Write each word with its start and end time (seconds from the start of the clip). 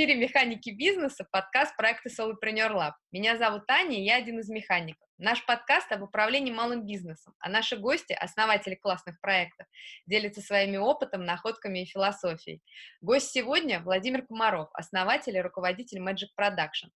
эфире 0.00 0.14
«Механики 0.14 0.70
бизнеса» 0.70 1.26
подкаст 1.30 1.76
проекта 1.76 2.08
Solopreneur 2.08 2.72
Lab. 2.72 2.92
Меня 3.12 3.36
зовут 3.36 3.66
Таня, 3.66 4.02
я 4.02 4.16
один 4.16 4.38
из 4.38 4.48
механиков. 4.48 5.06
Наш 5.22 5.44
подкаст 5.44 5.92
об 5.92 6.00
управлении 6.02 6.50
малым 6.50 6.86
бизнесом, 6.86 7.34
а 7.40 7.50
наши 7.50 7.76
гости, 7.76 8.14
основатели 8.14 8.74
классных 8.74 9.20
проектов, 9.20 9.66
делятся 10.06 10.40
своими 10.40 10.78
опытом, 10.78 11.26
находками 11.26 11.82
и 11.82 11.84
философией. 11.84 12.62
Гость 13.02 13.30
сегодня 13.30 13.80
Владимир 13.80 14.26
Комаров, 14.26 14.70
основатель 14.72 15.36
и 15.36 15.42
руководитель 15.42 15.98
Magic 15.98 16.28
Production. 16.40 16.88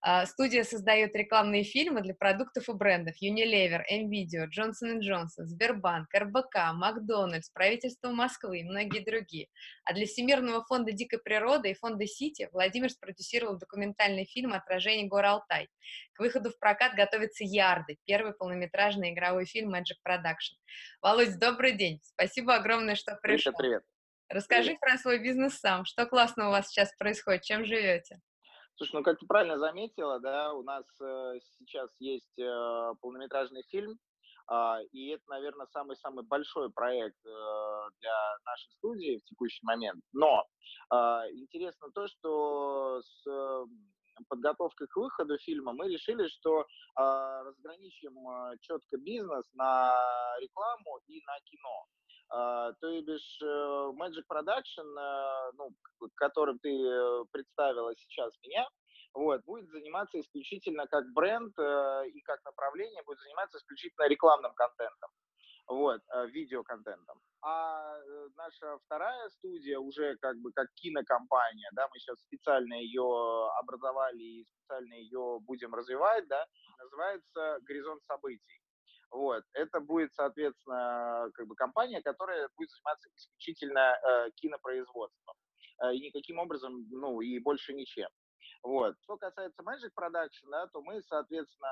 А, 0.00 0.24
студия 0.24 0.64
создает 0.64 1.14
рекламные 1.14 1.64
фильмы 1.64 2.00
для 2.00 2.14
продуктов 2.14 2.66
и 2.70 2.72
брендов 2.72 3.16
Unilever, 3.22 3.82
NVIDIA, 3.92 4.46
Johnson 4.46 5.00
Johnson, 5.00 5.44
Сбербанк, 5.44 6.08
РБК, 6.14 6.72
Макдональдс, 6.72 7.50
правительство 7.50 8.08
Москвы 8.08 8.60
и 8.60 8.64
многие 8.64 9.04
другие. 9.04 9.48
А 9.84 9.92
для 9.92 10.06
Всемирного 10.06 10.64
фонда 10.64 10.92
дикой 10.92 11.18
природы 11.18 11.72
и 11.72 11.74
фонда 11.74 12.06
Сити 12.06 12.48
Владимир 12.52 12.88
спродюсировал 12.88 13.58
документальный 13.58 14.24
фильм 14.24 14.54
«Отражение 14.54 15.08
гор 15.08 15.26
Алтай». 15.26 15.68
К 16.16 16.20
выходу 16.20 16.50
в 16.50 16.58
прокат 16.58 16.94
готовится 16.94 17.44
«Ярды», 17.44 17.98
первый 18.06 18.32
полнометражный 18.32 19.12
игровой 19.12 19.44
фильм 19.44 19.74
Magic 19.74 19.98
Production. 20.06 20.56
Володь, 21.02 21.38
добрый 21.38 21.76
день. 21.76 22.00
Спасибо 22.02 22.54
огромное, 22.54 22.94
что 22.94 23.18
пришел. 23.20 23.52
Привет, 23.52 23.82
привет. 23.82 23.82
Расскажи 24.30 24.68
привет. 24.68 24.80
про 24.80 24.96
свой 24.96 25.18
бизнес 25.18 25.58
сам. 25.58 25.84
Что 25.84 26.06
классно 26.06 26.48
у 26.48 26.52
вас 26.52 26.68
сейчас 26.68 26.90
происходит? 26.96 27.42
Чем 27.42 27.66
живете? 27.66 28.18
Слушай, 28.76 28.94
ну 28.94 29.02
как 29.02 29.18
ты 29.18 29.26
правильно 29.26 29.58
заметила, 29.58 30.18
да, 30.18 30.54
у 30.54 30.62
нас 30.62 30.86
э, 31.02 31.38
сейчас 31.58 31.90
есть 31.98 32.38
э, 32.38 32.92
полнометражный 33.02 33.64
фильм, 33.70 33.98
э, 34.50 34.76
и 34.92 35.10
это, 35.10 35.22
наверное, 35.28 35.66
самый-самый 35.66 36.24
большой 36.24 36.70
проект 36.72 37.18
э, 37.26 37.88
для 38.00 38.38
нашей 38.46 38.70
студии 38.70 39.18
в 39.18 39.24
текущий 39.24 39.60
момент. 39.64 40.02
Но 40.14 40.46
э, 40.90 40.96
интересно 41.34 41.90
то, 41.94 42.06
что 42.06 43.02
с 43.02 43.26
э, 43.26 43.64
подготовкой 44.24 44.86
к 44.88 44.96
выходу 44.96 45.38
фильма 45.38 45.72
мы 45.72 45.88
решили, 45.88 46.26
что 46.28 46.60
э, 46.60 46.64
разграничим 46.96 48.16
э, 48.28 48.56
четко 48.60 48.96
бизнес 48.96 49.44
на 49.54 49.94
рекламу 50.40 51.00
и 51.06 51.22
на 51.26 51.38
кино. 51.44 51.86
Uh, 52.28 52.74
то 52.80 53.02
бишь 53.02 53.38
uh, 53.40 53.92
Magic 53.92 54.24
Production, 54.28 54.98
uh, 54.98 55.52
ну, 55.54 55.70
которым 56.16 56.58
ты 56.58 56.70
э, 56.70 57.24
представила 57.30 57.94
сейчас 57.94 58.32
меня, 58.42 58.68
вот, 59.14 59.44
будет 59.44 59.70
заниматься 59.70 60.18
исключительно 60.18 60.88
как 60.88 61.04
бренд 61.12 61.56
и 61.56 62.20
как 62.22 62.44
направление, 62.44 63.04
будет 63.04 63.20
заниматься 63.20 63.58
исключительно 63.58 64.08
рекламным 64.08 64.52
контентом 64.54 65.10
вот, 65.68 66.00
э, 66.14 66.26
видеоконтентом. 66.28 67.20
А 67.42 67.96
э, 67.98 68.28
наша 68.36 68.78
вторая 68.84 69.28
студия 69.30 69.78
уже 69.78 70.16
как 70.16 70.36
бы 70.38 70.52
как 70.52 70.68
кинокомпания, 70.74 71.68
да, 71.72 71.88
мы 71.92 71.98
сейчас 71.98 72.18
специально 72.20 72.74
ее 72.74 73.48
образовали 73.58 74.22
и 74.22 74.44
специально 74.44 74.94
ее 74.94 75.38
будем 75.40 75.74
развивать, 75.74 76.26
да, 76.28 76.44
называется 76.78 77.58
«Горизонт 77.62 78.02
событий». 78.04 78.60
Вот. 79.10 79.44
Это 79.52 79.80
будет, 79.80 80.12
соответственно, 80.14 81.30
как 81.34 81.46
бы 81.46 81.54
компания, 81.54 82.02
которая 82.02 82.48
будет 82.56 82.70
заниматься 82.70 83.08
исключительно 83.14 83.96
э, 84.02 84.30
кинопроизводством. 84.36 85.36
Э, 85.82 85.94
и 85.94 86.00
никаким 86.00 86.38
образом, 86.38 86.86
ну, 86.90 87.20
и 87.20 87.38
больше 87.38 87.72
ничем. 87.74 88.08
Вот. 88.62 88.96
Что 89.02 89.16
касается 89.16 89.62
Magic 89.62 89.90
Production, 89.96 90.50
да, 90.50 90.66
то 90.66 90.82
мы, 90.82 91.02
соответственно, 91.02 91.70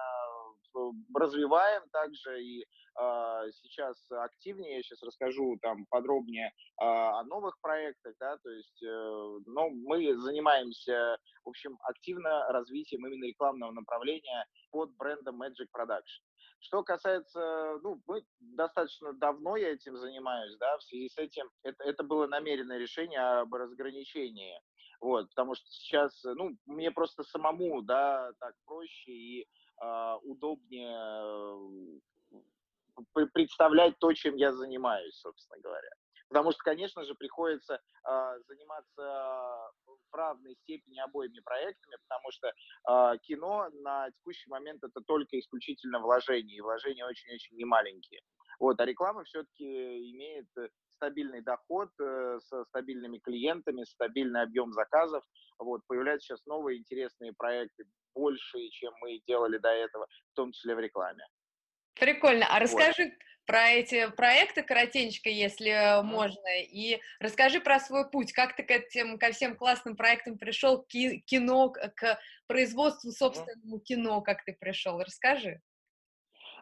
развиваем 1.15 1.83
также 1.91 2.43
и 2.43 2.63
э, 2.63 3.51
сейчас 3.53 4.11
активнее, 4.11 4.77
я 4.77 4.83
сейчас 4.83 5.03
расскажу 5.03 5.57
там 5.63 5.87
подробнее 5.87 6.47
э, 6.47 6.85
о 6.85 7.23
новых 7.25 7.59
проектах, 7.61 8.15
да, 8.19 8.37
то 8.39 8.51
есть, 8.51 8.83
но 9.47 9.71
мы 9.71 10.17
занимаемся, 10.19 11.17
в 11.45 11.49
общем, 11.49 11.77
активно 11.83 12.47
развитием 12.53 13.07
именно 13.07 13.25
рекламного 13.25 13.73
направления 13.73 14.47
под 14.71 14.95
брендом 14.97 15.43
Magic 15.43 15.69
Production. 15.77 16.23
Что 16.61 16.83
касается, 16.83 17.79
ну, 17.83 18.01
мы 18.07 18.25
достаточно 18.41 19.13
давно 19.13 19.57
я 19.57 19.73
этим 19.73 19.97
занимаюсь, 19.97 20.57
да, 20.59 20.79
в 20.79 20.83
связи 20.83 21.09
с 21.09 21.19
этим 21.19 21.51
это, 21.63 21.85
это 21.85 22.03
было 22.05 22.27
намеренное 22.27 22.79
решение 22.79 23.21
об 23.21 23.55
разграничении 23.55 24.59
вот, 25.05 25.29
потому 25.29 25.55
что 25.55 25.67
сейчас, 25.71 26.19
ну, 26.25 26.57
мне 26.65 26.91
просто 26.91 27.25
самому, 27.25 27.83
да, 27.83 28.33
так 28.41 28.55
проще 28.65 29.13
и 29.13 29.47
удобнее 30.23 32.01
э, 32.33 33.27
представлять 33.33 33.99
то, 33.99 34.13
чем 34.13 34.37
я 34.37 34.53
занимаюсь, 34.53 35.17
собственно 35.17 35.61
говоря. 35.61 35.91
Потому 36.29 36.53
что, 36.53 36.63
конечно 36.65 37.05
же, 37.05 37.15
приходится 37.15 37.75
э, 37.75 38.39
заниматься 38.49 39.71
в 39.87 40.15
равной 40.17 40.57
степени 40.63 40.99
обоими 40.99 41.41
проектами, 41.41 41.97
потому 42.09 42.31
что 42.31 42.49
э, 42.49 43.19
кино 43.23 43.69
на 43.83 44.11
текущий 44.11 44.49
момент 44.51 44.83
это 44.83 45.01
только 45.07 45.39
исключительно 45.39 46.01
вложения, 46.01 46.57
и 46.57 46.61
вложения 46.61 47.07
очень-очень 47.07 47.57
немаленькие. 47.57 48.21
Вот, 48.59 48.81
а 48.81 48.85
реклама 48.85 49.25
все-таки 49.25 50.13
имеет 50.13 50.47
стабильный 50.97 51.43
доход 51.43 51.91
э, 52.01 52.39
со 52.43 52.65
стабильными 52.65 53.19
клиентами, 53.19 53.85
стабильный 53.85 54.43
объем 54.43 54.73
заказов. 54.73 55.23
Вот, 55.59 55.83
появляются 55.87 56.29
сейчас 56.29 56.47
новые 56.47 56.79
интересные 56.79 57.33
проекты, 57.37 57.85
большие, 58.15 58.71
чем 58.71 58.93
мы 59.01 59.21
делали 59.27 59.59
до 59.59 59.69
этого, 59.69 60.07
в 60.33 60.35
том 60.35 60.53
числе 60.53 60.75
в 60.75 60.81
рекламе. 60.81 61.25
Прикольно. 61.95 62.47
А 62.49 62.59
расскажи 62.59 63.05
вот. 63.05 63.13
про 63.47 63.71
эти 63.71 64.11
проекты 64.11 64.63
коротенько, 64.63 65.29
если 65.29 65.71
mm. 65.71 66.03
можно, 66.03 66.63
и 66.63 67.01
расскажи 67.21 67.61
про 67.61 67.79
свой 67.79 68.11
путь, 68.11 68.33
как 68.33 68.57
ты 68.57 68.63
к 68.65 68.71
этим, 68.71 69.19
ко 69.19 69.31
всем 69.33 69.57
классным 69.57 69.97
проектам 69.97 70.39
пришел, 70.39 70.83
к 70.83 70.89
кино, 70.89 71.71
к 71.71 72.19
производству 72.47 73.13
собственному 73.13 73.77
mm. 73.79 73.83
кино, 73.83 74.21
как 74.23 74.45
ты 74.45 74.57
пришел, 74.59 74.99
расскажи. 75.01 75.61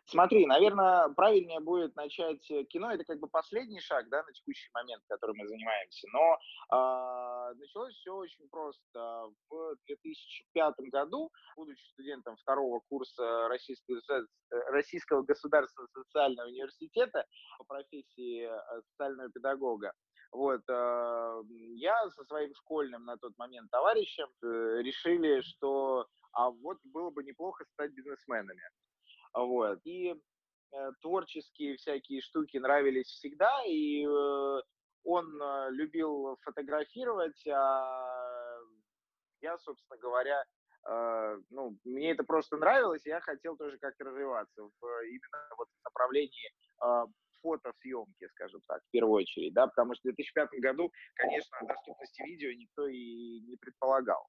Смотри, 0.05 0.47
наверное, 0.47 1.09
правильнее 1.11 1.61
будет 1.61 1.95
начать 1.97 2.51
э, 2.51 2.65
кино. 2.65 2.91
Это 2.93 3.05
как 3.05 3.21
бы 3.21 3.29
последний 3.29 3.81
шаг, 3.81 4.09
да, 4.09 4.23
на 4.23 4.33
текущий 4.33 4.69
момент, 4.75 5.03
которым 5.09 5.37
мы 5.39 5.47
занимаемся. 5.47 6.09
Но 6.13 6.39
э, 6.73 7.55
началось 7.55 7.95
все 7.95 8.15
очень 8.15 8.49
просто. 8.51 9.31
В 9.49 9.77
2005 9.87 10.75
году, 10.91 11.31
будучи 11.57 11.85
студентом 11.93 12.37
второго 12.37 12.81
курса 12.89 13.49
Российского, 13.49 14.01
э, 14.11 14.25
Российского 14.71 15.23
государственного 15.23 15.89
социального 15.95 16.49
университета 16.49 17.25
по 17.59 17.65
профессии 17.65 18.49
э, 18.49 18.83
социального 18.91 19.31
педагога, 19.31 19.93
вот, 20.33 20.63
э, 20.69 21.43
я 21.77 22.09
со 22.11 22.25
своим 22.25 22.55
школьным 22.55 23.05
на 23.05 23.17
тот 23.19 23.37
момент 23.39 23.71
товарищем 23.71 24.29
э, 24.43 24.83
решили, 24.83 25.43
что 25.43 26.07
а 26.33 26.51
вот 26.51 26.79
было 26.85 27.11
бы 27.11 27.23
неплохо 27.23 27.65
стать 27.73 27.93
бизнесменами. 27.93 28.63
Вот. 29.35 29.81
И 29.85 30.15
э, 30.73 30.91
творческие 31.01 31.77
всякие 31.77 32.21
штуки 32.21 32.57
нравились 32.59 33.07
всегда, 33.07 33.63
и 33.67 34.05
э, 34.05 34.61
он 35.05 35.43
э, 35.43 35.71
любил 35.71 36.37
фотографировать, 36.43 37.47
а 37.49 38.59
я, 39.41 39.59
собственно 39.59 39.99
говоря, 39.99 40.45
ну, 41.51 41.79
мне 41.85 42.11
это 42.11 42.25
просто 42.25 42.57
нравилось, 42.57 43.07
и 43.07 43.11
я 43.11 43.21
хотел 43.21 43.57
тоже 43.57 43.79
как-то 43.79 44.03
развиваться 44.03 44.63
в 44.63 45.05
именно 45.05 45.55
вот 45.57 45.69
направлении 45.85 46.51
э, 46.85 47.05
фотосъемки, 47.43 48.27
скажем 48.31 48.61
так, 48.67 48.83
в 48.83 48.91
первую 48.91 49.23
очередь, 49.23 49.53
да, 49.53 49.67
потому 49.67 49.95
что 49.95 50.11
в 50.11 50.15
2005 50.15 50.49
году, 50.61 50.91
конечно, 51.15 51.57
доступности 51.69 52.23
видео 52.23 52.51
никто 52.53 52.89
и 52.89 53.41
не 53.43 53.57
предполагал. 53.57 54.27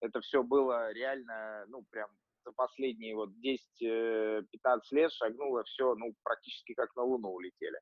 Это 0.00 0.20
все 0.20 0.42
было 0.42 0.92
реально, 0.92 1.64
ну, 1.68 1.84
прям 1.90 2.08
за 2.48 2.52
последние 2.52 3.14
вот 3.14 3.30
10-15 3.44 3.60
э, 3.82 4.42
лет 4.92 5.12
шагнуло 5.12 5.64
все, 5.64 5.94
ну, 5.94 6.14
практически 6.22 6.74
как 6.74 6.94
на 6.96 7.02
Луну 7.02 7.30
улетели 7.30 7.78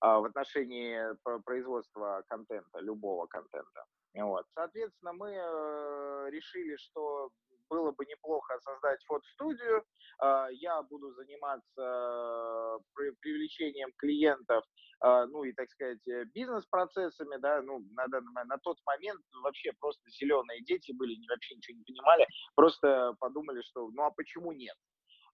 а, 0.00 0.20
в 0.20 0.24
отношении 0.24 0.98
производства 1.44 2.22
контента, 2.28 2.78
любого 2.80 3.26
контента. 3.26 3.84
Вот. 4.14 4.46
Соответственно, 4.54 5.12
мы 5.12 5.30
э, 5.30 6.30
решили, 6.30 6.76
что 6.76 7.30
было 7.68 7.92
бы 7.92 8.04
неплохо 8.06 8.58
создать 8.60 9.02
фотостудию. 9.04 9.84
А, 10.18 10.48
я 10.50 10.82
буду 10.82 11.12
заниматься 11.12 11.82
э, 11.82 13.12
привлечением 13.20 13.90
клиентов, 13.98 14.64
а, 15.00 15.26
ну 15.26 15.44
и, 15.44 15.52
так 15.52 15.70
сказать, 15.70 16.06
э, 16.08 16.24
бизнес-процессами, 16.34 17.36
да, 17.38 17.60
ну, 17.62 17.80
на, 17.92 18.06
данный, 18.08 18.32
на 18.46 18.58
тот 18.58 18.78
момент 18.86 19.20
вообще 19.42 19.72
просто 19.78 20.08
зеленые 20.10 20.62
дети 20.64 20.92
были, 20.92 21.16
вообще 21.28 21.56
ничего 21.56 21.78
не 21.78 21.84
понимали, 21.84 22.26
просто 22.54 23.14
подумали, 23.20 23.60
что 23.62 23.90
ну 23.90 24.04
а 24.04 24.10
почему 24.10 24.52
нет? 24.52 24.76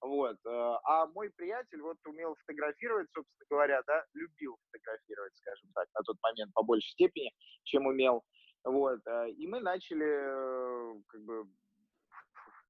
Вот. 0.00 0.37
Э, 0.46 0.76
а 0.84 1.06
мой 1.06 1.31
приятель 1.31 1.81
вот 1.81 1.99
умел 2.06 2.34
фотографировать, 2.40 3.08
собственно 3.14 3.46
говоря, 3.49 3.82
да, 3.87 4.05
любил 4.14 4.56
фотографировать, 4.67 5.37
скажем 5.37 5.70
так, 5.75 5.87
на 5.94 6.02
тот 6.02 6.17
момент 6.23 6.52
по 6.55 6.64
большей 6.64 6.90
степени, 6.90 7.31
чем 7.62 7.87
умел. 7.87 8.25
Вот. 8.64 9.00
И 9.37 9.46
мы 9.49 9.61
начали 9.61 11.02
как 11.08 11.20
бы 11.23 11.46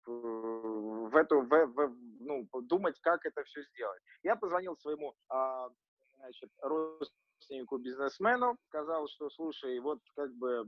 в 0.07 1.17
эту, 1.17 1.43
в, 1.43 1.67
в, 1.67 1.97
ну, 2.21 2.49
думать, 2.63 2.99
как 3.01 3.25
это 3.25 3.43
все 3.45 3.63
сделать. 3.63 4.03
Я 4.23 4.37
позвонил 4.37 4.77
своему 4.77 5.15
а, 5.29 5.69
значит, 6.19 6.51
родственнику 6.61 7.79
бизнесмену, 7.79 8.57
сказал, 8.69 9.09
что, 9.09 9.31
слушай, 9.31 9.79
вот 9.81 10.01
как 10.15 10.33
бы 10.35 10.65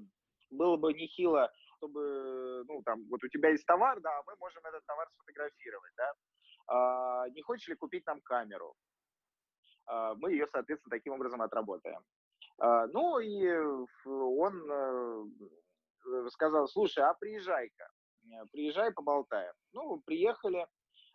было 0.51 0.77
бы 0.77 0.93
нехило 0.93 1.51
чтобы, 1.85 2.65
ну, 2.67 2.83
там, 2.83 3.05
вот 3.11 3.23
у 3.23 3.29
тебя 3.29 3.51
есть 3.51 3.67
товар, 3.67 4.01
да, 4.01 4.23
мы 4.27 4.35
можем 4.39 4.65
этот 4.65 4.85
товар 4.87 5.09
сфотографировать, 5.11 5.93
да. 5.97 6.13
А, 6.67 7.29
не 7.31 7.43
хочешь 7.43 7.69
ли 7.69 7.75
купить 7.75 8.07
нам 8.07 8.21
камеру? 8.23 8.75
А, 9.87 10.15
мы 10.15 10.33
ее, 10.33 10.47
соответственно, 10.47 10.97
таким 10.97 11.13
образом 11.13 11.43
отработаем. 11.43 12.01
А, 12.59 12.87
ну, 12.87 13.19
и 13.19 13.47
он 14.07 14.71
э, 14.71 16.29
сказал, 16.31 16.69
слушай, 16.69 17.05
а 17.05 17.15
приезжай-ка, 17.15 17.89
приезжай, 18.53 18.93
поболтаем. 18.93 19.53
Ну, 19.73 20.01
приехали, 20.05 20.67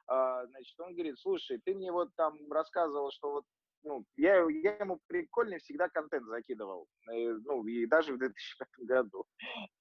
а, 0.08 0.46
значит, 0.48 0.80
он 0.80 0.94
говорит, 0.94 1.20
слушай, 1.20 1.60
ты 1.64 1.76
мне 1.76 1.92
вот 1.92 2.10
там 2.16 2.36
рассказывал, 2.52 3.12
что 3.12 3.32
вот 3.32 3.46
ну, 3.84 4.06
я, 4.18 4.46
я 4.50 4.76
ему 4.78 5.00
прикольный 5.08 5.60
всегда 5.60 5.90
контент 5.90 6.26
закидывал, 6.28 6.88
и, 7.12 7.28
ну, 7.46 7.66
и 7.66 7.86
даже 7.86 8.14
в 8.14 8.18
2005 8.18 8.68
году. 8.80 9.26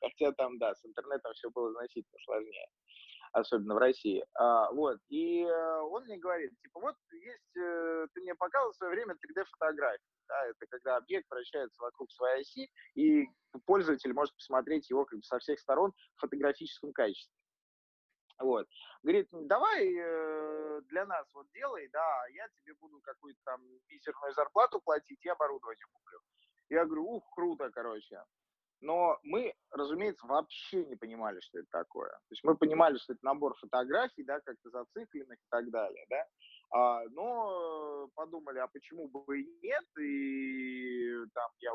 Хотя 0.00 0.32
там, 0.32 0.58
да, 0.58 0.74
с 0.74 0.84
интернетом 0.84 1.32
все 1.34 1.50
было 1.50 1.72
значительно 1.72 2.18
сложнее, 2.24 2.68
особенно 3.32 3.74
в 3.74 3.78
России. 3.78 4.24
А, 4.34 4.70
вот, 4.72 4.98
и 5.08 5.42
э, 5.42 5.80
он 5.80 6.04
мне 6.04 6.18
говорит, 6.18 6.52
типа, 6.62 6.80
вот 6.80 6.96
есть, 7.12 7.56
э, 7.56 8.06
ты 8.12 8.20
мне 8.20 8.34
показывал 8.34 8.72
в 8.72 8.76
свое 8.76 8.92
время 8.92 9.14
3D-фотографии, 9.14 10.02
да, 10.28 10.46
это 10.46 10.66
когда 10.68 10.96
объект 10.96 11.28
вращается 11.30 11.82
вокруг 11.82 12.10
своей 12.12 12.42
оси, 12.42 12.70
и 12.94 13.26
пользователь 13.66 14.12
может 14.12 14.34
посмотреть 14.34 14.90
его 14.90 15.04
как 15.04 15.18
бы 15.18 15.24
со 15.24 15.38
всех 15.38 15.58
сторон 15.58 15.92
в 16.16 16.20
фотографическом 16.20 16.92
качестве. 16.92 17.37
Вот. 18.38 18.68
Говорит, 19.02 19.28
давай 19.32 19.92
э, 19.94 20.80
для 20.88 21.06
нас 21.06 21.26
вот 21.34 21.46
делай, 21.52 21.88
да, 21.88 22.26
я 22.34 22.46
тебе 22.60 22.74
буду 22.74 23.00
какую-то 23.00 23.40
там 23.44 23.60
мизерную 23.88 24.32
зарплату 24.32 24.80
платить 24.80 25.24
и 25.24 25.28
оборудование 25.28 25.86
куплю. 25.92 26.20
Я 26.68 26.84
говорю, 26.84 27.04
ух, 27.04 27.24
круто, 27.34 27.70
короче. 27.70 28.22
Но 28.80 29.18
мы, 29.24 29.54
разумеется, 29.72 30.26
вообще 30.26 30.84
не 30.84 30.94
понимали, 30.94 31.40
что 31.40 31.58
это 31.58 31.68
такое. 31.70 32.10
То 32.10 32.30
есть 32.30 32.44
мы 32.44 32.56
понимали, 32.56 32.96
что 32.98 33.14
это 33.14 33.24
набор 33.24 33.56
фотографий, 33.56 34.22
да, 34.22 34.40
как-то 34.40 34.70
зацикленных 34.70 35.38
и 35.38 35.46
так 35.50 35.68
далее, 35.70 36.06
да. 36.08 36.24
А, 36.70 37.02
но 37.10 38.08
подумали, 38.14 38.58
а 38.58 38.68
почему 38.68 39.08
бы 39.08 39.40
и 39.40 39.58
нет, 39.62 39.84
и 39.98 41.26
там 41.34 41.50
я 41.58 41.74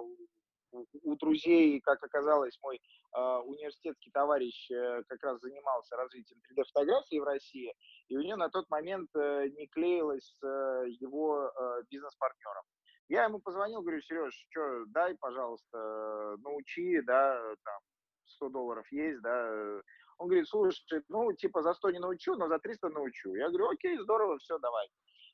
у 0.73 1.15
друзей, 1.15 1.79
как 1.81 2.03
оказалось, 2.03 2.57
мой 2.61 2.77
э, 2.77 3.19
университетский 3.45 4.11
товарищ 4.11 4.69
э, 4.71 5.03
как 5.07 5.23
раз 5.23 5.39
занимался 5.41 5.95
развитием 5.95 6.39
3D-фотографии 6.49 7.19
в 7.19 7.23
России, 7.23 7.73
и 8.09 8.17
у 8.17 8.21
него 8.21 8.37
на 8.37 8.49
тот 8.49 8.69
момент 8.69 9.09
э, 9.15 9.49
не 9.57 9.67
клеилось 9.67 10.35
с 10.39 10.43
э, 10.43 10.89
его 10.99 11.47
э, 11.47 11.83
бизнес-партнером. 11.89 12.63
Я 13.09 13.25
ему 13.25 13.39
позвонил, 13.39 13.81
говорю, 13.81 14.01
Сереж, 14.01 14.33
что, 14.49 14.85
дай, 14.87 15.15
пожалуйста, 15.15 16.37
научи, 16.39 17.01
да, 17.01 17.37
там, 17.63 17.79
100 18.25 18.49
долларов 18.49 18.85
есть, 18.91 19.21
да. 19.21 19.81
Он 20.17 20.27
говорит, 20.27 20.47
слушай, 20.47 21.03
ну, 21.09 21.33
типа, 21.33 21.61
за 21.61 21.73
100 21.73 21.91
не 21.91 21.99
научу, 21.99 22.35
но 22.35 22.47
за 22.47 22.59
300 22.59 22.89
научу. 22.89 23.35
Я 23.35 23.49
говорю, 23.49 23.69
окей, 23.69 23.97
здорово, 23.99 24.37
все, 24.39 24.57
давай. 24.59 24.87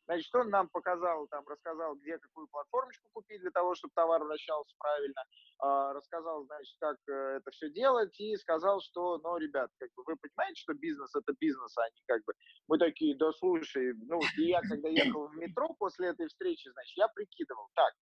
Значит, 0.10 0.34
он 0.34 0.50
нам 0.50 0.68
показал, 0.70 1.28
там, 1.28 1.48
рассказал, 1.48 1.96
где 1.98 2.18
какую 2.18 2.48
платформочку 2.48 3.08
купить 3.14 3.42
для 3.42 3.52
того, 3.52 3.76
чтобы 3.76 3.92
товар 3.94 4.24
вращался 4.24 4.76
правильно, 4.80 5.22
э, 5.22 5.92
рассказал, 5.94 6.46
значит, 6.46 6.76
как 6.80 6.98
э, 7.08 7.38
это 7.38 7.52
все 7.52 7.70
делать, 7.70 8.20
и 8.20 8.36
сказал, 8.38 8.82
что, 8.82 9.20
ну, 9.20 9.38
ребят, 9.38 9.70
как 9.78 9.90
бы 9.96 10.02
вы 10.08 10.16
понимаете, 10.16 10.62
что 10.62 10.74
бизнес 10.74 11.16
это 11.16 11.32
бизнес, 11.40 11.78
а 11.78 11.88
не 11.94 12.02
как 12.08 12.26
бы... 12.26 12.34
Мы 12.68 12.80
такие, 12.80 13.16
да 13.18 13.32
слушай, 13.34 13.94
ну, 14.08 14.20
и 14.40 14.46
я, 14.46 14.62
когда 14.62 14.90
ехал 14.90 15.28
в 15.28 15.36
метро 15.36 15.76
после 15.78 16.08
этой 16.08 16.26
встречи, 16.28 16.70
значит, 16.72 16.98
я 16.98 17.08
прикидывал, 17.10 17.70
так, 17.76 17.94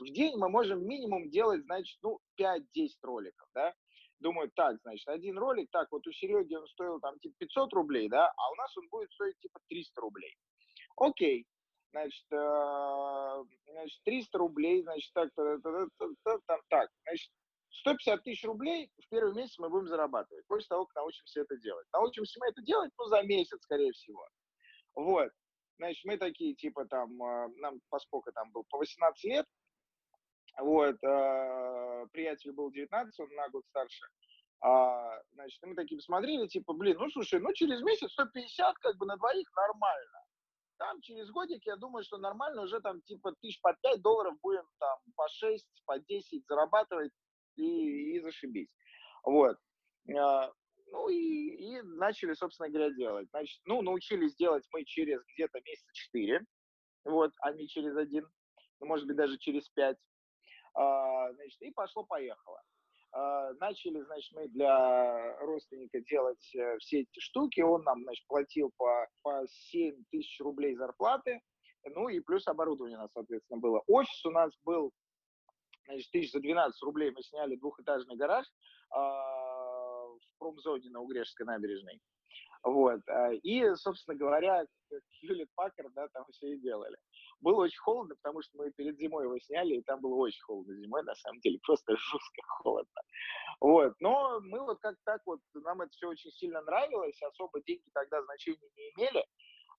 в 0.00 0.06
день 0.06 0.36
мы 0.38 0.48
можем 0.48 0.84
минимум 0.84 1.30
делать, 1.30 1.62
значит, 1.62 1.96
ну, 2.02 2.18
5-10 2.40 2.88
роликов, 3.02 3.46
да, 3.54 3.72
думаю, 4.18 4.50
так, 4.56 4.80
значит, 4.82 5.06
один 5.06 5.38
ролик, 5.38 5.70
так, 5.70 5.86
вот 5.92 6.04
у 6.08 6.10
Сереги 6.10 6.56
он 6.56 6.66
стоил 6.66 6.98
там 6.98 7.20
типа 7.20 7.36
500 7.38 7.72
рублей, 7.72 8.08
да, 8.08 8.32
а 8.36 8.50
у 8.50 8.54
нас 8.56 8.76
он 8.76 8.88
будет 8.88 9.12
стоить 9.12 9.38
типа 9.38 9.60
300 9.68 10.00
рублей. 10.00 10.34
Окей, 10.96 11.46
значит, 11.92 12.26
э, 12.32 13.44
значит 13.70 14.02
300 14.04 14.38
рублей, 14.38 14.82
значит, 14.82 15.12
так, 15.12 15.30
так, 15.34 16.60
так, 16.68 16.90
значит, 17.04 17.30
150 17.70 18.22
тысяч 18.22 18.44
рублей 18.44 18.90
в 18.98 19.08
первый 19.08 19.34
месяц 19.34 19.58
мы 19.58 19.70
будем 19.70 19.88
зарабатывать, 19.88 20.46
после 20.46 20.66
того, 20.68 20.86
как 20.86 20.96
научимся 20.96 21.40
это 21.40 21.56
делать. 21.56 21.86
Научимся 21.92 22.38
мы 22.40 22.48
это 22.48 22.62
делать, 22.62 22.90
ну, 22.98 23.04
за 23.06 23.22
месяц, 23.22 23.58
скорее 23.62 23.92
всего. 23.92 24.26
Вот. 24.94 25.30
Значит, 25.78 26.04
мы 26.04 26.18
такие, 26.18 26.54
типа, 26.54 26.84
там, 26.86 27.10
э, 27.22 27.48
нам 27.56 27.80
по 27.88 27.98
сколько 27.98 28.32
там 28.32 28.50
был, 28.52 28.64
по 28.68 28.78
18 28.78 29.24
лет, 29.24 29.46
вот, 30.58 30.96
э, 31.02 32.06
приятель 32.12 32.52
был 32.52 32.70
19, 32.70 33.20
он 33.20 33.34
на 33.34 33.48
год 33.48 33.64
старше, 33.68 34.06
а, 34.64 35.20
значит, 35.32 35.58
мы 35.62 35.74
такие 35.74 35.96
посмотрели, 35.96 36.46
типа, 36.46 36.72
блин, 36.72 36.96
ну, 36.98 37.10
слушай, 37.10 37.40
ну, 37.40 37.52
через 37.52 37.82
месяц 37.82 38.12
150, 38.12 38.78
как 38.78 38.96
бы, 38.96 39.06
на 39.06 39.16
двоих 39.16 39.50
нормально. 39.56 40.21
Там 40.82 41.00
через 41.00 41.30
годик, 41.30 41.64
я 41.64 41.76
думаю, 41.76 42.02
что 42.02 42.18
нормально 42.18 42.62
уже 42.62 42.80
там 42.80 43.00
типа 43.02 43.36
тысяч 43.40 43.60
по 43.60 43.72
5 43.72 44.02
долларов 44.02 44.34
будем 44.42 44.64
там 44.80 44.98
по 45.14 45.28
6, 45.28 45.64
по 45.86 46.00
10 46.00 46.44
зарабатывать 46.44 47.12
и, 47.54 48.16
и 48.16 48.18
зашибись. 48.18 48.68
Вот. 49.22 49.56
А, 50.12 50.52
ну 50.88 51.08
и, 51.08 51.16
и 51.16 51.82
начали, 51.82 52.34
собственно 52.34 52.68
говоря, 52.68 52.90
делать. 52.90 53.28
Значит, 53.28 53.60
ну, 53.64 53.80
научились 53.80 54.34
делать 54.34 54.66
мы 54.72 54.84
через 54.84 55.22
где-то 55.34 55.60
месяца 55.60 55.88
4, 55.92 56.44
вот, 57.04 57.32
а 57.38 57.52
не 57.52 57.68
через 57.68 57.96
один, 57.96 58.26
ну, 58.80 58.86
может 58.86 59.06
быть, 59.06 59.16
даже 59.16 59.38
через 59.38 59.68
5. 59.68 59.96
А, 60.74 61.32
значит, 61.34 61.62
и 61.62 61.70
пошло-поехало. 61.70 62.60
А, 63.12 63.52
начали, 63.60 64.00
значит, 64.00 64.32
мы 64.32 64.48
для 64.48 65.36
родственника 65.40 66.00
делать 66.00 66.54
э, 66.54 66.78
все 66.78 67.00
эти 67.00 67.20
штуки. 67.20 67.60
Он 67.60 67.82
нам, 67.82 68.02
значит, 68.04 68.26
платил 68.26 68.72
по, 68.78 69.06
по 69.22 69.46
7 69.46 70.04
тысяч 70.10 70.40
рублей 70.40 70.74
зарплаты. 70.76 71.40
Ну 71.84 72.08
и 72.08 72.20
плюс 72.20 72.46
оборудование 72.48 72.96
у 72.96 73.02
нас, 73.02 73.10
соответственно, 73.12 73.60
было. 73.60 73.82
Офис 73.86 74.24
у 74.24 74.30
нас 74.30 74.50
был, 74.64 74.92
значит, 75.86 76.10
тысяч 76.10 76.32
за 76.32 76.40
12 76.40 76.82
рублей 76.82 77.10
мы 77.10 77.22
сняли 77.22 77.56
двухэтажный 77.56 78.16
гараж 78.16 78.46
э, 78.46 78.96
в 78.96 80.20
промзоне 80.38 80.88
на 80.90 81.00
Угрешской 81.00 81.44
набережной. 81.44 82.00
Вот. 82.62 83.00
А, 83.08 83.32
и, 83.32 83.74
собственно 83.74 84.16
говоря, 84.16 84.64
Хьюлет 85.20 85.48
Пакер, 85.54 85.88
да, 85.94 86.08
там 86.12 86.24
все 86.30 86.54
и 86.54 86.60
делали. 86.60 86.96
Было 87.40 87.62
очень 87.64 87.78
холодно, 87.78 88.14
потому 88.22 88.42
что 88.42 88.58
мы 88.58 88.70
перед 88.72 88.96
зимой 88.98 89.24
его 89.24 89.38
сняли, 89.40 89.76
и 89.76 89.82
там 89.82 90.00
было 90.00 90.14
очень 90.14 90.42
холодно 90.42 90.74
зимой, 90.74 91.02
на 91.02 91.14
самом 91.16 91.40
деле, 91.40 91.58
просто 91.66 91.96
жестко 91.96 92.42
холодно. 92.46 93.02
Вот. 93.60 93.94
Но 94.00 94.40
мы 94.40 94.60
вот 94.60 94.78
как 94.80 94.96
так 95.04 95.22
вот, 95.26 95.40
нам 95.54 95.80
это 95.80 95.90
все 95.90 96.08
очень 96.08 96.30
сильно 96.30 96.60
нравилось, 96.62 97.20
особо 97.22 97.60
деньги 97.62 97.88
тогда 97.92 98.22
значения 98.22 98.68
не 98.76 98.90
имели, 98.90 99.24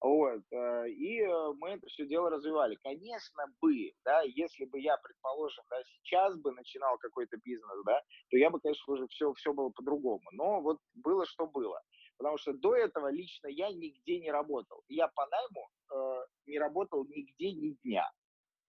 вот, 0.03 0.41
э, 0.51 0.89
и 0.89 1.21
э, 1.21 1.53
мы 1.59 1.69
это 1.69 1.87
все 1.87 2.05
дело 2.05 2.29
развивали. 2.29 2.75
Конечно 2.83 3.45
бы, 3.61 3.93
да, 4.03 4.21
если 4.23 4.65
бы 4.65 4.81
я, 4.81 4.97
предположим, 4.97 5.63
да, 5.69 5.77
сейчас 5.85 6.35
бы 6.35 6.51
начинал 6.51 6.97
какой-то 6.97 7.37
бизнес, 7.37 7.83
да, 7.85 8.01
то 8.29 8.35
я 8.35 8.49
бы, 8.49 8.59
конечно, 8.59 8.93
уже 8.93 9.07
все, 9.07 9.33
все 9.35 9.53
было 9.53 9.69
по-другому. 9.69 10.23
Но 10.33 10.59
вот 10.59 10.79
было, 10.93 11.25
что 11.25 11.47
было. 11.47 11.81
Потому 12.23 12.37
что 12.37 12.53
до 12.53 12.73
этого 12.73 13.11
лично 13.11 13.47
я 13.47 13.69
нигде 13.69 14.17
не 14.17 14.31
работал. 14.31 14.81
Я 14.87 15.09
по 15.09 15.27
найму 15.27 15.69
э, 15.93 16.25
не 16.45 16.57
работал 16.57 17.03
нигде 17.03 17.51
ни 17.51 17.75
дня. 17.83 18.09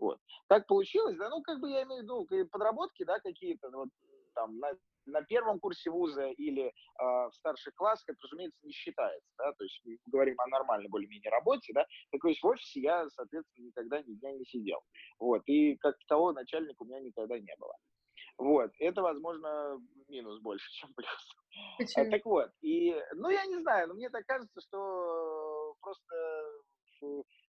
Вот. 0.01 0.19
Так 0.49 0.67
получилось, 0.67 1.17
да, 1.17 1.31
ну, 1.31 1.41
как 1.41 1.61
бы 1.61 1.71
я 1.71 1.85
имею 1.85 2.01
в 2.01 2.03
виду 2.03 2.49
подработки, 2.51 3.05
да, 3.05 3.21
какие-то, 3.21 3.71
вот, 3.71 3.91
там, 4.35 4.59
на, 4.59 4.73
на 5.07 5.23
первом 5.23 5.61
курсе 5.61 5.89
вуза 5.89 6.27
или 6.31 6.65
э, 6.65 6.73
в 6.99 7.31
старших 7.35 7.73
классах, 7.77 8.09
это, 8.09 8.19
разумеется, 8.25 8.59
не 8.65 8.73
считается, 8.73 9.33
да, 9.39 9.53
то 9.53 9.63
есть 9.63 9.81
мы 9.85 9.99
говорим 10.07 10.35
о 10.41 10.49
нормальной 10.49 10.89
более-менее 10.89 11.31
работе, 11.31 11.73
да, 11.75 11.87
так 12.11 12.23
то 12.23 12.29
есть 12.29 12.43
в 12.43 12.47
офисе 12.49 12.81
я, 12.81 13.09
соответственно, 13.11 13.67
никогда 13.67 14.03
ни 14.03 14.15
дня 14.15 14.33
не 14.33 14.45
сидел, 14.47 14.81
вот, 15.21 15.43
и 15.47 15.77
как 15.77 15.95
того 16.09 16.33
начальника 16.33 16.83
у 16.83 16.87
меня 16.87 16.99
никогда 16.99 17.39
не 17.39 17.55
было. 17.57 17.77
Вот, 18.37 18.71
это, 18.79 19.03
возможно, 19.03 19.81
минус 20.09 20.41
больше, 20.41 20.71
чем 20.81 20.93
плюс. 20.95 21.95
А, 21.97 22.05
так 22.11 22.25
вот, 22.25 22.51
и, 22.63 22.95
ну, 23.15 23.31
я 23.31 23.47
не 23.47 23.59
знаю, 23.61 23.89
но 23.89 23.95
мне 23.95 24.11
так 24.11 24.27
кажется, 24.27 24.61
что 24.61 25.75
просто 25.81 26.05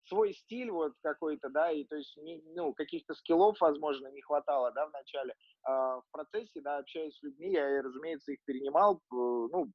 свой 0.07 0.33
стиль 0.33 0.71
вот 0.71 0.93
какой-то, 1.01 1.50
да, 1.50 1.71
и 1.71 1.83
то 1.83 1.95
есть, 1.95 2.17
не, 2.17 2.41
ну, 2.55 2.73
каких-то 2.73 3.13
скиллов, 3.13 3.59
возможно, 3.61 4.07
не 4.07 4.21
хватало, 4.21 4.71
да, 4.71 4.88
в 4.88 4.91
начале. 4.91 5.35
А 5.63 5.97
в 6.00 6.03
процессе, 6.11 6.61
да, 6.61 6.77
общаясь 6.79 7.15
с 7.17 7.21
людьми, 7.21 7.51
я, 7.51 7.81
разумеется, 7.81 8.31
их 8.31 8.39
перенимал, 8.45 9.01
ну, 9.11 9.71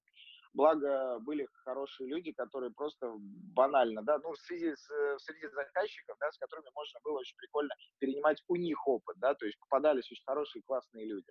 благо 0.56 1.18
были 1.20 1.46
хорошие 1.64 2.08
люди, 2.08 2.32
которые 2.32 2.72
просто 2.72 3.12
банально, 3.54 4.02
да, 4.02 4.18
ну, 4.18 4.32
в 4.32 4.38
связи 4.38 4.74
с, 4.74 4.88
в 4.88 5.18
среди 5.20 5.46
заказчиков, 5.48 6.16
да, 6.18 6.32
с 6.32 6.38
которыми 6.38 6.68
можно 6.74 6.98
было 7.04 7.18
очень 7.18 7.36
прикольно 7.36 7.74
перенимать 7.98 8.42
у 8.48 8.56
них 8.56 8.86
опыт, 8.88 9.16
да, 9.18 9.34
то 9.34 9.44
есть 9.44 9.58
попадались 9.60 10.10
очень 10.10 10.24
хорошие, 10.24 10.62
классные 10.62 11.06
люди. 11.06 11.30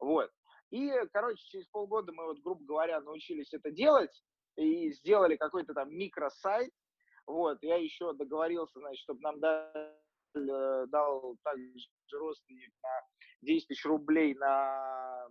Вот. 0.00 0.30
И, 0.70 0.90
короче, 1.12 1.44
через 1.46 1.68
полгода 1.68 2.12
мы 2.12 2.24
вот, 2.24 2.40
грубо 2.40 2.64
говоря, 2.64 3.00
научились 3.00 3.52
это 3.52 3.70
делать 3.70 4.24
и 4.56 4.90
сделали 4.92 5.36
какой-то 5.36 5.74
там 5.74 5.94
микросайт. 5.94 6.72
Вот, 7.26 7.58
я 7.62 7.76
еще 7.76 8.12
договорился, 8.14 8.80
значит, 8.80 9.02
чтобы 9.02 9.20
нам 9.20 9.40
дали, 9.40 9.92
э, 10.34 10.86
дал 10.88 11.36
также 11.42 11.88
родственник 12.12 12.72
на 12.82 13.00
10 13.42 13.68
тысяч 13.68 13.84
рублей 13.84 14.34
на 14.34 15.28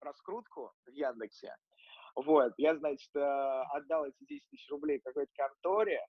раскрутку 0.00 0.72
в 0.86 0.92
Яндексе. 0.92 1.54
Вот, 2.16 2.52
я, 2.56 2.74
значит, 2.76 3.14
э, 3.14 3.20
отдал 3.20 4.06
эти 4.06 4.16
10 4.20 4.42
тысяч 4.50 4.68
рублей 4.70 5.00
какой-то 5.04 5.30
конторе, 5.36 6.00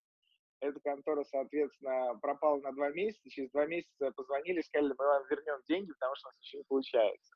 эта 0.61 0.79
контора, 0.79 1.23
соответственно, 1.25 2.17
пропала 2.21 2.59
на 2.61 2.71
два 2.71 2.89
месяца, 2.91 3.29
через 3.29 3.51
два 3.51 3.65
месяца 3.67 4.11
позвонили, 4.15 4.61
сказали, 4.61 4.93
мы 4.97 5.05
вам 5.05 5.23
вернем 5.29 5.61
деньги, 5.67 5.91
потому 5.91 6.15
что 6.15 6.27
у 6.27 6.29
нас 6.29 6.39
ничего 6.39 6.59
не 6.59 6.65
получается. 6.67 7.35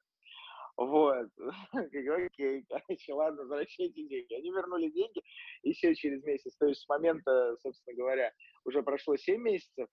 Вот. 0.78 1.28
Окей, 1.74 2.66
короче, 2.70 3.13
ладно, 3.13 3.42
возвращайте 3.44 4.04
деньги. 4.08 4.34
Они 4.34 4.50
вернули 4.51 4.90
деньги 4.90 5.22
еще 5.63 5.94
через 5.94 6.24
месяц. 6.24 6.56
То 6.58 6.68
есть 6.68 6.82
с 6.82 6.90
момента, 6.90 7.56
собственно 7.62 7.96
говоря, 7.96 8.32
уже 8.66 8.82
прошло 8.82 9.18
7 9.18 9.42
месяцев. 9.42 9.88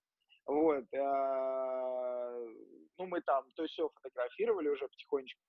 Вот. 0.47 0.85
А, 0.95 2.31
ну, 2.97 3.07
мы 3.07 3.21
там 3.23 3.45
то 3.55 3.67
все 3.67 3.89
фотографировали 3.89 4.69
уже 4.69 4.89
потихонечку. 4.89 5.43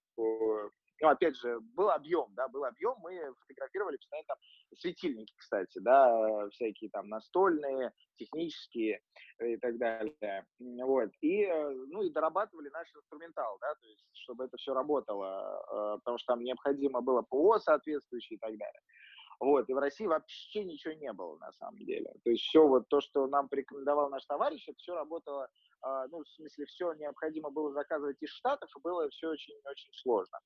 Ну, 1.01 1.07
опять 1.07 1.35
же, 1.37 1.59
был 1.75 1.89
объем, 1.89 2.27
да, 2.35 2.47
был 2.49 2.65
объем, 2.65 2.95
мы 2.99 3.33
фотографировали 3.41 3.97
постоянно 3.97 4.27
там 4.27 4.37
светильники, 4.75 5.33
кстати, 5.37 5.79
да, 5.79 6.49
всякие 6.49 6.89
там 6.89 7.07
настольные, 7.07 7.93
технические 8.17 9.01
и 9.41 9.57
так 9.57 9.77
далее. 9.77 10.45
Вот. 10.59 11.09
И, 11.21 11.43
э, 11.43 11.69
ну, 11.87 12.03
и 12.03 12.11
дорабатывали 12.11 12.69
наш 12.69 12.93
инструментал, 12.93 13.57
да, 13.61 13.73
то 13.75 13.87
есть, 13.87 14.05
чтобы 14.13 14.45
это 14.45 14.57
все 14.57 14.73
работало, 14.73 15.95
э, 15.95 15.97
потому 15.99 16.17
что 16.17 16.33
там 16.33 16.43
необходимо 16.43 17.01
было 17.01 17.21
ПО 17.21 17.59
соответствующее 17.59 18.35
и 18.35 18.39
так 18.39 18.57
далее. 18.57 18.81
Вот, 19.39 19.69
и 19.69 19.73
в 19.73 19.77
России 19.77 20.05
вообще 20.05 20.65
ничего 20.65 20.93
не 20.93 21.13
было 21.13 21.37
на 21.37 21.51
самом 21.53 21.77
деле. 21.85 22.11
То 22.23 22.29
есть 22.29 22.43
все 22.43 22.67
вот 22.67 22.89
то, 22.89 22.99
что 22.99 23.25
нам 23.27 23.47
порекомендовал 23.47 24.09
наш 24.09 24.25
товарищ, 24.25 24.67
это 24.67 24.77
все 24.79 24.95
работало, 24.95 25.47
э, 25.85 26.07
ну, 26.11 26.23
в 26.23 26.27
смысле, 26.27 26.65
все 26.65 26.93
необходимо 26.93 27.49
было 27.49 27.71
заказывать 27.71 28.17
из 28.21 28.29
Штатов, 28.31 28.69
и 28.75 28.81
было 28.81 29.09
все 29.09 29.29
очень-очень 29.29 29.93
сложно. 29.93 30.39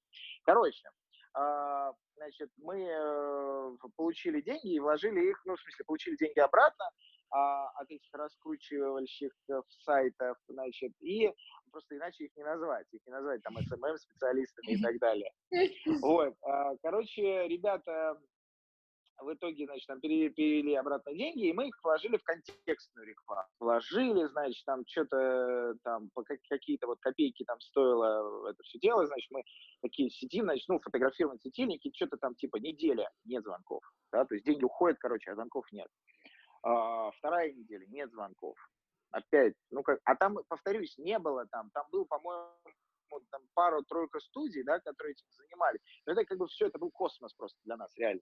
Короче, 0.44 0.88
э, 1.36 1.92
значит, 2.18 2.52
мы 2.58 2.86
э, 2.88 3.78
получили 3.96 4.42
деньги 4.42 4.76
и 4.76 4.80
вложили 4.80 5.32
их, 5.32 5.42
ну, 5.46 5.56
в 5.56 5.62
смысле, 5.62 5.86
получили 5.86 6.16
деньги 6.16 6.40
обратно, 6.40 6.86
а, 7.34 7.68
от 7.82 7.90
этих 7.90 8.14
раскручивающих 8.14 9.32
сайтов, 9.84 10.38
значит, 10.48 10.92
и 11.02 11.34
просто 11.72 11.98
иначе 11.98 12.26
их 12.26 12.32
не 12.36 12.44
назвать, 12.44 12.86
их 12.92 13.02
не 13.08 13.12
назвать 13.12 13.42
там 13.42 13.58
SMM-специалистами 13.58 14.74
и 14.74 14.82
так 14.82 15.00
далее. 15.00 15.32
Вот, 16.04 16.36
а, 16.44 16.76
короче, 16.84 17.48
ребята 17.48 18.22
в 19.24 19.34
итоге, 19.34 19.66
значит, 19.66 19.88
там 19.88 20.00
перевели 20.00 20.76
обратно 20.76 21.14
деньги, 21.14 21.48
и 21.48 21.54
мы 21.54 21.68
их 21.68 21.76
вложили 21.84 22.18
в 22.18 22.24
контекстную 22.24 23.08
рекламу. 23.08 23.48
Вложили, 23.60 24.26
значит, 24.26 24.64
там 24.66 24.84
что-то, 24.88 25.76
там, 25.84 26.10
по 26.14 26.24
какие-то 26.24 26.88
вот 26.88 27.00
копейки 27.00 27.44
там 27.46 27.60
стоило 27.60 28.50
это 28.50 28.62
все 28.64 28.80
дело, 28.80 29.06
значит, 29.06 29.32
мы 29.32 29.44
такие 29.82 30.10
сидим, 30.10 30.46
значит, 30.46 30.68
ну, 30.68 30.80
фотографируем 30.80 31.40
светильники, 31.40 31.92
что-то 31.96 32.18
там 32.18 32.36
типа 32.36 32.58
неделя, 32.58 33.10
нет 33.26 33.44
звонков, 33.44 33.84
да, 34.12 34.26
то 34.26 34.36
есть 34.36 34.46
деньги 34.46 34.64
уходят, 34.64 34.98
короче, 35.00 35.32
а 35.32 35.36
звонков 35.36 35.66
нет. 35.72 35.88
А, 36.64 37.12
вторая 37.12 37.52
неделя, 37.52 37.86
нет 37.88 38.12
звонков. 38.12 38.58
Опять, 39.12 39.54
ну 39.70 39.84
как, 39.84 40.00
а 40.06 40.16
там, 40.16 40.38
повторюсь, 40.48 40.98
не 40.98 41.20
было 41.20 41.46
там, 41.48 41.70
там 41.72 41.86
был, 41.92 42.06
по-моему, 42.06 42.50
там 43.30 43.42
пару-тройка 43.54 44.20
студий, 44.20 44.64
да, 44.64 44.80
которые 44.80 45.14
этим 45.14 45.26
занимались. 45.30 45.82
Но 46.06 46.14
это 46.14 46.26
как 46.26 46.38
бы 46.38 46.48
все, 46.48 46.68
это 46.68 46.80
был 46.80 46.92
космос 46.92 47.34
просто 47.34 47.60
для 47.64 47.78
нас, 47.78 47.92
реально. 47.98 48.22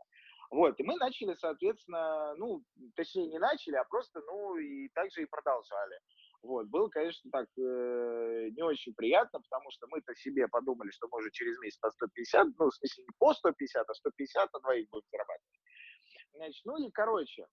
Вот, 0.52 0.78
и 0.82 0.84
мы 0.84 0.98
начали, 0.98 1.34
соответственно, 1.36 2.36
ну, 2.36 2.62
точнее, 2.98 3.28
не 3.28 3.40
начали, 3.40 3.76
а 3.76 3.86
просто, 3.86 4.20
ну, 4.20 4.58
и 4.58 4.90
также 4.90 5.24
и 5.24 5.26
продолжали. 5.26 5.98
Вот, 6.44 6.68
было, 6.68 6.90
конечно, 6.90 7.32
так 7.32 7.48
э, 7.58 8.50
не 8.52 8.62
очень 8.62 8.94
приятно, 8.94 9.40
потому 9.40 9.72
что 9.72 9.88
мы-то 9.88 10.14
себе 10.14 10.50
подумали, 10.50 10.90
что 10.92 11.08
мы 11.10 11.20
уже 11.20 11.32
через 11.32 11.58
месяц 11.60 11.78
по 11.80 11.90
150, 11.90 12.48
ну, 12.60 12.70
в 12.70 12.76
смысле, 12.76 13.04
не 13.06 13.14
по 13.18 13.34
150, 13.34 13.90
а 13.90 13.94
150 13.94 14.54
на 14.54 14.60
двоих 14.60 14.90
будем 14.90 15.06
зарабатывать. 15.10 15.60
Значит, 16.34 16.66
ну 16.66 16.86
и, 16.86 16.92
короче, 16.92 17.48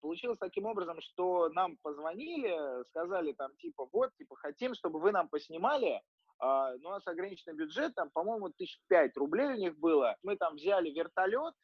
получилось 0.00 0.38
таким 0.38 0.64
образом, 0.64 1.02
что 1.02 1.50
нам 1.50 1.76
позвонили, 1.82 2.82
сказали 2.84 3.34
там, 3.34 3.54
типа, 3.56 3.88
вот, 3.92 4.14
типа, 4.16 4.36
хотим, 4.36 4.74
чтобы 4.74 5.00
вы 5.00 5.12
нам 5.12 5.28
поснимали, 5.28 6.00
а, 6.38 6.74
у 6.74 6.88
нас 6.88 7.06
ограниченный 7.06 7.56
бюджет, 7.56 7.94
там, 7.94 8.10
по-моему, 8.10 8.50
тысяч 8.50 8.78
пять 8.88 9.16
рублей 9.16 9.48
у 9.48 9.56
них 9.56 9.78
было. 9.78 10.16
Мы 10.22 10.36
там 10.36 10.56
взяли 10.56 10.90
вертолет, 10.90 11.54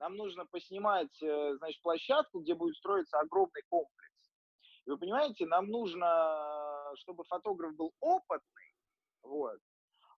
нам 0.00 0.16
нужно 0.16 0.46
поснимать, 0.46 1.22
э, 1.22 1.56
значит, 1.56 1.82
площадку, 1.82 2.40
где 2.40 2.54
будет 2.54 2.76
строиться 2.76 3.18
огромный 3.18 3.62
комплекс. 3.68 4.14
Вы 4.86 4.96
понимаете, 4.96 5.46
нам 5.46 5.66
нужно, 5.66 6.92
чтобы 6.96 7.24
фотограф 7.24 7.74
был 7.74 7.92
опытный, 8.00 8.74
вот, 9.22 9.58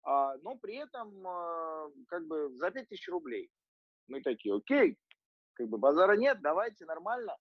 а, 0.02 0.36
но 0.38 0.56
при 0.56 0.76
этом 0.76 1.26
э, 1.26 1.90
как 2.08 2.26
бы 2.26 2.50
за 2.56 2.70
5000 2.70 3.08
рублей. 3.08 3.50
Мы 4.08 4.22
такие, 4.22 4.54
окей, 4.54 4.96
как 5.54 5.68
бы 5.68 5.78
базара 5.78 6.16
нет, 6.16 6.40
давайте 6.40 6.84
нормально. 6.84 7.36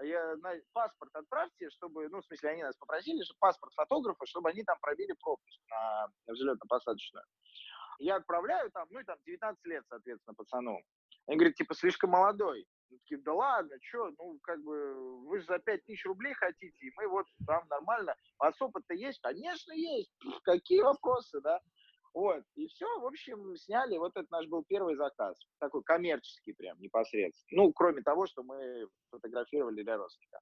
Я, 0.00 0.36
на, 0.36 0.54
паспорт 0.72 1.10
отправьте, 1.14 1.70
чтобы, 1.70 2.08
ну, 2.08 2.20
в 2.20 2.24
смысле, 2.26 2.50
они 2.50 2.62
нас 2.62 2.76
попросили, 2.76 3.22
что 3.24 3.34
паспорт 3.40 3.72
фотографа, 3.74 4.24
чтобы 4.26 4.50
они 4.50 4.62
там 4.62 4.78
пробили 4.80 5.12
пропуск 5.20 5.60
на 5.68 6.08
взлетно-посадочную. 6.28 7.24
Я 7.98 8.16
отправляю 8.16 8.70
там, 8.70 8.86
ну, 8.90 9.00
и 9.00 9.04
там 9.04 9.18
19 9.24 9.64
лет, 9.66 9.84
соответственно, 9.88 10.34
пацану. 10.34 10.80
Они 11.28 11.36
говорят, 11.36 11.56
типа, 11.56 11.74
слишком 11.74 12.10
молодой. 12.10 12.66
Мы 12.90 12.98
такие, 12.98 13.20
да 13.20 13.34
ладно, 13.34 13.76
что, 13.82 14.10
ну, 14.18 14.38
как 14.42 14.62
бы, 14.62 15.26
вы 15.26 15.38
же 15.38 15.44
за 15.44 15.58
5 15.58 15.84
тысяч 15.84 16.06
рублей 16.06 16.32
хотите, 16.32 16.86
и 16.86 16.90
мы 16.96 17.06
вот 17.06 17.26
там 17.46 17.62
нормально. 17.68 18.16
А 18.38 18.50
опыт-то 18.58 18.94
есть? 18.94 19.20
Конечно, 19.20 19.72
есть. 19.72 20.10
Какие 20.42 20.80
вопросы, 20.80 21.40
да? 21.42 21.60
Вот, 22.14 22.42
и 22.54 22.66
все, 22.68 22.86
в 22.98 23.06
общем, 23.06 23.54
сняли, 23.56 23.98
вот 23.98 24.16
это 24.16 24.26
наш 24.30 24.46
был 24.46 24.64
первый 24.64 24.96
заказ, 24.96 25.38
такой 25.60 25.82
коммерческий 25.82 26.54
прям 26.54 26.80
непосредственно. 26.80 27.62
Ну, 27.62 27.72
кроме 27.72 28.02
того, 28.02 28.26
что 28.26 28.42
мы 28.42 28.88
фотографировали 29.10 29.82
для 29.82 29.98
родственника. 29.98 30.40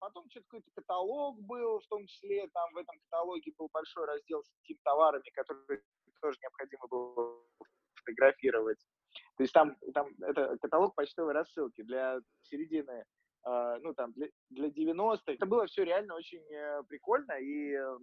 Потом 0.00 0.28
что-то 0.30 0.46
какой-то 0.48 0.70
каталог 0.74 1.38
был, 1.42 1.80
в 1.80 1.86
том 1.88 2.06
числе 2.06 2.48
там 2.48 2.72
в 2.72 2.78
этом 2.78 2.98
каталоге 3.00 3.52
был 3.58 3.68
большой 3.72 4.06
раздел 4.06 4.42
с 4.42 4.50
тем 4.66 4.78
товарами, 4.82 5.30
которые 5.34 5.82
тоже 6.20 6.38
необходимо 6.42 6.86
было 6.88 7.42
фотографировать. 7.94 8.78
То 9.36 9.42
есть 9.42 9.52
там, 9.52 9.76
там 9.92 10.08
это 10.20 10.56
каталог 10.58 10.94
почтовой 10.94 11.32
рассылки 11.32 11.82
для 11.82 12.20
середины, 12.42 13.04
э, 13.46 13.76
ну 13.82 13.92
там 13.94 14.12
для, 14.12 14.28
для 14.50 14.68
90-х. 14.68 15.32
Это 15.32 15.46
было 15.46 15.66
все 15.66 15.84
реально 15.84 16.14
очень 16.14 16.42
э, 16.50 16.82
прикольно 16.88 17.32
и 17.32 17.72
э, 17.72 17.98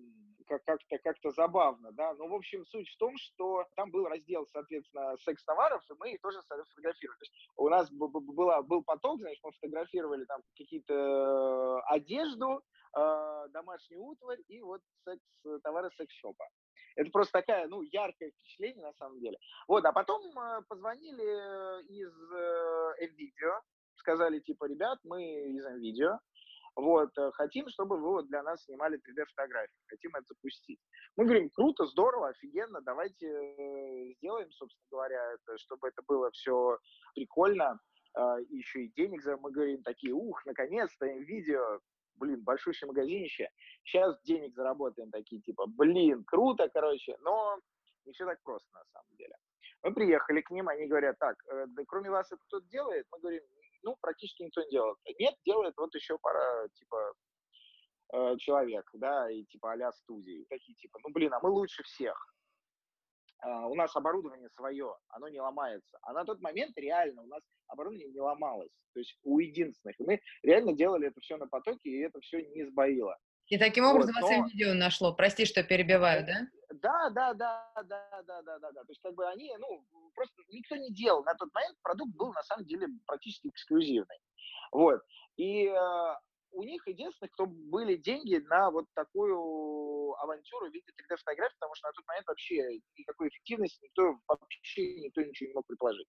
как-то 0.48 0.78
как-то 1.04 1.32
забавно, 1.32 1.92
да. 1.92 2.14
Но, 2.16 2.28
в 2.28 2.34
общем, 2.34 2.66
суть 2.68 2.88
в 2.90 2.98
том, 2.98 3.18
что 3.18 3.66
там 3.76 3.90
был 3.90 4.08
раздел, 4.08 4.46
соответственно, 4.52 5.18
секс-товаров, 5.18 5.84
и 5.90 5.94
мы 6.00 6.14
их 6.14 6.22
тоже 6.22 6.40
фотографировали. 6.42 7.18
То 7.18 7.24
есть 7.24 7.50
у 7.56 7.70
нас 7.70 7.92
была, 7.92 8.62
был 8.62 8.84
поток, 8.84 9.20
значит, 9.20 9.44
мы 9.44 9.52
фотографировали 9.54 10.26
там 10.26 10.42
какие-то 10.56 10.94
э, 10.94 11.94
одежду, 11.94 12.62
э, 12.96 13.48
домашнюю 13.50 14.04
утварь 14.04 14.40
и 14.48 14.62
вот 14.62 14.82
секс, 15.04 15.24
товары 15.64 15.90
секс-шопа. 15.98 16.46
Это 16.96 17.10
просто 17.12 17.40
такая, 17.40 17.68
ну, 17.68 17.82
яркое 17.82 18.32
впечатление 18.32 18.86
на 18.86 18.94
самом 18.94 19.20
деле. 19.20 19.38
Вот, 19.68 19.86
а 19.86 19.92
потом 19.92 20.22
э, 20.38 20.62
позвонили 20.68 21.24
э, 21.24 21.82
из 21.84 22.12
э, 22.32 23.06
NVIDIA, 23.06 23.60
сказали, 23.96 24.40
типа, 24.40 24.66
ребят, 24.66 25.00
мы 25.04 25.24
из 25.24 25.66
NVIDIA, 25.66 26.18
вот, 26.76 27.12
хотим, 27.34 27.70
чтобы 27.70 27.98
вы 27.98 28.10
вот 28.10 28.28
для 28.28 28.42
нас 28.42 28.64
снимали 28.64 28.98
3D-фотографии, 28.98 29.86
хотим 29.88 30.12
это 30.16 30.26
запустить. 30.30 30.80
Мы 31.16 31.26
говорим, 31.26 31.50
круто, 31.52 31.86
здорово, 31.86 32.30
офигенно, 32.30 32.82
давайте 32.82 33.28
сделаем, 34.18 34.52
собственно 34.52 34.88
говоря, 34.90 35.34
это, 35.34 35.58
чтобы 35.60 35.90
это 35.90 36.02
было 36.08 36.32
все 36.32 36.80
прикольно, 37.14 37.80
еще 38.50 38.86
и 38.86 38.94
денег 38.94 39.22
за, 39.22 39.38
мы 39.38 39.52
говорим 39.52 39.84
такие, 39.84 40.14
ух, 40.14 40.44
наконец-то, 40.48 41.06
NVIDIA, 41.06 41.80
блин, 42.24 42.42
большущее 42.44 42.88
магазинище, 42.88 43.50
сейчас 43.84 44.22
денег 44.24 44.56
заработаем, 44.56 45.12
такие 45.12 45.42
типа, 45.42 45.66
блин, 45.68 46.24
круто, 46.24 46.70
короче, 46.70 47.16
но 47.22 47.60
не 48.06 48.14
все 48.14 48.26
так 48.26 48.42
просто 48.44 48.68
на 48.74 48.84
самом 48.86 49.16
деле. 49.18 49.36
Мы 49.84 49.94
приехали 49.94 50.42
к 50.42 50.52
ним, 50.52 50.70
они 50.70 50.88
говорят, 50.88 51.18
так, 51.20 51.36
э, 51.52 51.66
да 51.68 51.84
кроме 51.88 52.10
вас 52.10 52.32
это 52.32 52.42
кто-то 52.48 52.66
делает? 52.68 53.06
Мы 53.12 53.20
говорим, 53.20 53.44
ну, 53.84 53.98
практически 54.00 54.44
никто 54.44 54.62
не 54.62 54.70
делает. 54.70 54.98
Нет, 55.20 55.36
делает 55.46 55.74
вот 55.78 55.94
еще 55.94 56.18
пара, 56.20 56.70
типа, 56.70 57.14
э, 58.14 58.38
человек, 58.38 58.90
да, 58.94 59.30
и 59.30 59.44
типа 59.44 59.74
а 59.74 59.92
студии. 59.92 60.46
Такие 60.50 60.76
типа, 60.76 61.00
ну, 61.04 61.12
блин, 61.12 61.34
а 61.34 61.40
мы 61.42 61.50
лучше 61.50 61.84
всех. 61.84 62.33
А, 63.44 63.68
у 63.68 63.76
нас 63.76 63.96
оборудование 63.96 64.50
свое, 64.50 64.96
оно 65.10 65.28
не 65.28 65.40
ломается. 65.40 65.98
А 66.02 66.14
на 66.14 66.24
тот 66.24 66.42
момент 66.42 66.78
реально 66.78 67.24
у 67.24 67.28
нас 67.28 67.42
оборудование 67.68 68.10
не 68.10 68.20
ломалось. 68.20 68.72
То 68.94 69.00
есть 69.00 69.18
у 69.24 69.40
единственных. 69.40 70.00
И 70.00 70.04
мы 70.04 70.22
реально 70.44 70.74
делали 70.74 71.08
это 71.08 71.20
все 71.20 71.38
на 71.38 71.48
потоке, 71.48 71.90
и 71.90 72.00
это 72.00 72.20
все 72.22 72.42
не 72.42 72.64
сбоило. 72.66 73.18
И 73.48 73.58
таким 73.58 73.86
образом 73.86 74.16
вот, 74.16 74.30
вас 74.30 74.38
но... 74.38 74.48
видео 74.48 74.74
нашло. 74.74 75.14
Прости, 75.14 75.46
что 75.46 75.64
перебиваю, 75.64 76.26
да? 76.26 76.48
Да, 76.82 77.10
да, 77.10 77.34
да, 77.34 77.72
да, 77.76 78.24
да, 78.26 78.42
да, 78.42 78.60
да, 78.60 78.72
да. 78.72 78.82
То 78.82 78.90
есть 78.90 79.02
как 79.02 79.14
бы 79.14 79.28
они, 79.28 79.52
ну, 79.58 79.86
просто 80.16 80.42
никто 80.50 80.78
не 80.78 80.92
делал. 80.92 81.24
На 81.24 81.36
тот 81.36 81.54
момент 81.54 81.78
продукт 81.82 82.16
был 82.16 82.32
на 82.32 82.44
самом 82.44 82.66
деле 82.66 82.88
практически 83.06 83.50
эксклюзивный. 83.50 84.18
Вот. 84.72 85.02
И 85.36 85.68
э, 85.68 86.16
у 86.54 86.64
них 86.64 86.88
единственное, 86.88 87.30
кто 87.30 87.46
были 87.46 87.96
деньги 87.96 88.36
на 88.48 88.72
вот 88.72 88.86
такую 88.94 90.14
авантюру 90.20 90.70
в 90.70 90.74
виде 90.74 90.86
3D-фотографий, 90.92 91.56
потому 91.60 91.76
что 91.76 91.88
на 91.88 91.94
тот 91.94 92.06
момент 92.08 92.28
вообще 92.28 92.80
никакой 92.98 93.30
эффективности 93.30 93.84
никто 93.84 94.18
вообще 94.28 95.02
никто 95.02 95.22
ничего 95.22 95.48
не 95.50 95.54
мог 95.54 95.68
предположить. 95.68 96.08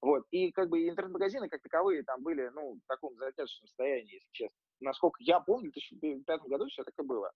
Вот. 0.00 0.24
И 0.30 0.50
как 0.52 0.68
бы 0.70 0.88
интернет-магазины 0.88 1.48
как 1.48 1.60
таковые 1.62 2.02
там 2.04 2.22
были, 2.22 2.48
ну, 2.54 2.74
в 2.74 2.86
таком 2.86 3.14
затяжном 3.16 3.66
состоянии, 3.66 4.14
если 4.14 4.28
честно. 4.32 4.58
Насколько 4.80 5.18
я 5.20 5.40
помню, 5.40 5.70
в 5.70 5.74
2005 5.74 6.40
году 6.42 6.66
все 6.68 6.84
так 6.84 6.94
и 6.98 7.02
было. 7.02 7.30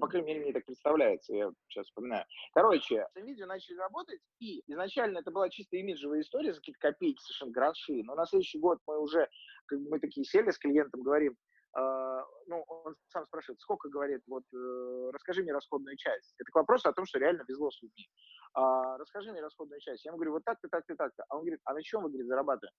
По 0.00 0.06
крайней 0.06 0.28
мере, 0.28 0.40
мне 0.40 0.52
так 0.52 0.64
представляется, 0.64 1.34
я 1.34 1.50
сейчас 1.68 1.86
вспоминаю. 1.86 2.24
Короче, 2.52 3.04
видео 3.16 3.46
начали 3.46 3.76
работать, 3.78 4.20
и 4.38 4.62
изначально 4.70 5.18
это 5.18 5.32
была 5.32 5.48
чисто 5.48 5.76
имиджевая 5.76 6.20
история 6.20 6.52
за 6.52 6.60
какие-то 6.60 6.78
копейки, 6.78 7.20
совершенно 7.20 7.50
гроши. 7.50 8.02
Но 8.04 8.14
на 8.14 8.26
следующий 8.26 8.60
год 8.60 8.78
мы 8.86 9.00
уже, 9.00 9.28
как 9.66 9.80
бы 9.80 9.90
мы 9.90 9.98
такие 9.98 10.24
сели 10.24 10.50
с 10.50 10.58
клиентом, 10.58 11.02
говорим, 11.02 11.36
ну, 11.74 12.64
он 12.66 12.96
сам 13.08 13.26
спрашивает, 13.26 13.60
сколько, 13.60 13.88
говорит, 13.88 14.22
вот, 14.26 14.42
uh, 14.54 15.10
расскажи 15.12 15.42
мне 15.42 15.52
расходную 15.52 15.96
часть. 15.96 16.34
Это 16.38 16.50
к 16.50 16.54
вопросу 16.54 16.88
о 16.88 16.92
том, 16.92 17.04
что 17.04 17.18
реально 17.18 17.44
везло 17.46 17.70
с 17.70 17.82
людьми. 17.82 18.08
Uh, 18.56 18.96
расскажи 18.96 19.30
мне 19.32 19.42
расходную 19.42 19.80
часть. 19.80 20.04
Я 20.04 20.10
ему 20.10 20.16
говорю, 20.16 20.32
вот 20.32 20.44
так-то, 20.44 20.68
так-то, 20.68 20.96
так-то. 20.96 21.24
А 21.28 21.36
он 21.36 21.42
говорит, 21.42 21.60
а 21.64 21.74
на 21.74 21.82
чем 21.82 22.02
вы, 22.02 22.08
говорит, 22.08 22.26
зарабатываем? 22.26 22.74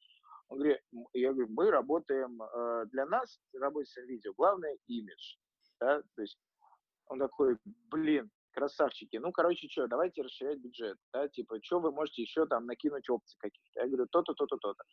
Он 0.50 0.58
говорит, 0.58 0.82
я 1.14 1.32
говорю, 1.32 1.48
мы 1.52 1.70
работаем, 1.70 2.40
для 2.90 3.06
нас, 3.06 3.40
работать 3.54 3.90
с 3.90 3.98
видео, 3.98 4.34
главное 4.34 4.76
имидж. 4.88 5.38
Да? 5.80 6.02
То 6.16 6.22
есть 6.22 6.40
он 7.06 7.20
такой, 7.20 7.58
блин, 7.92 8.32
красавчики, 8.52 9.18
ну, 9.18 9.32
короче, 9.32 9.68
что, 9.70 9.88
давайте 9.88 10.22
расширять 10.22 10.60
бюджет, 10.60 10.98
да, 11.14 11.28
типа, 11.28 11.58
что 11.64 11.80
вы 11.80 11.92
можете 11.92 12.22
еще 12.22 12.46
там 12.46 12.66
накинуть 12.66 13.10
опции 13.10 13.38
каких-то? 13.40 13.82
Я 13.82 13.88
говорю, 13.88 14.08
то-то, 14.08 14.34
то-то, 14.34 14.58
то-то. 14.58 14.84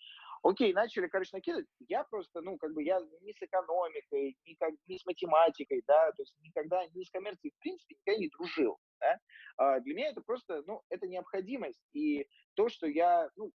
Окей, 0.42 0.72
начали, 0.72 1.08
короче, 1.08 1.30
накидывать. 1.32 1.66
Я 1.88 2.04
просто, 2.04 2.40
ну, 2.40 2.56
как 2.58 2.72
бы, 2.74 2.82
я 2.82 3.00
ни 3.22 3.32
с 3.32 3.42
экономикой, 3.42 4.36
ни, 4.46 4.54
как, 4.54 4.74
ни 4.86 4.96
с 4.96 5.04
математикой, 5.06 5.82
да, 5.86 6.12
то 6.12 6.22
есть 6.22 6.34
никогда 6.40 6.86
ни 6.94 7.04
с 7.04 7.10
коммерцией, 7.10 7.52
в 7.56 7.60
принципе, 7.60 7.94
никогда 7.94 8.18
не 8.18 8.28
дружил, 8.28 8.78
да. 9.00 9.18
А 9.56 9.80
для 9.80 9.94
меня 9.94 10.08
это 10.10 10.20
просто, 10.20 10.62
ну, 10.66 10.82
это 10.88 11.06
необходимость, 11.06 11.80
и 11.92 12.26
то, 12.54 12.68
что 12.68 12.86
я, 12.86 13.30
ну, 13.36 13.52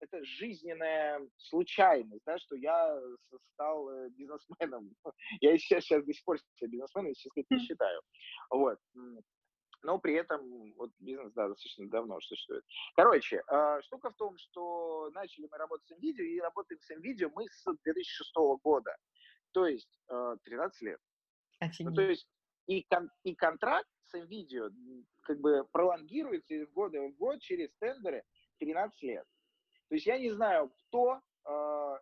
это 0.00 0.24
жизненная 0.24 1.20
случайность, 1.36 2.22
да, 2.26 2.38
что 2.38 2.56
я 2.56 3.00
стал 3.54 3.88
э, 3.88 4.10
бизнесменом. 4.10 4.94
Я 5.40 5.56
сейчас, 5.56 5.84
сейчас 5.84 6.04
до 6.04 6.12
сих 6.12 6.24
пор 6.24 6.38
себя 6.56 6.70
бизнесменом, 6.70 7.14
сказать, 7.14 7.46
не 7.50 7.58
считаю. 7.60 8.02
Вот. 8.50 8.78
Но 9.82 9.98
при 9.98 10.14
этом 10.14 10.72
вот 10.74 10.90
бизнес, 10.98 11.32
да, 11.32 11.48
достаточно 11.48 11.88
давно 11.88 12.20
существует. 12.20 12.64
Короче, 12.94 13.42
э, 13.46 13.80
штука 13.82 14.10
в 14.10 14.16
том, 14.16 14.36
что 14.38 15.10
начали 15.12 15.48
мы 15.50 15.58
работать 15.58 15.86
с 15.86 15.92
NVIDIA, 15.92 16.24
и 16.24 16.40
работаем 16.40 16.80
с 16.80 16.90
NVIDIA 16.90 17.30
мы 17.34 17.48
с 17.48 17.64
2006 17.64 18.30
года. 18.62 18.94
То 19.52 19.66
есть 19.66 19.98
э, 20.08 20.36
13 20.44 20.82
лет. 20.82 21.00
Ну, 21.90 21.94
то 21.94 22.02
есть 22.02 22.28
и, 22.72 22.86
кон, 22.88 23.10
и 23.24 23.34
контракт 23.34 23.88
с 24.06 24.14
NVIDIA 24.14 24.70
как 25.22 25.40
бы 25.40 25.64
пролонгируется 25.72 26.54
из 26.54 26.68
года 26.70 27.00
в 27.00 27.16
год 27.16 27.40
через 27.40 27.70
тендеры 27.78 28.24
13 28.58 29.02
лет. 29.02 29.24
То 29.88 29.94
есть 29.94 30.06
я 30.06 30.18
не 30.18 30.30
знаю, 30.30 30.70
кто, 30.70 31.20
э, 31.46 31.98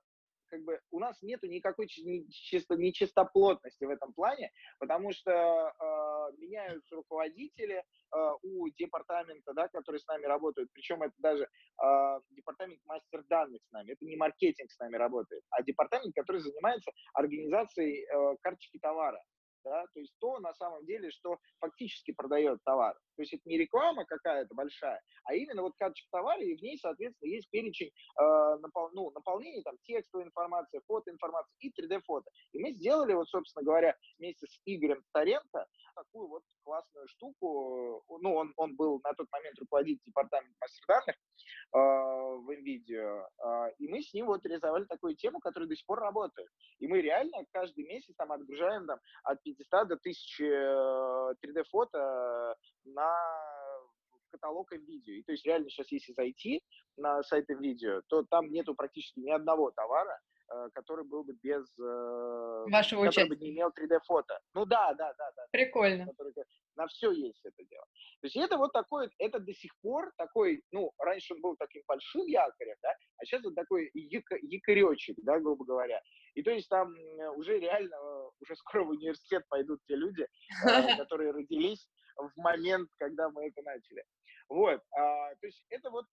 как 0.48 0.64
бы 0.64 0.80
у 0.90 1.00
нас 1.00 1.20
нету 1.22 1.46
никакой 1.48 1.88
чисто, 1.88 2.76
нечистоплотности 2.76 3.84
в 3.84 3.90
этом 3.90 4.12
плане, 4.12 4.52
потому 4.78 5.12
что 5.12 5.30
э, 5.30 6.36
меняются 6.38 6.96
руководители 6.96 7.76
э, 7.76 8.30
у 8.42 8.68
департамента, 8.70 9.52
да, 9.54 9.68
которые 9.68 10.00
с 10.00 10.06
нами 10.06 10.26
работают, 10.26 10.70
причем 10.72 11.02
это 11.02 11.14
даже 11.18 11.44
э, 11.44 12.20
департамент 12.30 12.80
мастер 12.84 13.24
данных 13.24 13.60
с 13.64 13.72
нами, 13.72 13.92
это 13.92 14.04
не 14.04 14.16
маркетинг 14.16 14.70
с 14.70 14.78
нами 14.78 14.96
работает, 14.96 15.42
а 15.50 15.62
департамент, 15.62 16.14
который 16.14 16.40
занимается 16.40 16.92
организацией 17.14 18.04
э, 18.04 18.36
карточки 18.40 18.78
товара 18.78 19.20
да, 19.64 19.84
то 19.92 20.00
есть 20.00 20.12
то 20.18 20.38
на 20.40 20.52
самом 20.54 20.84
деле, 20.86 21.10
что 21.10 21.38
фактически 21.58 22.12
продает 22.12 22.62
товар. 22.64 22.96
То 23.20 23.22
есть 23.22 23.34
это 23.34 23.42
не 23.44 23.58
реклама 23.58 24.06
какая-то 24.06 24.54
большая, 24.54 24.98
а 25.24 25.34
именно 25.34 25.60
вот 25.60 25.74
карточка 25.76 26.08
товара, 26.10 26.40
и 26.40 26.56
в 26.56 26.62
ней, 26.62 26.78
соответственно, 26.78 27.28
есть 27.28 27.50
перечень 27.50 27.88
э, 28.18 28.56
напол, 28.62 28.88
ну, 28.94 29.10
наполнения, 29.10 29.60
там, 29.60 29.76
текстовой 29.82 30.24
информации, 30.24 30.80
фотоинформации 30.86 31.52
и 31.60 31.68
3D-фото. 31.70 32.30
И 32.52 32.58
мы 32.58 32.72
сделали, 32.72 33.12
вот, 33.12 33.28
собственно 33.28 33.62
говоря, 33.62 33.94
вместе 34.18 34.46
с 34.46 34.58
Игорем 34.64 35.04
Таренко 35.12 35.66
такую 35.94 36.28
вот 36.28 36.42
классную 36.64 37.08
штуку. 37.08 38.02
Ну, 38.08 38.34
он, 38.34 38.54
он 38.56 38.74
был 38.76 39.00
на 39.04 39.12
тот 39.12 39.26
момент 39.30 39.58
руководитель 39.58 40.00
департамента 40.06 40.56
мастер 40.58 40.84
данных 40.88 41.16
э, 41.16 41.78
в 41.78 42.50
NVIDIA, 42.50 43.26
э, 43.44 43.74
и 43.78 43.88
мы 43.88 44.00
с 44.00 44.14
ним 44.14 44.26
вот 44.26 44.46
реализовали 44.46 44.84
такую 44.84 45.14
тему, 45.14 45.40
которая 45.40 45.68
до 45.68 45.76
сих 45.76 45.84
пор 45.84 46.00
работает. 46.00 46.48
И 46.78 46.88
мы 46.88 47.02
реально 47.02 47.44
каждый 47.52 47.84
месяц 47.84 48.14
там 48.16 48.32
отгружаем 48.32 48.86
там, 48.86 48.98
от 49.24 49.42
500 49.42 49.88
до 49.88 49.94
1000 49.96 51.36
3D-фото 51.44 51.98
э, 51.98 52.90
на 53.10 54.30
каталог 54.30 54.70
видео. 54.72 55.14
И 55.14 55.22
то 55.22 55.32
есть 55.32 55.44
реально 55.44 55.68
сейчас, 55.68 55.90
если 55.90 56.12
зайти 56.12 56.62
на 56.96 57.22
сайт 57.22 57.48
видео, 57.48 58.02
то 58.08 58.24
там 58.30 58.50
нету 58.50 58.74
практически 58.74 59.20
ни 59.20 59.30
одного 59.30 59.70
товара, 59.72 60.18
Э, 60.52 60.68
который 60.74 61.04
был 61.04 61.22
бы 61.22 61.34
без... 61.42 61.64
Э, 61.78 62.64
Вашего 62.72 63.04
который 63.04 63.28
бы 63.28 63.36
не 63.36 63.50
имел 63.50 63.68
3D-фото. 63.68 64.36
Ну 64.54 64.66
да, 64.66 64.92
да, 64.94 65.14
да. 65.16 65.30
да 65.36 65.46
Прикольно. 65.52 66.06
Который, 66.06 66.32
на 66.74 66.88
все 66.88 67.12
есть 67.12 67.40
это 67.44 67.64
дело. 67.70 67.84
То 68.20 68.26
есть 68.26 68.36
это 68.36 68.56
вот 68.56 68.72
такой, 68.72 69.08
это 69.18 69.38
до 69.38 69.54
сих 69.54 69.70
пор 69.80 70.10
такой, 70.16 70.62
ну, 70.72 70.90
раньше 70.98 71.34
он 71.34 71.40
был 71.40 71.54
таким 71.56 71.82
большим 71.86 72.26
якорем, 72.26 72.74
да, 72.82 72.90
а 73.18 73.24
сейчас 73.24 73.44
вот 73.44 73.54
такой 73.54 73.90
яко, 73.94 74.36
якоречек, 74.42 75.16
да, 75.22 75.38
грубо 75.38 75.64
говоря. 75.64 76.00
И 76.34 76.42
то 76.42 76.50
есть 76.50 76.68
там 76.68 76.92
уже 77.36 77.60
реально, 77.60 77.96
уже 78.40 78.56
скоро 78.56 78.84
в 78.84 78.90
университет 78.90 79.44
пойдут 79.48 79.78
те 79.86 79.94
люди, 79.94 80.22
э, 80.22 80.26
которые 80.98 81.30
родились 81.30 81.88
в 82.28 82.36
момент, 82.36 82.88
когда 82.98 83.30
мы 83.30 83.48
это 83.48 83.62
начали. 83.62 84.04
Вот, 84.48 84.82
а, 84.92 85.34
то 85.36 85.46
есть 85.46 85.64
это 85.70 85.90
вот 85.90 86.06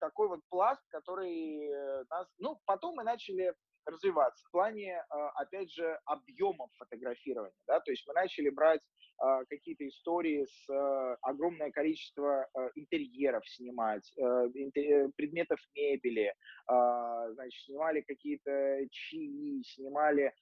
такой 0.00 0.28
вот 0.28 0.40
пласт, 0.48 0.82
который 0.88 1.70
нас, 2.10 2.28
ну, 2.38 2.60
потом 2.66 2.96
мы 2.96 3.04
начали 3.04 3.54
развиваться 3.86 4.44
в 4.46 4.50
плане, 4.50 5.02
а, 5.08 5.30
опять 5.30 5.72
же, 5.72 5.98
объемов 6.04 6.70
фотографирования. 6.78 7.54
Да? 7.66 7.80
То 7.80 7.90
есть 7.90 8.06
мы 8.06 8.14
начали 8.14 8.50
брать 8.50 8.80
а, 9.18 9.44
какие-то 9.46 9.86
истории 9.88 10.44
с 10.44 10.70
а, 10.70 11.16
огромное 11.22 11.70
количество 11.70 12.46
интерьеров 12.74 13.46
снимать, 13.48 14.12
э, 14.18 14.22
э, 14.22 15.08
предметов 15.16 15.58
мебели, 15.74 16.34
значит, 16.66 17.62
снимали 17.64 18.00
какие-то 18.00 18.78
чаи, 18.90 19.62
снимали 19.64 20.32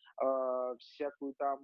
всякую 0.78 1.34
там, 1.34 1.60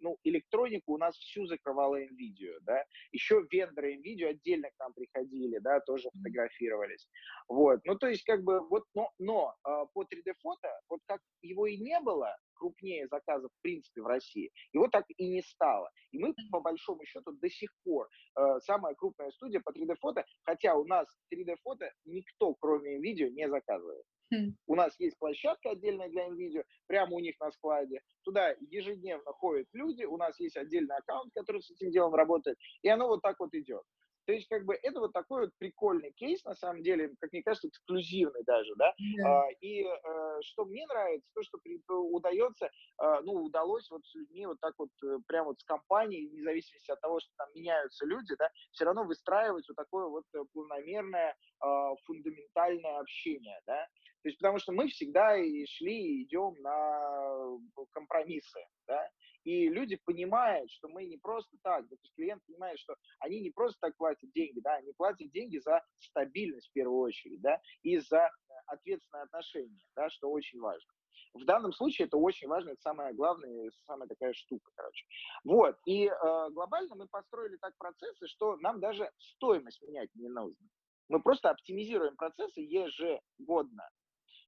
ну, 0.00 0.16
электронику 0.24 0.94
у 0.94 0.98
нас 0.98 1.16
всю 1.16 1.46
закрывала 1.46 2.00
NVIDIA, 2.00 2.58
да, 2.62 2.84
еще 3.12 3.44
вендоры 3.50 3.96
NVIDIA 3.96 4.28
отдельно 4.28 4.70
к 4.70 4.78
нам 4.78 4.92
приходили, 4.94 5.58
да, 5.58 5.80
тоже 5.80 6.08
фотографировались, 6.10 7.08
вот, 7.48 7.80
ну, 7.84 7.96
то 7.96 8.08
есть, 8.08 8.24
как 8.24 8.42
бы, 8.42 8.60
вот, 8.68 8.84
но, 8.94 9.10
но 9.18 9.54
по 9.92 10.04
3D-фото, 10.04 10.68
вот 10.88 11.00
как 11.06 11.20
его 11.42 11.66
и 11.66 11.76
не 11.76 11.98
было, 12.00 12.34
крупнее 12.62 13.08
заказов 13.08 13.50
в 13.50 13.62
принципе 13.62 14.02
в 14.02 14.06
России, 14.06 14.50
его 14.72 14.88
так 14.88 15.04
и 15.08 15.28
не 15.28 15.42
стало. 15.42 15.90
И 16.12 16.18
мы, 16.18 16.34
по 16.50 16.60
большому 16.60 17.04
счету, 17.04 17.32
до 17.32 17.50
сих 17.50 17.70
пор 17.84 18.08
э, 18.38 18.60
самая 18.60 18.94
крупная 18.94 19.30
студия 19.32 19.60
по 19.60 19.70
3D-фото, 19.70 20.24
хотя 20.44 20.76
у 20.76 20.84
нас 20.84 21.06
3D-фото 21.34 21.90
никто, 22.04 22.54
кроме 22.54 22.98
NVIDIA, 22.98 23.30
не 23.30 23.48
заказывает. 23.48 24.04
Хм. 24.32 24.56
У 24.66 24.76
нас 24.76 24.94
есть 24.98 25.18
площадка 25.18 25.70
отдельная 25.70 26.08
для 26.08 26.28
NVIDIA, 26.28 26.64
прямо 26.86 27.16
у 27.16 27.20
них 27.20 27.34
на 27.40 27.50
складе. 27.50 28.00
Туда 28.22 28.54
ежедневно 28.70 29.32
ходят 29.32 29.66
люди, 29.72 30.04
у 30.04 30.16
нас 30.16 30.38
есть 30.40 30.56
отдельный 30.56 30.96
аккаунт, 30.96 31.32
который 31.34 31.62
с 31.62 31.70
этим 31.70 31.90
делом 31.90 32.14
работает, 32.14 32.56
и 32.82 32.88
оно 32.88 33.08
вот 33.08 33.22
так 33.22 33.38
вот 33.40 33.52
идет. 33.54 33.82
То 34.26 34.32
есть, 34.32 34.48
как 34.48 34.64
бы, 34.64 34.74
это 34.74 35.00
вот 35.00 35.12
такой 35.12 35.42
вот 35.42 35.50
прикольный 35.58 36.12
кейс, 36.12 36.44
на 36.44 36.54
самом 36.54 36.82
деле, 36.82 37.12
как 37.20 37.32
мне 37.32 37.42
кажется, 37.42 37.68
эксклюзивный 37.68 38.42
даже, 38.44 38.74
да. 38.76 38.94
Yeah. 39.00 39.26
А, 39.26 39.50
и 39.60 39.84
а, 39.84 40.40
что 40.42 40.64
мне 40.64 40.86
нравится, 40.86 41.28
то, 41.34 41.42
что 41.42 41.58
при, 41.58 41.80
удается, 41.88 42.70
а, 42.98 43.20
ну, 43.22 43.32
удалось 43.44 43.90
вот 43.90 44.04
с 44.04 44.14
людьми 44.14 44.46
вот 44.46 44.60
так 44.60 44.74
вот, 44.78 44.90
э, 45.04 45.18
прям 45.26 45.46
вот 45.46 45.60
с 45.60 45.64
компанией, 45.64 46.28
вне 46.28 46.42
зависимости 46.42 46.90
от 46.90 47.00
того, 47.00 47.18
что 47.20 47.30
там 47.36 47.48
меняются 47.54 48.06
люди, 48.06 48.34
да, 48.38 48.48
все 48.70 48.84
равно 48.84 49.04
выстраивать 49.04 49.66
вот 49.68 49.76
такое 49.76 50.06
вот 50.06 50.24
э, 50.34 50.38
планомерное, 50.52 51.34
а, 51.60 51.94
фундаментальное 52.04 53.00
общение, 53.00 53.60
да. 53.66 53.88
То 54.22 54.28
есть, 54.28 54.38
потому 54.38 54.58
что 54.58 54.72
мы 54.72 54.86
всегда 54.86 55.36
и 55.36 55.66
шли, 55.66 56.20
и 56.20 56.22
идем 56.22 56.54
на 56.60 57.58
компромиссы, 57.92 58.60
да. 58.86 59.08
И 59.44 59.68
люди 59.68 59.96
понимают, 60.04 60.70
что 60.70 60.88
мы 60.88 61.04
не 61.04 61.16
просто 61.16 61.56
так, 61.62 61.88
то 61.88 61.94
есть 61.94 62.14
клиент 62.14 62.44
понимает, 62.46 62.78
что 62.78 62.96
они 63.18 63.40
не 63.40 63.50
просто 63.50 63.78
так 63.80 63.96
платят 63.96 64.30
деньги, 64.32 64.60
да, 64.60 64.74
они 64.76 64.92
платят 64.92 65.30
деньги 65.30 65.58
за 65.58 65.82
стабильность 65.98 66.68
в 66.68 66.72
первую 66.72 67.00
очередь, 67.00 67.40
да, 67.40 67.60
и 67.82 67.98
за 67.98 68.18
э, 68.18 68.30
ответственное 68.66 69.24
отношение, 69.24 69.80
да, 69.96 70.08
что 70.10 70.30
очень 70.30 70.60
важно. 70.60 70.92
В 71.34 71.44
данном 71.44 71.72
случае 71.72 72.06
это 72.06 72.16
очень 72.18 72.48
важно, 72.48 72.70
это 72.70 72.80
самая 72.82 73.12
главная, 73.14 73.70
самая 73.84 74.08
такая 74.08 74.32
штука, 74.34 74.70
короче. 74.74 75.06
Вот, 75.44 75.76
и 75.86 76.06
э, 76.06 76.50
глобально 76.50 76.94
мы 76.94 77.08
построили 77.08 77.56
так 77.56 77.76
процессы, 77.78 78.26
что 78.28 78.56
нам 78.58 78.80
даже 78.80 79.10
стоимость 79.16 79.82
менять 79.82 80.10
не 80.14 80.28
нужно. 80.28 80.68
Мы 81.08 81.20
просто 81.22 81.50
оптимизируем 81.50 82.16
процессы 82.16 82.60
ежегодно. 82.60 83.88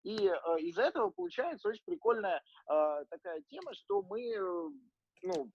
И 0.04 0.26
э, 0.26 0.60
из-за 0.60 0.82
этого 0.82 1.10
получается 1.10 1.68
очень 1.68 1.82
прикольная 1.84 2.42
э, 2.70 3.04
такая 3.10 3.42
тема, 3.48 3.72
что 3.74 4.02
мы, 4.02 4.20
э, 4.20 4.70
ну, 5.22 5.50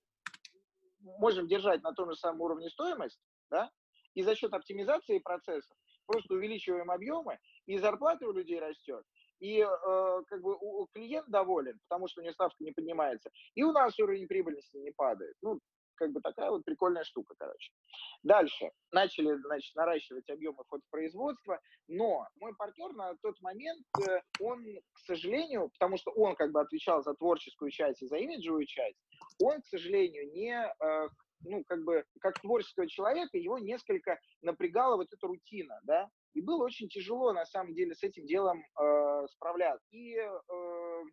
можем 1.19 1.47
держать 1.47 1.83
на 1.83 1.93
том 1.93 2.09
же 2.09 2.17
самом 2.17 2.41
уровне 2.41 2.69
стоимость, 2.69 3.19
да, 3.51 3.69
и 4.15 4.23
за 4.23 4.35
счет 4.35 4.53
оптимизации 4.53 5.19
процессов 5.19 5.77
просто 6.07 6.33
увеличиваем 6.33 6.89
объемы, 6.89 7.37
и 7.67 7.77
зарплата 7.77 8.27
у 8.27 8.31
людей 8.31 8.59
растет, 8.59 9.05
и 9.39 9.59
э, 9.59 10.23
как 10.27 10.41
бы 10.41 10.57
у, 10.59 10.87
клиент 10.87 11.29
доволен, 11.29 11.79
потому 11.87 12.07
что 12.07 12.21
у 12.21 12.23
него 12.23 12.33
ставка 12.33 12.63
не 12.63 12.71
поднимается, 12.71 13.29
и 13.53 13.63
у 13.63 13.71
нас 13.71 13.99
уровень 13.99 14.27
прибыльности 14.27 14.77
не 14.77 14.91
падает. 14.91 15.35
Ну, 15.43 15.59
как 15.99 16.11
бы 16.11 16.21
такая 16.21 16.49
вот 16.49 16.63
прикольная 16.63 17.03
штука, 17.03 17.35
короче. 17.37 17.71
Дальше. 18.23 18.71
Начали, 18.91 19.35
значит, 19.35 19.75
наращивать 19.75 20.29
объемы 20.29 20.63
фотопроизводства, 20.67 21.59
но 21.87 22.25
мой 22.39 22.55
партнер 22.55 22.93
на 22.93 23.15
тот 23.21 23.39
момент, 23.41 23.85
э, 24.07 24.21
он, 24.39 24.63
к 24.93 24.99
сожалению, 24.99 25.69
потому 25.77 25.97
что 25.97 26.11
он 26.11 26.35
как 26.35 26.51
бы 26.51 26.61
отвечал 26.61 27.03
за 27.03 27.13
творческую 27.13 27.69
часть 27.69 28.01
и 28.01 28.07
за 28.07 28.17
имиджевую 28.17 28.65
часть, 28.65 28.97
он, 29.43 29.61
к 29.61 29.65
сожалению, 29.67 30.31
не 30.31 30.55
э, 30.55 31.09
ну, 31.41 31.63
как 31.67 31.83
бы, 31.83 32.03
как 32.21 32.39
творческого 32.41 32.87
человека, 32.87 33.37
его 33.37 33.59
несколько 33.59 34.19
напрягала 34.41 34.95
вот 34.95 35.07
эта 35.11 35.27
рутина, 35.27 35.79
да, 35.83 36.09
и 36.33 36.41
было 36.41 36.63
очень 36.63 36.89
тяжело, 36.89 37.33
на 37.33 37.45
самом 37.45 37.73
деле, 37.73 37.95
с 37.95 38.03
этим 38.03 38.25
делом 38.25 38.61
э, 38.61 39.27
справляться. 39.31 39.87
И 39.91 40.15
э, 40.15 41.03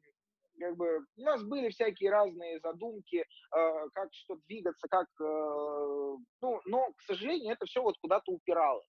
как 0.58 0.76
бы 0.76 1.04
у 1.16 1.22
нас 1.22 1.42
были 1.42 1.68
всякие 1.70 2.10
разные 2.10 2.60
задумки, 2.60 3.18
э, 3.18 3.88
как 3.94 4.12
что 4.12 4.36
двигаться, 4.46 4.86
как, 4.88 5.06
э, 5.20 6.16
ну, 6.40 6.60
но, 6.64 6.92
к 6.96 7.02
сожалению, 7.02 7.52
это 7.52 7.66
все 7.66 7.82
вот 7.82 7.96
куда-то 7.98 8.32
упиралось. 8.32 8.88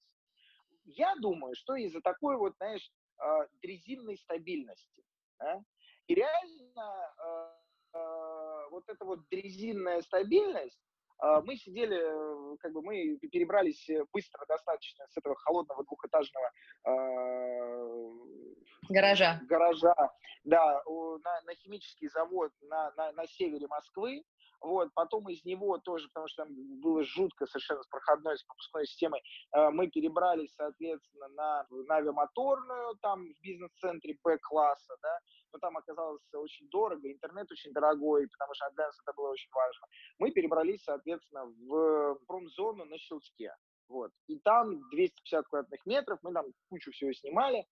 Я 0.85 1.15
думаю, 1.15 1.55
что 1.55 1.75
из-за 1.75 2.01
такой 2.01 2.37
вот, 2.37 2.55
знаешь, 2.57 2.89
э, 3.19 3.47
дрезинной 3.61 4.17
стабильности, 4.17 5.03
да, 5.39 5.61
и 6.07 6.15
реально 6.15 7.13
э, 7.19 7.97
э, 7.97 8.69
вот 8.71 8.83
эта 8.87 9.05
вот 9.05 9.27
дрезинная 9.29 10.01
стабильность, 10.01 10.79
а, 11.19 11.41
мы 11.41 11.55
сидели, 11.57 11.97
э, 11.97 12.57
как 12.59 12.73
бы 12.73 12.81
мы 12.81 13.17
перебрались 13.17 13.89
э, 13.89 14.05
быстро 14.13 14.45
достаточно 14.47 15.07
с 15.07 15.17
этого 15.17 15.35
холодного 15.35 15.83
двухэтажного 15.83 16.51
э, 16.85 18.46
гаража. 18.89 19.39
гаража, 19.49 19.95
да, 20.43 20.81
на, 20.85 21.41
на 21.41 21.55
химический 21.55 22.07
завод 22.09 22.51
на, 22.61 22.91
на, 22.97 23.11
на 23.11 23.27
севере 23.27 23.67
Москвы. 23.67 24.23
Вот, 24.59 24.91
потом 24.95 25.29
из 25.29 25.45
него 25.45 25.77
тоже, 25.77 26.07
потому 26.07 26.27
что 26.27 26.43
там 26.43 26.53
было 26.81 27.03
жутко 27.03 27.45
совершенно 27.45 27.83
с 27.83 27.87
проходной, 27.87 28.37
с 28.37 28.43
пропускной 28.43 28.87
системой, 28.87 29.21
э, 29.53 29.69
мы 29.69 29.87
перебрались, 29.87 30.51
соответственно, 30.55 31.27
на, 31.27 31.67
на 31.69 31.95
авиамоторную, 31.97 32.95
там 33.03 33.23
в 33.23 33.41
бизнес-центре 33.41 34.17
Б-класса, 34.23 34.95
да, 35.03 35.19
но 35.53 35.59
там 35.59 35.77
оказалось 35.77 36.23
очень 36.33 36.67
дорого, 36.69 37.11
интернет 37.11 37.51
очень 37.51 37.71
дорогой, 37.71 38.27
потому 38.29 38.55
что 38.55 38.69
для 38.71 38.85
нас 38.85 38.99
это 38.99 39.13
было 39.15 39.29
очень 39.29 39.51
важно. 39.53 39.87
Мы 40.17 40.31
перебрались, 40.31 40.83
соответственно, 40.83 41.45
в 41.45 42.17
промзону 42.25 42.85
на 42.85 42.97
Щелчке. 42.97 43.53
Вот. 43.89 44.11
И 44.27 44.37
там 44.39 44.81
250 44.89 45.47
квадратных 45.47 45.85
метров, 45.85 46.19
мы 46.21 46.33
там 46.33 46.45
кучу 46.69 46.91
всего 46.91 47.13
снимали. 47.13 47.65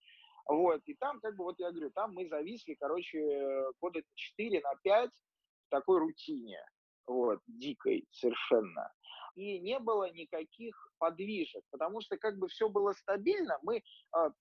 Вот. 0.45 0.81
И 0.85 0.93
там, 0.95 1.19
как 1.19 1.35
бы, 1.35 1.43
вот 1.43 1.59
я 1.59 1.71
говорю, 1.71 1.91
там 1.91 2.13
мы 2.13 2.27
зависли, 2.27 2.75
короче, 2.75 3.65
года 3.81 4.01
4 4.13 4.61
на 4.61 4.75
5 4.83 5.09
в 5.09 5.69
такой 5.69 5.99
рутине. 5.99 6.63
Вот, 7.07 7.39
дикой 7.47 8.07
совершенно. 8.11 8.91
И 9.35 9.59
не 9.59 9.79
было 9.79 10.11
никаких 10.11 10.75
подвижек, 10.97 11.63
потому 11.69 12.01
что 12.01 12.17
как 12.17 12.37
бы 12.37 12.47
все 12.47 12.67
было 12.69 12.93
стабильно, 12.93 13.59
мы 13.61 13.83
а, 14.11 14.31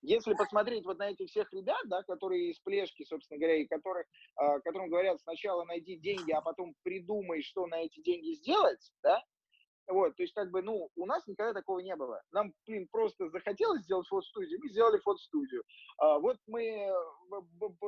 если 0.03 0.33
посмотреть 0.33 0.85
вот 0.85 0.99
на 0.99 1.09
этих 1.09 1.29
всех 1.29 1.51
ребят, 1.53 1.81
да, 1.85 2.03
которые 2.03 2.51
из 2.51 2.59
плешки, 2.59 3.05
собственно 3.05 3.39
говоря, 3.39 3.55
и 3.55 3.65
которые, 3.65 4.05
э, 4.37 4.59
которым 4.59 4.89
говорят 4.89 5.19
сначала 5.21 5.63
найди 5.63 5.95
деньги, 5.95 6.31
а 6.31 6.41
потом 6.41 6.75
придумай, 6.83 7.41
что 7.41 7.65
на 7.67 7.75
эти 7.75 8.01
деньги 8.01 8.33
сделать, 8.33 8.91
да, 9.01 9.23
вот, 9.87 10.15
то 10.15 10.23
есть, 10.23 10.33
как 10.33 10.49
бы, 10.51 10.61
ну, 10.61 10.89
у 10.95 11.05
нас 11.05 11.27
никогда 11.27 11.53
такого 11.53 11.79
не 11.79 11.95
было. 11.95 12.21
Нам, 12.31 12.53
блин, 12.65 12.87
просто 12.91 13.29
захотелось 13.29 13.83
сделать 13.83 14.07
фотостудию, 14.07 14.59
мы 14.61 14.69
сделали 14.69 14.99
фотостудию. 14.99 15.63
А, 15.97 16.19
вот 16.19 16.37
мы, 16.47 16.89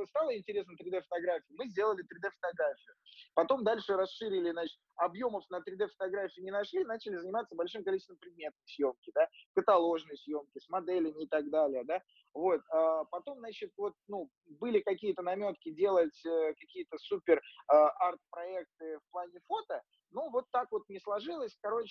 стало 0.09 0.35
интересно 0.35 0.73
3D-фотографии, 0.73 1.53
мы 1.55 1.67
сделали 1.67 2.03
3D-фотографию. 2.03 2.95
Потом 3.33 3.63
дальше 3.63 3.95
расширили, 3.95 4.51
значит, 4.51 4.77
объемов 4.95 5.45
на 5.49 5.57
3D-фотографии 5.59 6.41
не 6.41 6.51
нашли, 6.51 6.83
начали 6.83 7.15
заниматься 7.15 7.55
большим 7.55 7.83
количеством 7.83 8.17
предметной 8.17 8.65
съемки, 8.65 9.11
да, 9.13 9.27
каталожной 9.53 10.17
съемки, 10.17 10.59
с 10.59 10.67
моделями 10.69 11.23
и 11.23 11.27
так 11.27 11.49
далее, 11.49 11.83
да. 11.85 12.01
Вот, 12.33 12.61
а 12.69 13.05
потом, 13.05 13.39
значит, 13.39 13.71
вот, 13.77 13.93
ну, 14.07 14.29
были 14.59 14.81
какие-то 14.81 15.21
наметки 15.21 15.71
делать 15.71 16.25
э, 16.25 16.53
какие-то 16.59 16.97
супер 16.97 17.41
а, 17.67 17.89
арт-проекты 18.09 18.99
в 18.99 19.11
плане 19.11 19.39
фото, 19.47 19.81
ну, 20.15 20.29
вот 20.29 20.45
так 20.51 20.71
вот 20.71 20.87
не 20.87 20.99
сложилось, 20.99 21.57
короче, 21.61 21.84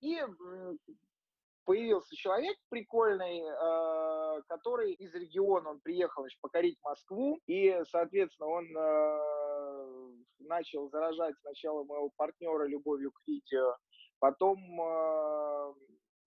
и 0.00 0.20
появился 1.64 2.16
человек 2.16 2.56
прикольный, 2.68 3.40
э, 3.40 4.42
который 4.48 4.92
из 4.94 5.14
региона, 5.14 5.70
он 5.70 5.80
приехал 5.80 6.22
значит, 6.22 6.40
покорить 6.40 6.78
Москву, 6.82 7.38
и, 7.46 7.80
соответственно, 7.88 8.48
он 8.48 8.76
э, 8.76 10.12
начал 10.40 10.88
заражать 10.90 11.36
сначала 11.40 11.84
моего 11.84 12.10
партнера 12.16 12.64
любовью 12.66 13.12
к 13.12 13.20
видео, 13.26 13.76
потом 14.18 14.58
э, 14.80 15.74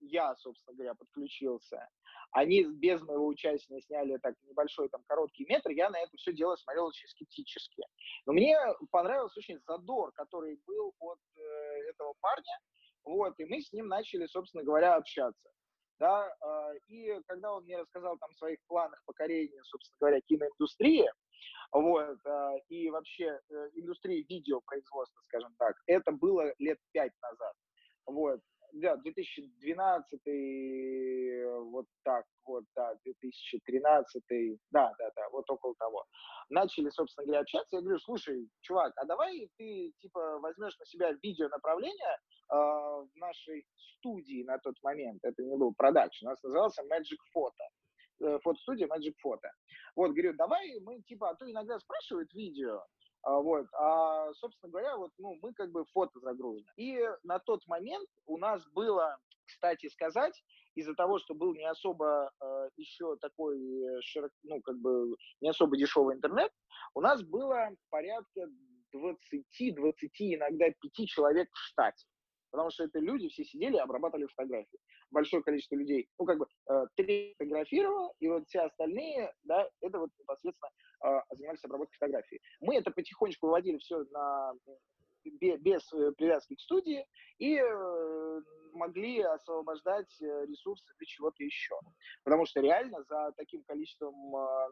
я, 0.01 0.35
собственно 0.35 0.75
говоря, 0.75 0.93
подключился. 0.93 1.87
Они 2.31 2.63
без 2.63 3.01
моего 3.01 3.27
участия 3.27 3.79
сняли 3.81 4.17
так 4.17 4.35
небольшой 4.43 4.89
там 4.89 5.03
короткий 5.07 5.45
метр, 5.47 5.69
я 5.71 5.89
на 5.89 5.97
это 5.99 6.15
все 6.17 6.33
дело 6.33 6.55
смотрел 6.55 6.87
очень 6.87 7.07
скептически. 7.07 7.83
Но 8.25 8.33
мне 8.33 8.57
понравился 8.91 9.39
очень 9.39 9.59
задор, 9.59 10.11
который 10.13 10.59
был 10.65 10.93
от 10.99 11.19
э, 11.35 11.89
этого 11.89 12.13
парня, 12.19 12.59
вот, 13.05 13.33
и 13.39 13.45
мы 13.45 13.61
с 13.61 13.71
ним 13.71 13.87
начали, 13.87 14.25
собственно 14.25 14.63
говоря, 14.63 14.95
общаться. 14.95 15.49
Да, 15.97 16.27
э, 16.27 16.77
и 16.89 17.21
когда 17.27 17.53
он 17.53 17.63
мне 17.63 17.77
рассказал 17.77 18.17
там 18.17 18.29
о 18.29 18.33
своих 18.33 18.59
планах 18.67 19.01
покорения, 19.05 19.63
собственно 19.63 19.97
говоря, 20.01 20.19
киноиндустрии, 20.21 21.09
вот, 21.71 22.17
э, 22.25 22.51
и 22.67 22.89
вообще 22.89 23.39
э, 23.49 23.69
индустрии 23.75 24.25
видеопроизводства, 24.27 25.21
скажем 25.23 25.55
так, 25.57 25.75
это 25.87 26.11
было 26.11 26.53
лет 26.59 26.79
пять 26.91 27.13
назад. 27.21 27.53
Вот, 28.07 28.41
да, 28.81 28.97
2012, 28.97 30.19
вот 31.71 31.85
так, 32.03 32.25
вот, 32.45 32.63
да, 32.75 32.93
2013, 33.03 34.23
да, 34.71 34.93
да, 34.99 35.11
да, 35.15 35.29
вот 35.31 35.49
около 35.49 35.73
того. 35.75 36.05
Начали, 36.49 36.89
собственно 36.89 37.25
говоря, 37.25 37.41
общаться. 37.41 37.77
Я 37.77 37.81
говорю, 37.81 37.99
слушай, 37.99 38.49
чувак, 38.61 38.93
а 38.97 39.05
давай 39.05 39.49
ты, 39.57 39.93
типа, 39.99 40.39
возьмешь 40.39 40.77
на 40.77 40.85
себя 40.85 41.11
видео 41.23 41.47
направление 41.49 42.17
э, 42.51 42.55
в 42.55 43.11
нашей 43.15 43.65
студии 43.75 44.43
на 44.43 44.57
тот 44.59 44.75
момент. 44.83 45.19
Это 45.23 45.41
не 45.43 45.57
был 45.57 45.73
продакшн, 45.73 46.27
у 46.27 46.29
нас 46.29 46.43
назывался 46.43 46.83
Magic 46.83 47.19
Photo 47.35 47.65
э, 48.21 48.39
фотостудия 48.43 48.87
Magic 48.87 49.15
Photo. 49.25 49.49
Вот, 49.95 50.11
говорю, 50.11 50.33
давай 50.33 50.79
мы, 50.81 51.01
типа, 51.03 51.29
а 51.29 51.35
то 51.35 51.49
иногда 51.49 51.79
спрашивают 51.79 52.33
видео, 52.33 52.75
а, 52.77 52.85
вот. 53.25 53.67
А, 53.73 54.33
собственно 54.33 54.71
говоря, 54.71 54.97
вот, 54.97 55.11
ну, 55.17 55.37
мы 55.41 55.53
как 55.53 55.71
бы 55.71 55.85
фото 55.85 56.19
загружены. 56.19 56.67
И 56.77 56.99
на 57.23 57.39
тот 57.39 57.65
момент 57.67 58.07
у 58.25 58.37
нас 58.37 58.65
было, 58.67 59.17
кстати 59.45 59.89
сказать, 59.89 60.43
из-за 60.75 60.93
того, 60.93 61.19
что 61.19 61.33
был 61.33 61.53
не 61.55 61.65
особо 61.65 62.31
э, 62.39 62.69
еще 62.77 63.15
такой 63.17 63.57
широк, 64.01 64.31
ну, 64.43 64.61
как 64.61 64.77
бы 64.77 65.15
не 65.41 65.49
особо 65.49 65.77
дешевый 65.77 66.15
интернет, 66.15 66.51
у 66.93 67.01
нас 67.01 67.23
было 67.23 67.69
порядка 67.89 68.47
20, 68.91 69.75
20, 69.75 70.11
иногда 70.21 70.65
5 70.81 71.07
человек 71.07 71.49
в 71.51 71.57
штате 71.57 72.05
потому 72.55 72.71
что 72.71 72.85
это 72.85 72.99
люди 72.99 73.27
все 73.27 73.43
сидели 73.43 73.75
и 73.75 73.79
обрабатывали 73.79 74.27
фотографии. 74.27 74.79
Большое 75.11 75.43
количество 75.43 75.75
людей, 75.75 76.07
ну, 76.17 76.25
как 76.25 76.37
бы, 76.37 76.47
э, 76.69 76.85
три 76.95 77.35
фотографировало, 77.37 78.13
и 78.19 78.29
вот 78.29 78.47
все 78.47 78.61
остальные, 78.61 79.33
да, 79.43 79.69
это 79.81 79.99
вот 79.99 80.09
непосредственно 80.17 80.71
э, 81.03 81.19
занимались 81.31 81.65
обработкой 81.65 81.97
фотографий. 81.99 82.39
Мы 82.61 82.77
это 82.77 82.91
потихонечку 82.91 83.47
выводили 83.47 83.77
все 83.79 84.05
на 84.11 84.53
без, 85.31 85.91
э, 85.93 86.11
привязки 86.13 86.55
к 86.55 86.61
студии 86.61 87.05
и 87.39 87.57
э, 87.57 88.41
могли 88.73 89.21
освобождать 89.21 90.21
э, 90.21 90.45
ресурсы 90.45 90.85
для 90.97 91.05
чего-то 91.05 91.43
еще. 91.43 91.75
Потому 92.23 92.45
что 92.45 92.61
реально 92.61 93.03
за 93.03 93.33
таким 93.35 93.63
количеством 93.63 94.15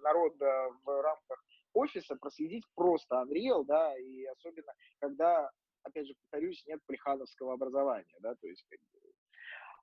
народа 0.01 0.69
в 0.83 1.01
рамках 1.01 1.43
офиса 1.73 2.15
проследить 2.15 2.63
просто 2.75 3.23
Unreal, 3.23 3.65
да, 3.65 3.97
и 3.97 4.25
особенно, 4.25 4.73
когда, 4.99 5.49
опять 5.83 6.07
же, 6.07 6.13
повторюсь, 6.15 6.65
нет 6.67 6.79
плехановского 6.85 7.53
образования, 7.53 8.15
да, 8.19 8.35
то 8.35 8.47
есть, 8.47 8.65
как 8.69 8.79
бы, 8.79 9.03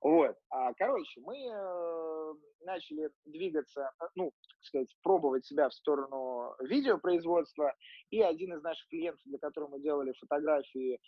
вот. 0.01 0.35
А, 0.49 0.73
короче, 0.73 1.21
мы 1.21 1.37
э, 1.37 2.33
начали 2.61 3.11
двигаться, 3.25 3.91
э, 4.01 4.05
ну, 4.15 4.31
так 4.47 4.63
сказать, 4.63 4.95
пробовать 5.03 5.45
себя 5.45 5.69
в 5.69 5.73
сторону 5.75 6.55
видеопроизводства, 6.61 7.75
и 8.09 8.19
один 8.19 8.55
из 8.55 8.63
наших 8.63 8.87
клиентов, 8.87 9.21
для 9.25 9.37
которого 9.37 9.69
мы 9.69 9.79
делали 9.79 10.13
фотографии, 10.13 10.99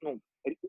ну, 0.00 0.20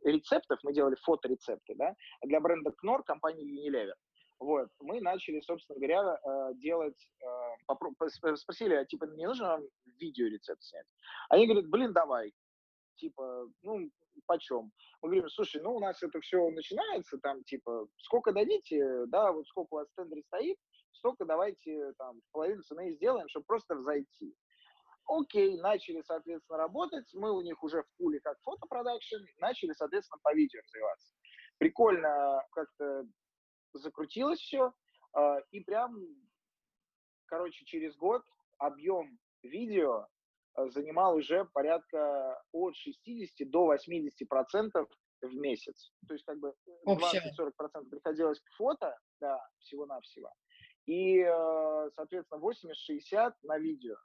рецептов, 0.03 0.59
мы 0.61 0.73
делали 0.73 0.95
фоторецепты, 1.01 1.73
да, 1.75 1.95
для 2.21 2.39
бренда 2.39 2.71
Knorr, 2.83 3.01
компании 3.03 3.43
Unilever. 3.43 3.95
Вот, 4.39 4.67
мы 4.79 5.01
начали, 5.01 5.39
собственно 5.41 5.79
говоря, 5.79 6.19
э, 6.23 6.53
делать, 6.55 7.09
э, 7.21 8.37
спросили, 8.37 8.75
а 8.75 8.85
типа, 8.85 9.05
не 9.05 9.25
нужно 9.25 9.47
вам 9.47 9.63
видеорецепт 9.99 10.61
снять? 10.61 10.85
Они 11.29 11.47
говорят, 11.47 11.69
блин, 11.69 11.91
давай, 11.91 12.33
типа, 12.95 13.47
ну, 13.61 13.89
почем? 14.25 14.71
Мы 15.01 15.09
говорим, 15.09 15.29
слушай, 15.29 15.61
ну, 15.61 15.75
у 15.75 15.79
нас 15.79 16.01
это 16.03 16.19
все 16.21 16.49
начинается, 16.49 17.17
там, 17.17 17.43
типа, 17.43 17.87
сколько 17.97 18.31
дадите, 18.31 19.05
да, 19.07 19.31
вот 19.31 19.47
сколько 19.47 19.73
у 19.73 19.77
вас 19.77 19.87
в 19.89 19.95
тендере 19.95 20.23
стоит, 20.23 20.57
столько 20.91 21.25
давайте, 21.25 21.93
там, 21.97 22.21
половину 22.31 22.61
цены 22.63 22.93
сделаем, 22.93 23.27
чтобы 23.29 23.45
просто 23.45 23.81
зайти. 23.81 24.35
Окей, 25.05 25.59
начали, 25.59 26.01
соответственно, 26.01 26.57
работать, 26.57 27.09
мы 27.13 27.31
у 27.31 27.41
них 27.41 27.61
уже 27.61 27.83
в 27.83 27.97
пуле 27.97 28.19
как 28.21 28.37
фотопродакшн, 28.41 29.17
начали, 29.39 29.73
соответственно, 29.73 30.19
по 30.23 30.33
видео 30.33 30.61
развиваться. 30.61 31.13
Прикольно 31.57 32.41
как-то 32.51 33.05
закрутилось 33.73 34.39
все, 34.39 34.73
а, 35.13 35.39
и 35.51 35.59
прям, 35.59 35.97
короче, 37.25 37.65
через 37.65 37.95
год 37.97 38.23
объем 38.59 39.19
видео 39.41 40.07
занимал 40.55 41.15
уже 41.15 41.45
порядка 41.45 42.41
от 42.51 42.75
60 42.75 43.49
до 43.49 43.65
80 43.65 44.27
процентов 44.27 44.87
в 45.21 45.33
месяц. 45.35 45.91
То 46.07 46.13
есть 46.13 46.25
как 46.25 46.39
бы 46.39 46.53
20-40 46.87 47.51
процентов 47.55 47.89
приходилось 47.89 48.39
к 48.39 48.51
фото, 48.57 48.97
да, 49.19 49.39
всего-навсего. 49.59 50.31
И, 50.85 51.19
э, 51.19 51.89
соответственно, 51.95 52.41
80-60 52.41 53.33
на 53.43 53.57
видео. 53.57 53.95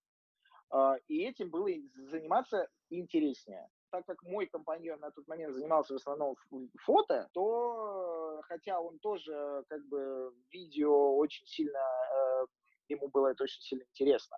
И 1.08 1.24
этим 1.24 1.50
было 1.50 1.68
заниматься 1.94 2.68
интереснее. 2.90 3.68
Так 3.90 4.04
как 4.04 4.22
мой 4.22 4.46
компаньон 4.46 5.00
на 5.00 5.10
тот 5.10 5.26
момент 5.26 5.54
занимался 5.54 5.94
в 5.94 5.96
основном 5.96 6.36
фото, 6.84 7.28
то, 7.32 8.40
хотя 8.44 8.78
он 8.78 8.98
тоже 8.98 9.64
как 9.68 9.82
бы 9.86 10.30
видео 10.52 11.16
очень 11.16 11.46
сильно, 11.46 11.78
э, 11.78 12.46
ему 12.88 13.08
было 13.08 13.28
это 13.28 13.44
очень 13.44 13.62
сильно 13.62 13.84
интересно, 13.84 14.36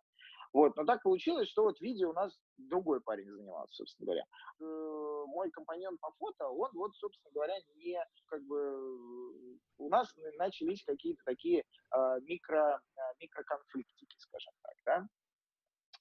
вот, 0.53 0.77
но 0.77 0.85
так 0.85 1.03
получилось, 1.03 1.49
что 1.49 1.63
вот 1.63 1.81
видео 1.81 2.11
у 2.11 2.13
нас 2.13 2.37
другой 2.59 3.01
парень 3.01 3.31
занимался, 3.31 3.73
собственно 3.73 4.07
говоря. 4.07 4.25
Э, 4.61 5.25
мой 5.27 5.51
компаньон 5.51 5.97
по 5.99 6.11
фото, 6.19 6.49
он 6.49 6.71
вот, 6.75 6.95
собственно 6.97 7.31
говоря, 7.33 7.55
не 7.77 7.99
как 8.27 8.43
бы 8.43 9.59
у 9.79 9.89
нас 9.89 10.13
начались 10.39 10.83
какие-то 10.85 11.23
такие 11.25 11.61
э, 11.61 12.21
микро, 12.23 12.81
э, 12.97 13.01
микроконфликтики, 13.21 14.17
скажем 14.19 14.53
так, 14.63 14.75
да. 14.85 15.09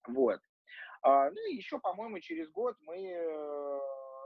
Вот. 0.08 0.40
А, 1.02 1.30
ну 1.30 1.52
и 1.52 1.56
еще, 1.56 1.80
по-моему, 1.80 2.20
через 2.20 2.50
год 2.50 2.76
мы 2.82 2.98
э, 2.98 3.80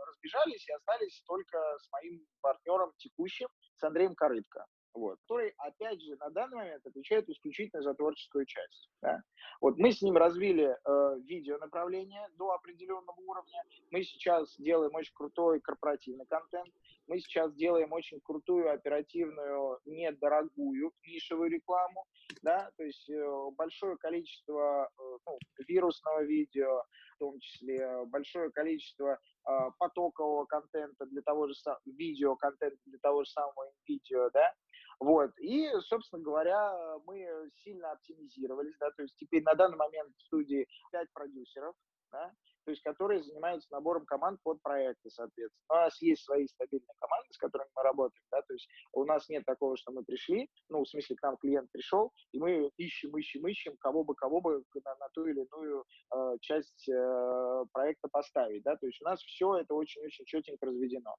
разбежались 0.07 0.67
и 0.69 0.73
остались 0.73 1.21
только 1.23 1.57
с 1.79 1.91
моим 1.91 2.25
партнером 2.41 2.93
текущим, 2.97 3.49
с 3.75 3.83
Андреем 3.83 4.15
Корытко 4.15 4.65
вот, 4.93 5.19
который, 5.21 5.53
опять 5.58 6.01
же, 6.01 6.15
на 6.17 6.29
данный 6.29 6.58
момент 6.58 6.86
отвечает 6.86 7.27
исключительно 7.29 7.82
за 7.82 7.93
творческую 7.93 8.45
часть. 8.45 8.89
Да? 9.01 9.21
Вот 9.60 9.77
мы 9.77 9.91
с 9.91 10.01
ним 10.01 10.17
развили 10.17 10.65
э, 10.65 11.19
видео 11.25 11.58
направление 11.58 12.27
до 12.38 12.51
определенного 12.51 13.19
уровня. 13.25 13.63
Мы 13.91 14.03
сейчас 14.03 14.56
делаем 14.58 14.93
очень 14.93 15.13
крутой 15.13 15.62
корпоративный 15.62 16.25
контент. 16.25 16.69
Мы 17.08 17.19
сейчас 17.19 17.53
делаем 17.56 17.91
очень 17.91 18.19
крутую, 18.21 18.71
оперативную, 18.71 19.79
недорогую 19.86 20.91
нишевую 21.06 21.49
рекламу. 21.49 22.06
Да? 22.41 22.69
То 22.77 22.84
есть 22.84 23.10
э, 23.10 23.49
большое 23.56 23.97
количество 23.97 24.89
э, 24.97 25.17
ну, 25.25 25.39
вирусного 25.67 26.23
видео, 26.23 26.84
в 27.15 27.19
том 27.19 27.39
числе 27.39 28.06
большое 28.06 28.51
количество 28.51 29.19
э, 29.47 29.51
потокового 29.79 30.45
контента 30.45 31.06
для 31.06 31.21
того 31.21 31.47
же 31.47 31.56
самого, 31.56 31.82
видео 31.86 32.36
контента 32.36 32.79
для 32.86 32.99
того 32.99 33.23
же 33.23 33.32
самого 33.32 33.71
видео, 33.88 34.29
да, 34.34 34.53
вот. 34.99 35.32
И, 35.39 35.69
собственно 35.82 36.21
говоря, 36.21 36.97
мы 37.06 37.49
сильно 37.63 37.91
оптимизировались, 37.91 38.75
да, 38.79 38.91
то 38.91 39.03
есть 39.03 39.15
теперь 39.17 39.43
на 39.43 39.56
данный 39.56 39.77
момент 39.77 40.13
в 40.17 40.21
студии 40.23 40.67
5 40.91 41.12
продюсеров, 41.13 41.75
да, 42.13 42.32
то 42.65 42.71
есть 42.71 42.82
которые 42.84 43.23
занимаются 43.23 43.67
набором 43.71 44.06
команд 44.06 44.39
под 44.43 44.62
проекты, 44.62 45.10
соответственно. 45.10 45.65
У 45.69 45.73
нас 45.73 46.02
есть 46.02 46.23
свои 46.23 46.47
стабильные 46.47 46.95
команды, 46.99 47.28
с 47.34 47.38
которыми 47.38 47.69
мы 47.76 47.84
работаем, 47.84 48.23
да, 48.32 48.41
то 48.41 48.54
есть 48.54 48.69
у 48.93 49.04
нас 49.04 49.28
нет 49.30 49.43
такого, 49.45 49.76
что 49.76 49.91
мы 49.91 50.04
пришли, 50.04 50.49
ну, 50.69 50.84
в 50.84 50.88
смысле, 50.88 51.15
к 51.15 51.23
нам 51.23 51.38
клиент 51.38 51.71
пришел, 51.71 52.13
и 52.32 52.39
мы 52.39 52.71
ищем, 52.78 53.17
ищем, 53.17 53.45
ищем, 53.47 53.76
кого 53.78 54.04
бы, 54.04 54.15
кого 54.15 54.39
бы 54.39 54.63
на, 54.86 54.95
на 54.95 55.10
ту 55.10 55.26
или 55.26 55.41
иную 55.41 55.84
э, 56.15 56.38
часть 56.41 56.88
э, 56.88 57.65
проекта 57.73 58.08
поставить, 58.10 58.63
да, 58.63 58.76
то 58.78 58.86
есть 58.86 59.02
у 59.02 59.06
нас 59.06 59.19
все 59.21 59.58
это 59.58 59.73
очень-очень 59.73 60.26
четенько 60.26 60.67
разведено. 60.67 61.15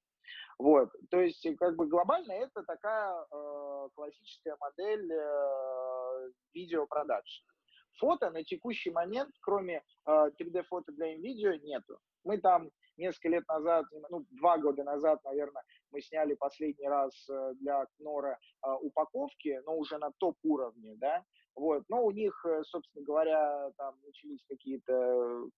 Вот, 0.59 0.91
то 1.11 1.21
есть 1.21 1.47
как 1.59 1.77
бы 1.77 1.87
глобально 1.87 2.33
это 2.33 2.63
такая 2.63 3.13
э, 3.13 3.89
классическая 3.95 4.57
модель 4.61 5.13
э, 5.13 6.31
видеопродакшн. 6.55 7.45
Фото 7.99 8.31
на 8.31 8.43
текущий 8.45 8.91
момент, 8.91 9.31
кроме 9.41 9.83
э, 10.07 10.31
3D-фото 10.41 10.93
для 10.93 11.15
NVIDIA, 11.17 11.59
нету. 11.63 11.99
Мы 12.25 12.39
там 12.39 12.71
несколько 12.97 13.29
лет 13.29 13.49
назад, 13.49 13.87
ну, 14.11 14.25
два 14.31 14.59
года 14.59 14.85
назад, 14.85 15.21
наверное, 15.25 15.63
мы 15.91 16.01
сняли 16.01 16.35
последний 16.35 16.89
раз 16.89 17.29
э, 17.29 17.53
для 17.61 17.87
Кнора 17.97 18.39
э, 18.67 18.71
упаковки, 18.81 19.61
но 19.67 19.77
уже 19.77 19.99
на 19.99 20.11
топ-уровне, 20.19 20.95
да, 20.97 21.25
вот, 21.55 21.85
но 21.89 22.05
у 22.05 22.11
них, 22.11 22.45
э, 22.45 22.63
собственно 22.65 23.05
говоря, 23.05 23.71
там 23.77 23.95
начались 24.05 24.45
какие-то 24.49 24.95
Э, 24.95 25.49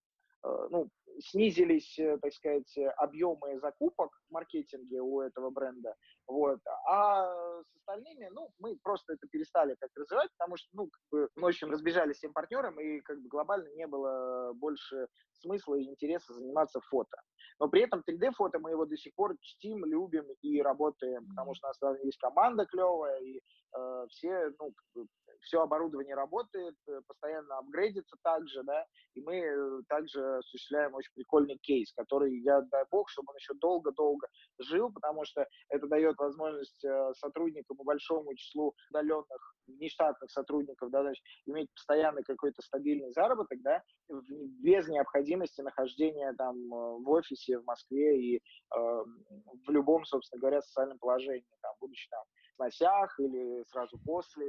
ну, 0.70 0.88
снизились, 1.20 1.98
э, 1.98 2.18
так 2.18 2.32
сказать, 2.32 2.78
объемы 2.96 3.58
закупок 3.60 4.10
в 4.28 4.32
маркетинге 4.32 5.00
у 5.00 5.20
этого 5.20 5.50
бренда, 5.50 5.94
вот, 6.26 6.60
а 6.88 7.62
с 7.62 7.76
остальными, 7.76 8.28
ну, 8.32 8.50
мы 8.58 8.76
просто 8.82 9.14
это 9.14 9.26
перестали 9.28 9.76
как 9.80 9.90
развивать, 9.96 10.30
потому 10.38 10.56
что, 10.56 10.68
ну, 10.72 10.88
как 10.88 11.02
бы, 11.10 11.28
общем, 11.46 11.70
разбежались 11.70 12.16
всем 12.16 12.32
партнерам, 12.32 12.78
и 12.80 13.00
как 13.00 13.20
бы 13.20 13.28
глобально 13.28 13.68
не 13.74 13.86
было 13.86 14.52
больше 14.54 15.08
смысла 15.32 15.76
и 15.76 15.84
интереса 15.84 16.34
заниматься 16.34 16.80
фото. 16.80 17.16
Но 17.60 17.68
при 17.68 17.82
этом 17.82 18.02
3D-фото 18.08 18.58
мы 18.58 18.70
его 18.70 18.86
до 18.86 18.96
сих 18.96 19.14
пор 19.14 19.36
чтим, 19.40 19.84
любим 19.84 20.26
и 20.42 20.60
работаем, 20.60 21.26
потому 21.28 21.54
что 21.54 21.68
у 21.68 21.86
нас 21.86 22.04
есть 22.04 22.18
команда 22.18 22.66
клевая, 22.66 23.20
и 23.20 23.38
э, 23.38 24.06
все, 24.10 24.50
ну, 24.58 24.72
как 24.72 24.86
бы, 24.94 25.06
все 25.40 25.62
оборудование 25.62 26.14
работает, 26.14 26.76
э, 26.88 27.00
постоянно 27.06 27.58
апгрейдится 27.58 28.16
также, 28.22 28.62
да, 28.62 28.86
и 29.14 29.20
мы 29.22 29.36
э, 29.36 29.82
также 29.88 30.38
осуществляем 30.38 30.94
очень 30.94 31.12
прикольный 31.14 31.58
кейс, 31.58 31.92
который, 31.94 32.38
я 32.40 32.60
дай 32.62 32.84
бог, 32.90 33.08
чтобы 33.10 33.30
он 33.30 33.36
еще 33.36 33.54
долго-долго 33.54 34.28
жил, 34.58 34.92
потому 34.92 35.24
что 35.24 35.46
это 35.68 35.86
дает 35.86 36.16
возможность 36.18 36.84
э, 36.84 37.12
сотрудникам 37.14 37.76
и 37.80 37.84
большому 37.84 38.34
числу 38.34 38.74
удаленных 38.90 39.54
нештатных 39.66 40.30
сотрудников, 40.30 40.90
да, 40.90 41.02
значит, 41.02 41.24
иметь 41.46 41.72
постоянный 41.74 42.22
какой-то 42.22 42.62
стабильный 42.62 43.12
заработок, 43.12 43.60
да, 43.62 43.82
без 44.08 44.86
необходимости 44.88 45.60
нахождения 45.60 46.32
там 46.34 46.56
в 46.68 47.08
офисе 47.10 47.58
в 47.58 47.64
Москве 47.64 48.18
и 48.20 48.36
э, 48.36 48.40
в 48.74 49.70
любом, 49.70 50.04
собственно 50.04 50.40
говоря, 50.40 50.62
социальном 50.62 50.98
положении, 50.98 51.44
там, 51.62 51.74
будучи 51.80 52.08
там 52.10 52.22
в 52.24 52.54
сносях 52.56 53.18
или 53.18 53.64
сразу 53.64 53.98
после, 54.04 54.46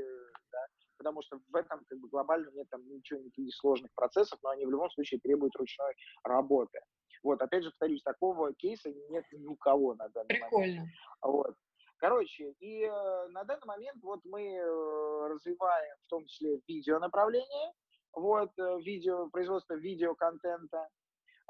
да, 0.51 0.59
потому 0.97 1.21
что 1.21 1.39
в 1.49 1.55
этом 1.55 1.83
как 1.85 1.99
бы 1.99 2.09
глобально 2.09 2.49
нет 2.51 2.67
там 2.69 2.87
ничего, 2.87 3.19
никаких 3.19 3.55
сложных 3.55 3.91
процессов, 3.95 4.39
но 4.43 4.49
они 4.49 4.65
в 4.65 4.71
любом 4.71 4.89
случае 4.91 5.19
требуют 5.19 5.55
ручной 5.55 5.93
работы. 6.23 6.79
Вот, 7.23 7.41
опять 7.41 7.63
же, 7.63 7.71
повторюсь, 7.71 8.03
такого 8.03 8.53
кейса 8.53 8.89
нет 9.09 9.25
ни 9.31 9.47
у 9.47 9.55
кого 9.55 9.95
на 9.95 10.09
данный 10.09 10.27
Прикольно. 10.27 10.57
момент. 10.59 10.89
Вот. 11.21 11.55
Короче, 11.99 12.51
и 12.59 12.83
э, 12.83 13.27
на 13.29 13.43
данный 13.43 13.65
момент 13.65 14.03
вот 14.03 14.19
мы 14.25 14.43
э, 14.43 15.27
развиваем 15.29 15.95
в 16.05 16.09
том 16.09 16.25
числе 16.27 16.61
видео 16.67 16.99
направление, 16.99 17.73
вот, 18.13 18.51
э, 18.59 18.79
видео, 18.81 19.29
производство 19.29 19.73
видеоконтента, 19.73 20.87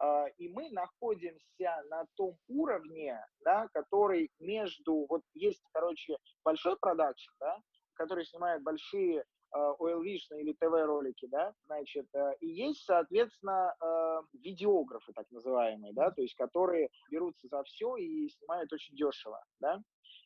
э, 0.01 0.25
и 0.37 0.47
мы 0.47 0.69
находимся 0.69 1.83
на 1.89 2.05
том 2.15 2.37
уровне, 2.47 3.19
да, 3.41 3.67
который 3.73 4.31
между, 4.39 5.05
вот 5.09 5.21
есть, 5.33 5.61
короче, 5.73 6.17
большой 6.45 6.77
продакшн, 6.77 7.31
да, 7.41 7.57
который 7.95 8.25
снимает 8.25 8.63
большие 8.63 9.25
Oil 9.53 10.03
Vision 10.03 10.39
или 10.39 10.53
ТВ-ролики, 10.53 11.27
да, 11.27 11.53
значит, 11.65 12.07
и 12.41 12.47
есть, 12.47 12.83
соответственно, 12.83 13.73
видеографы, 14.33 15.13
так 15.13 15.29
называемые, 15.31 15.93
да, 15.93 16.11
то 16.11 16.21
есть 16.21 16.35
которые 16.35 16.89
берутся 17.09 17.47
за 17.47 17.63
все 17.63 17.95
и 17.97 18.29
снимают 18.29 18.71
очень 18.73 18.95
дешево, 18.95 19.43
да. 19.59 19.81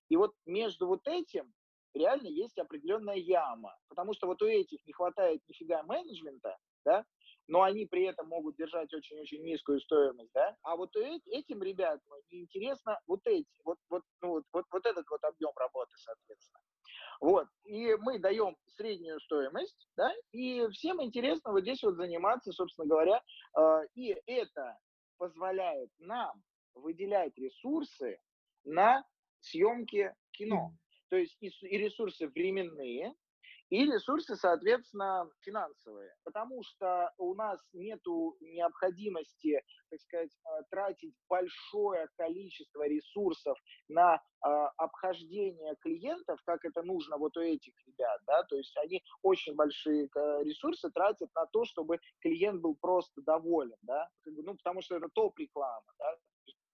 И 0.09 0.17
вот 0.17 0.33
между 0.45 0.87
вот 0.87 1.07
этим 1.07 1.53
реально 1.93 2.27
есть 2.27 2.57
определенная 2.57 3.15
яма, 3.15 3.77
потому 3.89 4.13
что 4.13 4.27
вот 4.27 4.41
у 4.41 4.45
этих 4.47 4.85
не 4.85 4.93
хватает 4.93 5.41
нифига 5.47 5.83
менеджмента, 5.83 6.57
да, 6.85 7.05
но 7.47 7.63
они 7.63 7.85
при 7.85 8.05
этом 8.05 8.27
могут 8.27 8.55
держать 8.55 8.93
очень-очень 8.93 9.43
низкую 9.43 9.79
стоимость, 9.81 10.31
да, 10.33 10.55
а 10.63 10.75
вот 10.75 10.95
этим 10.95 11.61
ребятам 11.61 12.13
интересно 12.29 12.99
вот 13.07 13.21
эти, 13.25 13.47
вот, 13.65 13.77
вот, 13.89 14.03
ну, 14.21 14.29
вот, 14.29 14.43
вот, 14.53 14.65
вот 14.71 14.85
этот 14.85 15.05
вот 15.09 15.23
объем 15.23 15.51
работы, 15.55 15.97
соответственно. 15.97 16.61
Вот, 17.21 17.47
и 17.65 17.95
мы 17.99 18.17
даем 18.17 18.57
среднюю 18.75 19.19
стоимость, 19.21 19.87
да, 19.95 20.11
и 20.31 20.67
всем 20.69 21.03
интересно 21.03 21.51
вот 21.51 21.61
здесь 21.61 21.83
вот 21.83 21.95
заниматься, 21.95 22.51
собственно 22.51 22.87
говоря, 22.87 23.21
э, 23.55 23.81
и 23.93 24.17
это 24.25 24.75
позволяет 25.17 25.91
нам 25.99 26.41
выделять 26.73 27.37
ресурсы 27.37 28.19
на 28.63 29.05
съемки 29.39 30.15
кино. 30.31 30.73
То 31.09 31.17
есть 31.17 31.37
и, 31.41 31.49
и 31.49 31.77
ресурсы 31.77 32.27
временные, 32.27 33.13
и 33.71 33.85
ресурсы, 33.85 34.35
соответственно, 34.35 35.29
финансовые, 35.39 36.13
потому 36.25 36.61
что 36.61 37.09
у 37.17 37.33
нас 37.35 37.57
нет 37.71 38.01
необходимости, 38.41 39.63
так 39.89 40.01
сказать, 40.01 40.29
э, 40.29 40.63
тратить 40.69 41.15
большое 41.29 42.09
количество 42.17 42.85
ресурсов 42.85 43.57
на 43.87 44.15
э, 44.15 44.49
обхождение 44.75 45.77
клиентов, 45.79 46.41
как 46.45 46.65
это 46.65 46.83
нужно 46.83 47.17
вот 47.17 47.37
у 47.37 47.39
этих 47.39 47.73
ребят, 47.87 48.19
да, 48.27 48.43
то 48.43 48.57
есть 48.57 48.75
они 48.75 49.01
очень 49.21 49.55
большие 49.55 50.09
э, 50.13 50.43
ресурсы 50.43 50.89
тратят 50.91 51.29
на 51.33 51.45
то, 51.45 51.63
чтобы 51.63 51.99
клиент 52.19 52.59
был 52.61 52.75
просто 52.75 53.21
доволен, 53.21 53.77
да, 53.83 54.09
ну, 54.25 54.55
потому 54.57 54.81
что 54.81 54.97
это 54.97 55.07
топ-реклама, 55.13 55.93
да, 55.97 56.17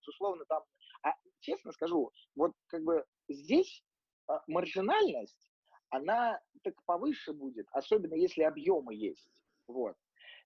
безусловно, 0.02 0.46
там, 0.46 0.64
а, 1.04 1.12
честно 1.42 1.72
скажу, 1.74 2.12
вот 2.36 2.54
как 2.70 2.82
бы 2.82 3.06
здесь 3.30 3.84
а, 4.28 4.42
маржинальность 4.48 5.47
она 5.90 6.40
так 6.64 6.76
повыше 6.86 7.34
будет, 7.34 7.68
особенно 7.72 8.14
если 8.16 8.44
объемы 8.44 8.96
есть. 8.96 9.30
Вот. 9.68 9.96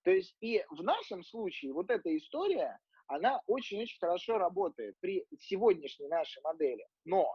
То 0.03 0.11
есть 0.11 0.35
и 0.41 0.63
в 0.69 0.83
нашем 0.83 1.23
случае 1.23 1.73
вот 1.73 1.89
эта 1.89 2.15
история, 2.15 2.79
она 3.07 3.41
очень-очень 3.47 3.99
хорошо 3.99 4.37
работает 4.37 4.95
при 4.99 5.25
сегодняшней 5.37 6.07
нашей 6.07 6.41
модели. 6.43 6.85
Но 7.05 7.27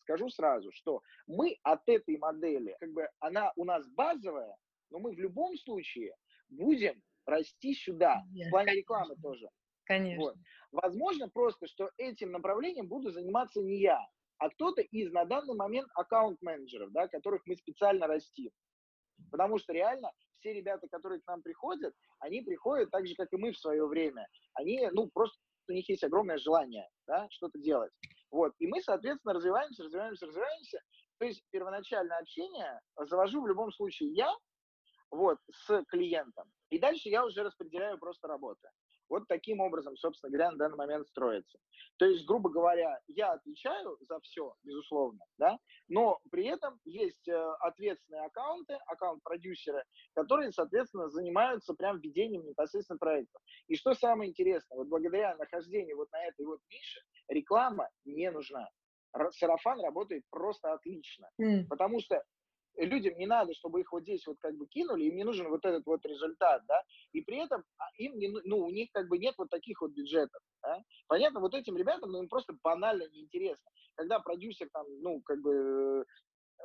скажу 0.00 0.28
сразу, 0.30 0.70
что 0.72 1.02
мы 1.26 1.58
от 1.62 1.82
этой 1.88 2.16
модели, 2.16 2.76
как 2.80 2.92
бы 2.92 3.08
она 3.18 3.52
у 3.56 3.64
нас 3.64 3.86
базовая, 3.88 4.56
но 4.90 4.98
мы 4.98 5.14
в 5.14 5.18
любом 5.18 5.56
случае 5.56 6.14
будем 6.48 7.02
расти 7.26 7.74
сюда, 7.74 8.22
Нет, 8.30 8.46
в 8.46 8.50
плане 8.50 8.66
конечно. 8.66 8.80
рекламы 8.80 9.16
тоже. 9.16 9.48
Конечно. 9.84 10.24
Вот. 10.24 10.36
Возможно 10.72 11.28
просто, 11.28 11.66
что 11.66 11.90
этим 11.96 12.32
направлением 12.32 12.88
буду 12.88 13.10
заниматься 13.10 13.60
не 13.62 13.80
я, 13.80 14.00
а 14.38 14.50
кто-то 14.50 14.82
из 14.82 15.12
на 15.12 15.24
данный 15.24 15.54
момент 15.54 15.88
аккаунт-менеджеров, 15.94 16.90
да, 16.92 17.08
которых 17.08 17.42
мы 17.46 17.56
специально 17.56 18.06
растим. 18.06 18.50
Потому 19.30 19.58
что 19.58 19.72
реально 19.72 20.10
все 20.38 20.52
ребята, 20.52 20.86
которые 20.88 21.20
к 21.20 21.26
нам 21.26 21.42
приходят, 21.42 21.94
они 22.20 22.42
приходят 22.42 22.90
так 22.90 23.06
же, 23.06 23.14
как 23.14 23.32
и 23.32 23.36
мы 23.36 23.52
в 23.52 23.58
свое 23.58 23.86
время. 23.86 24.26
Они, 24.54 24.88
ну, 24.92 25.08
просто 25.12 25.38
у 25.68 25.72
них 25.72 25.88
есть 25.88 26.04
огромное 26.04 26.38
желание, 26.38 26.88
да, 27.06 27.26
что-то 27.30 27.58
делать. 27.58 27.92
Вот. 28.30 28.52
И 28.58 28.66
мы, 28.66 28.80
соответственно, 28.82 29.34
развиваемся, 29.34 29.84
развиваемся, 29.84 30.26
развиваемся. 30.26 30.80
То 31.18 31.24
есть 31.24 31.42
первоначальное 31.50 32.18
общение 32.18 32.80
завожу 32.96 33.42
в 33.42 33.46
любом 33.46 33.72
случае 33.72 34.12
я, 34.12 34.32
вот, 35.10 35.38
с 35.50 35.82
клиентом. 35.88 36.50
И 36.70 36.78
дальше 36.78 37.08
я 37.08 37.24
уже 37.24 37.42
распределяю 37.42 37.98
просто 37.98 38.28
работы. 38.28 38.68
Вот 39.08 39.28
таким 39.28 39.60
образом, 39.60 39.96
собственно 39.96 40.30
говоря, 40.30 40.50
на 40.50 40.58
данный 40.58 40.76
момент 40.76 41.06
строится. 41.08 41.58
То 41.98 42.06
есть, 42.06 42.26
грубо 42.26 42.50
говоря, 42.50 42.98
я 43.08 43.32
отвечаю 43.32 43.96
за 44.00 44.20
все, 44.20 44.54
безусловно, 44.64 45.24
да, 45.38 45.58
но 45.88 46.18
при 46.30 46.46
этом 46.46 46.80
есть 46.84 47.26
э, 47.28 47.52
ответственные 47.60 48.24
аккаунты, 48.26 48.74
аккаунт-продюсеры, 48.86 49.82
которые, 50.14 50.52
соответственно, 50.52 51.08
занимаются 51.08 51.74
прям 51.74 52.00
ведением 52.00 52.44
непосредственно 52.46 52.98
проектов. 52.98 53.40
И 53.68 53.76
что 53.76 53.94
самое 53.94 54.30
интересное, 54.30 54.76
вот 54.76 54.88
благодаря 54.88 55.36
нахождению 55.36 55.96
вот 55.96 56.10
на 56.12 56.24
этой 56.26 56.44
вот 56.44 56.60
нише 56.70 57.00
реклама 57.28 57.88
не 58.04 58.30
нужна. 58.30 58.68
Сарафан 59.32 59.80
работает 59.80 60.24
просто 60.30 60.72
отлично, 60.72 61.28
mm. 61.40 61.66
потому 61.68 62.00
что 62.00 62.22
людям 62.76 63.16
не 63.18 63.26
надо, 63.26 63.54
чтобы 63.54 63.80
их 63.80 63.92
вот 63.92 64.02
здесь 64.02 64.26
вот 64.26 64.36
как 64.40 64.56
бы 64.56 64.66
кинули, 64.66 65.04
им 65.04 65.16
не 65.16 65.24
нужен 65.24 65.48
вот 65.48 65.64
этот 65.64 65.86
вот 65.86 66.04
результат, 66.04 66.62
да, 66.66 66.82
и 67.12 67.20
при 67.22 67.38
этом 67.38 67.64
а, 67.78 67.84
им 67.98 68.18
не, 68.18 68.28
ну, 68.44 68.58
у 68.58 68.70
них 68.70 68.90
как 68.92 69.08
бы 69.08 69.18
нет 69.18 69.34
вот 69.38 69.50
таких 69.50 69.80
вот 69.80 69.92
бюджетов, 69.92 70.42
да? 70.62 70.82
Понятно, 71.06 71.40
вот 71.40 71.54
этим 71.54 71.76
ребятам, 71.76 72.12
ну, 72.12 72.22
им 72.22 72.28
просто 72.28 72.54
банально 72.62 73.08
неинтересно. 73.08 73.70
Когда 73.94 74.20
продюсер 74.20 74.68
там, 74.72 74.86
ну, 75.00 75.20
как 75.22 75.40
бы 75.40 76.04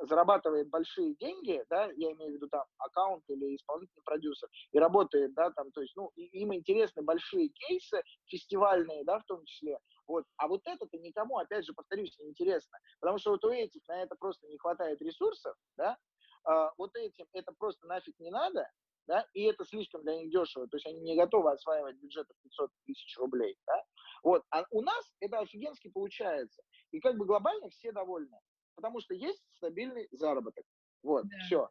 зарабатывает 0.02 0.68
большие 0.68 1.14
деньги, 1.14 1.64
да, 1.70 1.86
я 1.96 2.12
имею 2.12 2.32
в 2.32 2.34
виду 2.34 2.48
там 2.48 2.64
аккаунт 2.78 3.24
или 3.28 3.56
исполнительный 3.56 4.02
продюсер, 4.04 4.48
и 4.72 4.78
работает, 4.78 5.34
да, 5.34 5.50
там, 5.50 5.70
то 5.72 5.80
есть, 5.80 5.94
ну, 5.96 6.10
им 6.16 6.54
интересны 6.54 7.02
большие 7.02 7.48
кейсы, 7.48 8.02
фестивальные, 8.26 9.04
да, 9.04 9.18
в 9.18 9.24
том 9.24 9.44
числе, 9.44 9.78
вот. 10.06 10.24
А 10.36 10.48
вот 10.48 10.62
это-то 10.64 10.98
никому, 10.98 11.38
опять 11.38 11.64
же, 11.64 11.72
повторюсь, 11.74 12.18
не 12.18 12.30
интересно, 12.30 12.78
потому 13.00 13.18
что 13.18 13.30
вот 13.30 13.44
у 13.44 13.50
этих 13.50 13.80
на 13.88 14.02
это 14.02 14.14
просто 14.18 14.46
не 14.48 14.58
хватает 14.58 15.00
ресурсов, 15.00 15.54
да, 15.76 15.96
а, 16.44 16.72
вот 16.76 16.94
этим 16.96 17.26
это 17.32 17.52
просто 17.58 17.86
нафиг 17.86 18.18
не 18.18 18.30
надо, 18.30 18.68
да, 19.06 19.26
и 19.34 19.44
это 19.44 19.64
слишком 19.64 20.02
для 20.02 20.16
них 20.16 20.30
дешево, 20.30 20.66
то 20.68 20.76
есть 20.76 20.86
они 20.86 21.00
не 21.00 21.16
готовы 21.16 21.52
осваивать 21.52 21.96
бюджет 21.96 22.26
в 22.28 22.42
500 22.42 22.70
тысяч 22.86 23.16
рублей, 23.18 23.56
да, 23.66 23.82
вот, 24.22 24.44
а 24.50 24.64
у 24.70 24.82
нас 24.82 25.12
это 25.20 25.38
офигенски 25.38 25.88
получается, 25.88 26.62
и 26.90 27.00
как 27.00 27.16
бы 27.16 27.26
глобально 27.26 27.68
все 27.70 27.92
довольны, 27.92 28.38
потому 28.82 29.00
что 29.00 29.14
есть 29.14 29.40
стабильный 29.54 30.08
заработок, 30.10 30.64
вот, 31.04 31.24
да. 31.28 31.36
все. 31.46 31.70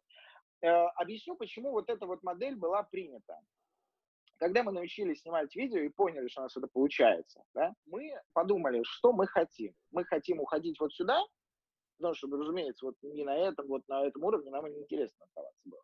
Э, 0.61 0.85
объясню, 0.95 1.35
почему 1.35 1.71
вот 1.71 1.89
эта 1.89 2.05
вот 2.05 2.23
модель 2.23 2.55
была 2.55 2.83
принята. 2.83 3.37
Когда 4.37 4.63
мы 4.63 4.71
научились 4.71 5.19
снимать 5.19 5.53
видео 5.53 5.81
и 5.81 5.89
поняли, 5.89 6.29
что 6.29 6.41
у 6.41 6.43
нас 6.43 6.55
это 6.55 6.67
получается, 6.67 7.43
да, 7.53 7.73
мы 7.85 8.11
подумали, 8.31 8.81
что 8.83 9.11
мы 9.11 9.27
хотим. 9.27 9.75
Мы 9.91 10.05
хотим 10.05 10.39
уходить 10.39 10.79
вот 10.79 10.93
сюда, 10.93 11.21
потому 11.97 12.15
что, 12.15 12.27
разумеется, 12.27 12.85
вот 12.85 12.95
не 13.01 13.25
на 13.25 13.35
этом, 13.37 13.67
вот 13.67 13.85
на 13.89 14.05
этом 14.05 14.23
уровне 14.23 14.49
нам 14.49 14.65
не 14.65 14.79
интересно 14.79 15.25
оставаться 15.25 15.61
было. 15.65 15.81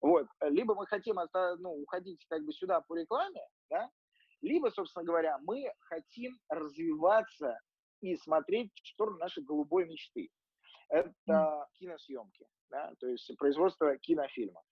Вот. 0.00 0.26
Либо 0.40 0.74
мы 0.74 0.86
хотим 0.86 1.16
ну, 1.58 1.70
уходить 1.82 2.24
как 2.28 2.42
бы 2.44 2.52
сюда 2.52 2.80
по 2.80 2.96
рекламе, 2.96 3.46
да, 3.68 3.90
либо, 4.40 4.70
собственно 4.70 5.04
говоря, 5.04 5.38
мы 5.42 5.70
хотим 5.82 6.32
развиваться 6.48 7.60
и 8.00 8.16
смотреть 8.16 8.72
в 8.82 8.88
сторону 8.88 9.18
нашей 9.18 9.44
голубой 9.44 9.86
мечты. 9.86 10.30
Это 10.92 11.68
киносъемки, 11.78 12.46
да, 12.68 12.92
то 13.00 13.06
есть 13.06 13.34
производство 13.38 13.96
кинофильмов. 13.96 14.62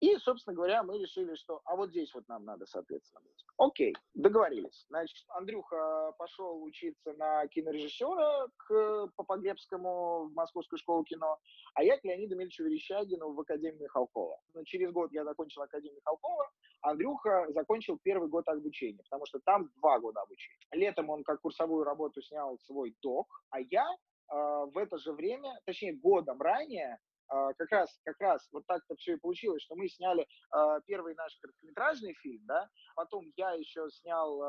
И, 0.00 0.16
собственно 0.16 0.56
говоря, 0.56 0.82
мы 0.82 0.98
решили, 0.98 1.36
что 1.36 1.60
а 1.64 1.76
вот 1.76 1.90
здесь 1.90 2.12
вот 2.12 2.26
нам 2.28 2.44
надо, 2.44 2.66
соответственно, 2.66 3.22
быть. 3.22 3.44
Окей, 3.56 3.94
договорились. 4.14 4.84
Значит, 4.88 5.24
Андрюха 5.28 6.12
пошел 6.18 6.60
учиться 6.64 7.12
на 7.12 7.46
кинорежиссера 7.46 8.48
к 8.56 9.08
Попогребскому 9.14 10.28
в 10.28 10.34
Московскую 10.34 10.78
школу 10.80 11.04
кино, 11.04 11.38
а 11.74 11.84
я 11.84 11.96
к 11.96 12.04
Леониду 12.04 12.36
Мильчу 12.36 12.64
Верещагину 12.64 13.32
в 13.32 13.40
Академию 13.40 13.80
Михалкова. 13.80 14.40
Но 14.54 14.64
через 14.64 14.90
год 14.90 15.12
я 15.12 15.24
закончил 15.24 15.62
Академию 15.62 15.96
Михалкова, 15.96 16.50
Андрюха 16.82 17.46
закончил 17.50 17.96
первый 18.02 18.28
год 18.28 18.48
обучения, 18.48 19.02
потому 19.04 19.24
что 19.26 19.38
там 19.38 19.70
два 19.76 20.00
года 20.00 20.20
обучения. 20.20 20.58
Летом 20.72 21.08
он 21.10 21.22
как 21.22 21.40
курсовую 21.40 21.84
работу 21.84 22.20
снял 22.22 22.58
свой 22.66 22.94
док, 23.00 23.28
а 23.50 23.60
я 23.60 23.86
в 24.28 24.78
это 24.78 24.98
же 24.98 25.12
время, 25.12 25.60
точнее 25.64 25.94
годом 25.94 26.40
ранее, 26.40 26.98
а, 27.28 27.52
как 27.54 27.70
раз, 27.70 27.98
как 28.04 28.20
раз 28.20 28.46
вот 28.52 28.66
так-то 28.66 28.94
все 28.96 29.14
и 29.14 29.16
получилось, 29.16 29.62
что 29.62 29.76
мы 29.76 29.88
сняли 29.88 30.22
э, 30.22 30.80
первый 30.86 31.14
наш 31.14 31.36
короткометражный 31.40 32.14
фильм, 32.14 32.42
да, 32.44 32.68
потом 32.94 33.24
я 33.36 33.52
еще 33.52 33.88
снял 33.90 34.40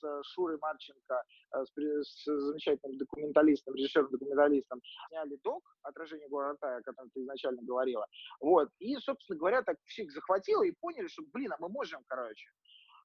с 0.00 0.22
Шурой 0.24 0.58
Марченко, 0.58 1.22
с 1.52 2.24
замечательным 2.24 2.98
документалистом, 2.98 3.74
режиссером-документалистом, 3.74 4.80
сняли 5.08 5.36
док 5.44 5.62
«Отражение 5.82 6.28
города», 6.28 6.76
о 6.76 6.82
котором 6.82 7.10
ты 7.10 7.20
изначально 7.20 7.62
говорила, 7.62 8.06
вот, 8.40 8.68
и, 8.80 8.96
собственно 8.96 9.38
говоря, 9.38 9.62
так 9.62 9.76
всех 9.86 10.10
захватило 10.10 10.64
и 10.64 10.72
поняли, 10.80 11.06
что, 11.06 11.22
блин, 11.32 11.52
а 11.52 11.56
мы 11.60 11.68
можем, 11.68 12.02
короче, 12.08 12.50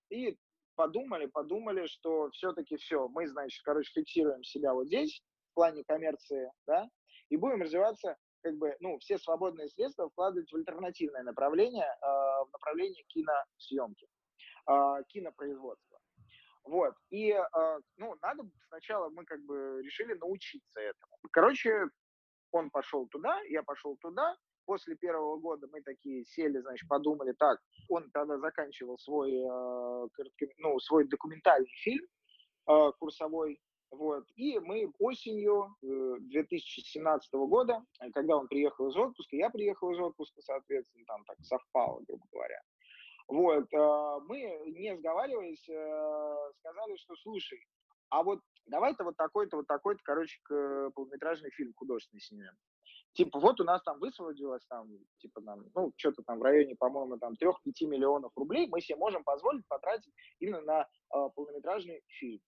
и 0.10 0.38
подумали, 0.76 1.28
подумали, 1.28 1.86
что 1.88 2.30
все-таки 2.32 2.78
все, 2.78 3.08
мы, 3.08 3.28
значит, 3.28 3.62
короче, 3.64 3.92
фиксируем 3.94 4.44
себя 4.44 4.74
вот 4.74 4.88
здесь, 4.88 5.22
в 5.54 5.56
плане 5.56 5.84
коммерции, 5.84 6.52
да, 6.66 6.90
и 7.30 7.38
будем 7.38 7.62
развиваться 7.62 8.18
как 8.42 8.58
бы, 8.58 8.76
ну, 8.80 8.98
все 9.00 9.20
свободные 9.20 9.70
средства 9.70 10.10
вкладывать 10.10 10.52
в 10.52 10.56
альтернативное 10.56 11.22
направление, 11.24 11.86
э, 11.86 12.06
в 12.06 12.50
направление 12.52 13.04
киносъемки, 13.08 14.08
э, 14.68 15.04
кинопроизводства. 15.08 16.00
Вот. 16.64 16.96
И, 17.12 17.30
э, 17.32 17.80
ну, 17.98 18.16
надо 18.22 18.44
сначала 18.68 19.10
мы 19.10 19.26
как 19.26 19.40
бы 19.46 19.82
решили 19.84 20.16
научиться 20.16 20.80
этому. 20.80 21.18
Короче, 21.32 21.86
он 22.52 22.72
пошел 22.72 23.08
туда, 23.08 23.40
я 23.44 23.62
пошел 23.62 23.96
туда, 23.98 24.36
после 24.66 24.96
первого 24.96 25.38
года 25.38 25.68
мы 25.72 25.82
такие 25.82 26.26
сели, 26.26 26.60
значит, 26.60 26.90
подумали, 26.90 27.34
так, 27.34 27.60
он 27.90 28.10
тогда 28.12 28.40
заканчивал 28.40 28.98
свой, 28.98 29.32
ну, 30.58 30.80
свой 30.80 31.08
документальный 31.08 31.74
фильм 31.84 32.08
курсовой, 33.00 33.60
вот. 33.94 34.26
И 34.36 34.60
мы 34.60 34.92
осенью 35.00 35.76
2017 35.82 37.30
э, 37.32 37.38
года, 37.38 37.86
когда 38.14 38.38
он 38.38 38.48
приехал 38.48 38.90
из 38.90 38.96
отпуска, 38.96 39.36
я 39.36 39.50
приехал 39.50 39.92
из 39.92 40.00
отпуска, 40.00 40.42
соответственно, 40.42 41.06
там 41.06 41.24
так 41.26 41.38
совпало, 41.42 42.02
грубо 42.08 42.26
говоря. 42.32 42.60
Вот, 43.28 43.72
мы, 44.28 44.72
не 44.76 44.98
сговариваясь, 44.98 45.64
сказали, 45.64 46.98
что, 46.98 47.16
слушай, 47.16 47.66
а 48.10 48.22
вот 48.22 48.42
давай-то 48.66 49.06
вот 49.06 49.16
такой-то, 49.16 49.58
вот 49.58 49.68
такой-то, 49.68 50.02
короче, 50.04 50.40
полнометражный 50.94 51.52
фильм 51.52 51.74
художественный 51.74 52.20
снимем. 52.20 52.54
Типа, 53.14 53.40
вот 53.40 53.62
у 53.62 53.64
нас 53.64 53.82
там 53.84 54.00
высвободилось 54.00 54.66
там, 54.68 54.90
типа, 55.20 55.42
там, 55.42 55.66
ну, 55.76 55.94
что-то 55.96 56.24
там 56.24 56.40
в 56.40 56.42
районе, 56.42 56.76
по-моему, 56.76 57.18
там 57.18 57.34
3-5 57.34 57.54
миллионов 57.86 58.32
рублей, 58.36 58.68
мы 58.68 58.82
себе 58.82 58.98
можем 58.98 59.24
позволить 59.24 59.68
потратить 59.68 60.14
именно 60.40 60.62
на 60.62 60.82
э, 60.82 61.30
полнометражный 61.36 62.02
фильм. 62.08 62.42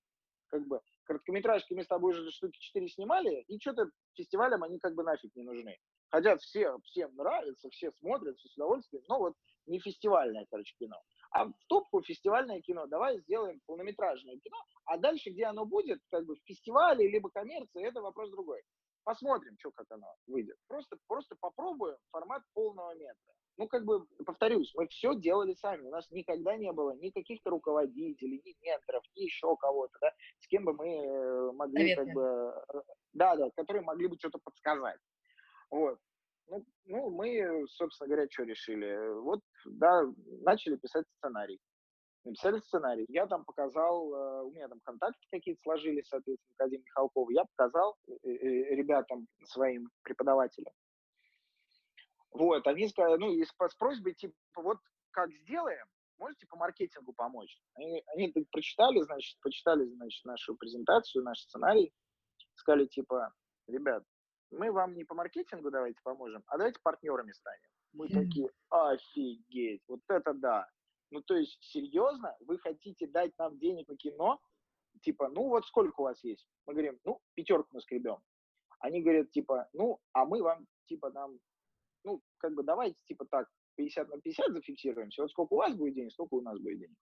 Как 0.47 0.67
бы 0.67 0.81
короткометражки 1.05 1.73
мы 1.73 1.83
с 1.83 1.87
тобой 1.87 2.11
уже 2.11 2.29
штуки 2.31 2.57
4 2.59 2.87
снимали, 2.89 3.43
и 3.47 3.59
что-то 3.59 3.89
фестивалям 4.15 4.63
они 4.63 4.79
как 4.79 4.95
бы 4.95 5.03
нафиг 5.03 5.35
не 5.35 5.43
нужны. 5.43 5.77
Хотя 6.09 6.37
все, 6.37 6.77
всем 6.83 7.15
нравится, 7.15 7.69
все 7.69 7.91
смотрят, 7.93 8.37
все 8.37 8.49
с 8.49 8.53
удовольствием, 8.55 9.03
но 9.07 9.19
вот 9.19 9.33
не 9.65 9.79
фестивальное, 9.79 10.45
короче, 10.49 10.75
кино. 10.77 11.01
А 11.31 11.45
в 11.45 11.53
топку 11.67 12.01
фестивальное 12.01 12.61
кино, 12.61 12.85
давай 12.87 13.19
сделаем 13.19 13.59
полнометражное 13.65 14.37
кино, 14.37 14.57
а 14.85 14.97
дальше, 14.97 15.31
где 15.31 15.45
оно 15.45 15.65
будет, 15.65 15.99
как 16.09 16.25
бы 16.25 16.35
в 16.35 16.43
фестивале, 16.45 17.09
либо 17.09 17.29
коммерции, 17.29 17.85
это 17.85 18.01
вопрос 18.01 18.31
другой. 18.31 18.61
Посмотрим, 19.03 19.55
что 19.59 19.71
как 19.71 19.85
оно 19.91 20.07
выйдет. 20.27 20.57
Просто, 20.67 20.97
просто 21.07 21.35
попробуем 21.39 21.97
формат 22.11 22.43
полного 22.53 22.95
метра. 22.95 23.33
Ну, 23.57 23.67
как 23.67 23.85
бы, 23.85 24.05
повторюсь, 24.25 24.73
мы 24.75 24.87
все 24.87 25.15
делали 25.15 25.53
сами. 25.53 25.87
У 25.87 25.91
нас 25.91 26.09
никогда 26.11 26.57
не 26.57 26.71
было 26.71 26.91
ни 26.95 27.09
каких-то 27.09 27.49
руководителей, 27.49 28.41
ни 28.43 28.55
менторов, 28.65 29.03
ни 29.15 29.23
еще 29.23 29.55
кого-то, 29.57 29.97
да, 30.01 30.11
с 30.39 30.47
кем 30.47 30.65
бы 30.65 30.73
мы 30.73 30.87
э, 30.87 31.51
могли, 31.53 31.95
Наверное. 31.95 32.05
как 32.05 32.13
бы, 32.13 32.79
э, 32.79 32.93
да, 33.13 33.35
да, 33.35 33.49
которые 33.51 33.83
могли 33.83 34.07
бы 34.07 34.17
что-то 34.17 34.39
подсказать. 34.43 34.99
Вот. 35.69 35.99
Ну, 36.47 36.65
ну, 36.85 37.09
мы, 37.09 37.65
собственно 37.69 38.07
говоря, 38.07 38.27
что 38.29 38.43
решили? 38.43 39.19
Вот, 39.21 39.39
да, 39.65 40.03
начали 40.41 40.75
писать 40.75 41.05
сценарий 41.17 41.59
написали 42.25 42.59
сценарий. 42.59 43.05
Я 43.07 43.27
там 43.27 43.45
показал, 43.45 44.13
э, 44.13 44.41
у 44.43 44.51
меня 44.51 44.67
там 44.67 44.79
контакты 44.83 45.25
какие-то 45.31 45.61
сложились, 45.61 46.07
соответственно, 46.07 46.53
Академии 46.57 46.83
Михалкова. 46.83 47.31
Я 47.31 47.45
показал 47.55 47.97
э, 48.07 48.13
э, 48.23 48.75
ребятам, 48.75 49.27
своим 49.45 49.89
преподавателям. 50.03 50.73
Вот, 52.35 52.67
они 52.67 52.89
сказали, 52.89 53.17
ну, 53.17 53.31
и 53.31 53.45
с, 53.45 53.49
с 53.49 53.75
просьбой, 53.75 54.13
типа, 54.13 54.35
вот 54.57 54.77
как 55.11 55.31
сделаем, 55.31 55.85
можете 56.17 56.45
по 56.47 56.57
маркетингу 56.57 57.13
помочь? 57.13 57.57
Они, 57.75 58.03
они 58.07 58.33
прочитали, 58.51 58.99
значит, 59.03 59.39
почитали, 59.41 59.85
значит, 59.85 60.25
нашу 60.25 60.55
презентацию, 60.57 61.23
наш 61.23 61.39
сценарий, 61.39 61.93
сказали, 62.55 62.87
типа, 62.87 63.33
ребят, 63.67 64.03
мы 64.51 64.69
вам 64.69 64.95
не 64.95 65.05
по 65.05 65.15
маркетингу 65.15 65.71
давайте 65.71 65.99
поможем, 66.03 66.43
а 66.47 66.57
давайте 66.57 66.79
партнерами 66.83 67.31
станем. 67.31 67.69
Мы 67.93 68.09
такие, 68.09 68.49
офигеть, 68.69 69.81
вот 69.87 70.01
это 70.09 70.33
да. 70.33 70.67
Ну, 71.11 71.21
то 71.21 71.35
есть, 71.35 71.57
серьезно, 71.63 72.35
вы 72.41 72.59
хотите 72.59 73.07
дать 73.07 73.31
нам 73.37 73.57
денег 73.59 73.87
на 73.87 73.95
кино? 73.95 74.41
Типа, 75.01 75.29
ну, 75.29 75.47
вот 75.47 75.65
сколько 75.65 76.01
у 76.01 76.03
вас 76.03 76.21
есть? 76.25 76.45
Мы 76.65 76.73
говорим, 76.73 76.99
ну, 77.05 77.21
пятерку 77.33 77.69
мы 77.71 77.79
скребем. 77.79 78.17
Они 78.79 79.01
говорят, 79.01 79.31
типа, 79.31 79.69
ну, 79.71 80.01
а 80.11 80.25
мы 80.25 80.43
вам, 80.43 80.67
типа, 80.87 81.11
нам, 81.11 81.39
ну, 82.05 82.21
как 82.37 82.53
бы 82.53 82.63
давайте, 82.63 82.97
типа, 83.07 83.25
так, 83.25 83.47
50 83.75 84.09
на 84.09 84.21
50 84.21 84.53
зафиксируемся. 84.53 85.21
Вот 85.21 85.31
сколько 85.31 85.53
у 85.53 85.57
вас 85.57 85.75
будет 85.75 85.95
денег, 85.95 86.13
столько 86.13 86.35
у 86.35 86.41
нас 86.41 86.57
будет 86.59 86.79
денег. 86.79 86.97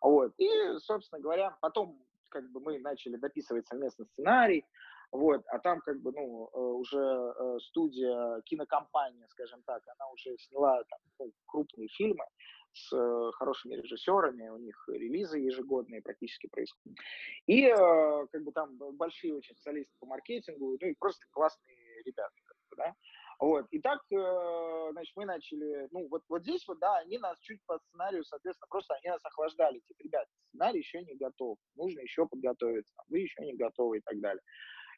Вот. 0.00 0.32
И, 0.38 0.48
собственно 0.78 1.20
говоря, 1.20 1.56
потом 1.60 1.98
как 2.28 2.50
бы 2.50 2.60
мы 2.60 2.78
начали 2.80 3.16
дописывать 3.16 3.66
совместно 3.66 4.04
сценарий, 4.06 4.64
вот, 5.12 5.44
а 5.46 5.60
там 5.60 5.80
как 5.80 6.00
бы, 6.00 6.10
ну, 6.10 6.50
э, 6.52 6.58
уже 6.58 6.98
э, 6.98 7.58
студия, 7.60 8.40
кинокомпания, 8.42 9.28
скажем 9.28 9.62
так, 9.62 9.80
она 9.86 10.10
уже 10.10 10.36
сняла 10.38 10.82
там, 10.82 10.98
ну, 11.20 11.32
крупные 11.46 11.86
фильмы, 11.86 12.24
с 12.72 12.92
э, 12.92 13.30
хорошими 13.34 13.76
режиссерами, 13.76 14.48
у 14.48 14.58
них 14.58 14.88
релизы 14.88 15.38
ежегодные 15.38 16.02
практически 16.02 16.48
происходят. 16.48 16.98
И 17.46 17.70
как 17.70 18.42
бы 18.42 18.50
там 18.50 18.76
большие 18.96 19.36
очень 19.36 19.54
специалисты 19.54 19.94
по 20.00 20.06
маркетингу, 20.06 20.76
ну 20.80 20.88
и 20.88 20.94
просто 20.98 21.24
классные 21.30 22.02
ребята, 22.04 22.34
как 22.44 22.56
бы, 22.70 22.76
да. 22.76 22.94
Вот, 23.40 23.66
и 23.70 23.80
так, 23.80 24.00
э, 24.10 24.88
значит, 24.92 25.12
мы 25.16 25.24
начали, 25.24 25.88
ну, 25.90 26.08
вот, 26.08 26.22
вот 26.28 26.42
здесь 26.42 26.66
вот, 26.68 26.78
да, 26.78 26.98
они 26.98 27.18
нас 27.18 27.38
чуть 27.40 27.60
по 27.66 27.78
сценарию, 27.78 28.24
соответственно, 28.24 28.68
просто 28.70 28.94
они 28.94 29.10
нас 29.10 29.24
охлаждали, 29.24 29.80
типа, 29.80 30.02
ребят, 30.02 30.28
сценарий 30.48 30.78
еще 30.78 31.02
не 31.02 31.14
готов, 31.16 31.58
нужно 31.74 32.00
еще 32.00 32.26
подготовиться, 32.26 32.94
вы 33.08 33.20
еще 33.20 33.44
не 33.44 33.54
готовы 33.54 33.98
и 33.98 34.00
так 34.02 34.20
далее. 34.20 34.42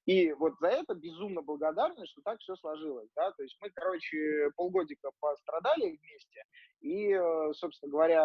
И 0.05 0.33
вот 0.35 0.55
за 0.61 0.69
это 0.69 0.95
безумно 0.95 1.43
благодарны, 1.43 2.07
что 2.07 2.21
так 2.23 2.39
все 2.41 2.55
сложилось, 2.57 3.09
да, 3.17 3.33
то 3.33 3.43
есть 3.43 3.57
мы, 3.61 3.71
короче, 3.71 4.51
полгодика 4.57 5.11
пострадали 5.19 5.97
вместе, 5.97 6.45
и, 6.81 7.13
э, 7.13 7.53
собственно 7.55 7.91
говоря, 7.91 8.23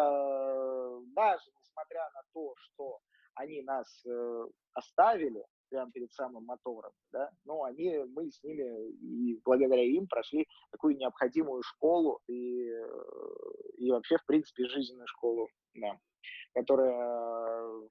даже 1.14 1.50
несмотря 1.58 2.10
на 2.14 2.22
то, 2.32 2.54
что 2.58 2.98
они 3.34 3.62
нас 3.62 4.04
э, 4.06 4.46
оставили 4.74 5.44
прямо 5.72 5.90
перед 5.90 6.12
самым 6.12 6.44
мотором, 6.44 6.92
да, 7.12 7.30
но 7.44 7.64
они, 7.64 7.96
мы 8.14 8.30
с 8.30 8.42
ними 8.44 8.90
и 8.90 9.40
благодаря 9.44 9.82
им 9.82 10.06
прошли 10.06 10.46
такую 10.70 10.96
необходимую 10.96 11.62
школу 11.62 12.20
и, 12.28 12.68
и 13.78 13.90
вообще, 13.90 14.18
в 14.18 14.26
принципе, 14.26 14.68
жизненную 14.68 15.06
школу, 15.06 15.48
да, 15.74 15.98
которая 16.52 17.88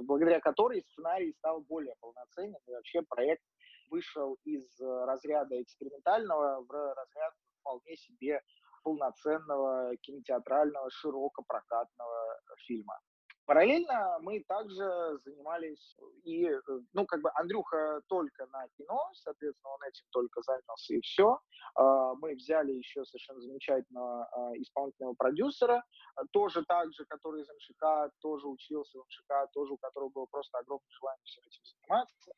благодаря 0.00 0.40
которой 0.40 0.82
сценарий 0.82 1.32
стал 1.38 1.62
более 1.62 1.94
полноценным, 2.00 2.60
и 2.66 2.72
вообще 2.72 3.00
проект 3.02 3.42
вышел 3.90 4.36
из 4.44 4.80
разряда 4.80 5.62
экспериментального 5.62 6.62
в 6.68 6.94
разряд 6.94 7.32
вполне 7.60 7.96
себе 7.96 8.40
полноценного 8.82 9.96
кинотеатрального 10.02 10.90
широкопрокатного 10.90 12.40
фильма. 12.66 12.98
Параллельно 13.46 14.18
мы 14.20 14.42
также 14.48 15.18
занимались, 15.24 15.96
и, 16.24 16.46
э, 16.46 16.60
ну, 16.94 17.04
как 17.04 17.20
бы 17.20 17.30
Андрюха 17.34 18.00
только 18.08 18.46
на 18.46 18.66
кино, 18.78 19.10
соответственно, 19.12 19.74
он 19.74 19.82
этим 19.82 20.06
только 20.10 20.40
занялся, 20.42 20.94
и 20.94 21.00
все. 21.02 21.38
А, 21.74 22.14
мы 22.14 22.34
взяли 22.34 22.72
еще 22.72 23.04
совершенно 23.04 23.40
замечательного 23.40 24.24
а, 24.32 24.52
исполнительного 24.56 25.14
продюсера, 25.14 25.84
тоже 26.32 26.64
так 26.64 26.92
же, 26.94 27.04
который 27.04 27.42
из 27.42 27.48
МШК, 27.48 28.12
тоже 28.20 28.46
учился 28.46 28.98
в 28.98 29.06
МШК, 29.06 29.52
тоже 29.52 29.74
у 29.74 29.76
которого 29.76 30.08
было 30.08 30.26
просто 30.26 30.58
огромное 30.58 30.90
желание 30.90 31.24
всем 31.24 31.44
этим 31.46 31.64
заниматься. 31.64 32.32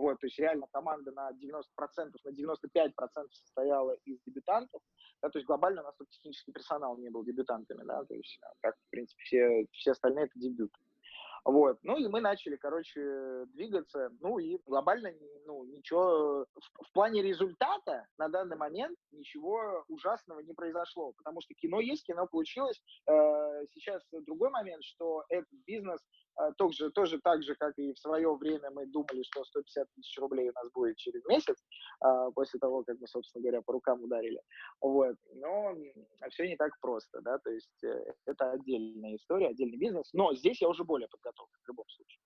Вот, 0.00 0.18
то 0.18 0.26
есть 0.26 0.38
реально 0.38 0.66
команда 0.72 1.12
на 1.12 1.30
90%, 1.32 1.62
на 2.24 2.30
95% 2.30 2.92
состояла 3.32 3.92
из 4.04 4.18
дебютантов. 4.26 4.80
Да, 5.22 5.28
то 5.28 5.38
есть 5.38 5.46
глобально 5.46 5.82
у 5.82 5.84
нас 5.84 5.94
тут 5.96 6.08
технический 6.08 6.52
персонал 6.52 6.96
не 6.96 7.10
был 7.10 7.22
дебютантами, 7.22 7.84
да, 7.84 8.04
то 8.04 8.14
есть 8.14 8.40
как, 8.60 8.74
в 8.76 8.90
принципе, 8.90 9.22
все, 9.22 9.66
все 9.72 9.90
остальные 9.92 10.26
это 10.26 10.38
дебюты. 10.38 10.78
Вот. 11.44 11.78
Ну 11.82 11.96
и 11.96 12.06
мы 12.08 12.20
начали, 12.20 12.56
короче, 12.56 13.46
двигаться. 13.54 14.10
Ну 14.20 14.38
и 14.38 14.58
глобально, 14.66 15.10
ну, 15.46 15.64
ничего, 15.64 16.46
в, 16.54 16.84
в 16.86 16.92
плане 16.92 17.22
результата 17.22 18.06
на 18.18 18.28
данный 18.28 18.56
момент 18.56 18.98
ничего 19.10 19.84
ужасного 19.88 20.40
не 20.40 20.52
произошло, 20.52 21.12
потому 21.16 21.40
что 21.40 21.54
кино 21.54 21.80
есть, 21.80 22.04
кино 22.04 22.26
получилось. 22.26 22.80
Э, 23.06 23.64
сейчас 23.72 24.02
другой 24.10 24.50
момент, 24.50 24.84
что 24.84 25.24
этот 25.28 25.52
бизнес 25.66 26.00
тоже, 26.56 26.90
тоже 26.90 27.18
так 27.18 27.42
же, 27.42 27.54
как 27.54 27.78
и 27.78 27.92
в 27.92 27.98
свое 27.98 28.34
время 28.36 28.70
мы 28.70 28.86
думали, 28.86 29.22
что 29.22 29.44
150 29.44 29.88
тысяч 29.94 30.18
рублей 30.18 30.50
у 30.50 30.52
нас 30.52 30.70
будет 30.72 30.96
через 30.96 31.24
месяц, 31.26 31.56
э, 32.04 32.30
после 32.34 32.58
того, 32.60 32.82
как 32.84 32.98
мы, 33.00 33.06
собственно 33.06 33.42
говоря, 33.42 33.62
по 33.62 33.72
рукам 33.72 34.02
ударили. 34.02 34.40
Вот. 34.80 35.16
Но 35.34 35.74
все 36.30 36.48
не 36.48 36.56
так 36.56 36.72
просто, 36.80 37.20
да, 37.20 37.38
то 37.38 37.50
есть 37.50 37.84
это 38.26 38.52
отдельная 38.52 39.16
история, 39.16 39.48
отдельный 39.48 39.78
бизнес. 39.78 40.10
Но 40.12 40.34
здесь 40.34 40.60
я 40.60 40.68
уже 40.68 40.84
более 40.84 41.08
подготовлен 41.08 41.58
в 41.64 41.68
любом 41.68 41.88
случае. 41.88 42.22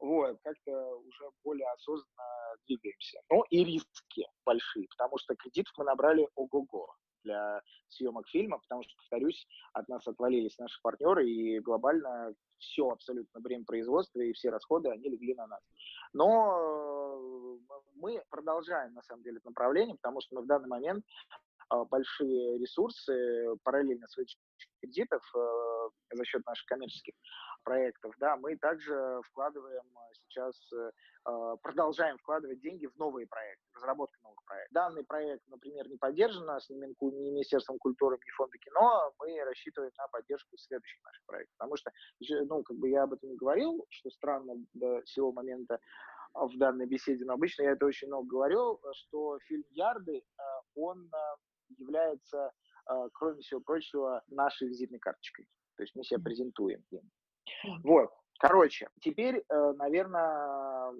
Вот, 0.00 0.38
как-то 0.42 0.96
уже 0.96 1.30
более 1.44 1.68
осознанно 1.72 2.56
двигаемся. 2.66 3.20
Ну 3.28 3.44
и 3.50 3.64
риски 3.64 4.26
большие, 4.46 4.88
потому 4.88 5.18
что 5.18 5.34
кредитов 5.36 5.74
мы 5.76 5.84
набрали 5.84 6.26
ого-го 6.36 6.94
для 7.24 7.62
съемок 7.88 8.28
фильма, 8.28 8.58
потому 8.58 8.82
что, 8.82 8.94
повторюсь, 8.96 9.46
от 9.72 9.88
нас 9.88 10.06
отвалились 10.06 10.58
наши 10.58 10.80
партнеры, 10.82 11.28
и 11.28 11.60
глобально 11.60 12.34
все 12.58 12.88
абсолютно 12.90 13.40
время 13.40 13.64
производства 13.64 14.20
и 14.20 14.32
все 14.32 14.50
расходы, 14.50 14.90
они 14.90 15.08
легли 15.08 15.34
на 15.34 15.46
нас. 15.46 15.60
Но 16.12 17.58
э, 17.60 17.74
мы 17.94 18.22
продолжаем, 18.30 18.94
на 18.94 19.02
самом 19.02 19.22
деле, 19.22 19.38
это 19.38 19.48
направление, 19.48 19.96
потому 19.96 20.20
что 20.20 20.36
мы 20.36 20.42
в 20.42 20.46
данный 20.46 20.68
момент 20.68 21.04
большие 21.90 22.58
ресурсы 22.58 23.56
параллельно 23.62 24.06
с 24.06 24.16
кредитов 24.80 25.22
за 26.12 26.24
счет 26.24 26.44
наших 26.46 26.66
коммерческих 26.66 27.14
проектов, 27.62 28.14
да, 28.18 28.36
мы 28.36 28.56
также 28.56 29.20
вкладываем 29.26 29.84
сейчас, 30.12 30.54
продолжаем 31.62 32.16
вкладывать 32.18 32.60
деньги 32.60 32.86
в 32.86 32.96
новые 32.96 33.26
проекты, 33.26 33.62
разработку 33.74 34.16
новых 34.22 34.42
проектов. 34.44 34.72
Данный 34.72 35.04
проект, 35.04 35.42
например, 35.48 35.88
не 35.88 35.96
поддержан 35.96 36.46
нас 36.46 36.68
ни 36.70 36.76
Министерством 36.76 37.78
культуры, 37.78 38.18
ни 38.24 38.30
Фонда 38.30 38.58
кино, 38.58 39.12
мы 39.18 39.44
рассчитываем 39.44 39.92
на 39.96 40.08
поддержку 40.08 40.56
следующих 40.56 41.02
наших 41.04 41.24
проектов. 41.26 41.54
Потому 41.58 41.76
что, 41.76 41.92
ну, 42.46 42.62
как 42.62 42.76
бы 42.78 42.88
я 42.88 43.04
об 43.04 43.12
этом 43.12 43.30
не 43.30 43.36
говорил, 43.36 43.86
что 43.90 44.10
странно 44.10 44.54
до 44.74 45.02
сего 45.04 45.32
момента, 45.32 45.78
в 46.34 46.56
данной 46.58 46.86
беседе, 46.86 47.24
но 47.24 47.34
обычно 47.34 47.62
я 47.62 47.72
это 47.72 47.86
очень 47.86 48.06
много 48.06 48.28
говорю, 48.28 48.80
что 48.92 49.38
фильм 49.40 49.64
«Ярды», 49.70 50.18
э, 50.18 50.42
он 50.76 51.10
э, 51.12 51.18
является, 51.78 52.52
э, 52.88 53.08
кроме 53.12 53.40
всего 53.40 53.60
прочего, 53.60 54.22
нашей 54.28 54.68
визитной 54.68 54.98
карточкой. 54.98 55.46
То 55.76 55.82
есть 55.82 55.94
мы 55.94 56.04
себя 56.04 56.20
презентуем 56.22 56.84
им. 56.90 57.10
Вот. 57.84 58.10
Короче, 58.38 58.88
теперь, 59.00 59.44
наверное, 59.50 60.94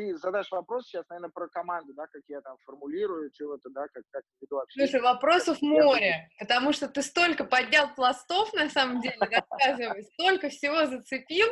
ты 0.00 0.16
задашь 0.16 0.50
вопрос 0.50 0.86
сейчас, 0.86 1.04
наверное, 1.10 1.30
про 1.30 1.48
команду, 1.48 1.92
да, 1.94 2.06
как 2.06 2.22
я 2.28 2.40
там 2.40 2.56
формулирую 2.64 3.30
чего-то, 3.32 3.68
да, 3.70 3.86
как, 3.92 4.02
как 4.10 4.22
веду 4.40 4.58
общение. 4.58 4.88
Слушай, 4.88 5.02
вопросов 5.02 5.58
я 5.60 5.68
море, 5.68 6.28
потому 6.38 6.72
что 6.72 6.88
ты 6.88 7.02
столько 7.02 7.44
поднял 7.44 7.94
пластов, 7.94 8.52
на 8.54 8.70
самом 8.70 9.00
деле, 9.00 9.16
рассказывай, 9.20 10.04
столько 10.14 10.48
всего 10.48 10.86
зацепил, 10.86 11.48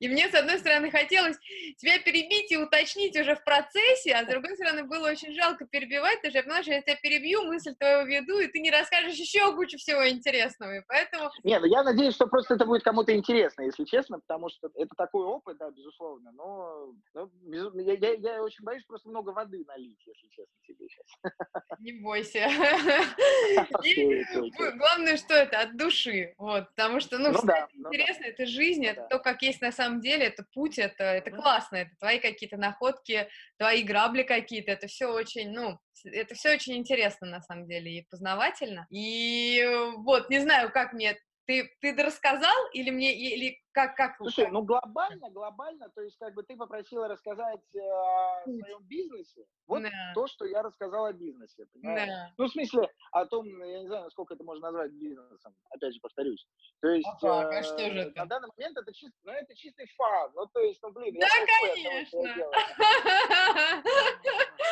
и 0.00 0.08
мне, 0.08 0.28
с 0.28 0.34
одной 0.34 0.58
стороны, 0.58 0.90
хотелось 0.90 1.36
тебя 1.78 1.98
перебить 2.00 2.50
и 2.50 2.56
уточнить 2.56 3.16
уже 3.18 3.36
в 3.36 3.44
процессе, 3.44 4.12
а 4.12 4.24
с 4.24 4.28
другой 4.28 4.54
стороны, 4.56 4.84
было 4.84 5.10
очень 5.10 5.32
жалко 5.34 5.66
перебивать, 5.66 6.16
потому 6.22 6.30
что 6.32 6.38
я 6.38 6.62
что 6.62 6.72
я 6.72 6.82
тебя 6.82 6.96
перебью, 6.96 7.44
мысль 7.44 7.74
твою 7.76 8.06
веду, 8.06 8.38
и 8.38 8.48
ты 8.48 8.60
не 8.60 8.70
расскажешь 8.70 9.16
еще 9.16 9.54
кучу 9.54 9.78
всего 9.78 10.08
интересного, 10.08 10.78
и 10.78 10.82
поэтому... 10.88 11.30
Не, 11.44 11.58
ну 11.60 11.66
я 11.66 11.82
надеюсь, 11.82 12.14
что 12.14 12.26
просто 12.26 12.54
это 12.54 12.66
будет 12.66 12.82
кому-то 12.82 13.14
интересно, 13.14 13.62
если 13.62 13.84
честно, 13.84 14.18
потому 14.18 14.48
что 14.48 14.68
это 14.74 14.94
такой 14.96 15.24
опыт, 15.24 15.58
да, 15.58 15.70
безусловно, 15.70 16.32
но, 16.32 16.92
но 17.14 17.30
без, 17.42 17.72
я, 17.84 17.94
я, 17.94 18.14
я 18.14 18.42
очень 18.42 18.64
боюсь 18.64 18.84
просто 18.84 19.08
много 19.08 19.30
воды 19.30 19.64
налить, 19.66 19.98
если 20.06 20.28
честно 20.28 20.54
тебе 20.66 20.86
сейчас. 20.88 21.32
Не 21.80 21.92
бойся. 21.92 22.40
Главное, 24.76 25.16
что 25.16 25.34
это 25.34 25.60
от 25.60 25.76
души, 25.76 26.34
вот, 26.38 26.68
потому 26.70 27.00
что, 27.00 27.18
ну, 27.18 27.32
ну 27.32 27.88
интересно, 27.88 28.24
это 28.24 28.46
жизнь, 28.46 28.84
ну 28.84 28.90
это 28.90 29.06
то, 29.10 29.18
как 29.18 29.42
есть 29.42 29.60
на 29.60 29.72
самом 29.72 30.00
деле, 30.00 30.26
это 30.26 30.44
путь, 30.54 30.78
это, 30.78 31.04
это 31.04 31.30
классно, 31.30 31.76
это 31.76 31.90
твои 31.98 32.18
какие-то 32.18 32.56
находки, 32.56 33.28
твои 33.58 33.82
грабли 33.82 34.22
какие-то, 34.22 34.72
это 34.72 34.86
все 34.86 35.06
очень, 35.06 35.50
ну, 35.50 35.78
это 36.04 36.34
все 36.34 36.52
очень 36.52 36.76
интересно 36.76 37.26
на 37.26 37.40
самом 37.40 37.66
деле 37.66 37.98
и 37.98 38.06
познавательно. 38.10 38.86
И 38.90 39.60
э, 39.60 39.92
вот, 39.96 40.30
не 40.30 40.40
знаю, 40.40 40.70
как 40.70 40.92
мне 40.92 41.18
ты, 41.46 41.70
ты 41.80 41.94
рассказал 42.02 42.54
или 42.72 42.90
мне, 42.90 43.14
или 43.14 43.60
как, 43.72 43.96
как? 43.96 44.16
Слушай, 44.16 44.48
ну 44.50 44.62
глобально, 44.62 45.30
глобально, 45.30 45.90
то 45.90 46.00
есть 46.02 46.16
как 46.18 46.32
бы 46.34 46.42
ты 46.42 46.56
попросила 46.56 47.08
рассказать 47.08 47.60
э, 47.74 47.80
о 47.80 48.42
своем 48.44 48.82
бизнесе, 48.82 49.44
вот 49.66 49.82
да. 49.82 49.90
то, 50.14 50.26
что 50.26 50.44
я 50.46 50.62
рассказал 50.62 51.06
о 51.06 51.12
бизнесе, 51.12 51.66
понимаешь? 51.72 52.08
Да. 52.08 52.32
Ну, 52.38 52.46
в 52.46 52.52
смысле, 52.52 52.88
о 53.10 53.26
том, 53.26 53.46
я 53.64 53.80
не 53.80 53.86
знаю, 53.88 54.04
насколько 54.04 54.34
это 54.34 54.44
можно 54.44 54.70
назвать 54.70 54.92
бизнесом, 54.92 55.54
опять 55.70 55.94
же 55.94 56.00
повторюсь. 56.00 56.46
То 56.80 56.88
есть, 56.88 57.08
а, 57.22 57.42
как, 57.42 57.52
а 57.52 57.62
что 57.62 57.78
же 57.78 57.98
это? 57.98 58.16
на 58.16 58.26
данный 58.26 58.48
момент 58.56 58.78
это, 58.78 58.92
чисто, 58.94 59.18
ну, 59.24 59.32
это 59.32 59.54
чистый 59.54 59.86
фан, 59.96 60.30
ну, 60.34 60.46
то 60.46 60.60
есть, 60.60 60.80
ну, 60.82 60.92
блин, 60.92 61.14
да, 61.18 61.26
я 61.26 61.46
конечно! 61.46 62.20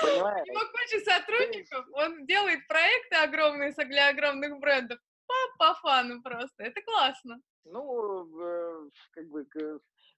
У 0.02 0.06
него 0.06 0.60
куча 0.72 1.00
сотрудников, 1.04 1.86
он 1.92 2.26
делает 2.26 2.66
проекты 2.68 3.16
огромные 3.16 3.72
для 3.72 4.08
огромных 4.08 4.58
брендов, 4.58 4.98
по, 5.58 5.58
по 5.58 5.74
фану 5.80 6.22
просто. 6.22 6.64
Это 6.64 6.80
классно. 6.82 7.40
Ну, 7.64 8.40
э, 8.40 8.90
как 9.12 9.28
бы, 9.28 9.46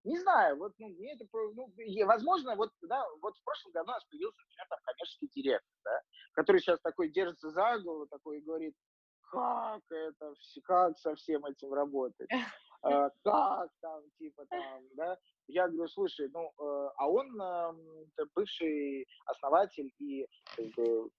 не 0.05 0.19
знаю, 0.19 0.57
вот, 0.57 0.73
ну, 0.79 0.89
мне 0.89 1.15
это, 1.15 1.27
ну, 1.33 1.73
возможно, 2.07 2.57
вот, 2.57 2.71
да, 2.83 3.05
вот 3.21 3.37
в 3.37 3.45
прошлом 3.45 3.73
году 3.73 3.91
у 3.91 3.93
нас 3.93 4.05
появился, 4.05 4.39
например, 4.43 4.67
там, 4.69 4.79
коммерческий 4.85 5.29
директор, 5.29 5.79
да, 5.85 6.01
который 6.33 6.61
сейчас 6.61 6.81
такой 6.81 7.11
держится 7.11 7.51
за 7.51 7.79
голову, 7.79 8.07
такой 8.07 8.39
и 8.39 8.43
говорит, 8.43 8.75
как 9.31 9.83
это, 9.91 10.35
как 10.65 10.99
со 10.99 11.15
всем 11.17 11.45
этим 11.45 11.73
работать, 11.73 12.29
а, 12.83 13.11
как 13.23 13.71
там, 13.81 14.03
типа, 14.19 14.45
там, 14.49 14.83
да, 14.95 15.19
я 15.49 15.69
говорю, 15.69 15.89
слушай, 15.89 16.29
ну, 16.33 16.53
э, 16.59 16.91
а 16.97 17.09
он 17.09 17.41
э, 17.41 18.25
бывший 18.35 19.07
основатель 19.27 19.91
и, 19.99 20.27
ну, 20.77 21.11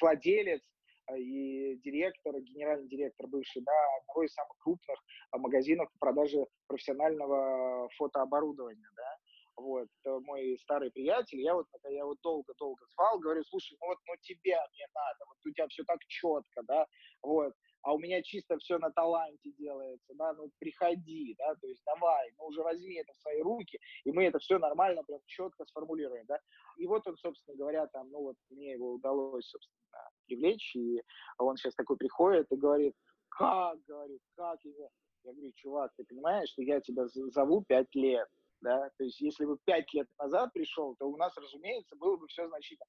владелец 0.00 0.62
а, 0.62 0.73
и 1.16 1.76
директор, 1.76 2.40
генеральный 2.40 2.88
директор 2.88 3.26
бывший, 3.26 3.62
да, 3.62 3.72
одного 4.00 4.24
из 4.24 4.32
самых 4.32 4.56
крупных 4.58 4.98
а, 5.30 5.38
магазинов 5.38 5.90
по 5.92 5.98
продаже 5.98 6.46
профессионального 6.66 7.88
фотооборудования, 7.96 8.88
да, 8.96 9.16
вот, 9.56 9.88
мой 10.24 10.58
старый 10.60 10.90
приятель, 10.90 11.40
я 11.40 11.54
вот, 11.54 11.66
я 11.84 11.98
его 12.00 12.16
долго-долго 12.22 12.84
звал, 12.94 13.18
говорю, 13.18 13.44
слушай, 13.44 13.76
ну 13.80 13.88
вот, 13.88 13.98
ну 14.06 14.14
тебе 14.22 14.56
мне 14.72 14.86
надо, 14.94 15.24
вот 15.28 15.36
у 15.44 15.52
тебя 15.52 15.68
все 15.68 15.84
так 15.84 16.00
четко, 16.08 16.62
да, 16.66 16.86
вот, 17.22 17.52
а 17.82 17.92
у 17.92 17.98
меня 17.98 18.22
чисто 18.22 18.58
все 18.58 18.78
на 18.78 18.90
таланте 18.90 19.52
делается, 19.58 20.14
да, 20.14 20.32
ну 20.32 20.50
приходи, 20.58 21.34
да, 21.38 21.54
то 21.54 21.66
есть 21.66 21.82
давай, 21.84 22.32
ну 22.38 22.46
уже 22.46 22.62
возьми 22.62 22.96
это 22.96 23.12
в 23.12 23.18
свои 23.18 23.42
руки, 23.42 23.78
и 24.04 24.10
мы 24.10 24.24
это 24.24 24.38
все 24.38 24.58
нормально, 24.58 25.04
прям 25.04 25.20
четко 25.26 25.64
сформулируем, 25.66 26.24
да. 26.26 26.40
И 26.78 26.86
вот 26.86 27.06
он, 27.06 27.16
собственно 27.18 27.56
говоря, 27.56 27.86
там, 27.88 28.10
ну 28.10 28.22
вот 28.22 28.36
мне 28.50 28.72
его 28.72 28.94
удалось, 28.94 29.46
собственно, 29.46 30.10
привлечь, 30.26 30.74
и 30.76 31.02
он 31.38 31.56
сейчас 31.56 31.74
такой 31.74 31.96
приходит 31.96 32.50
и 32.50 32.56
говорит, 32.56 32.94
как, 33.28 33.78
говорит, 33.86 34.20
как 34.36 34.58
я? 34.64 34.88
Я 35.24 35.32
говорю, 35.32 35.52
чувак, 35.56 35.92
ты 35.96 36.04
понимаешь, 36.04 36.50
что 36.50 36.62
я 36.62 36.80
тебя 36.80 37.06
зову 37.06 37.64
пять 37.66 37.94
лет, 37.94 38.28
да, 38.60 38.90
то 38.96 39.04
есть 39.04 39.20
если 39.20 39.46
бы 39.46 39.58
пять 39.64 39.92
лет 39.94 40.06
назад 40.18 40.52
пришел, 40.52 40.94
то 40.96 41.06
у 41.06 41.16
нас, 41.16 41.36
разумеется, 41.36 41.96
было 41.96 42.16
бы 42.16 42.26
все 42.28 42.46
значительно. 42.46 42.86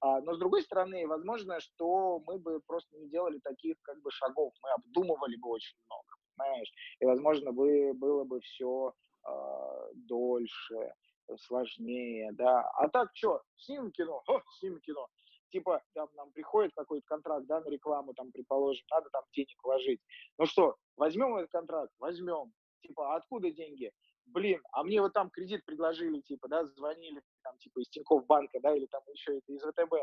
А, 0.00 0.20
но 0.20 0.34
с 0.34 0.38
другой 0.38 0.62
стороны, 0.62 1.06
возможно, 1.06 1.60
что 1.60 2.20
мы 2.26 2.38
бы 2.38 2.60
просто 2.66 2.96
не 2.98 3.08
делали 3.08 3.38
таких 3.38 3.76
как 3.82 4.00
бы 4.02 4.10
шагов, 4.10 4.52
мы 4.62 4.70
обдумывали 4.72 5.36
бы 5.36 5.48
очень 5.50 5.78
много, 5.88 6.16
понимаешь, 6.36 6.72
и, 7.00 7.06
возможно, 7.06 7.52
бы, 7.52 7.92
было 7.94 8.24
бы 8.24 8.40
все 8.40 8.92
а, 9.22 9.88
дольше, 9.94 10.92
сложнее, 11.38 12.30
да. 12.32 12.62
А 12.74 12.88
так 12.88 13.10
что, 13.14 13.42
снимем 13.56 13.90
кино? 13.92 14.22
О, 14.26 14.40
снимем 14.58 14.80
кино 14.80 15.08
типа, 15.50 15.82
там 15.94 16.08
нам 16.14 16.30
приходит 16.32 16.72
какой-то 16.74 17.06
контракт, 17.06 17.46
да, 17.46 17.60
на 17.60 17.68
рекламу, 17.68 18.14
там, 18.14 18.32
предположим, 18.32 18.84
надо 18.90 19.10
там 19.10 19.24
денег 19.32 19.62
вложить. 19.62 20.00
Ну 20.38 20.46
что, 20.46 20.76
возьмем 20.96 21.36
этот 21.36 21.50
контракт? 21.50 21.92
Возьмем. 21.98 22.52
Типа, 22.82 23.14
а 23.14 23.16
откуда 23.16 23.50
деньги? 23.50 23.90
Блин, 24.26 24.60
а 24.72 24.82
мне 24.82 25.00
вот 25.00 25.12
там 25.12 25.30
кредит 25.30 25.64
предложили, 25.64 26.20
типа, 26.20 26.48
да, 26.48 26.64
звонили, 26.64 27.22
там, 27.42 27.56
типа, 27.58 27.80
из 27.80 27.88
Тинькофф 27.88 28.26
банка, 28.26 28.58
да, 28.60 28.74
или 28.74 28.86
там 28.86 29.02
еще 29.12 29.38
это 29.38 29.52
из 29.52 29.62
ВТБ. 29.62 29.94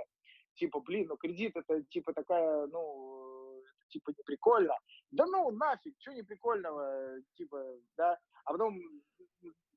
Типа, 0.56 0.80
блин, 0.82 1.08
ну 1.10 1.18
кредит 1.18 1.56
это, 1.56 1.84
типа, 1.84 2.14
такая, 2.14 2.68
ну, 2.68 3.62
типа, 3.90 4.12
не 4.18 4.24
прикольно. 4.24 4.76
Да 5.12 5.26
ну, 5.26 5.52
нафиг, 5.52 5.96
что 6.00 6.14
не 6.14 6.24
прикольного, 6.24 7.22
типа, 7.36 7.64
да. 7.98 8.18
А 8.46 8.52
потом 8.52 8.80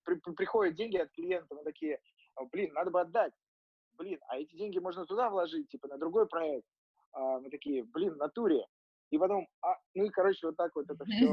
при, 0.05 0.15
при, 0.17 0.33
приходят 0.33 0.77
деньги 0.77 0.97
от 0.97 1.11
клиента, 1.13 1.55
мы 1.55 1.65
такие, 1.65 2.01
блин, 2.53 2.73
надо 2.73 2.91
бы 2.91 3.01
отдать 3.01 3.33
блин, 3.97 4.21
а 4.29 4.39
эти 4.39 4.55
деньги 4.57 4.79
можно 4.79 5.07
туда 5.07 5.31
вложить, 5.31 5.69
типа 5.69 5.89
на 5.89 5.99
другой 5.99 6.27
проект. 6.27 6.67
А 7.13 7.41
мы 7.41 7.51
такие, 7.51 7.85
блин, 7.85 8.15
в 8.15 8.19
натуре. 8.19 8.67
И 9.11 9.19
потом, 9.19 9.47
а, 9.63 9.77
ну 9.95 10.05
и, 10.05 10.11
короче, 10.11 10.47
вот 10.47 10.57
так 10.57 10.75
вот 10.75 10.91
это 10.91 11.05
все. 11.05 11.27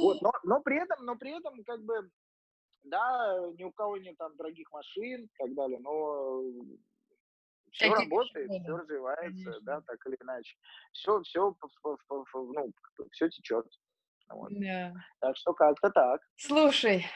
Вот, 0.00 0.20
но, 0.20 0.32
но 0.42 0.60
при 0.60 0.82
этом, 0.82 1.04
но 1.04 1.16
при 1.16 1.30
этом, 1.30 1.62
как 1.64 1.80
бы, 1.84 2.10
да, 2.82 3.38
ни 3.56 3.62
у 3.62 3.70
кого 3.70 3.96
нет 3.96 4.16
там 4.18 4.36
дорогих 4.36 4.70
машин 4.72 5.24
и 5.24 5.30
так 5.38 5.54
далее, 5.54 5.78
но 5.78 6.42
все 7.70 7.88
Какие 7.88 8.10
работает, 8.10 8.50
все 8.50 8.76
развивается, 8.76 9.44
Конечно. 9.44 9.60
да, 9.62 9.80
так 9.82 10.06
или 10.06 10.16
иначе. 10.20 10.56
Все, 10.92 11.22
все, 11.22 11.56
ну, 12.10 12.72
все 13.12 13.28
течет. 13.28 13.66
Вот. 14.28 14.50
Да. 14.52 14.92
Так 15.20 15.36
что 15.36 15.54
как-то 15.54 15.90
так. 15.90 16.20
Слушай, 16.36 17.06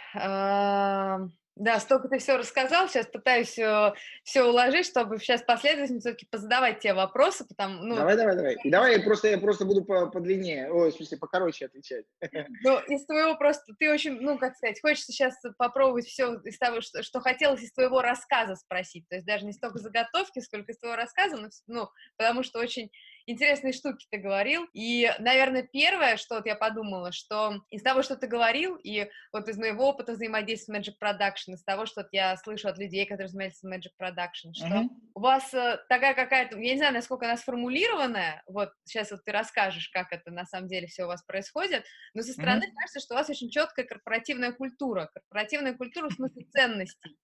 да, 1.56 1.80
столько 1.80 2.08
ты 2.08 2.18
все 2.18 2.36
рассказал, 2.36 2.86
сейчас 2.86 3.06
пытаюсь 3.06 3.48
все, 3.48 3.94
все 4.22 4.44
уложить, 4.44 4.86
чтобы 4.86 5.18
сейчас 5.18 5.42
последовательно 5.42 6.00
все-таки 6.00 6.26
позадавать 6.26 6.80
те 6.80 6.92
вопросы, 6.92 7.46
потому, 7.46 7.82
ну... 7.82 7.96
Давай, 7.96 8.16
давай, 8.16 8.36
давай. 8.36 8.56
И 8.62 8.70
давай 8.70 8.98
я 8.98 9.02
просто, 9.02 9.28
я 9.28 9.38
просто 9.38 9.64
буду 9.64 9.82
по, 9.82 10.06
подлиннее, 10.06 10.70
ой, 10.70 10.92
в 10.92 10.94
смысле, 10.94 11.16
покороче 11.18 11.66
отвечать. 11.66 12.04
Ну, 12.62 12.78
из 12.88 13.06
твоего 13.06 13.36
просто, 13.36 13.74
ты 13.78 13.90
очень, 13.90 14.20
ну, 14.20 14.38
как 14.38 14.56
сказать, 14.56 14.80
хочется 14.80 15.12
сейчас 15.12 15.34
попробовать 15.56 16.06
все 16.06 16.34
из 16.44 16.58
того, 16.58 16.80
что, 16.80 17.02
что 17.02 17.20
хотелось 17.20 17.62
из 17.62 17.72
твоего 17.72 18.02
рассказа 18.02 18.54
спросить, 18.56 19.08
то 19.08 19.16
есть 19.16 19.26
даже 19.26 19.46
не 19.46 19.52
столько 19.52 19.78
заготовки, 19.78 20.40
сколько 20.40 20.72
из 20.72 20.78
твоего 20.78 20.96
рассказа, 20.96 21.36
но, 21.36 21.48
ну, 21.66 21.88
потому 22.18 22.42
что 22.42 22.58
очень 22.58 22.90
интересные 23.26 23.72
штуки 23.72 24.06
ты 24.10 24.18
говорил, 24.18 24.66
и, 24.72 25.10
наверное, 25.18 25.62
первое, 25.62 26.16
что 26.16 26.36
вот 26.36 26.46
я 26.46 26.54
подумала, 26.54 27.12
что 27.12 27.60
из 27.70 27.82
того, 27.82 28.02
что 28.02 28.16
ты 28.16 28.26
говорил, 28.26 28.76
и 28.76 29.08
вот 29.32 29.48
из 29.48 29.58
моего 29.58 29.88
опыта 29.88 30.12
взаимодействия 30.12 30.56
с 30.56 30.88
Magic 30.88 30.94
Production, 31.02 31.54
из 31.54 31.64
того, 31.64 31.86
что 31.86 32.02
вот 32.02 32.08
я 32.12 32.36
слышу 32.36 32.68
от 32.68 32.78
людей, 32.78 33.04
которые 33.06 33.28
занимаются 33.28 33.68
Magic 33.68 33.92
Production, 34.00 34.52
что 34.54 34.66
mm-hmm. 34.66 34.88
у 35.14 35.20
вас 35.20 35.52
э, 35.52 35.78
такая 35.88 36.14
какая-то, 36.14 36.58
я 36.58 36.72
не 36.72 36.78
знаю, 36.78 36.94
насколько 36.94 37.26
она 37.26 37.36
сформулированная, 37.36 38.42
вот 38.46 38.70
сейчас 38.84 39.10
вот 39.10 39.24
ты 39.24 39.32
расскажешь, 39.32 39.88
как 39.88 40.12
это 40.12 40.30
на 40.30 40.46
самом 40.46 40.68
деле 40.68 40.86
все 40.86 41.04
у 41.04 41.08
вас 41.08 41.22
происходит, 41.24 41.84
но 42.14 42.22
со 42.22 42.32
стороны 42.32 42.64
mm-hmm. 42.64 42.74
кажется, 42.78 43.00
что 43.00 43.14
у 43.14 43.18
вас 43.18 43.28
очень 43.28 43.50
четкая 43.50 43.84
корпоративная 43.84 44.52
культура, 44.52 45.10
корпоративная 45.12 45.74
культура 45.74 46.08
в 46.08 46.14
смысле 46.14 46.44
ценностей, 46.52 47.16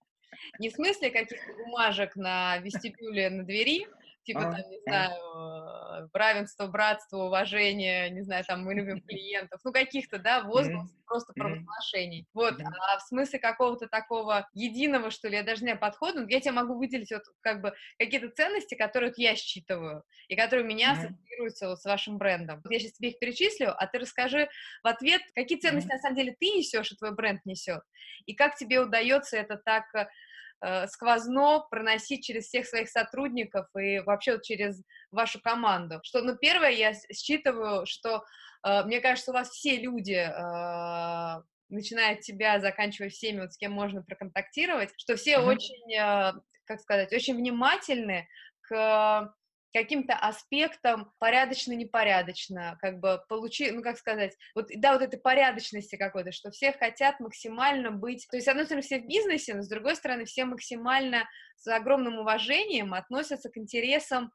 не 0.58 0.70
в 0.70 0.74
смысле 0.74 1.10
каких-то 1.10 1.52
бумажек 1.64 2.16
на 2.16 2.58
вестибюле 2.58 3.30
на 3.30 3.44
двери, 3.44 3.86
типа, 4.24 4.42
там, 4.42 4.70
не 4.70 4.78
знаю, 4.86 6.08
равенство, 6.12 6.66
братство, 6.66 7.24
уважение, 7.24 8.10
не 8.10 8.22
знаю, 8.22 8.44
там, 8.44 8.64
мы 8.64 8.74
любим 8.74 9.00
клиентов, 9.06 9.60
ну, 9.64 9.72
каких-то, 9.72 10.18
да, 10.18 10.42
возгласов, 10.42 10.90
просто 11.06 11.32
провозглашений. 11.32 12.26
Вот, 12.32 12.54
а 12.60 12.98
в 12.98 13.02
смысле 13.02 13.38
какого-то 13.38 13.88
такого 13.88 14.48
единого, 14.54 15.10
что 15.10 15.28
ли, 15.28 15.36
я 15.36 15.42
даже 15.42 15.64
не 15.64 15.76
подхода, 15.76 16.20
ну, 16.20 16.28
я 16.28 16.40
тебе 16.40 16.52
могу 16.52 16.74
выделить 16.74 17.10
вот, 17.10 17.22
как 17.40 17.60
бы, 17.60 17.74
какие-то 17.98 18.30
ценности, 18.30 18.74
которые 18.74 19.12
я 19.16 19.34
считываю, 19.34 20.02
и 20.28 20.36
которые 20.36 20.64
у 20.64 20.68
меня 20.68 20.92
ассоциируются 20.92 21.68
вот 21.68 21.80
с 21.80 21.84
вашим 21.84 22.18
брендом. 22.18 22.60
Вот 22.62 22.72
я 22.72 22.78
сейчас 22.78 22.92
тебе 22.92 23.10
их 23.10 23.18
перечислю, 23.18 23.74
а 23.76 23.86
ты 23.86 23.98
расскажи 23.98 24.48
в 24.82 24.86
ответ, 24.86 25.22
какие 25.34 25.58
ценности, 25.58 25.90
на 25.90 25.98
самом 25.98 26.16
деле, 26.16 26.36
ты 26.38 26.46
несешь, 26.46 26.92
и 26.92 26.96
твой 26.96 27.14
бренд 27.14 27.44
несет, 27.44 27.82
и 28.26 28.34
как 28.34 28.56
тебе 28.56 28.80
удается 28.80 29.36
это 29.36 29.56
так 29.56 29.84
Э, 29.94 30.06
сквозно 30.88 31.66
проносить 31.70 32.24
через 32.24 32.46
всех 32.46 32.66
своих 32.66 32.88
сотрудников 32.88 33.66
и 33.76 34.00
вообще 34.00 34.40
через 34.40 34.82
вашу 35.10 35.40
команду. 35.40 36.00
Что, 36.02 36.22
ну, 36.22 36.36
первое, 36.36 36.70
я 36.70 36.92
считываю, 37.12 37.86
что, 37.86 38.24
э, 38.66 38.84
мне 38.84 39.00
кажется, 39.00 39.30
у 39.30 39.34
вас 39.34 39.50
все 39.50 39.76
люди 39.76 40.14
э, 40.14 41.42
начиная 41.68 42.14
от 42.14 42.20
тебя, 42.20 42.60
заканчивая 42.60 43.10
всеми, 43.10 43.40
вот 43.40 43.52
с 43.52 43.56
кем 43.56 43.72
можно 43.72 44.02
проконтактировать, 44.02 44.90
что 44.96 45.16
все 45.16 45.36
mm-hmm. 45.36 45.46
очень, 45.46 45.94
э, 45.94 46.32
как 46.64 46.80
сказать, 46.80 47.12
очень 47.12 47.36
внимательны 47.36 48.28
к 48.62 49.34
каким-то 49.72 50.14
аспектом 50.14 51.10
порядочно-непорядочно, 51.18 52.78
как 52.80 53.00
бы 53.00 53.20
получи, 53.28 53.70
ну, 53.70 53.82
как 53.82 53.98
сказать, 53.98 54.36
вот, 54.54 54.68
да, 54.76 54.92
вот 54.92 55.02
этой 55.02 55.18
порядочности 55.18 55.96
какой-то, 55.96 56.32
что 56.32 56.50
все 56.50 56.72
хотят 56.72 57.20
максимально 57.20 57.90
быть, 57.90 58.26
то 58.30 58.36
есть, 58.36 58.46
с 58.46 58.48
одной 58.48 58.66
стороны, 58.66 58.82
все 58.82 59.00
в 59.00 59.06
бизнесе, 59.06 59.54
но 59.54 59.62
с 59.62 59.68
другой 59.68 59.96
стороны, 59.96 60.24
все 60.24 60.44
максимально 60.44 61.28
с 61.56 61.66
огромным 61.68 62.18
уважением 62.18 62.92
относятся 62.92 63.48
к 63.48 63.56
интересам 63.56 64.30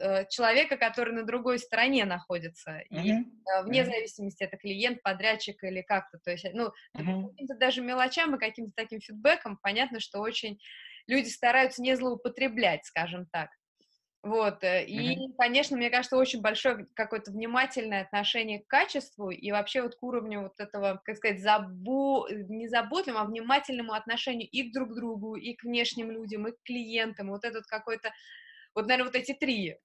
э, 0.00 0.26
человека, 0.28 0.76
который 0.76 1.12
на 1.12 1.24
другой 1.24 1.58
стороне 1.58 2.04
находится, 2.06 2.70
mm-hmm. 2.70 3.02
и 3.02 3.10
э, 3.10 3.62
вне 3.64 3.82
mm-hmm. 3.82 3.84
зависимости, 3.84 4.44
это 4.44 4.56
клиент, 4.56 5.02
подрядчик 5.02 5.62
или 5.62 5.82
как-то, 5.82 6.18
то 6.18 6.30
есть, 6.30 6.46
ну, 6.54 6.68
mm-hmm. 6.96 7.28
каким-то 7.28 7.54
даже 7.56 7.82
мелочам 7.82 8.34
и 8.34 8.38
каким-то 8.38 8.72
таким 8.74 9.00
фидбэком 9.00 9.58
понятно, 9.62 10.00
что 10.00 10.20
очень 10.20 10.58
люди 11.06 11.28
стараются 11.28 11.82
не 11.82 11.96
злоупотреблять, 11.96 12.86
скажем 12.86 13.26
так. 13.26 13.50
Вот, 14.22 14.62
э, 14.64 14.84
и, 14.84 15.16
mm-hmm. 15.16 15.34
конечно, 15.38 15.76
мне 15.78 15.88
кажется, 15.88 16.18
очень 16.18 16.42
большое 16.42 16.86
какое-то 16.94 17.30
внимательное 17.30 18.02
отношение 18.02 18.60
к 18.60 18.66
качеству 18.66 19.30
и 19.30 19.50
вообще 19.50 19.80
вот 19.80 19.94
к 19.94 20.02
уровню 20.02 20.42
вот 20.42 20.60
этого, 20.60 21.00
как 21.04 21.16
сказать, 21.16 21.40
забо... 21.40 22.28
не 22.30 22.68
заботливому, 22.68 23.24
а 23.24 23.24
внимательному 23.24 23.94
отношению 23.94 24.46
и 24.50 24.68
к 24.68 24.74
друг 24.74 24.94
другу, 24.94 25.36
и 25.36 25.54
к 25.54 25.62
внешним 25.62 26.10
людям, 26.10 26.46
и 26.46 26.52
к 26.52 26.62
клиентам, 26.64 27.30
вот 27.30 27.44
этот 27.44 27.66
какой-то 27.66 28.12
вот, 28.74 28.86
наверное, 28.86 29.06
вот 29.06 29.16
эти 29.16 29.32
три, 29.32 29.76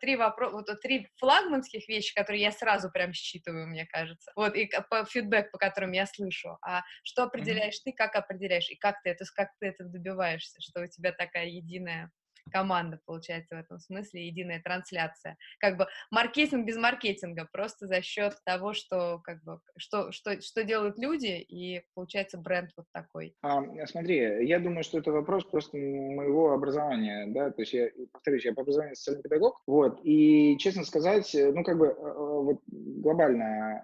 три 0.00 0.16
вопроса, 0.16 0.56
вот 0.56 0.80
три 0.80 1.08
флагманских 1.18 1.86
вещи, 1.88 2.12
которые 2.14 2.42
я 2.42 2.50
сразу 2.50 2.90
прям 2.90 3.12
считываю, 3.12 3.68
мне 3.68 3.86
кажется. 3.86 4.32
Вот, 4.34 4.56
и 4.56 4.68
по 4.90 5.04
фидбэк, 5.04 5.52
по 5.52 5.58
которым 5.58 5.92
я 5.92 6.06
слышу. 6.06 6.58
А 6.62 6.82
что 7.04 7.24
определяешь 7.24 7.76
mm-hmm. 7.76 7.92
ты, 7.92 7.92
как 7.92 8.16
определяешь, 8.16 8.68
и 8.70 8.76
как 8.76 9.00
ты 9.02 9.10
это, 9.10 9.24
как 9.36 9.50
ты 9.60 9.66
это 9.66 9.84
добиваешься, 9.84 10.60
что 10.60 10.82
у 10.82 10.86
тебя 10.88 11.12
такая 11.12 11.46
единая 11.46 12.10
команда, 12.50 13.00
получается, 13.04 13.56
в 13.56 13.60
этом 13.60 13.78
смысле, 13.78 14.26
единая 14.26 14.60
трансляция. 14.62 15.36
Как 15.58 15.76
бы 15.76 15.86
маркетинг 16.10 16.66
без 16.66 16.76
маркетинга, 16.76 17.48
просто 17.52 17.86
за 17.86 18.02
счет 18.02 18.34
того, 18.44 18.72
что, 18.72 19.20
как 19.24 19.42
бы, 19.44 19.60
что, 19.76 20.12
что, 20.12 20.40
что 20.40 20.64
делают 20.64 20.98
люди, 20.98 21.44
и 21.48 21.82
получается 21.94 22.38
бренд 22.38 22.70
вот 22.76 22.86
такой. 22.92 23.34
А, 23.42 23.62
смотри, 23.86 24.46
я 24.46 24.58
думаю, 24.58 24.84
что 24.84 24.98
это 24.98 25.12
вопрос 25.12 25.44
просто 25.44 25.76
моего 25.76 26.52
образования, 26.52 27.26
да, 27.28 27.50
то 27.50 27.62
есть 27.62 27.72
я, 27.72 27.88
повторюсь, 28.12 28.44
я 28.44 28.52
по 28.52 28.62
образованию 28.62 28.96
социальный 28.96 29.22
педагог, 29.22 29.60
вот, 29.66 30.00
и, 30.02 30.56
честно 30.58 30.84
сказать, 30.84 31.30
ну, 31.34 31.62
как 31.64 31.78
бы, 31.78 31.86
э, 31.86 31.90
э, 31.90 31.94
вот, 31.94 32.60
глобально, 32.66 33.82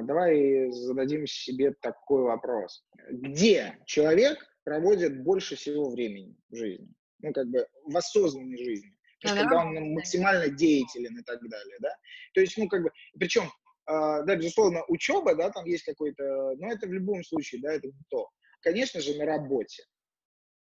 э, 0.00 0.04
давай 0.04 0.70
зададим 0.70 1.26
себе 1.26 1.72
такой 1.80 2.22
вопрос. 2.22 2.84
Где 3.10 3.78
человек 3.84 4.38
проводит 4.64 5.22
больше 5.22 5.56
всего 5.56 5.90
времени 5.90 6.36
в 6.50 6.56
жизни? 6.56 6.88
Ну, 7.22 7.32
как 7.32 7.48
бы 7.48 7.66
в 7.86 7.96
осознанной 7.96 8.58
жизни. 8.58 8.92
То 9.20 9.28
есть, 9.28 9.40
когда 9.40 9.60
он 9.60 9.92
максимально 9.92 10.48
деятелен 10.48 11.16
и 11.16 11.22
так 11.22 11.40
далее, 11.48 11.76
да. 11.80 11.94
То 12.34 12.40
есть, 12.40 12.58
ну, 12.58 12.68
как 12.68 12.82
бы, 12.82 12.90
причем, 13.18 13.44
э, 13.44 14.24
да, 14.24 14.36
безусловно, 14.36 14.82
учеба, 14.88 15.34
да, 15.36 15.50
там 15.50 15.64
есть 15.64 15.84
какой-то, 15.84 16.54
но 16.58 16.72
это 16.72 16.86
в 16.86 16.92
любом 16.92 17.22
случае, 17.22 17.60
да, 17.62 17.72
это 17.72 17.86
не 17.86 18.02
то. 18.10 18.28
Конечно 18.60 19.00
же, 19.00 19.16
на 19.16 19.24
работе. 19.24 19.84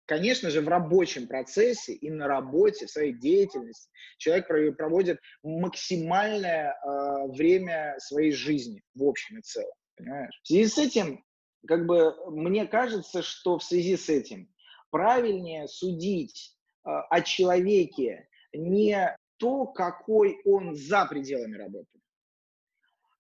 Конечно 0.04 0.50
же, 0.50 0.60
в 0.60 0.68
рабочем 0.68 1.28
процессе 1.28 1.94
и 1.94 2.10
на 2.10 2.26
работе, 2.26 2.86
в 2.86 2.90
своей 2.90 3.12
деятельности 3.12 3.88
человек 4.18 4.48
проводит 4.76 5.20
максимальное 5.42 6.74
э, 6.74 7.28
время 7.28 7.94
своей 7.98 8.32
жизни 8.32 8.82
в 8.94 9.04
общем 9.04 9.38
и 9.38 9.42
целом, 9.42 9.72
понимаешь? 9.96 10.38
В 10.42 10.48
связи 10.48 10.66
с 10.66 10.78
этим, 10.78 11.24
как 11.66 11.86
бы, 11.86 12.14
мне 12.30 12.66
кажется, 12.66 13.22
что 13.22 13.58
в 13.58 13.64
связи 13.64 13.96
с 13.96 14.08
этим 14.08 14.52
правильнее 14.90 15.68
судить 15.68 16.56
э, 16.84 16.90
о 16.90 17.20
человеке 17.22 18.28
не 18.52 19.16
то, 19.38 19.66
какой 19.66 20.40
он 20.44 20.74
за 20.74 21.06
пределами 21.06 21.56
работы, 21.56 22.00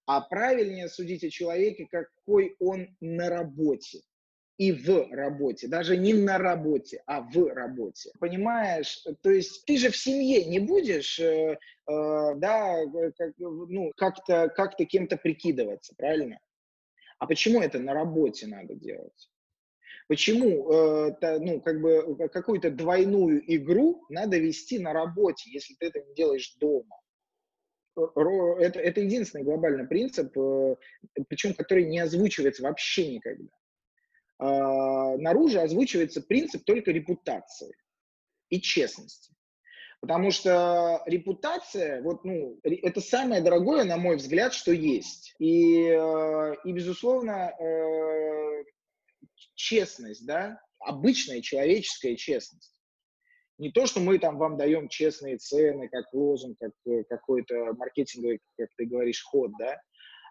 а 0.06 0.20
правильнее 0.20 0.88
судить 0.88 1.24
о 1.24 1.30
человеке, 1.30 1.86
какой 1.90 2.56
он 2.58 2.96
на 3.00 3.30
работе 3.30 4.00
и 4.58 4.72
в 4.72 5.08
работе, 5.10 5.68
даже 5.68 5.96
не 5.96 6.12
на 6.12 6.36
работе, 6.36 7.02
а 7.06 7.22
в 7.22 7.48
работе. 7.54 8.12
Понимаешь, 8.20 9.02
то 9.22 9.30
есть 9.30 9.64
ты 9.64 9.78
же 9.78 9.88
в 9.88 9.96
семье 9.96 10.44
не 10.44 10.58
будешь, 10.58 11.18
э, 11.18 11.52
э, 11.54 11.56
да, 11.86 12.84
как, 13.16 13.32
ну, 13.38 13.90
как-то 13.96 14.50
как 14.50 14.76
кем-то 14.76 15.16
прикидываться, 15.16 15.94
правильно? 15.96 16.38
А 17.18 17.26
почему 17.26 17.62
это 17.62 17.78
на 17.78 17.94
работе 17.94 18.46
надо 18.46 18.74
делать? 18.74 19.29
Почему 20.10 20.72
э, 20.72 21.38
ну, 21.38 21.60
как 21.60 21.80
бы 21.80 22.16
э, 22.18 22.28
какую-то 22.30 22.72
двойную 22.72 23.40
игру 23.54 24.04
надо 24.08 24.38
вести 24.38 24.80
на 24.80 24.92
работе, 24.92 25.48
если 25.52 25.74
ты 25.74 25.86
это 25.86 26.00
не 26.00 26.14
делаешь 26.16 26.56
дома? 26.58 27.00
Это, 27.94 28.80
это 28.80 29.02
единственный 29.02 29.44
глобальный 29.44 29.86
принцип, 29.86 30.36
э, 30.36 30.74
причем 31.28 31.54
который 31.54 31.84
не 31.84 32.00
озвучивается 32.00 32.64
вообще 32.64 33.14
никогда. 33.14 33.52
Э, 34.40 35.16
наружу 35.16 35.60
озвучивается 35.60 36.20
принцип 36.20 36.64
только 36.64 36.90
репутации 36.90 37.72
и 38.48 38.60
честности. 38.60 39.32
Потому 40.00 40.32
что 40.32 41.04
репутация, 41.06 42.02
вот, 42.02 42.24
ну, 42.24 42.58
это 42.64 43.00
самое 43.00 43.42
дорогое, 43.42 43.84
на 43.84 43.96
мой 43.96 44.16
взгляд, 44.16 44.54
что 44.54 44.72
есть. 44.72 45.36
И, 45.38 45.84
э, 45.84 46.54
и 46.64 46.72
безусловно, 46.72 47.52
э, 47.56 48.64
честность, 49.54 50.26
да, 50.26 50.60
обычная 50.78 51.40
человеческая 51.40 52.16
честность. 52.16 52.74
Не 53.58 53.70
то, 53.70 53.86
что 53.86 54.00
мы 54.00 54.18
там 54.18 54.38
вам 54.38 54.56
даем 54.56 54.88
честные 54.88 55.36
цены, 55.36 55.88
как 55.88 56.06
лозунг, 56.14 56.56
как 56.58 56.72
э, 56.86 57.04
какой-то 57.04 57.74
маркетинговый, 57.74 58.40
как 58.56 58.68
ты 58.76 58.86
говоришь, 58.86 59.22
ход, 59.22 59.50
да, 59.58 59.78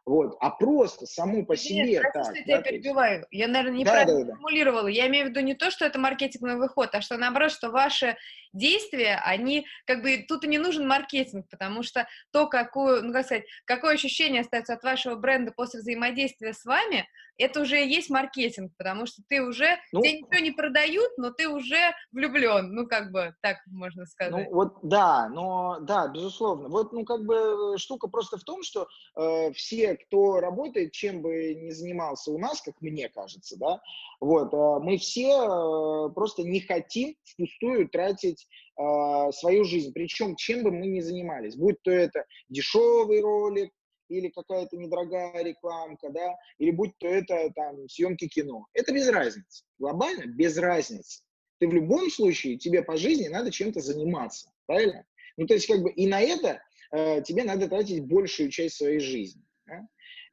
вот, 0.09 0.37
а 0.39 0.49
просто 0.49 1.05
само 1.05 1.45
по 1.45 1.55
себе 1.55 1.83
Нет, 1.83 2.01
так. 2.01 2.13
Прости, 2.13 2.43
да, 2.47 2.55
я 2.55 2.61
перебиваю. 2.63 3.27
Я, 3.29 3.47
наверное, 3.47 3.79
неправильно 3.79 4.19
да, 4.21 4.25
да, 4.25 4.31
формулировала. 4.31 4.87
Я 4.87 5.07
имею 5.07 5.27
в 5.27 5.29
виду 5.29 5.41
не 5.41 5.53
то, 5.53 5.69
что 5.69 5.85
это 5.85 5.99
маркетинговый 5.99 6.67
ход, 6.67 6.89
а 6.93 7.01
что 7.01 7.17
наоборот, 7.17 7.51
что 7.51 7.69
ваши 7.69 8.17
действия, 8.51 9.21
они 9.23 9.67
как 9.85 10.01
бы 10.01 10.25
тут 10.27 10.45
и 10.45 10.47
не 10.47 10.57
нужен 10.57 10.87
маркетинг, 10.87 11.47
потому 11.51 11.83
что 11.83 12.07
то, 12.31 12.47
какую, 12.47 13.03
ну 13.03 13.13
как 13.13 13.25
сказать, 13.25 13.45
какое 13.65 13.93
ощущение 13.93 14.41
остается 14.41 14.73
от 14.73 14.83
вашего 14.83 15.15
бренда 15.15 15.51
после 15.51 15.79
взаимодействия 15.79 16.53
с 16.53 16.65
вами, 16.65 17.07
это 17.39 17.61
уже 17.61 17.83
и 17.83 17.89
есть 17.89 18.09
маркетинг, 18.09 18.73
потому 18.77 19.05
что 19.05 19.23
ты 19.27 19.41
уже, 19.41 19.77
ну, 19.91 20.01
тебе 20.01 20.19
ничего 20.19 20.39
не 20.39 20.51
продают, 20.51 21.17
но 21.17 21.31
ты 21.31 21.47
уже 21.47 21.93
влюблен, 22.11 22.73
ну, 22.73 22.85
как 22.85 23.11
бы, 23.11 23.33
так 23.41 23.57
можно 23.67 24.05
сказать. 24.05 24.47
Ну, 24.49 24.55
вот, 24.55 24.73
да, 24.83 25.29
но, 25.29 25.79
да, 25.79 26.07
безусловно. 26.07 26.67
Вот, 26.69 26.91
ну, 26.93 27.05
как 27.05 27.25
бы, 27.25 27.77
штука 27.77 28.07
просто 28.07 28.37
в 28.37 28.43
том, 28.43 28.61
что 28.61 28.87
э, 29.17 29.51
все, 29.53 29.95
кто 29.95 30.39
работает, 30.39 30.91
чем 30.91 31.21
бы 31.21 31.55
ни 31.55 31.69
занимался 31.71 32.31
у 32.31 32.37
нас, 32.37 32.61
как 32.61 32.75
мне 32.81 33.09
кажется, 33.09 33.57
да, 33.57 33.81
вот, 34.19 34.53
э, 34.53 34.83
мы 34.83 34.97
все 34.97 35.29
э, 35.29 36.09
просто 36.13 36.43
не 36.43 36.59
хотим 36.59 37.15
впустую 37.23 37.87
тратить 37.89 38.47
э, 38.77 39.31
свою 39.31 39.63
жизнь, 39.63 39.93
причем 39.93 40.35
чем 40.35 40.63
бы 40.63 40.71
мы 40.71 40.87
ни 40.87 40.99
занимались, 40.99 41.55
будь 41.55 41.81
то 41.83 41.91
это 41.91 42.25
дешевый 42.49 43.21
ролик, 43.21 43.71
или 44.09 44.29
какая-то 44.29 44.75
недорогая 44.75 45.43
рекламка, 45.43 46.09
да, 46.09 46.35
или 46.57 46.71
будь 46.71 46.97
то 46.97 47.07
это 47.07 47.51
там 47.55 47.87
съемки 47.87 48.27
кино. 48.27 48.67
Это 48.73 48.93
без 48.93 49.07
разницы. 49.09 49.63
Глобально 49.77 50.25
без 50.25 50.57
разницы. 50.57 51.21
Ты 51.59 51.67
в 51.67 51.73
любом 51.73 52.09
случае, 52.09 52.57
тебе 52.57 52.83
по 52.83 52.97
жизни 52.97 53.27
надо 53.27 53.51
чем-то 53.51 53.79
заниматься, 53.81 54.51
правильно? 54.65 55.05
Ну, 55.37 55.45
то 55.45 55.53
есть, 55.53 55.67
как 55.67 55.81
бы, 55.81 55.91
и 55.91 56.07
на 56.07 56.21
это 56.21 56.61
э, 56.91 57.21
тебе 57.21 57.43
надо 57.43 57.67
тратить 57.67 58.05
большую 58.05 58.49
часть 58.49 58.75
своей 58.75 58.99
жизни. 58.99 59.43
Да? 59.65 59.79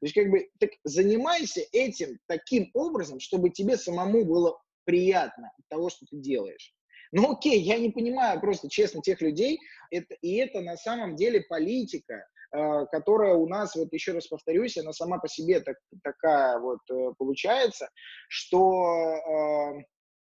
То 0.00 0.02
есть, 0.02 0.14
как 0.14 0.30
бы, 0.30 0.48
так 0.58 0.70
занимайся 0.84 1.62
этим 1.72 2.18
таким 2.26 2.70
образом, 2.74 3.20
чтобы 3.20 3.50
тебе 3.50 3.76
самому 3.76 4.24
было 4.24 4.60
приятно 4.84 5.52
от 5.58 5.68
того, 5.68 5.90
что 5.90 6.06
ты 6.06 6.16
делаешь. 6.16 6.74
Ну 7.12 7.32
окей, 7.32 7.60
я 7.60 7.78
не 7.78 7.90
понимаю 7.90 8.40
просто, 8.40 8.68
честно, 8.68 9.00
тех 9.00 9.20
людей, 9.20 9.60
это, 9.90 10.14
и 10.22 10.34
это 10.36 10.60
на 10.60 10.76
самом 10.76 11.16
деле 11.16 11.40
политика, 11.42 12.26
которая 12.50 13.34
у 13.34 13.48
нас, 13.48 13.74
вот 13.74 13.92
еще 13.92 14.12
раз 14.12 14.26
повторюсь, 14.26 14.76
она 14.76 14.92
сама 14.92 15.18
по 15.18 15.28
себе 15.28 15.60
так, 15.60 15.76
такая 16.02 16.58
вот 16.58 16.80
э, 16.90 17.12
получается, 17.18 17.88
что 18.28 19.14
э, 19.14 19.84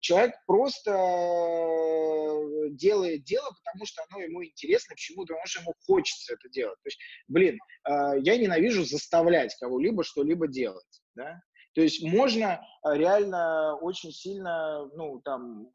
человек 0.00 0.34
просто 0.46 0.90
делает 2.72 3.24
дело, 3.24 3.48
потому 3.64 3.86
что 3.86 4.02
оно 4.10 4.22
ему 4.22 4.44
интересно, 4.44 4.94
почему-то, 4.94 5.34
потому 5.34 5.46
что 5.46 5.60
ему 5.60 5.74
хочется 5.86 6.34
это 6.34 6.48
делать. 6.48 6.78
То 6.82 6.88
есть, 6.88 6.98
блин, 7.28 7.58
я 7.86 8.36
ненавижу 8.36 8.84
заставлять 8.84 9.54
кого-либо 9.60 10.02
что-либо 10.02 10.48
делать, 10.48 11.02
да, 11.14 11.40
то 11.74 11.80
есть 11.80 12.02
можно 12.02 12.60
э, 12.84 12.94
реально 12.94 13.76
очень 13.76 14.12
сильно, 14.12 14.86
ну, 14.94 15.20
там, 15.24 15.68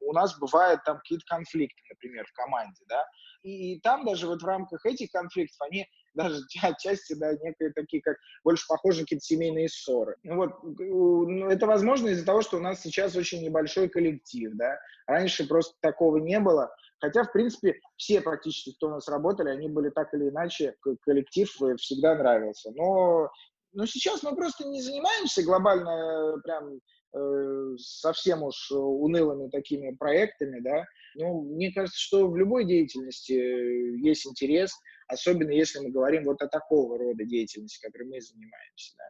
у 0.00 0.12
нас 0.12 0.38
бывают 0.38 0.82
там 0.84 0.98
какие-то 0.98 1.24
конфликты, 1.26 1.80
например, 1.90 2.26
в 2.26 2.32
команде, 2.32 2.84
да, 2.88 3.04
и, 3.42 3.74
и 3.74 3.80
там 3.80 4.04
даже 4.04 4.26
вот 4.26 4.42
в 4.42 4.46
рамках 4.46 4.84
этих 4.84 5.10
конфликтов 5.10 5.60
они 5.60 5.86
даже 6.14 6.40
отчасти, 6.62 7.14
да, 7.14 7.32
некие 7.32 7.72
такие, 7.72 8.02
как 8.02 8.16
больше 8.42 8.66
похожи 8.68 9.02
какие-то 9.02 9.24
семейные 9.24 9.68
ссоры. 9.68 10.16
Ну 10.22 10.36
вот, 10.36 10.50
ну, 10.62 11.48
это 11.48 11.66
возможно 11.66 12.08
из-за 12.08 12.26
того, 12.26 12.42
что 12.42 12.56
у 12.56 12.60
нас 12.60 12.80
сейчас 12.80 13.14
очень 13.14 13.42
небольшой 13.42 13.88
коллектив, 13.88 14.52
да, 14.54 14.78
раньше 15.06 15.46
просто 15.46 15.74
такого 15.80 16.18
не 16.18 16.40
было, 16.40 16.70
Хотя, 17.00 17.22
в 17.22 17.32
принципе, 17.32 17.80
все 17.96 18.20
практически, 18.20 18.74
кто 18.74 18.88
у 18.88 18.90
нас 18.90 19.08
работали, 19.08 19.50
они 19.50 19.68
были 19.68 19.90
так 19.90 20.12
или 20.14 20.30
иначе, 20.30 20.74
коллектив 21.02 21.48
э, 21.62 21.76
всегда 21.76 22.16
нравился. 22.16 22.72
Но 22.74 23.30
но 23.72 23.86
сейчас 23.86 24.22
мы 24.22 24.34
просто 24.34 24.66
не 24.66 24.80
занимаемся 24.80 25.42
глобально 25.42 25.90
э, 25.90 26.40
прям 26.42 26.80
э, 27.14 27.76
совсем 27.78 28.42
уж 28.42 28.70
унылыми 28.70 29.50
такими 29.50 29.94
проектами, 29.94 30.60
да. 30.60 30.84
Ну, 31.14 31.42
мне 31.42 31.72
кажется, 31.72 31.98
что 31.98 32.28
в 32.28 32.36
любой 32.36 32.64
деятельности 32.64 33.32
э, 33.32 33.96
есть 33.98 34.26
интерес, 34.26 34.72
особенно 35.06 35.50
если 35.50 35.80
мы 35.80 35.90
говорим 35.90 36.24
вот 36.24 36.40
о 36.42 36.48
такого 36.48 36.98
рода 36.98 37.24
деятельности, 37.24 37.84
которой 37.84 38.08
мы 38.08 38.20
занимаемся, 38.20 38.94
да, 38.98 39.04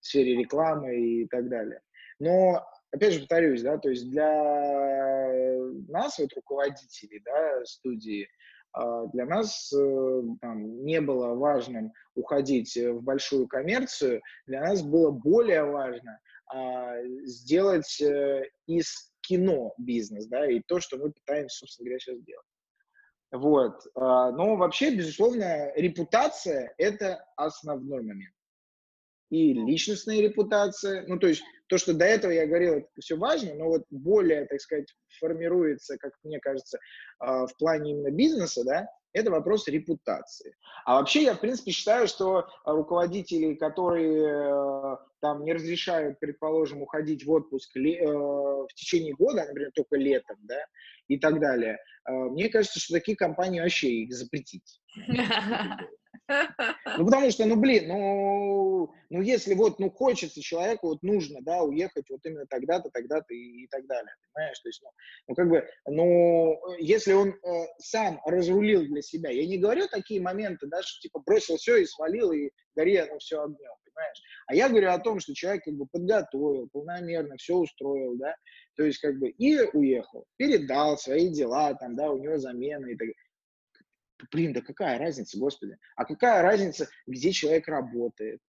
в 0.00 0.06
сфере 0.06 0.36
рекламы 0.36 0.96
и 0.96 1.26
так 1.28 1.48
далее. 1.48 1.80
Но, 2.18 2.64
опять 2.92 3.14
же, 3.14 3.20
повторюсь, 3.20 3.62
да, 3.62 3.78
то 3.78 3.88
есть 3.88 4.08
для 4.10 4.30
нас, 5.88 6.18
вот 6.18 6.32
руководителей, 6.34 7.20
да, 7.24 7.64
студии, 7.64 8.28
для 9.12 9.26
нас 9.26 9.72
э, 9.72 10.22
там, 10.40 10.84
не 10.84 11.00
было 11.00 11.34
важным 11.34 11.92
уходить 12.14 12.76
в 12.76 13.00
большую 13.02 13.46
коммерцию, 13.46 14.20
для 14.46 14.62
нас 14.62 14.82
было 14.82 15.10
более 15.10 15.64
важно 15.64 16.18
а, 16.46 16.96
сделать 17.24 18.00
э, 18.00 18.44
из 18.66 19.12
кино 19.22 19.74
бизнес, 19.78 20.26
да, 20.26 20.46
и 20.50 20.60
то, 20.60 20.80
что 20.80 20.98
мы 20.98 21.12
пытаемся, 21.12 21.58
собственно 21.58 21.86
говоря, 21.86 21.98
сейчас 22.00 22.20
делать. 22.22 22.46
Вот. 23.32 23.80
А, 23.94 24.30
но 24.32 24.56
вообще, 24.56 24.94
безусловно, 24.94 25.72
репутация– 25.74 26.74
это 26.78 27.24
основной 27.36 28.02
момент. 28.02 28.34
И 29.34 29.52
личностная 29.52 30.20
репутация, 30.20 31.04
ну, 31.08 31.18
то 31.18 31.26
есть 31.26 31.42
то, 31.66 31.76
что 31.76 31.92
до 31.92 32.04
этого 32.04 32.30
я 32.30 32.46
говорил, 32.46 32.74
это 32.74 32.88
все 33.00 33.16
важно, 33.16 33.52
но 33.54 33.64
вот 33.64 33.82
более, 33.90 34.46
так 34.46 34.60
сказать, 34.60 34.86
формируется, 35.18 35.98
как 35.98 36.12
мне 36.22 36.38
кажется, 36.38 36.78
а, 37.18 37.48
в 37.48 37.56
плане 37.56 37.90
именно 37.90 38.12
бизнеса, 38.12 38.62
да, 38.64 38.86
это 39.12 39.32
вопрос 39.32 39.66
репутации. 39.66 40.54
А 40.84 41.00
вообще 41.00 41.24
я, 41.24 41.34
в 41.34 41.40
принципе, 41.40 41.72
считаю, 41.72 42.06
что 42.06 42.46
руководители, 42.64 43.54
которые 43.54 44.22
э, 44.24 44.96
там 45.20 45.42
не 45.42 45.52
разрешают, 45.52 46.20
предположим, 46.20 46.82
уходить 46.82 47.24
в 47.24 47.30
отпуск 47.32 47.76
э, 47.76 47.80
в 47.80 48.68
течение 48.76 49.14
года, 49.14 49.46
например, 49.48 49.72
только 49.74 49.96
летом, 49.96 50.36
да, 50.42 50.60
и 51.08 51.18
так 51.18 51.40
далее, 51.40 51.78
э, 52.08 52.12
мне 52.12 52.48
кажется, 52.50 52.78
что 52.78 52.94
такие 52.94 53.16
компании 53.16 53.58
вообще 53.58 53.88
их 53.88 54.14
запретить. 54.14 54.80
Ну, 56.28 57.04
потому 57.04 57.30
что, 57.30 57.44
ну, 57.44 57.56
блин, 57.56 57.88
ну, 57.88 58.94
ну, 59.10 59.20
если 59.20 59.54
вот, 59.54 59.78
ну, 59.78 59.90
хочется 59.90 60.40
человеку, 60.40 60.88
вот 60.88 61.02
нужно, 61.02 61.40
да, 61.42 61.62
уехать 61.62 62.08
вот 62.08 62.20
именно 62.24 62.46
тогда-то, 62.46 62.90
тогда-то 62.90 63.34
и, 63.34 63.64
и 63.64 63.66
так 63.68 63.86
далее, 63.86 64.12
понимаешь? 64.32 64.58
То 64.60 64.68
есть, 64.68 64.82
ну, 64.82 64.90
ну 65.28 65.34
как 65.34 65.48
бы, 65.48 65.68
ну, 65.86 66.76
если 66.78 67.12
он 67.12 67.30
э, 67.30 67.66
сам 67.78 68.20
разрулил 68.24 68.84
для 68.86 69.02
себя, 69.02 69.30
я 69.30 69.46
не 69.46 69.58
говорю 69.58 69.86
такие 69.88 70.20
моменты, 70.20 70.66
да, 70.66 70.82
что, 70.82 71.00
типа, 71.00 71.20
бросил 71.24 71.56
все 71.56 71.76
и 71.76 71.86
свалил, 71.86 72.32
и 72.32 72.50
гори 72.74 72.96
оно 72.96 73.18
все 73.18 73.42
огнем, 73.42 73.74
понимаешь? 73.84 74.22
А 74.46 74.54
я 74.54 74.68
говорю 74.68 74.90
о 74.90 74.98
том, 74.98 75.20
что 75.20 75.34
человек, 75.34 75.64
как 75.64 75.74
бы, 75.74 75.86
подготовил, 75.86 76.68
полномерно 76.72 77.36
все 77.36 77.56
устроил, 77.56 78.16
да, 78.16 78.34
то 78.76 78.84
есть, 78.84 78.98
как 78.98 79.18
бы, 79.18 79.28
и 79.28 79.60
уехал, 79.72 80.24
передал 80.36 80.96
свои 80.96 81.28
дела, 81.28 81.74
там, 81.74 81.96
да, 81.96 82.10
у 82.10 82.18
него 82.18 82.38
замена 82.38 82.86
и 82.86 82.96
так 82.96 83.08
далее 83.08 83.14
блин, 84.30 84.52
да 84.52 84.60
какая 84.60 84.98
разница, 84.98 85.38
господи, 85.38 85.76
а 85.96 86.04
какая 86.04 86.42
разница, 86.42 86.88
где 87.06 87.32
человек 87.32 87.68
работает, 87.68 88.40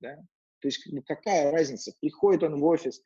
да, 0.00 0.16
то 0.60 0.68
есть 0.68 0.86
ну, 0.90 1.02
какая 1.02 1.50
разница, 1.50 1.92
приходит 2.00 2.42
он 2.42 2.60
в 2.60 2.64
офис, 2.64 3.02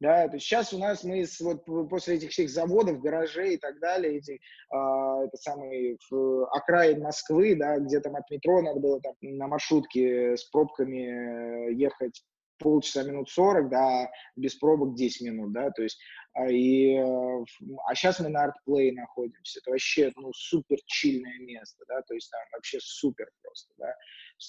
да, 0.00 0.26
то 0.26 0.34
есть 0.34 0.46
сейчас 0.46 0.72
у 0.72 0.78
нас 0.78 1.04
мы 1.04 1.24
с, 1.24 1.40
вот 1.40 1.64
после 1.88 2.16
этих 2.16 2.30
всех 2.30 2.50
заводов, 2.50 3.00
гаражей 3.00 3.54
и 3.54 3.56
так 3.56 3.78
далее, 3.78 4.18
эти, 4.18 4.40
а, 4.70 5.22
это 5.24 5.36
самый 5.36 5.96
в 6.10 6.46
окраин 6.46 7.00
Москвы, 7.00 7.54
да, 7.54 7.78
где 7.78 8.00
там 8.00 8.16
от 8.16 8.28
метро 8.28 8.62
надо 8.62 8.80
было 8.80 9.00
там 9.00 9.14
на 9.20 9.46
маршрутке 9.46 10.36
с 10.36 10.44
пробками 10.46 11.68
э, 11.68 11.74
ехать 11.74 12.20
полчаса, 12.62 13.02
минут 13.02 13.28
40, 13.30 13.68
да, 13.68 14.10
без 14.36 14.54
пробок 14.54 14.94
10 14.94 15.22
минут, 15.22 15.52
да, 15.52 15.70
то 15.70 15.82
есть, 15.82 15.98
а, 16.34 16.46
и, 16.48 16.94
э, 16.94 17.44
а 17.86 17.94
сейчас 17.94 18.20
мы 18.20 18.28
на 18.28 18.44
артплей 18.44 18.92
находимся, 18.92 19.60
это 19.60 19.70
вообще, 19.70 20.12
ну, 20.16 20.32
супер 20.32 20.78
чильное 20.86 21.38
место, 21.40 21.84
да, 21.88 22.00
то 22.02 22.14
есть 22.14 22.30
там 22.30 22.40
вообще 22.54 22.78
супер 22.80 23.28
просто, 23.42 23.72
да, 23.78 23.94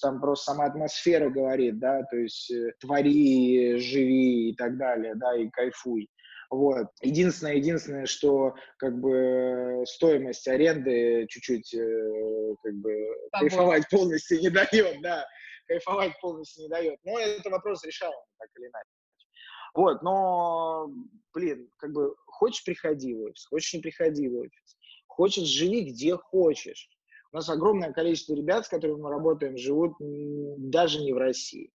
там 0.02 0.22
просто 0.22 0.52
сама 0.52 0.66
атмосфера 0.66 1.30
говорит, 1.30 1.80
да, 1.80 2.04
то 2.04 2.18
есть 2.18 2.52
э, 2.52 2.72
твори, 2.80 3.78
живи 3.78 4.50
и 4.52 4.56
так 4.56 4.78
далее, 4.78 5.16
да, 5.16 5.36
и 5.36 5.50
кайфуй. 5.50 6.10
Вот. 6.50 6.88
Единственное, 7.02 7.56
единственное, 7.56 8.06
что 8.06 8.54
как 8.78 9.00
бы 9.00 9.84
стоимость 9.88 10.48
аренды 10.48 11.26
чуть-чуть 11.28 11.74
э, 11.74 12.56
как 12.62 12.76
бы 12.76 12.94
кайфовать 13.32 13.90
полностью 13.90 14.40
не 14.40 14.50
дает, 14.52 15.02
да 15.02 15.26
кайфовать 15.74 16.20
полностью 16.22 16.64
не 16.64 16.70
дает. 16.70 17.00
Но 17.04 17.20
это 17.20 17.50
вопрос 17.50 17.84
решаемый, 17.84 18.18
так 18.38 18.50
или 18.58 18.68
иначе. 18.68 18.90
Вот, 19.74 20.04
но, 20.04 20.88
блин, 21.34 21.70
как 21.78 21.92
бы, 21.92 22.16
хочешь 22.28 22.64
приходи 22.64 23.16
в 23.16 23.24
офис, 23.24 23.46
хочешь 23.48 23.74
не 23.74 23.80
приходи 23.80 24.28
в 24.30 24.38
офис, 24.38 24.78
хочешь 25.08 25.48
живи 25.48 25.90
где 25.90 26.16
хочешь. 26.16 26.90
У 27.32 27.38
нас 27.38 27.50
огромное 27.50 27.92
количество 27.92 28.36
ребят, 28.36 28.66
с 28.66 28.70
которыми 28.70 29.02
мы 29.02 29.10
работаем, 29.10 29.58
живут 29.58 29.96
даже 30.00 31.02
не 31.02 31.14
в 31.14 31.18
России. 31.18 31.72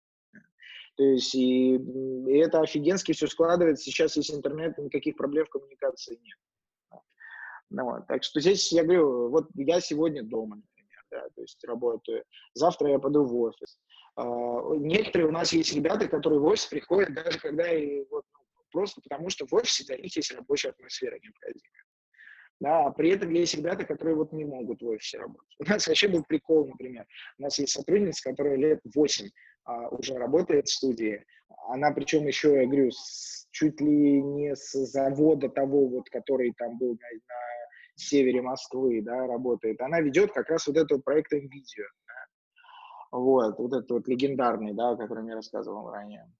То 0.97 1.03
есть, 1.03 1.35
и, 1.35 1.75
и 1.75 2.37
это 2.39 2.61
офигенски 2.61 3.13
все 3.13 3.27
складывается. 3.27 3.85
Сейчас 3.85 4.17
есть 4.17 4.33
интернет, 4.33 4.79
никаких 4.79 5.17
проблем 5.17 5.47
в 5.47 5.51
коммуникации 5.51 6.21
нет. 6.23 6.39
Ну, 7.71 7.85
вот. 7.85 8.07
Так 8.07 8.23
что 8.23 8.41
здесь 8.41 8.73
я 8.73 8.85
говорю, 8.85 9.29
вот 9.29 9.49
я 9.55 9.81
сегодня 9.81 10.23
дома, 10.23 10.63
да, 11.11 11.29
то 11.35 11.41
есть 11.43 11.63
работаю. 11.65 12.25
Завтра 12.55 12.91
я 12.91 12.99
пойду 12.99 13.25
в 13.25 13.37
офис. 13.41 13.79
Uh, 14.19 14.77
некоторые 14.79 15.29
у 15.29 15.33
нас 15.33 15.53
есть 15.53 15.73
ребята, 15.75 16.09
которые 16.09 16.41
в 16.41 16.45
офис 16.45 16.67
приходят 16.67 17.15
даже 17.15 17.39
когда 17.39 17.73
и 17.73 18.05
вот, 18.11 18.25
ну, 18.33 18.41
просто 18.73 19.01
потому, 19.01 19.31
что 19.31 19.47
в 19.47 19.55
офисе 19.55 19.85
для 19.85 19.97
них 19.97 20.17
есть 20.17 20.33
рабочая 20.35 20.71
атмосфера 20.71 21.19
необходимая. 21.23 21.85
Да, 22.61 22.87
а 22.87 22.91
при 22.91 23.11
этом 23.11 23.31
есть 23.31 23.55
ребята, 23.55 23.85
которые 23.85 24.17
вот 24.17 24.33
не 24.33 24.45
могут 24.45 24.83
в 24.83 24.89
офисе 24.89 25.19
работать. 25.19 25.55
У 25.61 25.65
нас 25.65 25.87
вообще 25.87 26.09
был 26.09 26.25
прикол, 26.25 26.67
например. 26.67 27.07
У 27.39 27.43
нас 27.43 27.59
есть 27.59 27.73
сотрудница, 27.73 28.31
которая 28.31 28.57
лет 28.57 28.81
8 28.95 29.29
а, 29.65 29.89
уже 29.91 30.15
работает 30.15 30.67
в 30.67 30.73
студии. 30.73 31.25
Она 31.69 31.93
причем 31.93 32.27
еще, 32.27 32.61
я 32.61 32.67
говорю, 32.67 32.91
с, 32.91 33.47
чуть 33.53 33.81
ли 33.81 34.23
не 34.23 34.57
с 34.57 34.73
завода 34.73 35.49
того, 35.49 35.87
вот, 35.87 36.11
который 36.11 36.53
там 36.59 36.79
был 36.79 36.95
на, 36.95 36.95
на 36.95 37.68
севере 38.01 38.43
Москвы, 38.43 39.03
да, 39.03 39.27
работает. 39.27 39.81
Она 39.81 40.01
ведет 40.01 40.33
как 40.33 40.49
раз 40.49 40.67
вот 40.67 40.77
этот 40.77 41.05
проект 41.05 41.33
NVIDIA. 41.33 41.87
Да? 42.07 43.19
Вот, 43.19 43.59
вот 43.59 43.73
этот 43.73 43.91
вот 43.91 44.09
легендарный, 44.09 44.75
да, 44.75 44.91
о 44.91 44.97
котором 44.97 45.27
я 45.29 45.35
рассказывал 45.35 45.91
ранее. 45.91 46.31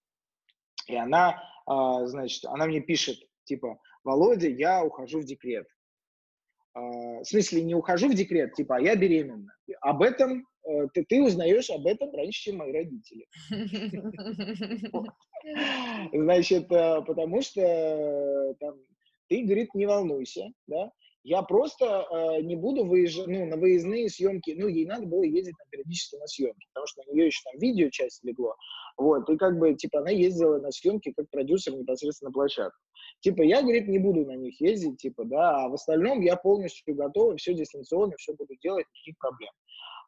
И 0.87 0.97
она, 0.97 1.43
а, 1.67 2.07
значит, 2.07 2.45
она 2.47 2.67
мне 2.67 2.81
пишет, 2.81 3.19
типа, 3.45 3.79
Володя, 4.05 4.49
я 4.49 4.85
ухожу 4.85 5.21
в 5.21 5.25
декрет. 5.25 5.67
А, 6.75 6.81
в 6.81 7.25
смысле, 7.25 7.63
не 7.63 7.75
ухожу 7.75 8.09
в 8.09 8.15
декрет, 8.15 8.55
типа, 8.55 8.77
а 8.77 8.81
я 8.81 8.97
беременна. 8.97 9.53
Об 9.81 10.03
этом 10.03 10.47
э, 10.67 10.89
ты, 10.95 11.05
ты 11.05 11.23
узнаешь 11.23 11.71
об 11.71 11.87
этом 11.87 12.11
раньше, 12.15 12.43
чем 12.43 12.57
мои 12.59 12.73
родители. 12.73 13.27
Значит, 16.13 16.73
э, 16.73 17.03
потому 17.07 17.43
что 17.43 17.61
э, 17.61 18.55
там, 18.61 18.77
ты, 19.29 19.45
говорит, 19.45 19.75
не 19.75 19.87
волнуйся, 19.87 20.51
да, 20.67 20.91
я 21.29 21.43
просто 21.43 22.07
э, 22.11 22.41
не 22.41 22.57
буду 22.57 22.87
выезжать, 22.87 23.27
ну, 23.27 23.45
на 23.45 23.57
выездные 23.59 24.09
съемки, 24.09 24.55
ну, 24.59 24.67
ей 24.67 24.87
надо 24.87 25.07
было 25.07 25.23
ездить 25.25 25.55
там, 25.59 25.69
периодически 25.71 26.17
на 26.17 26.27
съемки, 26.27 26.67
потому 26.73 26.87
что 26.87 27.03
на 27.03 27.13
нее 27.13 27.27
еще 27.27 27.41
там 27.45 27.61
видео 27.61 27.91
часть 27.91 28.25
легло, 28.25 28.57
вот, 28.97 29.29
и 29.29 29.37
как 29.37 29.59
бы, 29.59 29.75
типа, 29.75 29.99
она 30.01 30.11
ездила 30.11 30.59
на 30.59 30.71
съемки 30.71 31.13
как 31.13 31.29
продюсер 31.31 31.75
непосредственно 31.75 32.31
на 32.31 32.33
площадку. 32.33 32.79
Типа, 33.21 33.43
я, 33.43 33.61
говорит, 33.61 33.89
не 33.89 33.99
буду 33.99 34.25
на 34.25 34.37
них 34.37 34.59
ездить, 34.59 34.97
типа, 35.03 35.25
да, 35.27 35.65
а 35.65 35.69
в 35.69 35.75
остальном 35.75 36.23
я 36.23 36.37
полностью 36.37 36.95
готова, 36.95 37.37
все 37.37 37.53
дистанционно, 37.53 38.15
все 38.17 38.33
буду 38.33 38.55
делать, 38.63 38.87
никаких 38.95 39.19
проблем. 39.19 39.53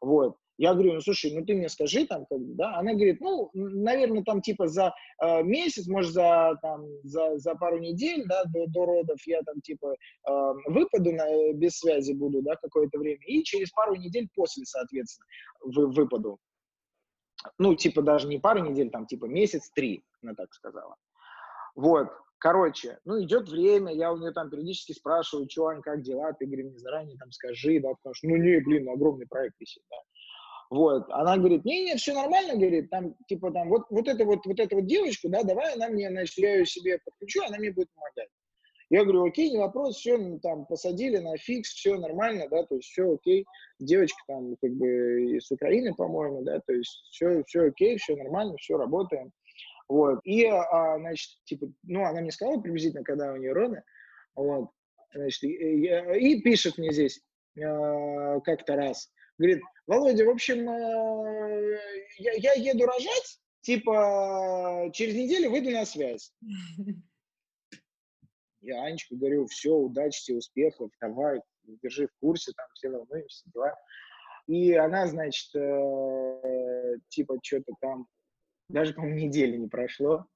Вот. 0.00 0.36
Я 0.60 0.74
говорю, 0.74 0.92
ну 0.92 1.00
слушай, 1.00 1.32
ну 1.34 1.42
ты 1.42 1.54
мне 1.54 1.70
скажи 1.70 2.06
там, 2.06 2.26
как 2.26 2.38
бы, 2.38 2.52
да, 2.52 2.76
она 2.76 2.92
говорит, 2.92 3.22
ну, 3.22 3.48
наверное, 3.54 4.22
там 4.22 4.42
типа 4.42 4.68
за 4.68 4.92
э, 5.18 5.42
месяц, 5.42 5.86
может, 5.86 6.12
за, 6.12 6.58
там, 6.60 6.84
за, 7.02 7.38
за 7.38 7.54
пару 7.54 7.78
недель, 7.78 8.26
да, 8.26 8.44
до, 8.44 8.66
до 8.66 8.84
родов 8.84 9.16
я 9.24 9.40
там 9.40 9.58
типа 9.62 9.94
э, 9.94 10.52
выпаду 10.66 11.12
на, 11.12 11.26
э, 11.26 11.54
без 11.54 11.78
связи 11.78 12.12
буду, 12.12 12.42
да, 12.42 12.56
какое-то 12.56 12.98
время, 12.98 13.20
и 13.26 13.42
через 13.42 13.70
пару 13.70 13.94
недель 13.94 14.28
после, 14.34 14.66
соответственно, 14.66 15.26
вы, 15.64 15.90
выпаду. 15.90 16.38
Ну, 17.56 17.74
типа 17.74 18.02
даже 18.02 18.28
не 18.28 18.38
пару 18.38 18.58
недель, 18.58 18.90
там 18.90 19.06
типа 19.06 19.24
месяц-три, 19.24 20.04
она 20.22 20.34
так 20.34 20.52
сказала. 20.52 20.96
Вот, 21.74 22.08
короче, 22.36 22.98
ну, 23.06 23.22
идет 23.22 23.48
время, 23.48 23.94
я 23.94 24.12
у 24.12 24.18
нее 24.18 24.32
там 24.32 24.50
периодически 24.50 24.92
спрашиваю, 24.92 25.48
что, 25.50 25.68
Ань, 25.68 25.80
как 25.80 26.02
дела, 26.02 26.34
ты, 26.34 26.44
говорит, 26.44 26.66
мне 26.66 26.78
заранее 26.78 27.16
там 27.16 27.32
скажи, 27.32 27.80
да, 27.80 27.94
потому 27.94 28.14
что, 28.14 28.28
ну, 28.28 28.36
не, 28.36 28.60
блин, 28.60 28.90
огромный 28.90 29.26
проект 29.26 29.58
висит, 29.58 29.84
да. 29.88 29.96
Вот, 30.70 31.10
она 31.10 31.36
говорит, 31.36 31.64
не, 31.64 31.84
не, 31.84 31.96
все 31.96 32.14
нормально, 32.14 32.54
говорит, 32.54 32.90
там, 32.90 33.16
типа, 33.26 33.50
там, 33.50 33.68
вот, 33.68 33.86
вот 33.90 34.06
это 34.06 34.24
вот, 34.24 34.46
вот 34.46 34.60
эту 34.60 34.76
вот 34.76 34.86
девочку, 34.86 35.28
да, 35.28 35.42
давай 35.42 35.74
она 35.74 35.88
мне, 35.88 36.08
значит, 36.08 36.38
я 36.38 36.54
ее 36.54 36.64
себе 36.64 37.00
подключу, 37.04 37.42
она 37.44 37.58
мне 37.58 37.72
будет 37.72 37.92
помогать. 37.92 38.28
Я 38.88 39.02
говорю, 39.02 39.24
окей, 39.24 39.50
не 39.50 39.58
вопрос, 39.58 39.96
все, 39.96 40.16
ну, 40.16 40.38
там, 40.38 40.66
посадили 40.66 41.18
на 41.18 41.36
фикс, 41.38 41.70
все 41.70 41.96
нормально, 41.98 42.46
да, 42.48 42.64
то 42.64 42.76
есть 42.76 42.88
все 42.88 43.14
окей. 43.14 43.46
Девочка 43.80 44.18
там, 44.28 44.56
как 44.60 44.70
бы, 44.72 45.36
из 45.36 45.50
Украины, 45.50 45.92
по-моему, 45.92 46.42
да, 46.42 46.60
то 46.60 46.72
есть 46.72 46.90
все, 47.10 47.42
все 47.46 47.66
окей, 47.66 47.96
все 47.98 48.14
нормально, 48.14 48.56
все 48.56 48.76
работаем. 48.76 49.32
Вот, 49.88 50.20
и, 50.22 50.44
а, 50.44 50.98
значит, 50.98 51.30
типа, 51.44 51.66
ну, 51.82 52.04
она 52.04 52.20
мне 52.20 52.30
сказала 52.30 52.60
приблизительно, 52.60 53.02
когда 53.02 53.32
у 53.32 53.36
нее 53.36 53.52
роды, 53.52 53.82
вот, 54.36 54.70
значит, 55.12 55.42
и, 55.42 55.48
и, 55.48 56.36
и 56.36 56.42
пишет 56.42 56.78
мне 56.78 56.92
здесь 56.92 57.20
э, 57.56 58.40
как-то 58.44 58.76
раз, 58.76 59.10
говорит, 59.40 59.62
Володя, 59.86 60.24
в 60.24 60.30
общем, 60.30 60.68
э, 60.68 61.80
я, 62.18 62.32
я 62.34 62.52
еду 62.52 62.84
рожать, 62.84 63.40
типа, 63.62 64.90
через 64.92 65.14
неделю 65.14 65.50
выйду 65.50 65.70
на 65.70 65.84
связь. 65.86 66.32
Я 68.60 68.84
Анечка 68.84 69.16
говорю, 69.16 69.46
все, 69.46 69.74
удачи 69.74 70.22
тебе, 70.22 70.36
успехов, 70.36 70.90
давай, 71.00 71.40
держи 71.82 72.08
в 72.08 72.20
курсе, 72.20 72.52
там 72.54 72.66
все 72.74 72.90
волнуемся, 72.90 73.50
дела. 73.54 73.74
И 74.46 74.74
она, 74.74 75.06
значит, 75.06 75.54
э, 75.54 76.96
типа, 77.08 77.38
что-то 77.42 77.72
там, 77.80 78.06
даже, 78.68 78.92
по-моему, 78.92 79.18
недели 79.18 79.56
не 79.56 79.68
прошло, 79.68 80.26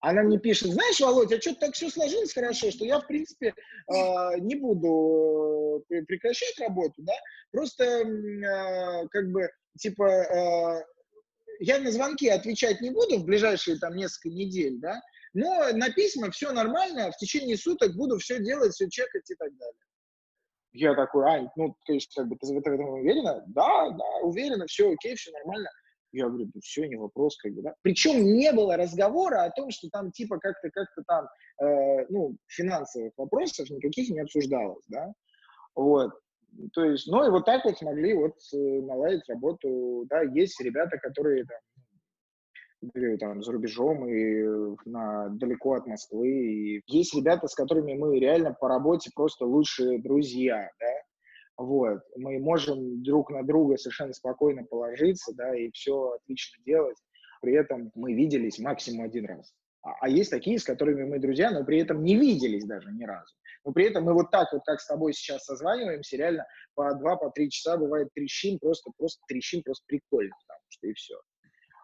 она 0.00 0.22
мне 0.22 0.38
пишет, 0.38 0.70
знаешь, 0.70 1.00
Володя, 1.00 1.36
а 1.36 1.40
что-то 1.40 1.60
так 1.60 1.74
все 1.74 1.90
сложилось 1.90 2.32
хорошо, 2.32 2.70
что 2.70 2.84
я, 2.84 3.00
в 3.00 3.06
принципе, 3.06 3.48
э, 3.48 4.38
не 4.38 4.54
буду 4.54 5.84
э, 5.90 6.02
прекращать 6.02 6.58
работу, 6.58 6.94
да, 6.98 7.12
просто, 7.52 7.84
э, 7.84 9.08
как 9.08 9.30
бы, 9.30 9.48
типа, 9.78 10.04
э, 10.04 10.84
я 11.60 11.78
на 11.78 11.92
звонки 11.92 12.28
отвечать 12.28 12.80
не 12.80 12.90
буду 12.90 13.18
в 13.18 13.24
ближайшие 13.24 13.78
там 13.78 13.94
несколько 13.94 14.30
недель, 14.30 14.78
да, 14.80 15.00
но 15.34 15.70
на 15.74 15.90
письма 15.90 16.30
все 16.30 16.50
нормально, 16.52 17.12
в 17.12 17.16
течение 17.18 17.56
суток 17.56 17.94
буду 17.94 18.18
все 18.18 18.42
делать, 18.42 18.72
все 18.72 18.88
чекать 18.88 19.30
и 19.30 19.34
так 19.34 19.54
далее. 19.56 19.80
Я 20.72 20.94
такой, 20.94 21.24
Ань, 21.26 21.48
ну, 21.56 21.76
есть, 21.88 22.14
как 22.14 22.26
бы, 22.28 22.36
ты 22.36 22.46
в 22.46 22.56
этом 22.56 22.88
уверена? 22.88 23.44
Да, 23.48 23.90
да, 23.90 24.04
уверена, 24.22 24.66
все 24.66 24.92
окей, 24.92 25.16
все 25.16 25.32
нормально. 25.32 25.68
Я 26.12 26.28
говорю, 26.28 26.50
да 26.52 26.60
все, 26.60 26.86
не 26.86 26.96
вопрос, 26.96 27.36
как 27.36 27.52
бы, 27.52 27.62
да. 27.62 27.74
Причем 27.82 28.24
не 28.24 28.52
было 28.52 28.76
разговора 28.76 29.44
о 29.44 29.50
том, 29.50 29.70
что 29.70 29.88
там 29.90 30.10
типа 30.10 30.38
как-то, 30.38 30.70
как-то 30.70 31.02
там, 31.06 31.28
э, 31.62 32.06
ну, 32.08 32.36
финансовых 32.48 33.12
вопросов 33.16 33.70
никаких 33.70 34.10
не 34.10 34.20
обсуждалось, 34.20 34.84
да. 34.88 35.12
Вот. 35.74 36.10
То 36.72 36.84
есть, 36.84 37.06
ну 37.06 37.24
и 37.26 37.30
вот 37.30 37.44
так 37.44 37.64
вот 37.64 37.78
смогли 37.78 38.14
вот 38.14 38.34
э, 38.52 38.56
наладить 38.56 39.28
работу, 39.28 40.04
да, 40.08 40.22
есть 40.22 40.60
ребята, 40.60 40.98
которые 40.98 41.44
там, 41.44 43.18
там 43.18 43.42
за 43.42 43.52
рубежом 43.52 44.08
и 44.08 44.76
на, 44.84 45.28
далеко 45.28 45.74
от 45.74 45.86
Москвы. 45.86 46.28
И 46.28 46.82
есть 46.86 47.14
ребята, 47.14 47.46
с 47.46 47.54
которыми 47.54 47.94
мы 47.94 48.18
реально 48.18 48.52
по 48.52 48.68
работе 48.68 49.10
просто 49.14 49.44
лучшие 49.44 50.00
друзья, 50.00 50.68
да, 50.80 50.86
вот, 51.60 52.00
мы 52.16 52.38
можем 52.38 53.02
друг 53.02 53.30
на 53.30 53.42
друга 53.42 53.76
совершенно 53.76 54.14
спокойно 54.14 54.64
положиться, 54.64 55.34
да, 55.34 55.54
и 55.54 55.70
все 55.72 56.12
отлично 56.12 56.62
делать, 56.64 56.96
при 57.42 57.52
этом 57.52 57.90
мы 57.94 58.14
виделись 58.14 58.58
максимум 58.58 59.04
один 59.04 59.26
раз. 59.26 59.52
А, 59.82 59.92
а 60.00 60.08
есть 60.08 60.30
такие, 60.30 60.58
с 60.58 60.64
которыми 60.64 61.04
мы 61.04 61.18
друзья, 61.18 61.50
но 61.50 61.62
при 61.62 61.78
этом 61.78 62.02
не 62.02 62.16
виделись 62.16 62.64
даже 62.64 62.90
ни 62.92 63.04
разу. 63.04 63.34
Но 63.66 63.72
при 63.72 63.84
этом 63.84 64.04
мы 64.04 64.14
вот 64.14 64.30
так 64.30 64.50
вот, 64.54 64.62
как 64.64 64.80
с 64.80 64.86
тобой 64.86 65.12
сейчас 65.12 65.44
созваниваемся, 65.44 66.16
реально 66.16 66.46
по 66.74 66.94
два, 66.94 67.16
по 67.16 67.28
три 67.28 67.50
часа 67.50 67.76
бывает 67.76 68.08
трещин, 68.14 68.58
просто, 68.58 68.90
просто 68.96 69.20
трещин, 69.28 69.62
просто 69.62 69.84
прикольно, 69.86 70.34
потому 70.46 70.64
что 70.70 70.86
и 70.86 70.94
все. 70.94 71.20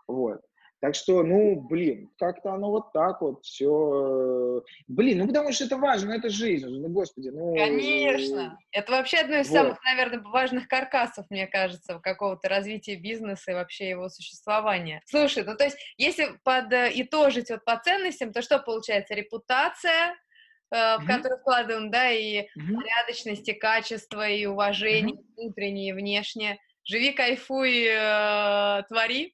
Вот. 0.09 0.41
Так 0.81 0.95
что, 0.95 1.23
ну, 1.23 1.59
блин, 1.61 2.11
как-то 2.19 2.53
оно 2.53 2.71
вот 2.71 2.93
так 2.93 3.23
вот 3.23 3.43
все. 3.45 4.63
Блин, 4.87 5.19
ну 5.19 5.27
потому 5.27 5.51
что 5.53 5.65
это 5.65 5.79
важно, 5.79 6.13
это 6.13 6.29
жизнь, 6.29 6.69
ну, 6.69 6.89
господи, 6.89 7.31
ну... 7.31 7.55
Конечно. 7.55 8.59
Это 8.73 8.93
вообще 8.93 9.19
одно 9.19 9.37
из 9.37 9.49
вот. 9.49 9.57
самых, 9.57 9.83
наверное, 9.85 10.21
важных 10.21 10.69
каркасов, 10.69 11.27
мне 11.31 11.47
кажется, 11.47 11.99
какого-то 11.99 12.49
развития 12.51 12.97
бизнеса 12.97 13.53
и 13.53 13.55
вообще 13.55 13.89
его 13.89 14.11
существования. 14.11 15.01
Слушай, 15.07 15.45
ну 15.45 15.57
то 15.57 15.65
есть, 15.65 15.79
если 15.97 16.39
подытожить 16.45 17.51
вот 17.51 17.65
по 17.65 17.79
ценностям, 17.79 18.33
то 18.33 18.43
что 18.43 18.59
получается? 18.59 19.15
Репутация, 19.15 20.11
э, 20.11 20.15
в 20.71 20.77
mm-hmm. 20.77 21.07
которую 21.07 21.41
вкладываем, 21.41 21.91
да, 21.91 22.11
и 22.11 22.43
mm-hmm. 22.43 22.75
порядочность, 22.75 23.49
и 23.49 23.55
качество, 23.55 24.29
и 24.29 24.45
уважение 24.45 25.17
mm-hmm. 25.17 25.35
внутреннее 25.37 25.89
и 25.89 25.93
внешнее. 25.95 26.59
Живи, 26.85 27.13
кайфуй, 27.13 27.87
э, 27.89 28.83
твори. 28.89 29.33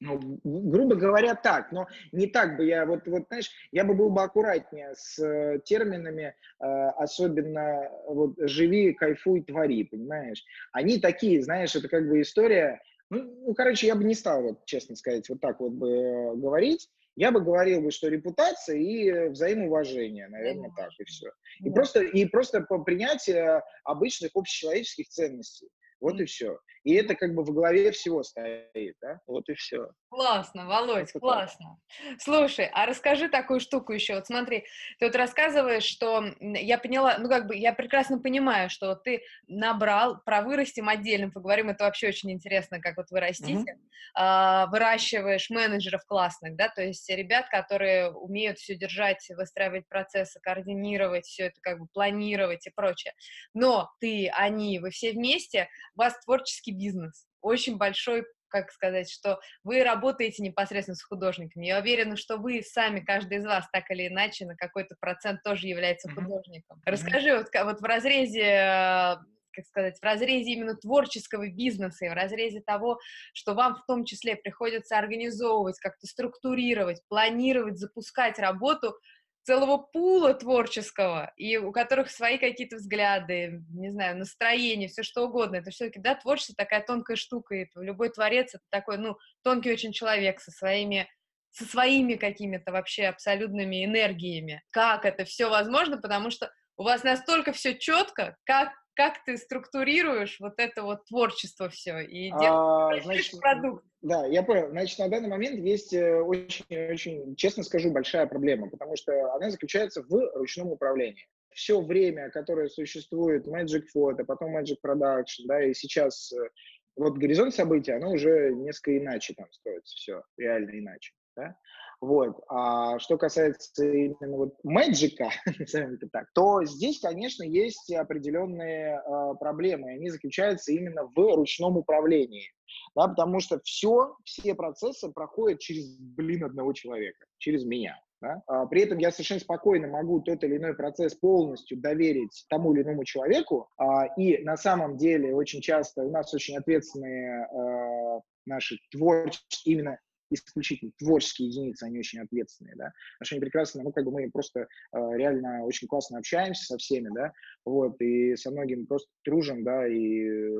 Ну, 0.00 0.40
грубо 0.44 0.96
говоря, 0.96 1.34
так, 1.34 1.72
но 1.72 1.86
не 2.12 2.26
так 2.26 2.56
бы 2.56 2.66
я, 2.66 2.84
вот, 2.84 3.06
вот 3.06 3.26
знаешь, 3.28 3.50
я 3.72 3.84
бы 3.84 3.94
был 3.94 4.10
бы 4.10 4.22
аккуратнее 4.22 4.92
с 4.96 5.18
э, 5.18 5.60
терминами, 5.64 6.34
э, 6.60 6.66
особенно 6.98 7.88
вот 8.06 8.34
«живи, 8.38 8.92
кайфуй, 8.92 9.42
твори», 9.42 9.84
понимаешь? 9.84 10.44
Они 10.72 10.98
такие, 10.98 11.42
знаешь, 11.42 11.74
это 11.74 11.88
как 11.88 12.08
бы 12.08 12.20
история, 12.20 12.82
ну, 13.08 13.22
ну 13.46 13.54
короче, 13.54 13.86
я 13.86 13.94
бы 13.94 14.04
не 14.04 14.14
стал, 14.14 14.42
вот, 14.42 14.66
честно 14.66 14.96
сказать, 14.96 15.28
вот 15.28 15.40
так 15.40 15.60
вот 15.60 15.72
бы 15.72 15.88
э, 15.88 16.34
говорить, 16.34 16.90
я 17.16 17.30
бы 17.30 17.40
говорил 17.40 17.80
бы, 17.80 17.90
что 17.90 18.08
репутация 18.08 18.76
и 18.76 19.28
взаимоуважение, 19.28 20.28
наверное, 20.28 20.72
так, 20.76 20.90
и 20.98 21.04
все. 21.04 21.30
И 21.60 21.70
просто, 21.70 22.02
и 22.02 22.24
просто 22.26 22.60
по 22.62 22.82
принятию 22.82 23.62
обычных 23.84 24.32
общечеловеческих 24.34 25.08
ценностей. 25.08 25.68
Вот 26.00 26.20
и 26.20 26.24
все. 26.24 26.58
И 26.84 26.94
это 26.94 27.14
как 27.14 27.34
бы 27.34 27.42
в 27.42 27.52
голове 27.52 27.90
всего 27.92 28.22
стоит, 28.22 28.96
да? 29.00 29.20
Вот 29.26 29.48
и 29.48 29.54
все. 29.54 29.88
Классно, 30.10 30.66
Володь, 30.66 31.10
это 31.10 31.18
классно. 31.18 31.78
Так. 31.88 32.20
Слушай, 32.20 32.70
а 32.72 32.86
расскажи 32.86 33.28
такую 33.28 33.58
штуку 33.58 33.92
еще. 33.92 34.16
Вот 34.16 34.26
смотри, 34.26 34.64
ты 34.98 35.06
вот 35.06 35.16
рассказываешь, 35.16 35.82
что 35.82 36.22
я 36.40 36.78
поняла, 36.78 37.16
ну 37.18 37.28
как 37.28 37.46
бы 37.46 37.56
я 37.56 37.72
прекрасно 37.72 38.18
понимаю, 38.18 38.68
что 38.68 38.94
ты 38.94 39.22
набрал, 39.48 40.20
про 40.24 40.42
вырастим 40.42 40.88
отдельно 40.88 41.30
поговорим, 41.30 41.70
это 41.70 41.84
вообще 41.84 42.08
очень 42.08 42.30
интересно, 42.30 42.80
как 42.80 42.98
вот 42.98 43.10
вы 43.10 43.20
растите, 43.20 43.72
mm-hmm. 43.72 43.88
а, 44.14 44.66
выращиваешь 44.66 45.50
менеджеров 45.50 46.04
классных, 46.06 46.54
да, 46.54 46.68
то 46.68 46.82
есть 46.82 47.08
ребят, 47.08 47.48
которые 47.48 48.12
умеют 48.12 48.58
все 48.58 48.76
держать, 48.76 49.26
выстраивать 49.30 49.88
процессы, 49.88 50.38
координировать 50.40 51.24
все 51.24 51.46
это, 51.46 51.60
как 51.62 51.80
бы 51.80 51.86
планировать 51.92 52.66
и 52.66 52.70
прочее. 52.70 53.14
Но 53.54 53.90
ты, 54.00 54.28
они, 54.28 54.78
вы 54.78 54.90
все 54.90 55.12
вместе, 55.12 55.68
у 55.96 56.00
вас 56.00 56.14
творческий 56.24 56.73
бизнес, 56.74 57.26
очень 57.40 57.76
большой 57.76 58.24
как 58.54 58.70
сказать, 58.70 59.10
что 59.10 59.40
вы 59.64 59.82
работаете 59.82 60.40
непосредственно 60.44 60.94
с 60.94 61.02
художниками. 61.02 61.66
Я 61.66 61.80
уверена, 61.80 62.16
что 62.16 62.36
вы 62.36 62.62
сами, 62.62 63.00
каждый 63.00 63.38
из 63.38 63.44
вас, 63.44 63.68
так 63.72 63.90
или 63.90 64.06
иначе, 64.06 64.46
на 64.46 64.54
какой-то 64.54 64.94
процент 65.00 65.42
тоже 65.42 65.66
является 65.66 66.08
художником. 66.08 66.78
Mm-hmm. 66.78 66.90
Расскажи, 66.90 67.36
вот, 67.36 67.48
вот 67.52 67.80
в 67.80 67.84
разрезе 67.84 69.18
как 69.54 69.66
сказать, 69.66 69.98
в 69.98 70.02
разрезе 70.02 70.52
именно 70.52 70.74
творческого 70.74 71.48
бизнеса 71.48 72.06
и 72.06 72.08
в 72.08 72.12
разрезе 72.12 72.60
того, 72.60 72.98
что 73.32 73.54
вам 73.54 73.76
в 73.76 73.86
том 73.86 74.04
числе 74.04 74.36
приходится 74.36 74.98
организовывать, 74.98 75.78
как-то 75.78 76.06
структурировать, 76.06 77.00
планировать, 77.08 77.78
запускать 77.78 78.38
работу 78.38 78.96
целого 79.44 79.78
пула 79.78 80.34
творческого, 80.34 81.32
и 81.36 81.56
у 81.58 81.70
которых 81.70 82.10
свои 82.10 82.38
какие-то 82.38 82.76
взгляды, 82.76 83.62
не 83.70 83.90
знаю, 83.90 84.16
настроение, 84.16 84.88
все 84.88 85.02
что 85.02 85.26
угодно. 85.26 85.56
Это 85.56 85.70
все-таки, 85.70 86.00
да, 86.00 86.14
творчество 86.14 86.54
такая 86.56 86.82
тонкая 86.82 87.16
штука, 87.16 87.54
и 87.54 87.68
любой 87.76 88.08
творец— 88.08 88.48
это 88.54 88.64
такой, 88.70 88.98
ну, 88.98 89.16
тонкий 89.42 89.72
очень 89.72 89.92
человек 89.92 90.40
со 90.40 90.50
своими 90.50 91.08
со 91.50 91.64
своими 91.66 92.14
какими-то 92.14 92.72
вообще 92.72 93.04
абсолютными 93.04 93.84
энергиями. 93.84 94.64
Как 94.70 95.04
это 95.04 95.24
все 95.24 95.48
возможно? 95.48 95.98
Потому 95.98 96.30
что 96.30 96.50
у 96.76 96.82
вас 96.82 97.04
настолько 97.04 97.52
все 97.52 97.78
четко, 97.78 98.36
как 98.42 98.72
как 98.94 99.24
ты 99.24 99.36
структурируешь 99.36 100.38
вот 100.40 100.54
это 100.58 100.82
вот 100.82 101.04
творчество 101.06 101.68
все 101.68 102.00
и 102.00 102.30
делаешь 102.30 103.02
а, 103.02 103.04
значит, 103.04 103.40
продукт? 103.40 103.84
Да, 104.02 104.26
я 104.26 104.42
понял. 104.42 104.68
Значит, 104.70 104.98
на 104.98 105.08
данный 105.08 105.28
момент 105.28 105.58
есть 105.58 105.94
очень-очень, 105.94 107.32
э, 107.32 107.34
честно 107.36 107.62
скажу, 107.62 107.90
большая 107.90 108.26
проблема, 108.26 108.68
потому 108.68 108.96
что 108.96 109.34
она 109.34 109.50
заключается 109.50 110.02
в 110.02 110.30
ручном 110.34 110.68
управлении. 110.72 111.26
Все 111.50 111.80
время, 111.80 112.30
которое 112.30 112.68
существует 112.68 113.46
Magic 113.46 113.84
Photo, 113.96 114.24
потом 114.24 114.56
Magic 114.56 114.76
Production, 114.84 115.46
да, 115.46 115.62
и 115.64 115.74
сейчас 115.74 116.32
э, 116.32 116.48
вот 116.96 117.16
горизонт 117.18 117.54
событий, 117.54 117.92
оно 117.92 118.12
уже 118.12 118.52
несколько 118.54 118.98
иначе 118.98 119.34
там 119.34 119.50
строится 119.52 119.96
все, 119.96 120.22
реально 120.36 120.78
иначе, 120.78 121.12
да. 121.36 121.56
Вот. 122.04 122.38
А 122.48 122.98
что 122.98 123.16
касается 123.16 123.82
именно 123.82 124.36
вот 124.36 124.54
мэджика, 124.62 125.30
так, 126.12 126.26
то 126.34 126.62
здесь, 126.64 127.00
конечно, 127.00 127.42
есть 127.42 127.90
определенные 127.90 129.00
э, 129.00 129.34
проблемы. 129.40 129.92
Они 129.92 130.10
заключаются 130.10 130.70
именно 130.72 131.06
в 131.06 131.16
ручном 131.16 131.78
управлении. 131.78 132.50
Да, 132.94 133.08
потому 133.08 133.40
что 133.40 133.58
все, 133.64 134.16
все 134.24 134.54
процессы 134.54 135.10
проходят 135.12 135.60
через, 135.60 135.96
блин, 135.98 136.44
одного 136.44 136.74
человека, 136.74 137.24
через 137.38 137.64
меня. 137.64 137.98
Да? 138.20 138.42
А, 138.48 138.66
при 138.66 138.82
этом 138.82 138.98
я 138.98 139.10
совершенно 139.10 139.40
спокойно 139.40 139.88
могу 139.88 140.20
тот 140.20 140.44
или 140.44 140.58
иной 140.58 140.74
процесс 140.74 141.14
полностью 141.14 141.78
доверить 141.80 142.44
тому 142.50 142.74
или 142.74 142.82
иному 142.82 143.04
человеку. 143.04 143.70
А, 143.78 144.06
и 144.18 144.42
на 144.44 144.58
самом 144.58 144.98
деле 144.98 145.34
очень 145.34 145.62
часто 145.62 146.02
у 146.02 146.10
нас 146.10 146.34
очень 146.34 146.58
ответственные 146.58 147.46
а, 147.46 148.20
наши 148.44 148.76
творческие, 148.90 149.76
именно 149.76 149.98
исключительно 150.34 150.92
творческие 150.98 151.48
единицы, 151.48 151.84
они 151.84 151.98
очень 151.98 152.20
ответственные, 152.20 152.76
да, 152.76 152.92
потому 153.18 153.26
что 153.26 153.34
они 153.34 153.40
прекрасно, 153.40 153.82
ну, 153.82 153.92
как 153.92 154.04
бы 154.04 154.12
мы 154.12 154.30
просто 154.30 154.60
э, 154.60 154.66
реально 154.92 155.64
очень 155.64 155.88
классно 155.88 156.18
общаемся 156.18 156.64
со 156.64 156.78
всеми, 156.78 157.08
да, 157.14 157.32
вот, 157.64 158.00
и 158.00 158.36
со 158.36 158.50
многими 158.50 158.84
просто 158.84 159.08
дружим, 159.24 159.64
да, 159.64 159.86
и 159.86 160.50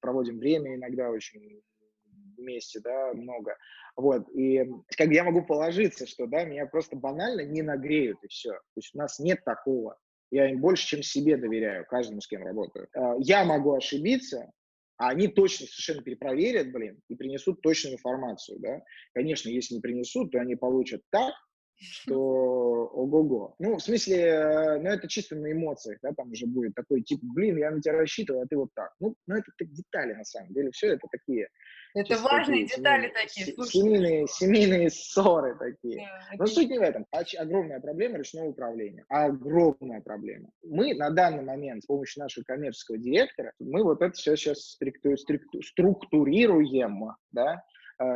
проводим 0.00 0.38
время 0.38 0.76
иногда 0.76 1.10
очень 1.10 1.62
вместе, 2.36 2.80
да, 2.80 3.12
много, 3.14 3.56
вот, 3.96 4.28
и 4.34 4.64
как 4.96 5.08
бы 5.08 5.14
я 5.14 5.24
могу 5.24 5.44
положиться, 5.44 6.06
что, 6.06 6.26
да, 6.26 6.44
меня 6.44 6.66
просто 6.66 6.96
банально 6.96 7.42
не 7.42 7.62
нагреют, 7.62 8.18
и 8.22 8.28
все, 8.28 8.52
то 8.52 8.76
есть 8.76 8.94
у 8.94 8.98
нас 8.98 9.18
нет 9.18 9.44
такого, 9.44 9.96
я 10.30 10.50
им 10.50 10.60
больше, 10.60 10.86
чем 10.86 11.02
себе 11.02 11.36
доверяю, 11.36 11.86
каждому, 11.86 12.20
с 12.20 12.26
кем 12.26 12.44
работаю. 12.44 12.88
Э, 12.94 13.14
я 13.20 13.44
могу 13.44 13.74
ошибиться, 13.74 14.50
а 14.96 15.08
они 15.08 15.28
точно 15.28 15.66
совершенно 15.66 16.02
перепроверят, 16.02 16.72
блин, 16.72 17.00
и 17.08 17.14
принесут 17.14 17.60
точную 17.62 17.94
информацию, 17.94 18.58
да. 18.60 18.82
Конечно, 19.12 19.48
если 19.48 19.74
не 19.74 19.80
принесут, 19.80 20.30
то 20.32 20.40
они 20.40 20.56
получат 20.56 21.02
так, 21.10 21.34
что 21.78 22.88
ого-го. 22.92 23.54
Ну, 23.58 23.76
в 23.76 23.82
смысле, 23.82 24.16
э, 24.16 24.78
ну, 24.80 24.90
это 24.90 25.08
чисто 25.08 25.36
на 25.36 25.52
эмоциях, 25.52 25.98
да, 26.02 26.12
там 26.12 26.30
уже 26.30 26.46
будет 26.46 26.74
такой 26.74 27.02
тип, 27.02 27.20
блин, 27.22 27.58
я 27.58 27.70
на 27.70 27.80
тебя 27.80 27.94
рассчитывал, 27.94 28.42
а 28.42 28.46
ты 28.46 28.56
вот 28.56 28.70
так. 28.74 28.92
Ну, 29.00 29.14
ну 29.26 29.36
это 29.36 29.50
детали, 29.60 30.14
на 30.14 30.24
самом 30.24 30.52
деле, 30.52 30.70
все 30.70 30.88
это 30.88 31.06
такие 31.10 31.48
это 31.94 32.16
важные 32.18 32.64
такие, 32.64 32.76
детали 32.76 33.12
такие. 33.14 33.46
Семейные, 33.66 34.26
семейные 34.26 34.90
ссоры 34.90 35.56
такие. 35.56 35.98
Да, 35.98 36.36
Но 36.38 36.46
суть 36.46 36.68
не 36.68 36.78
в 36.78 36.82
этом. 36.82 37.06
Огромная 37.38 37.78
проблема 37.78 38.18
ручного 38.18 38.48
управления. 38.48 39.04
Огромная 39.08 40.00
проблема. 40.00 40.50
Мы 40.64 40.94
на 40.94 41.10
данный 41.10 41.44
момент 41.44 41.84
с 41.84 41.86
помощью 41.86 42.24
нашего 42.24 42.42
коммерческого 42.44 42.98
директора, 42.98 43.52
мы 43.60 43.84
вот 43.84 44.02
это 44.02 44.12
все 44.12 44.34
сейчас 44.36 44.76
структурируем, 45.62 47.12
да, 47.30 47.62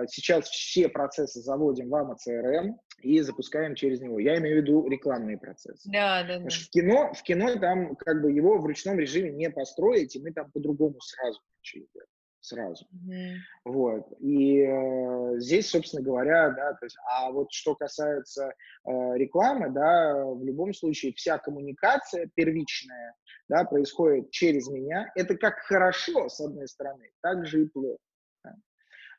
Сейчас 0.08 0.48
все 0.48 0.88
процессы 0.88 1.40
заводим 1.40 1.88
в 1.88 1.94
AMA 1.94 2.74
и 3.00 3.20
запускаем 3.20 3.74
через 3.74 4.00
него. 4.00 4.18
Я 4.18 4.38
имею 4.38 4.60
в 4.60 4.62
виду 4.62 4.88
рекламные 4.88 5.38
процессы. 5.38 5.88
Да, 5.90 6.24
да, 6.24 6.38
да. 6.38 6.48
В 6.48 6.70
кино, 6.70 7.12
в 7.14 7.22
кино 7.22 7.56
там 7.56 7.94
как 7.96 8.22
бы 8.22 8.32
его 8.32 8.58
в 8.58 8.66
ручном 8.66 8.98
режиме 8.98 9.30
не 9.30 9.50
построить, 9.50 10.16
и 10.16 10.20
мы 10.20 10.32
там 10.32 10.50
по-другому 10.50 11.00
сразу 11.00 11.40
начали 11.56 11.86
делать 11.94 12.08
сразу. 12.40 12.86
Mm-hmm. 12.94 13.34
Вот. 13.64 14.06
И 14.20 14.60
э, 14.60 15.38
здесь, 15.38 15.68
собственно 15.68 16.02
говоря, 16.02 16.50
да, 16.50 16.72
то 16.74 16.86
есть, 16.86 16.96
а 17.10 17.30
вот 17.30 17.52
что 17.52 17.74
касается 17.74 18.46
э, 18.46 18.90
рекламы, 19.16 19.70
да, 19.70 20.24
в 20.24 20.44
любом 20.44 20.72
случае 20.72 21.12
вся 21.14 21.38
коммуникация 21.38 22.30
первичная, 22.34 23.14
да, 23.48 23.64
происходит 23.64 24.30
через 24.30 24.68
меня. 24.68 25.10
Это 25.14 25.36
как 25.36 25.58
хорошо, 25.60 26.28
с 26.28 26.40
одной 26.40 26.68
стороны, 26.68 27.10
так 27.20 27.46
же 27.46 27.62
и 27.62 27.68
плохо. 27.68 27.98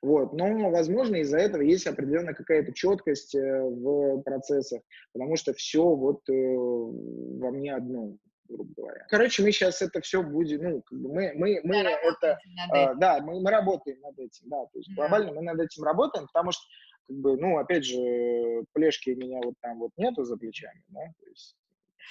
Вот. 0.02 0.34
Но, 0.34 0.70
возможно, 0.70 1.18
из-за 1.18 1.39
этого 1.39 1.62
есть 1.62 1.86
определенная 1.86 2.34
какая-то 2.34 2.74
четкость 2.74 3.36
э, 3.36 3.62
в 3.62 4.22
процессах, 4.22 4.82
потому 5.14 5.36
что 5.36 5.54
все 5.54 5.84
вот 5.84 6.22
э, 6.30 6.34
во 6.34 7.52
мне 7.52 7.76
одно 7.76 8.16
грубо 8.47 8.74
говоря. 8.76 9.06
Короче, 9.10 9.43
мы 9.43 9.52
сейчас 9.52 9.82
это 9.82 10.02
все 10.02 10.24
будем, 10.24 10.64
ну, 10.64 10.82
как 10.82 11.00
бы 11.00 11.14
мы, 11.14 11.34
мы, 11.36 11.62
мы 11.64 11.84
да, 11.84 11.91
это, 11.91 12.39
э, 12.76 12.95
да, 12.95 13.20
мы, 13.22 13.39
мы 13.41 13.52
работаем 13.52 14.00
над 14.02 14.18
этим, 14.18 14.50
да, 14.50 14.66
то 14.66 14.80
есть 14.80 14.89
глобально 14.95 15.34
мы 15.34 15.41
над 15.43 15.60
этим 15.60 15.84
работаем, 15.84 16.26
потому 16.26 16.52
что, 16.52 16.64
как 17.08 17.18
бы, 17.18 17.38
ну, 17.38 17.58
опять 17.60 17.86
же, 17.86 18.66
плешки 18.74 19.14
у 19.14 19.18
меня 19.18 19.39
вот 19.43 19.54
там 19.62 19.78
вот 19.78 19.91
нету 19.97 20.24
за 20.24 20.36
плечами, 20.36 20.84
да, 20.88 21.02
то 21.02 21.30
есть 21.30 21.56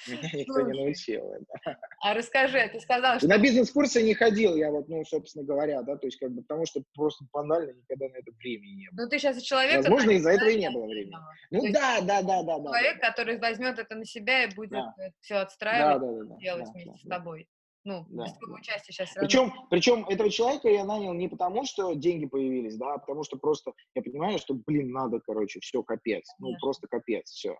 меня 0.06 0.20
никто 0.34 0.60
не 0.62 0.78
научил. 0.78 1.34
Да. 1.64 1.78
А 2.02 2.14
расскажи, 2.14 2.68
ты 2.72 2.80
сказал, 2.80 3.18
что... 3.18 3.28
На 3.28 3.38
бизнес-курсы 3.38 4.02
не 4.02 4.14
ходил 4.14 4.56
я, 4.56 4.70
вот, 4.70 4.88
ну, 4.88 5.04
собственно 5.04 5.44
говоря, 5.44 5.82
да, 5.82 5.96
то 5.96 6.06
есть, 6.06 6.18
как 6.18 6.30
бы, 6.30 6.42
потому 6.42 6.66
что 6.66 6.82
просто 6.94 7.24
банально 7.32 7.72
никогда 7.72 8.08
на 8.08 8.16
это 8.16 8.30
времени 8.38 8.72
не 8.72 8.90
было. 8.90 9.04
Ну, 9.04 9.08
ты 9.08 9.18
сейчас 9.18 9.40
человек... 9.42 9.78
Возможно, 9.78 10.10
из-за 10.12 10.30
этого 10.30 10.48
и 10.48 10.58
не 10.58 10.70
было 10.70 10.86
времени. 10.86 11.16
Ну, 11.50 11.72
да, 11.72 12.00
да, 12.02 12.22
да, 12.22 12.42
да. 12.42 12.54
Человек, 12.56 13.00
да, 13.00 13.08
который 13.08 13.38
возьмет 13.38 13.78
это 13.78 13.94
на 13.94 14.04
себя 14.04 14.44
и 14.44 14.54
будет 14.54 14.70
да. 14.70 14.94
все 15.20 15.36
отстраивать, 15.36 16.00
да, 16.00 16.06
да, 16.06 16.24
да, 16.24 16.36
делать 16.38 16.64
да, 16.66 16.72
вместе 16.72 16.90
да, 16.92 16.98
с 16.98 17.18
тобой. 17.18 17.48
Ну, 17.84 18.04
да, 18.10 18.24
без 18.24 18.32
твоего 18.34 18.56
участия 18.56 18.92
сейчас. 18.92 19.14
Причем, 19.14 19.52
причем 19.70 20.04
этого 20.08 20.30
человека 20.30 20.68
я 20.68 20.84
нанял 20.84 21.14
не 21.14 21.28
потому, 21.28 21.64
что 21.64 21.94
деньги 21.94 22.26
появились, 22.26 22.76
да, 22.76 22.94
а 22.94 22.98
потому 22.98 23.24
что 23.24 23.38
просто 23.38 23.72
я 23.94 24.02
понимаю, 24.02 24.38
что, 24.38 24.54
блин, 24.54 24.90
надо, 24.90 25.20
короче, 25.20 25.60
все, 25.60 25.82
капец. 25.82 26.28
Ну, 26.38 26.54
просто 26.60 26.86
капец, 26.88 27.30
все. 27.30 27.56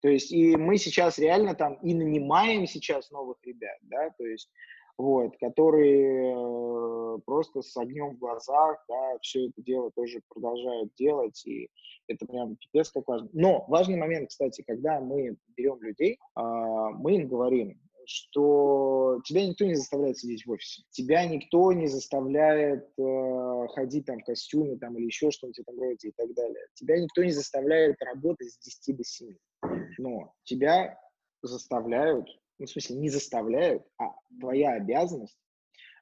То 0.00 0.08
есть 0.08 0.32
и 0.32 0.56
мы 0.56 0.78
сейчас 0.78 1.18
реально 1.18 1.54
там 1.54 1.74
и 1.74 1.94
нанимаем 1.94 2.66
сейчас 2.66 3.10
новых 3.10 3.38
ребят, 3.44 3.78
да, 3.82 4.10
то 4.16 4.24
есть 4.24 4.50
вот, 5.00 5.36
которые 5.38 6.34
э, 6.34 7.18
просто 7.24 7.62
с 7.62 7.74
огнем 7.76 8.16
в 8.16 8.18
глазах, 8.18 8.84
да, 8.88 9.18
все 9.22 9.48
это 9.48 9.62
дело 9.62 9.90
тоже 9.92 10.20
продолжают 10.28 10.92
делать, 10.94 11.42
и 11.46 11.70
это 12.06 12.26
прям 12.26 12.56
пипец 12.56 12.90
как 12.90 13.08
важно. 13.08 13.28
Но 13.32 13.64
важный 13.68 13.96
момент, 13.96 14.28
кстати, 14.28 14.62
когда 14.66 15.00
мы 15.00 15.36
берем 15.56 15.80
людей, 15.80 16.18
э, 16.36 16.40
мы 16.40 17.16
им 17.16 17.28
говорим, 17.28 17.80
что 18.10 19.20
тебя 19.24 19.46
никто 19.46 19.64
не 19.64 19.74
заставляет 19.74 20.18
сидеть 20.18 20.44
в 20.44 20.50
офисе, 20.50 20.82
тебя 20.90 21.24
никто 21.26 21.72
не 21.72 21.86
заставляет 21.86 22.88
э, 22.98 23.66
ходить 23.74 24.06
там 24.06 24.18
в 24.18 24.24
костюме 24.24 24.76
там, 24.76 24.96
или 24.98 25.06
еще 25.06 25.30
что-нибудь 25.30 25.58
в 25.58 25.60
этом 25.62 25.80
роде 25.80 26.08
и 26.08 26.12
так 26.12 26.34
далее. 26.34 26.66
Тебя 26.74 27.00
никто 27.00 27.22
не 27.22 27.32
заставляет 27.32 27.96
работать 28.02 28.50
с 28.50 28.58
10 28.58 28.96
до 28.96 29.04
7 29.04 29.34
но 29.98 30.34
тебя 30.44 30.98
заставляют, 31.42 32.26
ну, 32.58 32.66
в 32.66 32.70
смысле, 32.70 32.96
не 32.96 33.08
заставляют, 33.08 33.86
а 33.98 34.14
твоя 34.40 34.72
обязанность 34.72 35.38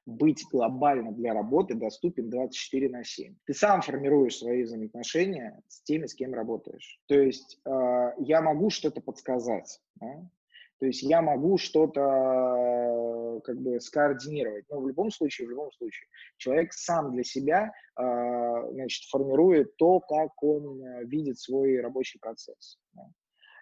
быть 0.05 0.43
глобально 0.51 1.11
для 1.11 1.33
работы 1.33 1.75
доступен 1.75 2.29
24 2.29 2.89
на 2.89 3.03
7. 3.03 3.35
Ты 3.45 3.53
сам 3.53 3.81
формируешь 3.81 4.37
свои 4.37 4.63
взаимоотношения 4.63 5.61
с 5.67 5.83
теми, 5.83 6.07
с 6.07 6.15
кем 6.15 6.33
работаешь. 6.33 6.99
То 7.07 7.15
есть 7.15 7.59
э, 7.65 8.11
я 8.19 8.41
могу 8.41 8.69
что-то 8.69 9.01
подсказать, 9.01 9.79
да? 9.95 10.27
То 10.79 10.85
есть 10.85 11.03
я 11.03 11.21
могу 11.21 11.57
что-то 11.57 11.99
э, 11.99 13.41
как 13.43 13.59
бы 13.59 13.79
скоординировать, 13.81 14.65
но 14.69 14.79
в 14.79 14.87
любом 14.87 15.11
случае, 15.11 15.47
в 15.47 15.51
любом 15.51 15.71
случае, 15.73 16.07
человек 16.37 16.71
сам 16.71 17.11
для 17.11 17.23
себя 17.23 17.73
э, 17.97 18.01
значит, 18.71 19.03
формирует 19.09 19.75
то, 19.75 19.99
как 19.99 20.41
он 20.41 20.81
э, 20.81 21.05
видит 21.05 21.37
свой 21.37 21.81
рабочий 21.81 22.19
процесс. 22.19 22.79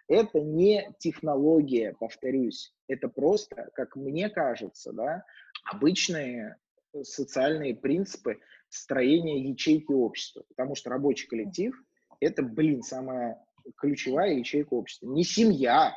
Это 0.06 0.40
не 0.40 0.90
технология, 0.98 1.94
повторюсь, 1.98 2.72
это 2.86 3.08
просто, 3.08 3.68
как 3.74 3.96
мне 3.96 4.30
кажется, 4.30 4.92
да, 4.92 5.24
обычные 5.64 6.56
социальные 7.02 7.74
принципы 7.74 8.38
строения 8.68 9.40
ячейки 9.50 9.92
общества, 9.92 10.44
потому 10.48 10.76
что 10.76 10.90
рабочий 10.90 11.26
коллектив– 11.26 11.74
это, 12.20 12.42
блин, 12.42 12.82
самая 12.82 13.44
ключевая 13.76 14.34
ячейка 14.34 14.74
общества. 14.74 15.08
Не 15.08 15.24
семья. 15.24 15.94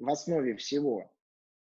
В 0.00 0.10
основе 0.10 0.56
всего. 0.56 1.12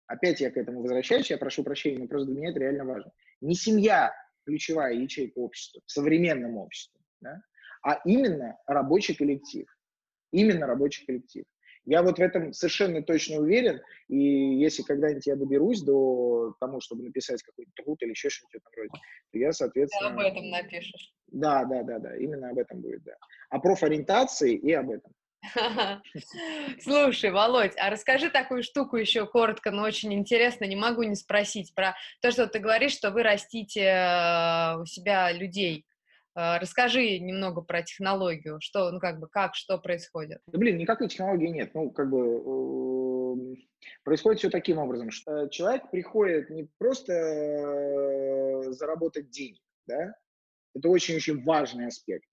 Опять 0.05 0.39
я 0.39 0.49
к 0.49 0.57
этому 0.57 0.81
возвращаюсь, 0.81 1.29
я 1.29 1.37
прошу 1.37 1.63
прощения, 1.63 1.99
но 1.99 2.07
просто 2.07 2.31
для 2.31 2.39
меня 2.39 2.49
это 2.51 2.59
реально 2.59 2.85
важно. 2.85 3.11
Не 3.41 3.55
семья 3.55 4.13
ключевая 4.45 4.93
ячейка 4.93 5.39
общества 5.39 5.81
в 5.85 5.91
современном 5.91 6.57
обществе, 6.57 7.01
да? 7.19 7.41
а 7.83 7.99
именно 8.05 8.57
рабочий 8.65 9.15
коллектив. 9.15 9.67
Именно 10.31 10.67
рабочий 10.67 11.05
коллектив. 11.05 11.43
Я 11.85 12.03
вот 12.03 12.19
в 12.19 12.21
этом 12.21 12.51
совершенно 12.51 13.01
точно 13.01 13.37
уверен, 13.37 13.81
и 14.09 14.17
если 14.17 14.83
когда-нибудь 14.83 15.25
я 15.25 15.37
доберусь 15.37 15.81
до 15.81 16.53
тому, 16.59 16.81
чтобы 16.81 17.03
написать 17.03 17.41
какой-то 17.41 17.71
труд 17.75 18.01
или 18.03 18.09
еще 18.09 18.29
что-нибудь 18.29 18.61
в 18.61 18.67
этом 18.67 18.73
роде, 18.75 19.03
то 19.31 19.37
я, 19.37 19.53
соответственно... 19.53 20.09
Ты 20.09 20.27
об 20.27 20.33
этом 20.33 20.49
напишешь. 20.49 21.13
Да, 21.27 21.63
да, 21.63 21.83
да, 21.83 21.99
да, 21.99 22.17
именно 22.17 22.49
об 22.49 22.57
этом 22.57 22.81
будет, 22.81 23.03
да. 23.03 23.13
О 23.49 23.59
профориентации 23.59 24.53
и 24.53 24.73
об 24.73 24.89
этом. 24.89 25.13
Слушай, 26.81 27.31
Володь, 27.31 27.73
а 27.77 27.89
расскажи 27.89 28.29
такую 28.29 28.63
штуку 28.63 28.97
еще 28.97 29.25
коротко, 29.25 29.71
но 29.71 29.83
очень 29.83 30.13
интересно, 30.13 30.65
не 30.65 30.75
могу 30.75 31.03
не 31.03 31.15
спросить 31.15 31.73
про 31.75 31.95
то, 32.21 32.31
что 32.31 32.47
ты 32.47 32.59
говоришь, 32.59 32.93
что 32.93 33.11
вы 33.11 33.23
растите 33.23 33.81
э, 33.81 34.77
у 34.79 34.85
себя 34.85 35.31
людей. 35.31 35.85
Э, 36.35 36.57
расскажи 36.59 37.19
немного 37.19 37.61
про 37.61 37.81
технологию, 37.81 38.59
что, 38.61 38.91
ну, 38.91 38.99
как 38.99 39.19
бы, 39.19 39.27
как, 39.27 39.55
что 39.55 39.77
происходит. 39.77 40.39
Да, 40.47 40.57
блин, 40.57 40.77
никакой 40.77 41.07
технологии 41.07 41.47
нет. 41.49 41.73
Ну, 41.73 41.91
как 41.91 42.09
бы, 42.09 42.19
эм, 42.19 43.55
происходит 44.03 44.39
все 44.39 44.49
таким 44.49 44.79
образом, 44.79 45.11
что 45.11 45.47
человек 45.49 45.89
приходит 45.91 46.49
не 46.49 46.67
просто 46.77 47.13
э, 47.13 48.71
заработать 48.71 49.29
денег, 49.29 49.61
да, 49.87 50.13
это 50.75 50.89
очень-очень 50.89 51.43
важный 51.43 51.87
аспект. 51.87 52.27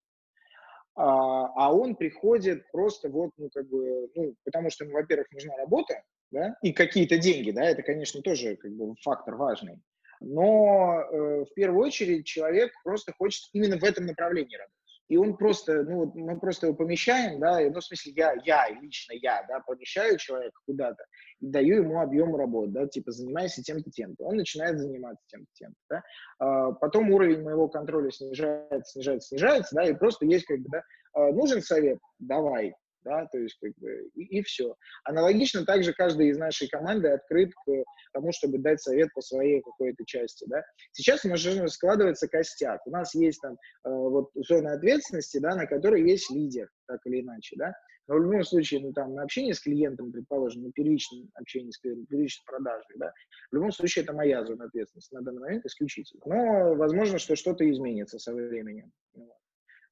А, 0.96 1.46
а 1.56 1.74
он 1.74 1.96
приходит 1.96 2.70
просто 2.70 3.08
вот, 3.08 3.30
ну, 3.36 3.50
как 3.52 3.68
бы, 3.68 4.10
ну, 4.14 4.34
потому 4.44 4.70
что, 4.70 4.84
во-первых, 4.86 5.30
нужна 5.32 5.56
работа, 5.56 6.02
да, 6.30 6.56
и 6.62 6.72
какие-то 6.72 7.18
деньги, 7.18 7.50
да, 7.50 7.64
это, 7.64 7.82
конечно, 7.82 8.22
тоже 8.22 8.56
как 8.56 8.72
бы 8.72 8.94
фактор 9.02 9.36
важный 9.36 9.80
но 10.20 11.00
э, 11.00 11.44
в 11.44 11.54
первую 11.54 11.86
очередь 11.86 12.26
человек 12.26 12.72
просто 12.82 13.12
хочет 13.12 13.48
именно 13.52 13.78
в 13.78 13.84
этом 13.84 14.06
направлении 14.06 14.56
работать. 14.56 14.83
И 15.08 15.16
он 15.16 15.36
просто, 15.36 15.82
ну, 15.82 16.10
мы 16.14 16.38
просто 16.40 16.66
его 16.66 16.76
помещаем, 16.76 17.38
да, 17.38 17.60
ну, 17.60 17.80
в 17.80 17.84
смысле, 17.84 18.12
я, 18.16 18.34
я, 18.44 18.68
лично 18.80 19.12
я, 19.14 19.44
да, 19.48 19.60
помещаю 19.60 20.16
человека 20.16 20.58
куда-то 20.66 21.04
и 21.40 21.46
даю 21.46 21.82
ему 21.82 22.00
объем 22.00 22.34
работы, 22.34 22.72
да, 22.72 22.86
типа, 22.86 23.12
занимайся 23.12 23.62
тем-то, 23.62 23.90
тем-то. 23.90 24.24
Он 24.24 24.36
начинает 24.36 24.78
заниматься 24.78 25.22
тем-то, 25.28 25.50
тем-то, 25.54 25.76
да. 25.90 26.02
А, 26.38 26.72
потом 26.72 27.10
уровень 27.10 27.42
моего 27.42 27.68
контроля 27.68 28.10
снижается, 28.10 28.92
снижается, 28.92 29.28
снижается, 29.28 29.74
да, 29.74 29.84
и 29.84 29.94
просто 29.94 30.24
есть, 30.26 30.46
как 30.46 30.58
бы, 30.60 30.68
да, 30.70 30.82
а, 31.12 31.32
нужен 31.32 31.60
совет, 31.60 31.98
давай, 32.18 32.74
да, 33.04 33.26
то 33.26 33.38
есть 33.38 33.56
как 33.60 33.72
бы 33.76 34.08
и, 34.14 34.38
и 34.38 34.42
все. 34.42 34.74
Аналогично 35.04 35.64
также 35.64 35.92
каждый 35.92 36.28
из 36.28 36.38
нашей 36.38 36.68
команды 36.68 37.08
открыт 37.08 37.52
к 37.54 37.84
тому, 38.12 38.32
чтобы 38.32 38.58
дать 38.58 38.80
совет 38.80 39.12
по 39.14 39.20
своей 39.20 39.60
какой-то 39.60 40.04
части, 40.06 40.44
да. 40.48 40.62
Сейчас 40.92 41.24
у 41.24 41.28
нас 41.28 41.40
же 41.40 41.68
складывается 41.68 42.28
костяк, 42.28 42.80
у 42.86 42.90
нас 42.90 43.14
есть 43.14 43.40
там 43.40 43.54
э, 43.54 43.56
вот 43.84 44.30
зона 44.34 44.72
ответственности, 44.74 45.38
да, 45.38 45.54
на 45.54 45.66
которой 45.66 46.02
есть 46.08 46.30
лидер, 46.30 46.68
так 46.86 47.00
или 47.06 47.20
иначе, 47.20 47.56
да, 47.56 47.74
но 48.06 48.16
в 48.16 48.22
любом 48.22 48.44
случае, 48.44 48.80
ну, 48.80 48.92
там, 48.92 49.14
на 49.14 49.22
общение 49.22 49.54
с 49.54 49.60
клиентом, 49.60 50.12
предположим, 50.12 50.64
на 50.64 50.72
первичном 50.72 51.30
общении 51.34 51.70
с 51.70 51.78
клиентом, 51.78 52.06
первичной 52.06 52.44
продажей, 52.44 52.96
да, 52.96 53.12
в 53.50 53.54
любом 53.54 53.72
случае 53.72 54.04
это 54.04 54.12
моя 54.12 54.44
зона 54.44 54.66
ответственности 54.66 55.14
на 55.14 55.22
данный 55.22 55.40
момент 55.40 55.64
исключительно. 55.64 56.22
Но 56.26 56.74
возможно, 56.74 57.18
что 57.18 57.34
что-то 57.34 57.68
изменится 57.70 58.18
со 58.18 58.34
временем. 58.34 58.92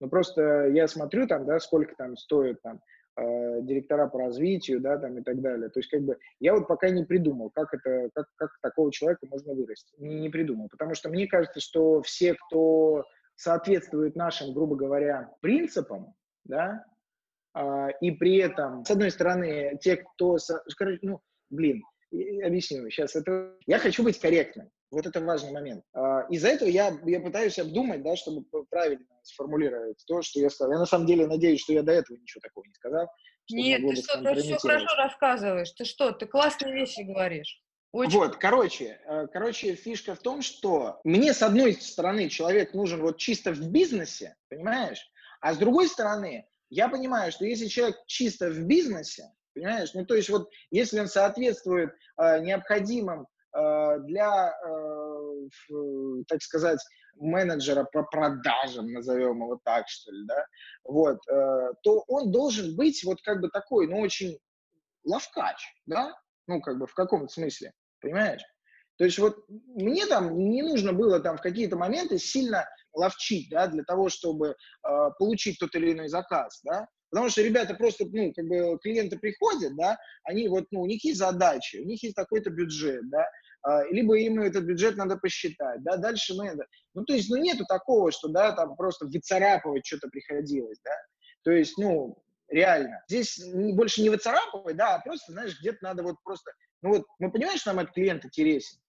Но 0.00 0.08
просто 0.08 0.66
я 0.68 0.88
смотрю 0.88 1.26
там, 1.26 1.46
да, 1.46 1.58
сколько 1.60 1.94
там 1.96 2.16
стоит 2.16 2.60
там 2.62 2.80
директора 3.16 4.08
по 4.08 4.18
развитию, 4.18 4.80
да, 4.80 4.98
там 4.98 5.18
и 5.18 5.22
так 5.22 5.40
далее. 5.40 5.68
То 5.68 5.80
есть, 5.80 5.90
как 5.90 6.02
бы, 6.02 6.18
я 6.40 6.54
вот 6.54 6.66
пока 6.66 6.88
не 6.88 7.04
придумал, 7.04 7.50
как 7.50 7.72
это, 7.74 8.08
как, 8.14 8.26
как 8.36 8.50
такого 8.62 8.90
человека 8.92 9.26
можно 9.28 9.54
вырасти. 9.54 9.92
Не, 9.98 10.20
не 10.20 10.28
придумал, 10.30 10.68
потому 10.70 10.94
что 10.94 11.10
мне 11.10 11.26
кажется, 11.26 11.60
что 11.60 12.02
все, 12.02 12.34
кто 12.34 13.04
соответствует 13.36 14.16
нашим, 14.16 14.54
грубо 14.54 14.76
говоря, 14.76 15.30
принципам, 15.40 16.14
да, 16.44 16.84
э, 17.54 17.88
и 18.00 18.12
при 18.12 18.38
этом, 18.38 18.84
с 18.84 18.90
одной 18.90 19.10
стороны, 19.10 19.78
те, 19.80 19.96
кто, 19.96 20.38
скажем, 20.38 20.98
ну, 21.02 21.20
блин, 21.50 21.82
объясню 22.10 22.88
сейчас, 22.90 23.16
это, 23.16 23.56
я 23.66 23.78
хочу 23.78 24.02
быть 24.02 24.18
корректным, 24.18 24.70
вот 24.93 25.07
это 25.07 25.20
важный 25.20 25.53
момент. 25.53 25.84
А, 25.95 26.26
из-за 26.28 26.49
этого 26.49 26.68
я, 26.68 26.97
я 27.05 27.20
пытаюсь 27.20 27.59
обдумать, 27.59 28.03
да, 28.03 28.14
чтобы 28.14 28.45
правильно 28.70 29.05
сформулировать 29.22 30.05
то, 30.07 30.22
что 30.22 30.38
я 30.38 30.51
сказал. 30.51 30.74
Я 30.74 30.78
на 30.78 30.86
самом 30.86 31.07
деле 31.07 31.26
надеюсь, 31.26 31.62
что 31.62 31.72
я 31.72 31.82
до 31.82 31.93
этого 31.93 32.16
ничего 32.18 32.40
такого 32.43 32.64
не 32.66 32.74
сказал. 32.74 33.09
Нет, 33.51 33.80
ты 33.80 33.97
что, 33.97 34.22
ты 34.22 34.40
все 34.40 34.59
хорошо 34.59 34.97
рассказываешь. 34.97 35.72
Ты 35.72 35.84
что, 35.84 36.12
ты 36.12 36.26
классные 36.26 36.74
вещи 36.74 37.01
говоришь. 37.01 37.61
Очень... 37.93 38.18
Вот, 38.18 38.36
короче, 38.36 39.01
э, 39.05 39.26
короче, 39.32 39.74
фишка 39.74 40.14
в 40.14 40.20
том, 40.20 40.40
что 40.43 41.01
мне, 41.05 41.34
с 41.34 41.43
одной 41.43 41.74
стороны, 41.74 42.28
человек 42.28 42.72
нужен 42.72 43.03
вот 43.03 43.18
чисто 43.18 43.53
в 43.53 43.70
бизнесе, 43.70 44.36
понимаешь? 44.49 45.11
А 45.40 45.55
с 45.55 45.59
другой 45.59 45.88
стороны, 45.88 46.47
я 46.70 46.88
понимаю, 46.88 47.32
что 47.32 47.45
если 47.45 47.66
человек 47.66 47.97
чисто 48.07 48.49
в 48.49 48.61
бизнесе, 48.61 49.24
понимаешь, 49.55 49.93
ну 49.93 50.07
то 50.07 50.14
есть 50.14 50.30
вот 50.30 50.49
если 50.70 51.01
он 51.01 51.09
соответствует 51.09 51.90
э, 52.18 52.40
необходимым 52.40 53.26
для, 53.55 54.55
э, 54.66 56.22
так 56.28 56.42
сказать, 56.42 56.80
менеджера 57.16 57.84
по 57.84 58.03
продажам, 58.05 58.92
назовем 58.92 59.42
его 59.42 59.61
так, 59.64 59.88
что 59.88 60.12
ли, 60.12 60.26
да, 60.26 60.46
вот, 60.84 61.18
э, 61.28 61.72
то 61.82 62.05
он 62.09 62.30
должен 62.32 62.76
быть 62.76 63.03
вот 63.05 63.20
как 63.22 63.40
бы 63.40 63.48
такой, 63.48 63.86
ну, 63.86 64.00
очень 64.00 64.38
ловкач, 65.05 65.59
да, 65.86 66.14
ну, 66.46 66.61
как 66.61 66.78
бы 66.78 66.86
в 66.86 66.94
каком-то 66.94 67.32
смысле, 67.32 67.72
понимаешь? 68.00 68.42
То 68.98 69.05
есть 69.05 69.18
вот 69.18 69.36
мне 69.48 70.07
там 70.07 70.38
не 70.38 70.62
нужно 70.62 70.92
было 70.92 71.18
там 71.18 71.36
в 71.36 71.42
какие-то 71.42 71.76
моменты 71.76 72.18
сильно 72.18 72.68
ловчить, 72.92 73.48
да, 73.50 73.66
для 73.66 73.84
того, 73.84 74.09
чтобы 74.09 74.48
э, 74.48 74.55
получить 75.18 75.59
тот 75.59 75.74
или 75.74 75.92
иной 75.92 76.09
заказ, 76.09 76.61
да, 76.62 76.86
Потому 77.12 77.28
что 77.28 77.42
ребята 77.42 77.74
просто, 77.74 78.06
ну, 78.10 78.32
как 78.32 78.46
бы 78.46 78.78
клиенты 78.78 79.18
приходят, 79.18 79.76
да, 79.76 79.98
они 80.24 80.48
вот, 80.48 80.64
ну, 80.70 80.80
у 80.80 80.86
них 80.86 81.04
есть 81.04 81.18
задачи, 81.18 81.76
у 81.76 81.84
них 81.84 82.02
есть 82.02 82.16
какой-то 82.16 82.48
бюджет, 82.48 83.02
да, 83.10 83.28
а, 83.60 83.84
либо 83.90 84.16
им 84.16 84.40
этот 84.40 84.64
бюджет 84.64 84.96
надо 84.96 85.18
посчитать, 85.18 85.82
да, 85.82 85.98
дальше 85.98 86.32
мы, 86.34 86.56
ну, 86.94 87.04
то 87.04 87.12
есть, 87.12 87.28
ну, 87.28 87.36
нету 87.36 87.66
такого, 87.68 88.12
что, 88.12 88.28
да, 88.28 88.52
там 88.52 88.76
просто 88.76 89.04
выцарапывать 89.04 89.86
что-то 89.86 90.08
приходилось, 90.08 90.78
да, 90.82 90.94
то 91.44 91.50
есть, 91.50 91.76
ну, 91.76 92.16
реально, 92.48 93.04
здесь 93.08 93.38
больше 93.74 94.00
не 94.00 94.08
выцарапывать, 94.08 94.78
да, 94.78 94.94
а 94.94 95.00
просто, 95.00 95.32
знаешь, 95.32 95.60
где-то 95.60 95.80
надо 95.82 96.02
вот 96.04 96.16
просто, 96.24 96.50
ну, 96.80 96.94
вот, 96.94 97.06
мы 97.18 97.30
понимаем, 97.30 97.58
что 97.58 97.74
нам 97.74 97.80
этот 97.80 97.92
клиент 97.92 98.24
интересен, 98.24 98.80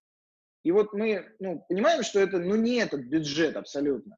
и 0.63 0.71
вот 0.71 0.93
мы, 0.93 1.27
ну, 1.39 1.65
понимаем, 1.67 2.03
что 2.03 2.21
это, 2.21 2.39
ну, 2.39 2.55
не 2.55 2.77
этот 2.77 3.01
бюджет 3.01 3.57
абсолютно, 3.57 4.15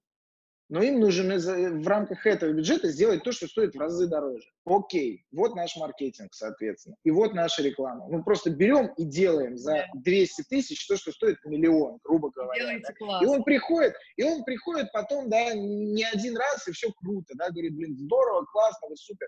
но 0.70 0.82
им 0.82 0.99
нужно 0.99 1.38
в 1.38 1.88
рамках 1.88 2.26
этого 2.26 2.51
бюджета 2.51 2.89
сделать 2.89 3.24
то, 3.24 3.32
что 3.32 3.47
стоит 3.47 3.76
в 3.76 3.80
разы 3.80 4.07
дороже. 4.07 4.47
Окей, 4.66 5.24
вот 5.32 5.55
наш 5.55 5.76
маркетинг, 5.76 6.34
соответственно, 6.34 6.95
и 7.03 7.11
вот 7.11 7.34
наша 7.34 7.61
реклама. 7.61 8.07
Мы 8.07 8.24
просто 8.24 8.49
берем 8.49 8.88
и 8.97 9.03
делаем 9.03 9.57
за 9.57 9.86
200 9.93 10.43
тысяч 10.49 10.88
то, 10.88 10.97
что 10.97 11.11
стоит 11.11 11.38
миллион, 11.45 11.99
грубо 12.03 12.32
говоря. 12.32 12.80
Да? 12.99 13.20
И 13.22 13.26
он 13.26 13.43
приходит, 13.43 13.93
и 14.18 14.24
он 14.24 14.43
приходит 14.43 14.91
потом, 14.91 15.30
да, 15.30 15.53
не 15.53 16.03
один 16.03 16.36
раз, 16.36 16.68
и 16.68 16.72
все 16.72 16.91
круто, 16.91 17.34
да, 17.36 17.49
говорит, 17.49 17.76
блин, 17.76 17.95
здорово, 17.97 18.45
классно, 18.45 18.88
вы 18.89 18.97
супер. 18.97 19.28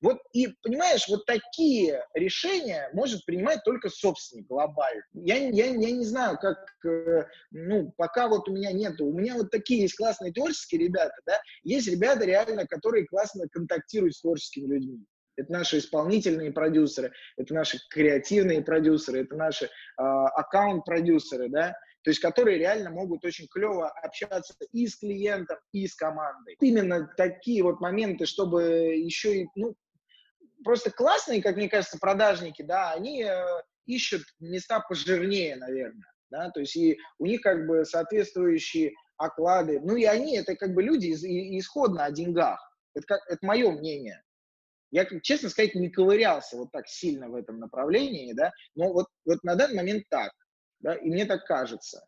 Вот 0.00 0.18
и, 0.32 0.48
понимаешь, 0.62 1.08
вот 1.08 1.26
такие 1.26 2.04
решения 2.14 2.88
может 2.92 3.24
принимать 3.24 3.64
только 3.64 3.88
собственник 3.88 4.46
глобально. 4.46 5.02
Я, 5.12 5.36
я, 5.36 5.66
я 5.66 5.90
не 5.90 6.04
знаю, 6.04 6.38
как, 6.40 6.58
э, 6.84 7.24
ну, 7.50 7.92
пока 7.96 8.28
вот 8.28 8.48
у 8.48 8.52
меня 8.52 8.72
нету, 8.72 9.06
у 9.06 9.18
меня 9.18 9.34
вот 9.34 9.50
такие 9.50 9.82
есть 9.82 9.96
классные 9.96 10.32
творческие 10.32 10.67
творческие 10.68 10.80
ребята, 10.80 11.14
да, 11.26 11.40
есть 11.62 11.88
ребята 11.88 12.24
реально, 12.24 12.66
которые 12.66 13.06
классно 13.06 13.48
контактируют 13.48 14.14
с 14.14 14.20
творческими 14.20 14.74
людьми. 14.74 15.04
Это 15.36 15.52
наши 15.52 15.78
исполнительные 15.78 16.52
продюсеры, 16.52 17.12
это 17.36 17.54
наши 17.54 17.78
креативные 17.90 18.62
продюсеры, 18.62 19.22
это 19.22 19.36
наши 19.36 19.66
э, 19.66 19.68
аккаунт-продюсеры, 19.96 21.48
да, 21.48 21.74
то 22.02 22.10
есть 22.10 22.20
которые 22.20 22.58
реально 22.58 22.90
могут 22.90 23.24
очень 23.24 23.46
клево 23.48 23.88
общаться 23.88 24.54
и 24.72 24.86
с 24.86 24.96
клиентом, 24.96 25.58
и 25.72 25.86
с 25.86 25.94
командой. 25.94 26.56
Именно 26.60 27.08
такие 27.16 27.62
вот 27.62 27.80
моменты, 27.80 28.26
чтобы 28.26 28.62
еще 28.96 29.42
и, 29.42 29.46
ну, 29.54 29.76
просто 30.64 30.90
классные, 30.90 31.40
как 31.40 31.56
мне 31.56 31.68
кажется, 31.68 31.98
продажники, 32.00 32.62
да, 32.62 32.92
они 32.92 33.22
э, 33.22 33.44
ищут 33.86 34.22
места 34.40 34.80
пожирнее, 34.80 35.54
наверное, 35.54 36.12
да, 36.30 36.50
то 36.50 36.58
есть 36.58 36.74
и 36.74 36.98
у 37.20 37.26
них 37.26 37.42
как 37.42 37.64
бы 37.68 37.84
соответствующие 37.84 38.92
оклады. 39.18 39.80
Ну 39.80 39.96
и 39.96 40.04
они, 40.04 40.36
это 40.36 40.56
как 40.56 40.72
бы 40.74 40.82
люди 40.82 41.08
из, 41.08 41.24
исходно 41.24 42.04
о 42.04 42.10
деньгах. 42.10 42.60
Это, 42.94 43.06
как, 43.06 43.20
это 43.28 43.44
мое 43.44 43.70
мнение. 43.70 44.22
Я, 44.90 45.04
честно 45.20 45.50
сказать, 45.50 45.74
не 45.74 45.90
ковырялся 45.90 46.56
вот 46.56 46.72
так 46.72 46.88
сильно 46.88 47.28
в 47.28 47.34
этом 47.34 47.58
направлении, 47.58 48.32
да, 48.32 48.52
но 48.74 48.90
вот, 48.92 49.06
вот 49.26 49.44
на 49.44 49.54
данный 49.54 49.76
момент 49.76 50.04
так, 50.08 50.32
да, 50.80 50.94
и 50.94 51.10
мне 51.10 51.26
так 51.26 51.44
кажется. 51.44 52.06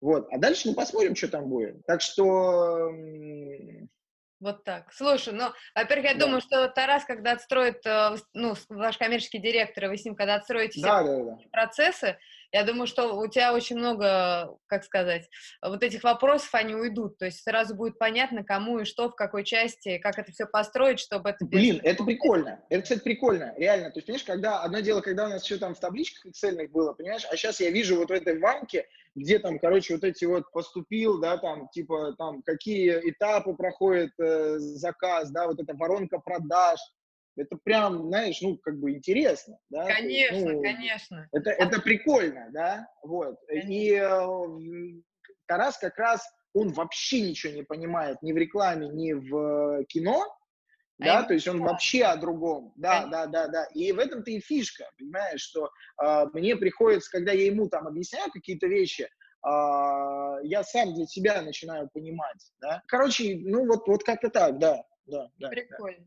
Вот. 0.00 0.28
А 0.32 0.38
дальше 0.38 0.68
мы 0.68 0.74
посмотрим, 0.74 1.16
что 1.16 1.28
там 1.28 1.48
будет. 1.48 1.84
Так 1.86 2.00
что 2.00 2.90
вот 4.42 4.64
так. 4.64 4.92
Слушай, 4.92 5.34
ну, 5.34 5.52
во-первых, 5.74 6.06
я 6.06 6.14
да. 6.14 6.26
думаю, 6.26 6.40
что 6.40 6.68
Тарас, 6.68 7.04
когда 7.04 7.32
отстроит, 7.32 7.86
э, 7.86 8.16
ну, 8.34 8.54
ваш 8.68 8.98
коммерческий 8.98 9.38
директор, 9.38 9.88
вы 9.88 9.96
с 9.96 10.04
ним, 10.04 10.16
когда 10.16 10.34
отстроите 10.34 10.80
все 10.80 10.82
да, 10.82 11.02
да, 11.02 11.38
процессы, 11.52 12.18
я 12.50 12.64
думаю, 12.64 12.86
что 12.86 13.16
у 13.16 13.26
тебя 13.28 13.54
очень 13.54 13.76
много, 13.78 14.58
как 14.66 14.84
сказать, 14.84 15.28
вот 15.62 15.82
этих 15.82 16.02
вопросов, 16.04 16.54
они 16.54 16.74
уйдут. 16.74 17.16
То 17.18 17.24
есть 17.24 17.42
сразу 17.42 17.74
будет 17.74 17.98
понятно, 17.98 18.44
кому 18.44 18.80
и 18.80 18.84
что, 18.84 19.08
в 19.08 19.14
какой 19.14 19.44
части, 19.44 19.98
как 19.98 20.18
это 20.18 20.32
все 20.32 20.46
построить, 20.46 20.98
чтобы 20.98 21.30
это... 21.30 21.46
Блин, 21.46 21.80
это 21.82 22.04
прикольно. 22.04 22.60
Это, 22.68 22.82
кстати, 22.82 23.00
прикольно, 23.00 23.54
реально. 23.56 23.90
То 23.90 23.98
есть, 23.98 24.06
понимаешь, 24.06 24.24
когда, 24.24 24.60
одно 24.60 24.80
дело, 24.80 25.00
когда 25.00 25.26
у 25.26 25.28
нас 25.30 25.44
еще 25.44 25.56
там 25.56 25.74
в 25.74 25.80
табличках 25.80 26.32
цельных 26.32 26.70
было, 26.70 26.92
понимаешь, 26.92 27.26
а 27.30 27.36
сейчас 27.36 27.60
я 27.60 27.70
вижу 27.70 27.96
вот 27.96 28.08
в 28.08 28.12
этой 28.12 28.38
ванке, 28.38 28.86
где 29.14 29.38
там, 29.38 29.58
короче, 29.58 29.94
вот 29.94 30.04
эти 30.04 30.24
вот 30.24 30.50
поступил, 30.52 31.20
да, 31.20 31.38
там, 31.38 31.68
типа, 31.68 32.14
там, 32.16 32.42
какие 32.42 33.10
этапы 33.10 33.54
проходит 33.54 34.12
э, 34.18 34.58
заказ, 34.58 35.30
да, 35.30 35.46
вот 35.46 35.60
эта 35.60 35.74
воронка 35.74 36.18
продаж, 36.18 36.80
это 37.36 37.56
прям, 37.62 38.08
знаешь, 38.08 38.40
ну, 38.42 38.58
как 38.58 38.78
бы 38.78 38.92
интересно, 38.92 39.58
да. 39.70 39.86
Конечно, 39.86 40.52
ну, 40.52 40.62
конечно. 40.62 41.28
Это, 41.32 41.50
это 41.50 41.80
прикольно, 41.80 42.48
да, 42.52 42.86
вот. 43.02 43.36
Конечно. 43.46 43.70
И 43.70 43.92
э, 43.94 45.02
Тарас 45.46 45.78
как 45.78 45.98
раз, 45.98 46.22
он 46.54 46.72
вообще 46.72 47.20
ничего 47.20 47.52
не 47.52 47.62
понимает 47.62 48.22
ни 48.22 48.32
в 48.32 48.36
рекламе, 48.36 48.88
ни 48.88 49.12
в 49.12 49.84
кино, 49.84 50.24
а 51.02 51.04
да, 51.04 51.22
то 51.24 51.34
есть 51.34 51.48
он 51.48 51.60
вообще 51.60 52.04
о 52.04 52.16
другом, 52.16 52.72
да, 52.76 53.06
да, 53.06 53.26
да, 53.26 53.48
да, 53.48 53.64
и 53.74 53.92
в 53.92 53.98
этом-то 53.98 54.30
и 54.30 54.40
фишка, 54.40 54.84
понимаешь, 54.98 55.40
что 55.40 55.70
э, 56.02 56.26
мне 56.32 56.56
приходится, 56.56 57.10
когда 57.10 57.32
я 57.32 57.46
ему 57.46 57.68
там 57.68 57.86
объясняю 57.86 58.30
какие-то 58.30 58.66
вещи, 58.66 59.02
э, 59.02 59.08
я 59.44 60.62
сам 60.62 60.94
для 60.94 61.06
себя 61.06 61.42
начинаю 61.42 61.88
понимать, 61.92 62.52
да, 62.60 62.82
короче, 62.86 63.38
ну 63.44 63.66
вот, 63.66 63.86
вот 63.86 64.04
как-то 64.04 64.30
так, 64.30 64.58
да, 64.58 64.82
да, 65.06 65.28
да. 65.38 65.48
Прикольно. 65.48 66.06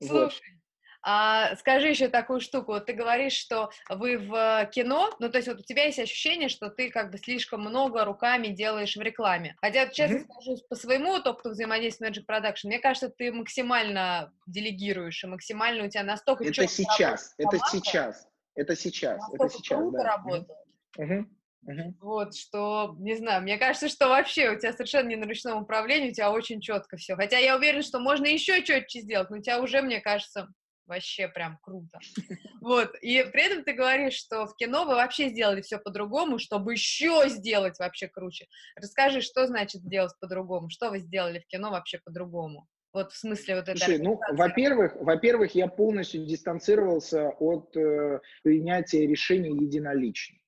Да. 0.00 0.06
Слушай, 0.06 0.54
вот. 0.54 0.63
А, 1.06 1.54
скажи 1.56 1.88
еще 1.88 2.08
такую 2.08 2.40
штуку. 2.40 2.72
Вот 2.72 2.86
ты 2.86 2.94
говоришь, 2.94 3.34
что 3.34 3.70
вы 3.90 4.16
в 4.16 4.70
кино, 4.72 5.14
ну 5.18 5.28
то 5.28 5.36
есть 5.36 5.48
вот 5.48 5.60
у 5.60 5.62
тебя 5.62 5.84
есть 5.84 5.98
ощущение, 5.98 6.48
что 6.48 6.70
ты 6.70 6.90
как 6.90 7.10
бы 7.10 7.18
слишком 7.18 7.60
много 7.60 8.06
руками 8.06 8.48
делаешь 8.48 8.96
в 8.96 9.02
рекламе. 9.02 9.54
Хотя, 9.60 9.86
честно 9.88 10.16
mm-hmm. 10.16 10.32
скажу, 10.32 10.56
по 10.70 10.76
своему 10.76 11.12
опыту 11.12 11.50
взаимодействия 11.50 12.08
с 12.08 12.10
Magic 12.10 12.24
Production, 12.26 12.68
мне 12.68 12.78
кажется, 12.78 13.10
ты 13.10 13.32
максимально 13.32 14.32
делегируешь 14.46 15.22
и 15.22 15.26
максимально 15.26 15.84
у 15.84 15.88
тебя 15.90 16.04
настолько 16.04 16.42
Это 16.44 16.66
сейчас, 16.66 17.34
это 17.36 17.58
сейчас, 17.70 18.26
это 18.54 18.74
сейчас, 18.74 19.20
это 19.34 19.48
сейчас, 19.50 19.78
круто 19.78 19.98
да. 19.98 20.04
работает. 20.04 20.58
Mm-hmm. 20.98 21.24
Uh-huh. 21.66 21.94
Вот, 22.02 22.36
что, 22.36 22.94
не 22.98 23.16
знаю, 23.16 23.42
мне 23.42 23.56
кажется, 23.56 23.88
что 23.88 24.08
вообще 24.08 24.50
у 24.50 24.58
тебя 24.58 24.72
совершенно 24.72 25.08
не 25.08 25.16
на 25.16 25.26
ручном 25.26 25.62
управлении, 25.62 26.10
у 26.10 26.12
тебя 26.12 26.30
очень 26.30 26.60
четко 26.60 26.98
все. 26.98 27.16
Хотя 27.16 27.38
я 27.38 27.56
уверена, 27.56 27.82
что 27.82 28.00
можно 28.00 28.26
еще 28.26 28.62
четче 28.62 29.00
сделать, 29.00 29.30
но 29.30 29.38
у 29.38 29.40
тебя 29.40 29.62
уже, 29.62 29.80
мне 29.80 30.00
кажется, 30.00 30.48
вообще 30.86 31.28
прям 31.28 31.58
круто. 31.62 31.98
Вот, 32.60 32.94
и 33.02 33.22
при 33.30 33.46
этом 33.46 33.62
ты 33.62 33.74
говоришь, 33.74 34.14
что 34.14 34.46
в 34.46 34.56
кино 34.56 34.86
вы 34.86 34.94
вообще 34.94 35.28
сделали 35.28 35.60
все 35.60 35.78
по-другому, 35.78 36.38
чтобы 36.38 36.72
еще 36.72 37.28
сделать 37.28 37.78
вообще 37.78 38.08
круче. 38.08 38.46
Расскажи, 38.74 39.20
что 39.20 39.46
значит 39.46 39.82
сделать 39.82 40.14
по-другому? 40.18 40.70
Что 40.70 40.88
вы 40.88 41.00
сделали 41.00 41.40
в 41.40 41.46
кино 41.46 41.70
вообще 41.70 42.00
по-другому? 42.02 42.66
Вот 42.94 43.12
в 43.12 43.16
смысле 43.16 43.56
вот 43.56 43.68
это. 43.68 43.76
Слушай, 43.76 43.98
ну, 43.98 44.18
во-первых, 44.32 44.94
во-первых, 44.96 45.54
я 45.54 45.66
полностью 45.66 46.24
дистанцировался 46.24 47.30
от 47.38 47.76
э, 47.76 48.20
принятия 48.42 49.06
решений 49.06 49.50
единолично. 49.50 50.38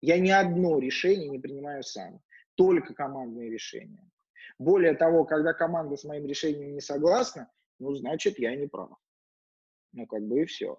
Я 0.00 0.18
ни 0.18 0.30
одно 0.30 0.78
решение 0.78 1.28
не 1.28 1.40
принимаю 1.40 1.82
сам, 1.82 2.20
только 2.54 2.94
командные 2.94 3.50
решения. 3.50 4.08
Более 4.58 4.94
того, 4.94 5.24
когда 5.24 5.52
команда 5.52 5.96
с 5.96 6.04
моим 6.04 6.26
решением 6.26 6.74
не 6.74 6.80
согласна, 6.80 7.50
ну, 7.78 7.92
значит, 7.94 8.38
я 8.38 8.54
не 8.54 8.68
прав. 8.68 8.90
Ну, 9.96 10.06
как 10.06 10.22
бы 10.22 10.42
и 10.42 10.44
все. 10.44 10.76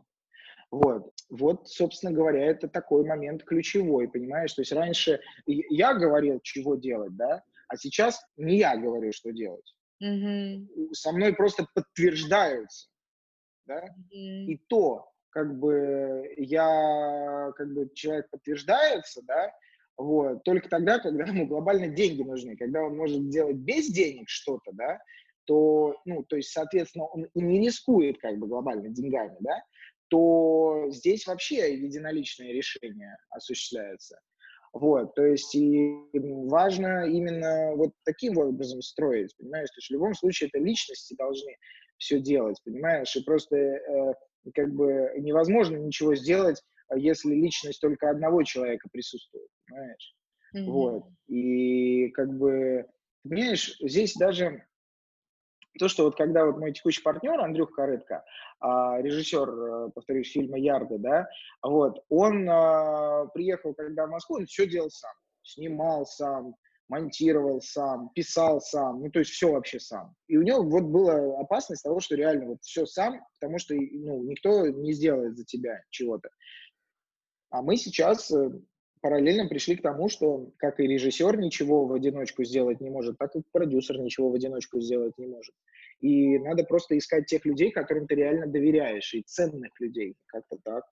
Вот. 0.69 1.13
вот, 1.29 1.67
собственно 1.69 2.11
говоря, 2.11 2.45
это 2.45 2.67
такой 2.67 3.05
момент 3.05 3.43
ключевой, 3.43 4.09
понимаешь? 4.09 4.53
То 4.53 4.61
есть 4.61 4.73
раньше 4.73 5.19
я 5.45 5.93
говорил, 5.93 6.39
чего 6.41 6.75
делать, 6.75 7.15
да, 7.15 7.41
а 7.67 7.77
сейчас 7.77 8.21
не 8.35 8.57
я 8.57 8.75
говорю, 8.77 9.11
что 9.13 9.31
делать. 9.31 9.75
Mm-hmm. 10.03 10.93
Со 10.93 11.11
мной 11.13 11.33
просто 11.33 11.65
подтверждаются, 11.73 12.89
да, 13.65 13.81
mm-hmm. 13.81 14.45
и 14.45 14.61
то, 14.67 15.09
как 15.29 15.57
бы 15.57 16.33
я, 16.37 17.51
как 17.55 17.73
бы 17.73 17.89
человек 17.95 18.29
подтверждается, 18.29 19.21
да, 19.23 19.51
вот, 19.97 20.43
только 20.43 20.69
тогда, 20.69 20.99
когда 20.99 21.23
ему 21.23 21.47
глобально 21.47 21.87
деньги 21.87 22.21
нужны, 22.21 22.55
когда 22.57 22.83
он 22.83 22.97
может 22.97 23.29
делать 23.29 23.55
без 23.55 23.87
денег 23.87 24.29
что-то, 24.29 24.71
да, 24.73 24.99
то, 25.47 25.95
ну, 26.05 26.23
то 26.23 26.35
есть, 26.35 26.51
соответственно, 26.51 27.05
он 27.05 27.27
не 27.33 27.65
рискует 27.65 28.19
как 28.19 28.37
бы 28.37 28.47
глобально 28.47 28.89
деньгами, 28.89 29.37
да, 29.39 29.63
то 30.09 30.85
здесь 30.89 31.25
вообще 31.25 31.75
единоличное 31.75 32.51
решение 32.51 33.17
осуществляется. 33.29 34.19
Вот, 34.73 35.15
то 35.15 35.25
есть 35.25 35.55
и 35.55 35.79
важно 36.13 37.07
именно 37.07 37.73
вот 37.75 37.93
таким 38.03 38.37
образом 38.37 38.81
строить, 38.81 39.35
понимаешь? 39.37 39.69
То 39.69 39.77
есть 39.77 39.87
в 39.87 39.93
любом 39.93 40.13
случае 40.13 40.49
это 40.53 40.63
личности 40.63 41.15
должны 41.17 41.55
все 41.97 42.19
делать, 42.19 42.61
понимаешь? 42.63 43.15
И 43.15 43.23
просто 43.23 43.55
э, 43.55 44.13
как 44.53 44.71
бы 44.73 45.09
невозможно 45.17 45.77
ничего 45.77 46.15
сделать, 46.15 46.61
если 46.95 47.33
личность 47.33 47.81
только 47.81 48.09
одного 48.09 48.43
человека 48.43 48.87
присутствует, 48.91 49.47
понимаешь? 49.65 50.15
Mm-hmm. 50.55 50.65
Вот. 50.65 51.03
И 51.27 52.09
как 52.09 52.37
бы, 52.37 52.85
понимаешь, 53.23 53.77
здесь 53.81 54.13
даже 54.15 54.66
то, 55.77 55.87
что 55.87 56.03
вот 56.05 56.15
когда 56.15 56.45
вот 56.45 56.57
мой 56.57 56.73
текущий 56.73 57.01
партнер 57.01 57.39
Андрюх 57.39 57.71
Корытко, 57.71 58.23
а, 58.59 59.01
режиссер, 59.01 59.49
э, 59.49 59.89
повторюсь, 59.93 60.31
фильма 60.31 60.57
«Ярды», 60.57 60.97
да, 60.97 61.27
вот, 61.61 62.03
он 62.09 62.47
а, 62.49 63.25
приехал 63.33 63.73
когда 63.73 64.05
в 64.05 64.09
Москву, 64.09 64.37
он 64.37 64.45
все 64.45 64.67
делал 64.67 64.89
сам, 64.89 65.13
снимал 65.43 66.05
сам, 66.05 66.55
монтировал 66.89 67.61
сам, 67.61 68.09
писал 68.15 68.61
сам, 68.61 69.01
ну, 69.01 69.11
то 69.11 69.19
есть 69.19 69.31
все 69.31 69.51
вообще 69.51 69.79
сам. 69.79 70.15
И 70.27 70.37
у 70.37 70.41
него 70.41 70.63
вот 70.63 70.83
была 70.83 71.39
опасность 71.39 71.83
того, 71.83 71.99
что 71.99 72.15
реально 72.15 72.47
вот 72.47 72.61
все 72.61 72.85
сам, 72.85 73.19
потому 73.39 73.59
что, 73.59 73.75
ну, 73.75 74.23
никто 74.23 74.67
не 74.67 74.93
сделает 74.93 75.37
за 75.37 75.43
тебя 75.43 75.81
чего-то. 75.89 76.29
А 77.49 77.61
мы 77.61 77.77
сейчас 77.77 78.31
э, 78.31 78.51
параллельно 79.01 79.47
пришли 79.47 79.75
к 79.75 79.81
тому, 79.81 80.09
что 80.09 80.51
как 80.57 80.79
и 80.79 80.87
режиссер 80.87 81.37
ничего 81.37 81.85
в 81.85 81.93
одиночку 81.93 82.43
сделать 82.43 82.81
не 82.81 82.89
может, 82.89 83.17
так 83.17 83.35
и 83.35 83.41
продюсер 83.51 83.99
ничего 83.99 84.29
в 84.29 84.35
одиночку 84.35 84.79
сделать 84.79 85.17
не 85.17 85.27
может. 85.27 85.53
И 86.01 86.37
надо 86.39 86.63
просто 86.63 86.97
искать 86.97 87.25
тех 87.25 87.45
людей, 87.45 87.71
которым 87.71 88.07
ты 88.07 88.15
реально 88.15 88.47
доверяешь, 88.47 89.13
и 89.13 89.23
ценных 89.23 89.79
людей, 89.79 90.15
как-то 90.27 90.57
так. 90.63 90.83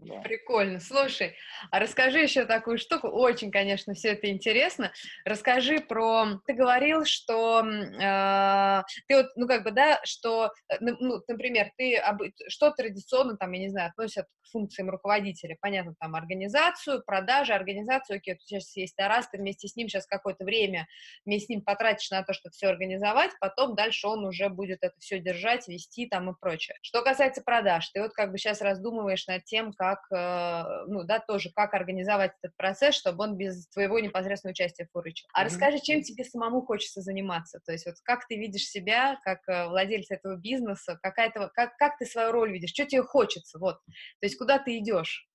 Да. 0.00 0.20
Прикольно. 0.22 0.80
Слушай, 0.80 1.36
а 1.70 1.78
расскажи 1.78 2.20
еще 2.20 2.46
такую 2.46 2.78
штуку. 2.78 3.08
Очень, 3.08 3.50
конечно, 3.50 3.92
все 3.92 4.10
это 4.10 4.30
интересно. 4.30 4.92
Расскажи 5.24 5.80
про... 5.80 6.40
Ты 6.46 6.54
говорил, 6.54 7.04
что 7.04 7.62
э, 7.62 8.82
ты 9.08 9.16
вот, 9.16 9.26
ну, 9.36 9.46
как 9.46 9.62
бы, 9.62 9.72
да, 9.72 10.00
что, 10.04 10.52
э, 10.68 10.76
ну, 10.80 11.22
например, 11.28 11.70
ты 11.76 11.96
об... 11.96 12.22
что 12.48 12.70
традиционно, 12.70 13.36
там, 13.36 13.52
я 13.52 13.60
не 13.60 13.68
знаю, 13.68 13.90
относят 13.90 14.26
к 14.42 14.50
функциям 14.50 14.88
руководителя. 14.88 15.58
Понятно, 15.60 15.94
там, 16.00 16.14
организацию, 16.14 17.02
продажи, 17.04 17.52
организацию. 17.52 18.16
Окей, 18.16 18.34
тут 18.34 18.46
сейчас 18.46 18.74
есть 18.76 18.96
Тарас, 18.96 19.28
ты 19.28 19.36
вместе 19.36 19.68
с 19.68 19.76
ним 19.76 19.88
сейчас 19.88 20.06
какое-то 20.06 20.44
время 20.44 20.86
вместе 21.26 21.46
с 21.46 21.48
ним 21.50 21.62
потратишь 21.62 22.10
на 22.10 22.22
то, 22.22 22.32
чтобы 22.32 22.52
все 22.52 22.68
организовать, 22.68 23.32
потом 23.40 23.74
дальше 23.74 24.06
он 24.06 24.24
уже 24.24 24.48
будет 24.48 24.78
это 24.82 24.94
все 24.98 25.18
держать, 25.18 25.68
вести 25.68 26.06
там 26.06 26.30
и 26.30 26.34
прочее. 26.38 26.76
Что 26.82 27.02
касается 27.02 27.42
продаж, 27.42 27.88
ты 27.90 28.00
вот 28.00 28.12
как 28.12 28.32
бы 28.32 28.38
сейчас 28.38 28.60
раздумываешь 28.60 29.26
над 29.26 29.44
тем, 29.44 29.72
как 29.72 29.89
как, 29.96 30.10
э, 30.12 30.84
ну, 30.88 31.04
да, 31.04 31.18
тоже, 31.20 31.50
как 31.54 31.74
организовать 31.74 32.32
этот 32.42 32.56
процесс, 32.56 32.94
чтобы 32.94 33.24
он 33.24 33.36
без 33.36 33.68
твоего 33.68 33.98
непосредственного 33.98 34.52
участия 34.52 34.88
фурычил. 34.92 35.28
А 35.32 35.40
mm-hmm. 35.40 35.46
расскажи, 35.46 35.78
чем 35.80 36.02
тебе 36.02 36.24
самому 36.24 36.62
хочется 36.62 37.00
заниматься? 37.00 37.60
То 37.64 37.72
есть 37.72 37.86
вот 37.86 37.96
как 38.02 38.26
ты 38.28 38.36
видишь 38.36 38.66
себя 38.66 39.18
как 39.24 39.40
э, 39.48 39.68
владелец 39.68 40.10
этого 40.10 40.36
бизнеса, 40.36 40.98
какая-то, 41.02 41.50
как, 41.54 41.76
как 41.76 41.98
ты 41.98 42.06
свою 42.06 42.32
роль 42.32 42.52
видишь, 42.52 42.70
что 42.70 42.86
тебе 42.86 43.02
хочется, 43.02 43.58
вот. 43.58 43.76
То 44.20 44.26
есть 44.26 44.36
куда 44.36 44.58
ты 44.58 44.78
идешь? 44.78 45.26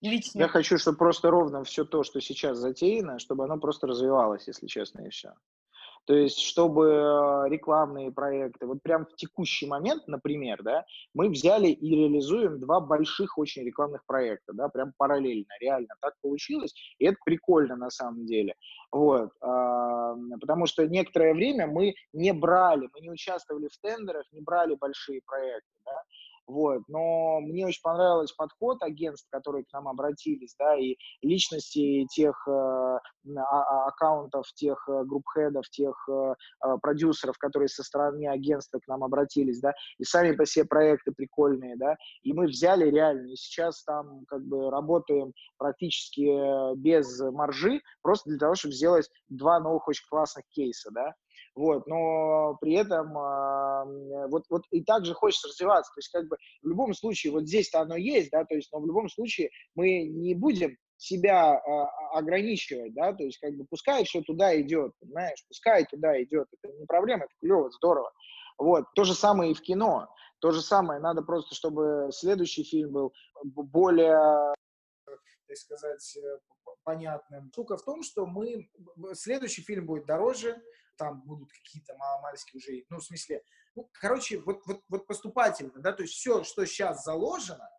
Лично. 0.00 0.38
Я 0.38 0.48
хочу, 0.48 0.78
чтобы 0.78 0.96
просто 0.96 1.30
ровно 1.30 1.64
все 1.64 1.84
то, 1.84 2.04
что 2.04 2.20
сейчас 2.20 2.58
затеяно, 2.58 3.18
чтобы 3.18 3.44
оно 3.44 3.58
просто 3.58 3.88
развивалось, 3.88 4.46
если 4.46 4.68
честно, 4.68 5.00
и 5.00 5.10
все. 5.10 5.34
То 6.06 6.14
есть, 6.14 6.38
чтобы 6.38 6.86
э, 6.86 7.48
рекламные 7.48 8.10
проекты, 8.10 8.66
вот 8.66 8.82
прям 8.82 9.06
в 9.06 9.14
текущий 9.16 9.66
момент, 9.66 10.06
например, 10.06 10.62
да, 10.62 10.84
мы 11.14 11.28
взяли 11.28 11.68
и 11.68 11.94
реализуем 11.94 12.60
два 12.60 12.80
больших 12.80 13.38
очень 13.38 13.64
рекламных 13.64 14.04
проекта, 14.06 14.52
да, 14.52 14.68
прям 14.68 14.92
параллельно, 14.96 15.52
реально 15.60 15.94
так 16.00 16.14
получилось, 16.22 16.74
и 16.98 17.06
это 17.06 17.16
прикольно 17.24 17.76
на 17.76 17.90
самом 17.90 18.26
деле, 18.26 18.54
вот, 18.90 19.30
потому 19.40 20.66
что 20.66 20.86
некоторое 20.86 21.34
время 21.34 21.66
мы 21.66 21.94
не 22.12 22.32
брали, 22.32 22.88
мы 22.94 23.00
не 23.00 23.10
участвовали 23.10 23.68
в 23.68 23.78
тендерах, 23.78 24.24
не 24.32 24.40
брали 24.40 24.74
большие 24.74 25.20
проекты, 25.26 25.68
да, 25.84 26.02
Вот. 26.48 26.82
Но 26.88 27.40
мне 27.40 27.66
очень 27.66 27.82
понравился 27.82 28.34
подход 28.36 28.82
агентств, 28.82 29.28
которые 29.30 29.64
к 29.64 29.72
нам 29.74 29.86
обратились, 29.86 30.54
да, 30.58 30.76
и 30.76 30.96
личности 31.20 32.06
тех 32.06 32.34
э, 32.48 32.50
а, 32.50 33.00
а, 33.26 33.88
аккаунтов, 33.88 34.46
тех 34.54 34.82
э, 34.88 35.04
групп-хедов, 35.04 35.68
тех 35.68 35.94
э, 36.08 36.34
э, 36.64 36.76
продюсеров, 36.80 37.36
которые 37.36 37.68
со 37.68 37.82
стороны 37.82 38.26
агентства 38.28 38.78
к 38.78 38.88
нам 38.88 39.04
обратились, 39.04 39.60
да, 39.60 39.74
и 39.98 40.04
сами 40.04 40.34
по 40.34 40.46
себе 40.46 40.64
проекты 40.64 41.12
прикольные, 41.12 41.76
да, 41.76 41.96
и 42.22 42.32
мы 42.32 42.46
взяли 42.46 42.90
реально, 42.90 43.26
и 43.26 43.36
сейчас 43.36 43.84
там 43.84 44.24
как 44.26 44.42
бы 44.42 44.70
работаем 44.70 45.34
практически 45.58 46.22
э, 46.22 46.76
без 46.76 47.20
маржи, 47.20 47.82
просто 48.00 48.30
для 48.30 48.38
того, 48.38 48.54
чтобы 48.54 48.74
сделать 48.74 49.10
два 49.28 49.60
новых 49.60 49.86
очень 49.86 50.06
классных 50.08 50.46
кейса, 50.48 50.90
да, 50.92 51.12
вот, 51.54 51.86
но 51.86 52.56
при 52.60 52.74
этом 52.74 53.16
э, 53.16 54.28
вот, 54.28 54.44
вот 54.48 54.62
и 54.70 54.82
также 54.82 55.14
хочется 55.14 55.48
развиваться, 55.48 55.92
то 55.94 55.98
есть 55.98 56.10
как 56.10 56.28
бы 56.28 56.36
в 56.62 56.68
любом 56.68 56.94
случае 56.94 57.32
вот 57.32 57.46
здесь-то 57.46 57.80
оно 57.80 57.96
есть, 57.96 58.30
да, 58.30 58.44
то 58.44 58.54
есть, 58.54 58.70
но 58.72 58.80
в 58.80 58.86
любом 58.86 59.08
случае 59.08 59.50
мы 59.74 60.04
не 60.04 60.34
будем 60.34 60.76
себя 60.96 61.54
э, 61.54 62.16
ограничивать, 62.16 62.94
да, 62.94 63.12
то 63.12 63.24
есть 63.24 63.38
как 63.38 63.54
бы 63.54 63.64
пускай 63.68 64.04
все 64.04 64.22
туда 64.22 64.60
идет, 64.60 64.92
понимаешь, 65.00 65.44
пускай 65.48 65.84
туда 65.86 66.20
идет, 66.22 66.48
это 66.62 66.72
не 66.74 66.86
проблема, 66.86 67.24
это 67.24 67.34
клево, 67.40 67.70
здорово, 67.70 68.10
вот, 68.58 68.84
то 68.94 69.04
же 69.04 69.14
самое 69.14 69.52
и 69.52 69.54
в 69.54 69.60
кино, 69.60 70.08
то 70.40 70.50
же 70.50 70.60
самое, 70.60 71.00
надо 71.00 71.22
просто, 71.22 71.54
чтобы 71.54 72.10
следующий 72.12 72.64
фильм 72.64 72.92
был 72.92 73.12
более 73.44 74.54
так 75.48 75.56
сказать, 75.56 76.16
э, 76.16 76.38
понятным. 76.84 77.50
Штука 77.52 77.76
в 77.76 77.84
том, 77.84 78.02
что 78.02 78.26
мы... 78.26 78.68
Следующий 79.14 79.62
фильм 79.62 79.86
будет 79.86 80.06
дороже, 80.06 80.60
там 80.98 81.22
будут 81.22 81.50
какие-то 81.50 81.96
маломальские 81.96 82.58
уже, 82.58 82.84
ну, 82.90 82.98
в 82.98 83.04
смысле, 83.04 83.42
ну, 83.74 83.88
короче, 83.94 84.40
вот, 84.40 84.66
вот, 84.66 84.82
вот 84.88 85.06
поступательно, 85.06 85.72
да, 85.76 85.92
то 85.92 86.02
есть 86.02 86.14
все, 86.14 86.44
что 86.44 86.66
сейчас 86.66 87.04
заложено, 87.04 87.70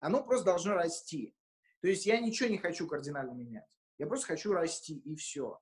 оно 0.00 0.22
просто 0.22 0.44
должно 0.44 0.74
расти. 0.74 1.34
То 1.80 1.88
есть 1.88 2.04
я 2.04 2.20
ничего 2.20 2.48
не 2.48 2.58
хочу 2.58 2.86
кардинально 2.86 3.32
менять. 3.32 3.66
Я 3.98 4.06
просто 4.06 4.26
хочу 4.26 4.52
расти, 4.52 4.98
и 4.98 5.14
все. 5.16 5.58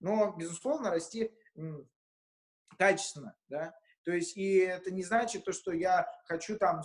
Но, 0.00 0.32
безусловно, 0.36 0.90
расти 0.90 1.32
качественно, 2.78 3.36
да. 3.48 3.74
То 4.04 4.12
есть, 4.12 4.36
и 4.36 4.56
это 4.56 4.90
не 4.90 5.02
значит 5.02 5.44
то, 5.44 5.52
что 5.52 5.72
я 5.72 6.06
хочу 6.24 6.56
там 6.56 6.82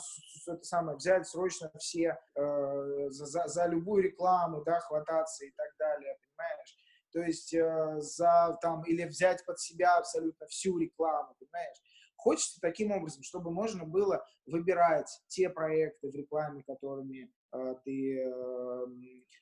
это 0.47 0.63
самое, 0.63 0.97
взять 0.97 1.27
срочно 1.27 1.71
все 1.79 2.19
э, 2.35 3.09
за, 3.09 3.47
за 3.47 3.65
любую 3.67 4.03
рекламу, 4.03 4.63
да, 4.63 4.79
хвататься 4.81 5.45
и 5.45 5.51
так 5.51 5.69
далее, 5.79 6.17
понимаешь? 6.21 6.75
То 7.15 7.21
есть 7.21 7.53
э, 7.53 8.01
за 8.01 8.59
там 8.61 8.83
или 8.83 9.05
взять 9.05 9.45
под 9.45 9.57
себя 9.57 9.97
абсолютно 9.97 10.47
всю 10.47 10.77
рекламу, 10.77 11.33
понимаешь? 11.39 11.77
Хочется 12.17 12.59
таким 12.59 12.91
образом, 12.91 13.23
чтобы 13.23 13.51
можно 13.51 13.85
было 13.85 14.27
выбирать 14.45 15.07
те 15.27 15.49
проекты 15.49 16.11
в 16.11 16.13
рекламе, 16.13 16.61
которыми 16.63 17.31
э, 17.53 17.75
ты 17.85 18.19
э, 18.19 18.85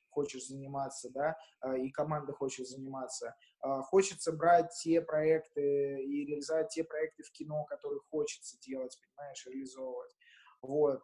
хочешь 0.09 0.45
заниматься, 0.49 1.09
да, 1.09 1.35
э, 1.63 1.79
и 1.79 1.89
команда 1.89 2.31
хочет 2.31 2.67
заниматься. 2.67 3.35
Э, 3.65 3.81
хочется 3.81 4.31
брать 4.31 4.69
те 4.83 5.01
проекты 5.01 6.03
и 6.03 6.27
реализовать 6.27 6.69
те 6.69 6.83
проекты 6.83 7.23
в 7.23 7.31
кино, 7.31 7.65
которые 7.65 8.01
хочется 8.11 8.59
делать, 8.59 8.95
понимаешь, 9.01 9.47
реализовывать. 9.47 10.15
Вот. 10.61 11.01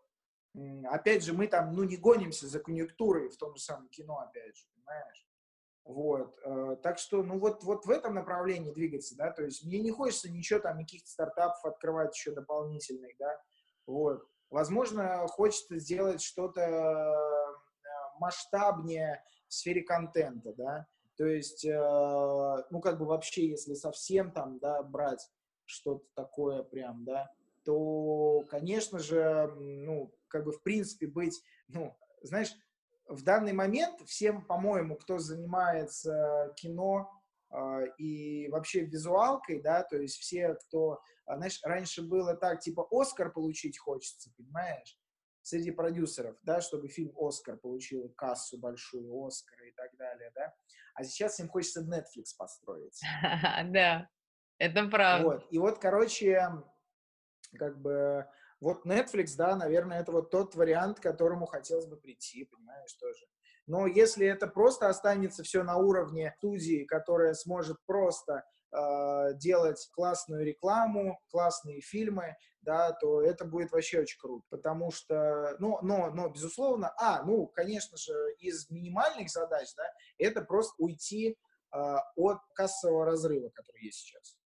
Опять 0.86 1.24
же, 1.24 1.34
мы 1.34 1.48
там, 1.48 1.74
ну, 1.74 1.84
не 1.84 1.98
гонимся 1.98 2.48
за 2.48 2.60
конъюнктурой 2.60 3.30
в 3.30 3.38
том 3.38 3.56
же 3.56 3.64
самом 3.64 3.90
кино, 3.90 4.20
опять 4.20 4.56
же, 4.56 4.66
понимаешь? 4.76 5.29
Вот, 5.90 6.38
э, 6.46 6.76
так 6.84 7.00
что, 7.00 7.24
ну 7.24 7.40
вот, 7.40 7.64
вот 7.64 7.88
в 7.88 7.90
этом 7.90 8.14
направлении 8.14 8.72
двигаться, 8.72 9.18
да, 9.18 9.32
то 9.32 9.42
есть 9.42 9.66
мне 9.66 9.80
не 9.80 9.90
хочется 9.90 10.32
ничего 10.32 10.60
там, 10.60 10.78
никаких 10.78 11.08
стартапов 11.08 11.66
открывать 11.66 12.16
еще 12.16 12.30
дополнительных, 12.30 13.18
да, 13.18 13.42
вот. 13.88 14.24
Возможно, 14.52 15.26
хочется 15.28 15.80
сделать 15.80 16.22
что-то 16.22 16.62
э, 16.62 18.20
масштабнее 18.20 19.24
в 19.48 19.54
сфере 19.56 19.82
контента, 19.82 20.54
да, 20.54 20.86
то 21.18 21.26
есть, 21.26 21.66
э, 21.66 21.72
ну, 22.70 22.82
как 22.82 23.00
бы 23.00 23.06
вообще, 23.06 23.48
если 23.48 23.74
совсем 23.74 24.32
там, 24.32 24.60
да, 24.60 24.84
брать 24.84 25.28
что-то 25.66 26.06
такое 26.14 26.62
прям, 26.62 27.04
да, 27.04 27.32
то, 27.66 28.46
конечно 28.48 29.00
же, 29.00 29.52
ну, 29.58 30.14
как 30.28 30.46
бы 30.46 30.52
в 30.52 30.62
принципе 30.62 31.08
быть, 31.08 31.42
ну, 31.68 31.98
знаешь, 32.22 32.54
в 33.10 33.24
данный 33.24 33.54
момент 33.54 34.00
всем, 34.06 34.46
по-моему, 34.46 34.96
кто 34.96 35.18
занимается 35.18 36.54
кино 36.56 37.12
э, 37.52 37.88
и 37.98 38.48
вообще 38.50 38.82
визуалкой, 38.82 39.62
да, 39.62 39.84
то 39.84 39.98
есть 39.98 40.18
все, 40.18 40.54
кто, 40.54 41.02
а, 41.26 41.38
знаешь, 41.38 41.60
раньше 41.64 42.04
было 42.04 42.36
так, 42.36 42.60
типа, 42.60 42.88
Оскар 42.92 43.32
получить 43.32 43.80
хочется, 43.80 44.32
понимаешь, 44.38 44.98
среди 45.42 45.72
продюсеров, 45.72 46.38
да, 46.44 46.62
чтобы 46.62 46.88
фильм 46.88 47.12
Оскар 47.18 47.58
получил 47.58 48.10
кассу 48.10 48.60
большую, 48.60 49.26
Оскара 49.26 49.68
и 49.68 49.72
так 49.72 49.98
далее, 49.98 50.32
да, 50.36 50.54
а 50.94 51.04
сейчас 51.04 51.40
им 51.40 51.50
хочется 51.50 51.82
Netflix 51.82 52.36
построить. 52.38 53.02
Да, 53.72 54.08
это 54.60 54.88
правда. 54.88 55.26
Вот, 55.26 55.48
и 55.50 55.58
вот, 55.58 55.80
короче, 55.80 56.48
как 57.58 57.82
бы 57.82 58.28
вот 58.62 58.86
Netflix, 58.86 59.36
да, 59.38 59.56
наверное, 59.56 60.02
это 60.02 60.12
вот 60.12 60.32
тот 60.32 60.56
вариант, 60.56 61.00
к 61.00 61.04
которому 61.04 61.46
хотелось 61.46 61.86
бы 61.86 61.96
прийти, 61.96 62.46
понимаешь, 62.46 62.94
тоже. 62.94 63.26
Но 63.68 63.88
если 63.88 64.26
это 64.28 64.48
просто 64.48 64.90
останется 64.90 65.44
все 65.44 65.64
на 65.64 65.78
уровне 65.78 66.34
студии, 66.38 66.86
которая 66.86 67.36
сможет 67.36 67.78
просто 67.86 68.44
э, 68.72 69.34
делать 69.36 69.90
классную 69.94 70.44
рекламу, 70.46 71.20
классные 71.30 71.80
фильмы, 71.80 72.36
да, 72.62 72.92
то 72.92 73.22
это 73.22 73.46
будет 73.46 73.72
вообще 73.72 74.02
очень 74.02 74.20
круто, 74.20 74.46
потому 74.50 74.92
что, 74.92 75.56
ну, 75.60 75.80
но, 75.82 76.10
но, 76.12 76.28
безусловно, 76.28 76.94
а, 76.98 77.24
ну, 77.24 77.48
конечно 77.48 77.98
же, 77.98 78.14
из 78.40 78.70
минимальных 78.70 79.30
задач, 79.30 79.70
да, 79.78 79.84
это 80.18 80.42
просто 80.42 80.74
уйти 80.80 81.38
э, 81.72 81.96
от 82.16 82.40
кассового 82.54 83.06
разрыва, 83.06 83.50
который 83.50 83.84
есть 83.84 84.00
сейчас 84.00 84.40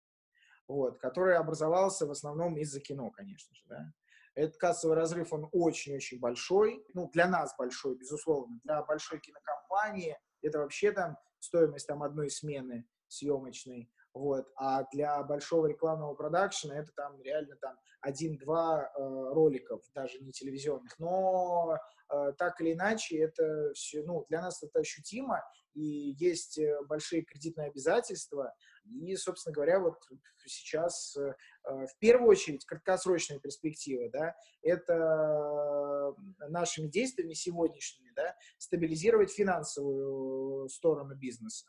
вот, 0.70 0.98
который 0.98 1.36
образовался 1.36 2.06
в 2.06 2.10
основном 2.10 2.56
из-за 2.56 2.80
кино, 2.80 3.10
конечно 3.10 3.54
же, 3.54 3.62
да. 3.66 3.92
Этот 4.34 4.56
кассовый 4.56 4.96
разрыв, 4.96 5.32
он 5.32 5.48
очень-очень 5.52 6.20
большой, 6.20 6.84
ну, 6.94 7.10
для 7.12 7.26
нас 7.26 7.54
большой, 7.58 7.96
безусловно, 7.96 8.60
для 8.64 8.82
большой 8.82 9.20
кинокомпании. 9.20 10.16
Это 10.42 10.60
вообще 10.60 10.92
там 10.92 11.16
стоимость 11.40 11.86
там 11.86 12.02
одной 12.02 12.30
смены 12.30 12.86
съемочной, 13.08 13.90
вот, 14.14 14.46
а 14.56 14.84
для 14.92 15.22
большого 15.22 15.66
рекламного 15.66 16.14
продакшена 16.14 16.78
это 16.78 16.90
там 16.96 17.20
реально 17.22 17.56
там 17.60 17.76
один-два 18.00 18.82
э, 18.82 18.88
роликов, 19.32 19.82
даже 19.94 20.18
не 20.20 20.32
телевизионных, 20.32 20.98
но 20.98 21.78
э, 22.12 22.32
так 22.38 22.60
или 22.60 22.72
иначе 22.72 23.18
это 23.18 23.72
все, 23.74 24.02
ну, 24.02 24.26
для 24.28 24.42
нас 24.42 24.62
это 24.62 24.80
ощутимо, 24.80 25.42
и 25.74 26.14
есть 26.18 26.58
э, 26.58 26.80
большие 26.88 27.22
кредитные 27.22 27.68
обязательства, 27.68 28.52
и, 28.90 29.16
собственно 29.16 29.54
говоря, 29.54 29.80
вот 29.80 29.98
сейчас 30.46 31.16
э, 31.16 31.34
э, 31.64 31.86
в 31.86 31.98
первую 31.98 32.30
очередь 32.30 32.64
краткосрочная 32.64 33.38
перспектива, 33.38 34.10
да, 34.10 34.34
это 34.62 36.14
нашими 36.48 36.88
действиями 36.88 37.34
сегодняшними, 37.34 38.10
да, 38.14 38.34
стабилизировать 38.58 39.30
финансовую 39.30 40.68
сторону 40.68 41.14
бизнеса. 41.14 41.66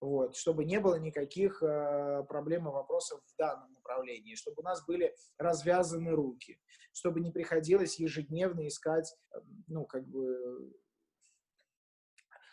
Вот, 0.00 0.34
чтобы 0.36 0.64
не 0.64 0.80
было 0.80 0.96
никаких 0.96 1.62
э, 1.62 2.24
проблем 2.28 2.68
и 2.68 2.72
вопросов 2.72 3.20
в 3.24 3.36
данном 3.36 3.72
направлении, 3.74 4.34
чтобы 4.34 4.60
у 4.60 4.64
нас 4.64 4.84
были 4.84 5.14
развязаны 5.38 6.10
руки, 6.10 6.58
чтобы 6.92 7.20
не 7.20 7.30
приходилось 7.30 8.00
ежедневно 8.00 8.66
искать, 8.66 9.14
ну, 9.68 9.84
как 9.86 10.08
бы, 10.08 10.72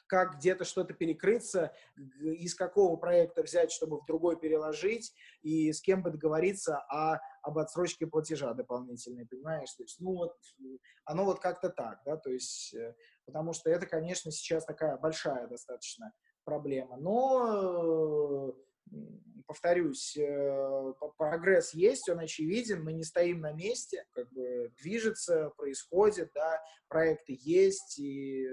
как 0.10 0.38
где-то 0.38 0.65
что-то 0.65 0.94
перекрыться, 0.94 1.72
из 2.19 2.56
какого 2.56 2.98
проекта 2.98 3.44
взять, 3.44 3.72
чтобы 3.72 4.02
в 4.02 4.06
другой 4.06 4.40
переложить, 4.40 5.14
и 5.44 5.72
с 5.72 5.81
кем 5.81 6.02
бы 6.02 6.10
договориться 6.10 6.80
о, 6.90 7.19
об 7.44 7.60
отсрочке 7.60 8.07
платежа 8.07 8.53
дополнительной, 8.53 9.27
понимаешь? 9.27 9.72
То 9.73 9.84
есть, 9.84 9.99
ну 9.99 10.15
вот, 10.15 10.36
оно 11.06 11.26
вот 11.26 11.40
как-то 11.40 11.69
так, 11.69 12.02
да, 12.06 12.18
то 12.18 12.31
есть, 12.31 12.73
э, 12.73 12.95
потому 13.26 13.53
что 13.53 13.69
это, 13.69 13.86
конечно, 13.86 14.31
сейчас 14.31 14.65
такая 14.65 14.98
большая 14.98 15.48
достаточно 15.48 16.11
проблема, 16.44 16.98
но 16.98 18.56
повторюсь, 19.45 20.18
э, 20.18 20.94
прогресс 21.18 21.73
есть, 21.73 22.10
он 22.10 22.19
очевиден, 22.19 22.84
мы 22.84 22.94
не 22.94 23.03
стоим 23.03 23.41
на 23.41 23.52
месте, 23.52 24.06
как 24.11 24.31
бы 24.31 24.72
движется, 24.81 25.52
происходит, 25.56 26.31
да, 26.34 26.61
проекты 26.88 27.38
есть, 27.40 27.99
и 27.99 28.48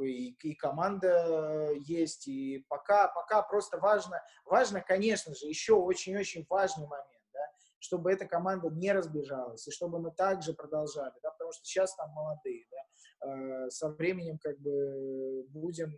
и, 0.00 0.32
и 0.32 0.54
команда 0.54 1.70
есть, 1.86 2.28
и 2.28 2.64
пока, 2.68 3.08
пока 3.08 3.42
просто 3.42 3.78
важно, 3.78 4.22
важно, 4.44 4.80
конечно 4.80 5.34
же, 5.34 5.46
еще 5.46 5.74
очень-очень 5.74 6.46
важный 6.48 6.86
момент, 6.86 7.22
да, 7.32 7.40
чтобы 7.78 8.12
эта 8.12 8.26
команда 8.26 8.68
не 8.70 8.92
разбежалась, 8.92 9.66
и 9.66 9.70
чтобы 9.70 9.98
мы 9.98 10.10
также 10.10 10.54
продолжали, 10.54 11.14
да, 11.22 11.30
потому 11.30 11.52
что 11.52 11.64
сейчас 11.64 11.94
там 11.96 12.10
молодые, 12.10 12.66
да, 12.70 13.28
э, 13.28 13.70
со 13.70 13.90
временем 13.90 14.38
как 14.38 14.58
бы 14.58 15.44
будем 15.48 15.92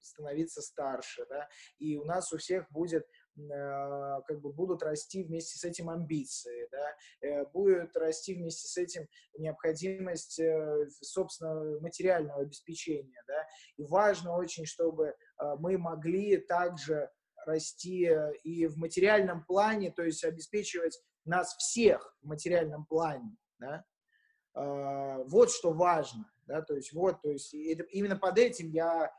становиться 0.00 0.62
старше, 0.62 1.26
да, 1.28 1.48
и 1.78 1.96
у 1.96 2.04
нас 2.04 2.32
у 2.32 2.38
всех 2.38 2.70
будет 2.70 3.06
как 3.36 4.40
бы 4.40 4.52
будут 4.52 4.82
расти 4.82 5.24
вместе 5.24 5.58
с 5.58 5.64
этим 5.64 5.90
амбиции, 5.90 6.68
да, 6.72 6.96
э, 7.20 7.44
будет 7.46 7.96
расти 7.96 8.34
вместе 8.34 8.66
с 8.66 8.76
этим 8.76 9.06
необходимость, 9.36 10.38
э, 10.38 10.88
собственно, 11.02 11.78
материального 11.80 12.40
обеспечения, 12.40 13.22
да, 13.26 13.46
и 13.76 13.84
важно 13.84 14.36
очень, 14.36 14.64
чтобы 14.64 15.14
мы 15.58 15.76
могли 15.76 16.38
также 16.38 17.10
расти 17.44 18.10
и 18.42 18.66
в 18.66 18.76
материальном 18.78 19.44
плане, 19.44 19.90
то 19.90 20.02
есть 20.02 20.24
обеспечивать 20.24 20.98
нас 21.24 21.54
всех 21.56 22.16
в 22.22 22.26
материальном 22.26 22.86
плане, 22.86 23.36
да, 23.58 23.84
вот 24.54 25.50
что 25.50 25.72
важно, 25.72 26.30
да, 26.46 26.62
то 26.62 26.74
есть 26.74 26.92
вот, 26.92 27.20
то 27.20 27.30
есть 27.30 27.52
именно 27.52 28.16
под 28.16 28.38
этим 28.38 28.70
я 28.70 29.12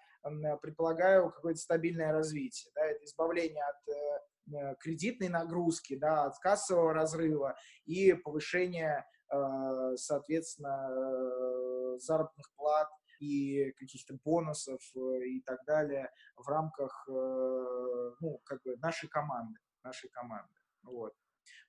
предполагаю 0.62 1.32
какое-то 1.32 1.60
стабильное 1.60 2.12
развитие, 2.12 2.72
да, 2.76 2.86
это 2.86 3.04
избавление 3.06 3.64
от 3.64 3.90
э, 3.90 4.20
э, 4.56 4.76
кредитной 4.80 5.30
нагрузки, 5.30 5.98
да, 5.98 6.26
от 6.26 6.38
кассового 6.40 6.94
разрыва 6.94 7.56
и 7.86 8.14
повышение, 8.14 9.06
э, 9.32 9.96
соответственно, 9.96 11.98
заработных 12.00 12.52
плат 12.56 12.90
и 13.20 13.72
каких-то 13.80 14.16
бонусов 14.24 14.80
и 14.96 15.42
так 15.42 15.66
далее 15.66 16.12
в 16.36 16.48
рамках, 16.48 17.08
ну, 17.08 18.40
как 18.46 18.62
бы 18.62 18.78
нашей 18.78 19.10
команды, 19.10 19.60
нашей 19.84 20.10
команды, 20.10 20.54
вот. 20.84 21.16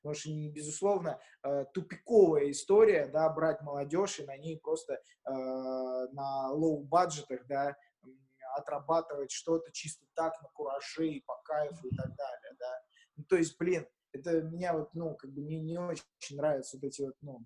Потому 0.03 0.15
что, 0.15 0.29
безусловно, 0.53 1.19
тупиковая 1.73 2.51
история, 2.51 3.07
да, 3.07 3.31
брать 3.31 3.63
молодежь 3.63 4.21
и 4.21 4.27
на 4.27 4.37
ней 4.37 4.61
просто 4.61 5.01
на 5.25 6.53
лоу-баджетах, 6.53 7.47
да, 7.47 7.75
отрабатывать 8.55 9.31
что-то 9.31 9.71
чисто 9.73 10.07
так, 10.15 10.41
на 10.43 10.49
кураже 10.49 11.09
и 11.09 11.21
по 11.25 11.37
кайфу 11.45 11.89
и 11.89 11.97
так 11.97 12.15
далее, 12.15 12.57
да. 12.59 12.81
Ну, 13.17 13.25
то 13.25 13.37
есть, 13.37 13.59
блин, 13.59 13.87
это 14.13 14.43
меня 14.43 14.75
вот, 14.75 14.95
ну, 14.95 15.17
как 15.17 15.31
бы 15.31 15.43
мне 15.43 15.61
не 15.61 15.79
очень 15.79 16.37
нравятся 16.37 16.77
вот 16.77 16.85
эти 16.85 17.03
вот, 17.03 17.15
ну, 17.21 17.45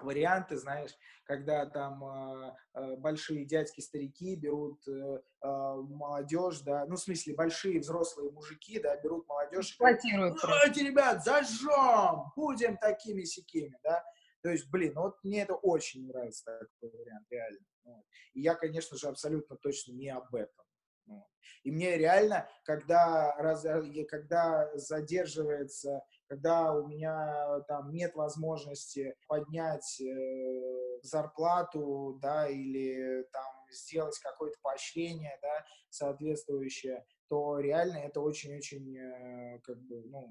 варианты, 0.00 0.56
знаешь, 0.56 0.90
когда 1.24 1.66
там 1.66 2.04
э, 2.04 2.54
э, 2.74 2.96
большие 2.96 3.44
дядьки-старики 3.44 4.36
берут 4.36 4.86
э, 4.86 4.90
э, 4.90 5.46
молодежь, 5.46 6.60
да, 6.60 6.86
ну, 6.86 6.96
в 6.96 7.00
смысле, 7.00 7.34
большие 7.34 7.80
взрослые 7.80 8.30
мужики, 8.30 8.78
да, 8.78 8.96
берут 8.96 9.28
молодежь. 9.28 9.70
Эксплуатируют. 9.70 10.38
Давайте, 10.40 10.84
ребят, 10.84 11.24
зажжем, 11.24 12.32
будем 12.36 12.76
такими-сякими, 12.78 13.78
да. 13.82 14.04
То 14.42 14.50
есть, 14.50 14.70
блин, 14.70 14.92
ну, 14.94 15.02
вот 15.02 15.16
мне 15.22 15.42
это 15.42 15.54
очень 15.54 16.06
нравится 16.06 16.44
такой 16.80 16.96
вариант, 16.98 17.26
реально. 17.30 17.66
Вот. 17.84 18.04
И 18.34 18.40
я, 18.40 18.54
конечно 18.54 18.96
же, 18.96 19.08
абсолютно 19.08 19.56
точно 19.56 19.92
не 19.92 20.08
об 20.10 20.34
этом. 20.34 20.64
Вот. 21.06 21.26
И 21.64 21.70
мне 21.70 21.96
реально, 21.96 22.48
когда, 22.64 23.34
раз, 23.36 23.66
когда 24.08 24.70
задерживается, 24.76 26.02
когда 26.26 26.74
у 26.74 26.86
меня 26.86 27.60
там 27.66 27.92
нет 27.92 28.14
возможности 28.14 29.14
поднять 29.26 30.00
э, 30.00 31.00
зарплату, 31.02 32.18
да, 32.20 32.48
или 32.48 33.24
там 33.32 33.66
сделать 33.70 34.18
какое-то 34.18 34.58
поощрение, 34.62 35.38
да, 35.42 35.64
соответствующее, 35.88 37.04
то 37.28 37.58
реально 37.58 37.98
это 37.98 38.20
очень-очень, 38.20 38.96
э, 38.96 39.60
как 39.60 39.78
бы, 39.80 40.04
ну, 40.04 40.28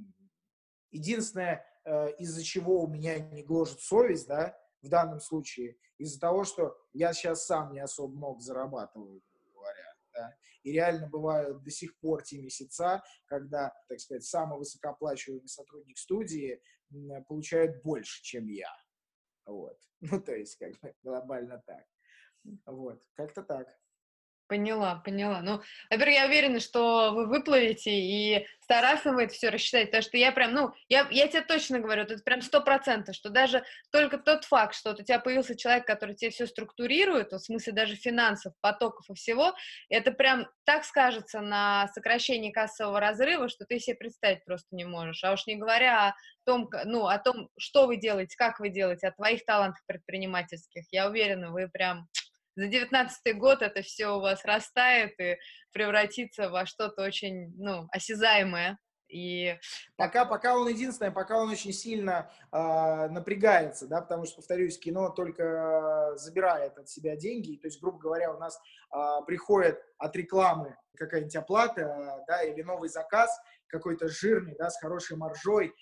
единственное, 0.91 1.55
э, 1.55 1.63
из-за 2.19 2.43
чего 2.43 2.81
у 2.81 2.87
меня 2.87 3.19
не 3.19 3.43
гложет 3.43 3.79
совесть, 3.79 4.27
да, 4.27 4.57
в 4.81 4.89
данном 4.89 5.19
случае, 5.19 5.77
из-за 5.97 6.19
того, 6.19 6.43
что 6.43 6.77
я 6.93 7.13
сейчас 7.13 7.45
сам 7.45 7.73
не 7.73 7.79
особо 7.79 8.15
много 8.15 8.39
зарабатываю, 8.39 9.21
говоря, 9.53 9.95
да, 10.13 10.37
и 10.63 10.71
реально 10.71 11.07
бывают 11.07 11.63
до 11.63 11.71
сих 11.71 11.97
пор 11.99 12.23
те 12.23 12.39
месяца, 12.39 13.03
когда, 13.25 13.73
так 13.87 13.99
сказать, 13.99 14.23
самый 14.23 14.59
высокооплачиваемый 14.59 15.47
сотрудник 15.47 15.97
студии 15.97 16.61
получает 17.27 17.81
больше, 17.83 18.21
чем 18.21 18.47
я, 18.47 18.71
вот, 19.45 19.79
ну, 20.01 20.21
то 20.21 20.35
есть, 20.35 20.57
как 20.57 20.77
бы, 20.79 20.93
глобально 21.03 21.63
так, 21.65 21.85
вот, 22.65 23.01
как-то 23.13 23.43
так. 23.43 23.67
Поняла, 24.47 25.01
поняла. 25.03 25.41
Ну, 25.41 25.61
во-первых, 25.89 26.15
я 26.15 26.25
уверена, 26.25 26.61
что 26.61 27.11
вы 27.11 27.25
выплывете, 27.27 27.91
и 27.91 28.47
с 28.61 28.65
Тарасом 28.65 29.17
это 29.17 29.33
все 29.33 29.49
рассчитать, 29.49 29.87
потому 29.87 30.03
что 30.03 30.15
я 30.15 30.31
прям, 30.31 30.53
ну, 30.53 30.73
я, 30.87 31.05
я 31.11 31.27
тебе 31.27 31.41
точно 31.41 31.79
говорю, 31.79 32.03
это 32.03 32.17
прям 32.23 32.41
сто 32.41 32.61
процентов, 32.61 33.13
что 33.13 33.29
даже 33.29 33.65
только 33.91 34.17
тот 34.17 34.45
факт, 34.45 34.73
что 34.73 34.91
вот 34.91 35.01
у 35.01 35.03
тебя 35.03 35.19
появился 35.19 35.57
человек, 35.57 35.85
который 35.85 36.15
тебе 36.15 36.31
все 36.31 36.47
структурирует, 36.47 37.33
в 37.33 37.39
смысле 37.39 37.73
даже 37.73 37.95
финансов, 37.95 38.53
потоков 38.61 39.09
и 39.09 39.15
всего, 39.15 39.53
это 39.89 40.11
прям 40.11 40.47
так 40.63 40.85
скажется 40.85 41.41
на 41.41 41.89
сокращении 41.93 42.51
кассового 42.51 43.01
разрыва, 43.01 43.49
что 43.49 43.65
ты 43.65 43.79
себе 43.79 43.97
представить 43.97 44.45
просто 44.45 44.67
не 44.71 44.85
можешь. 44.85 45.23
А 45.25 45.33
уж 45.33 45.45
не 45.45 45.57
говоря 45.57 46.07
о 46.07 46.13
том, 46.45 46.69
ну, 46.85 47.07
о 47.07 47.17
том, 47.19 47.49
что 47.57 47.85
вы 47.85 47.97
делаете, 47.97 48.37
как 48.37 48.61
вы 48.61 48.69
делаете, 48.69 49.07
о 49.07 49.11
твоих 49.11 49.43
талантах 49.43 49.83
предпринимательских, 49.87 50.85
я 50.91 51.09
уверена, 51.09 51.51
вы 51.51 51.67
прям 51.67 52.07
за 52.57 52.67
девятнадцатый 52.67 53.33
год 53.33 53.61
это 53.61 53.83
все 53.83 54.07
у 54.07 54.19
вас 54.19 54.43
растает 54.43 55.13
и 55.19 55.37
превратится 55.71 56.49
во 56.49 56.65
что-то 56.65 57.03
очень, 57.03 57.53
ну, 57.55 57.87
осязаемое. 57.91 58.79
И 59.09 59.55
пока, 59.95 60.25
пока 60.25 60.57
он 60.57 60.67
единственное, 60.67 61.11
пока 61.11 61.37
он 61.37 61.49
очень 61.49 61.71
сильно 61.71 62.29
э, 62.51 63.07
напрягается, 63.09 63.87
да, 63.87 64.01
потому 64.01 64.25
что, 64.25 64.37
повторюсь, 64.37 64.77
кино 64.79 65.09
только 65.09 66.13
забирает 66.15 66.77
от 66.77 66.89
себя 66.89 67.15
деньги, 67.15 67.55
то 67.55 67.67
есть, 67.67 67.79
грубо 67.79 67.99
говоря, 67.99 68.33
у 68.33 68.39
нас 68.39 68.59
э, 68.93 68.97
приходит 69.25 69.79
от 69.97 70.13
рекламы 70.15 70.75
какая-нибудь 70.97 71.35
оплата, 71.37 72.25
да, 72.27 72.41
или 72.43 72.63
новый 72.63 72.89
заказ 72.89 73.29
какой-то 73.67 74.07
жирный, 74.07 74.55
да, 74.57 74.69
с 74.69 74.79
хорошей 74.79 75.15
маржой, 75.15 75.67
а, 75.67 75.73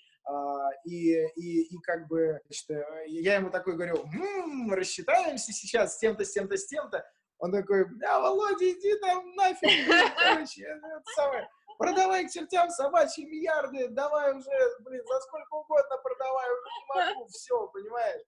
и, 0.84 1.12
и, 1.36 1.62
и 1.62 1.78
как 1.80 2.08
бы, 2.08 2.40
значит, 2.46 2.70
э, 2.70 3.04
я 3.08 3.36
ему 3.36 3.50
такой 3.50 3.74
говорю, 3.74 4.04
м-м, 4.04 4.72
рассчитаемся 4.72 5.52
сейчас 5.52 5.94
с 5.94 5.98
тем-то, 5.98 6.24
с 6.24 6.32
тем-то, 6.32 6.56
с 6.56 6.66
тем-то. 6.66 7.04
Он 7.38 7.52
такой, 7.52 7.84
бля, 7.84 8.18
Володя, 8.18 8.70
иди 8.70 8.96
там 8.98 9.34
нафиг, 9.34 9.70
короче, 10.16 10.64
это 10.64 11.02
самое, 11.14 11.48
продавай 11.78 12.26
к 12.26 12.30
чертям 12.30 12.70
собачьи 12.70 13.26
миллиарды, 13.26 13.88
давай 13.88 14.34
уже, 14.34 14.50
блин, 14.80 15.02
за 15.06 15.20
сколько 15.20 15.54
угодно 15.54 15.96
продавай, 16.02 16.48
уже 16.50 16.62
не 16.62 17.14
могу, 17.14 17.26
все, 17.28 17.68
понимаешь? 17.68 18.22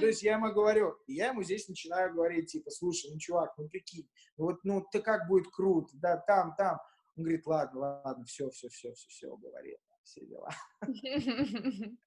То 0.00 0.06
есть 0.06 0.22
я 0.22 0.34
ему 0.34 0.52
говорю, 0.52 0.96
я 1.06 1.28
ему 1.28 1.42
здесь 1.42 1.68
начинаю 1.68 2.14
говорить, 2.14 2.50
типа, 2.50 2.70
слушай, 2.70 3.10
ну, 3.12 3.18
чувак, 3.18 3.52
ну, 3.58 3.68
прикинь, 3.68 4.08
ну, 4.38 4.46
вот, 4.46 4.60
ну, 4.64 4.84
ты 4.90 5.00
как 5.00 5.28
будет 5.28 5.52
круто, 5.52 5.90
да, 5.94 6.16
там, 6.16 6.54
там. 6.56 6.80
Он 7.16 7.24
говорит, 7.24 7.46
ладно, 7.46 8.02
ладно, 8.04 8.24
все, 8.24 8.50
все, 8.50 8.68
все, 8.68 8.92
все, 8.94 9.08
все, 9.08 9.36
говорит 9.36 9.78
все 10.04 10.24
дела. 10.26 10.50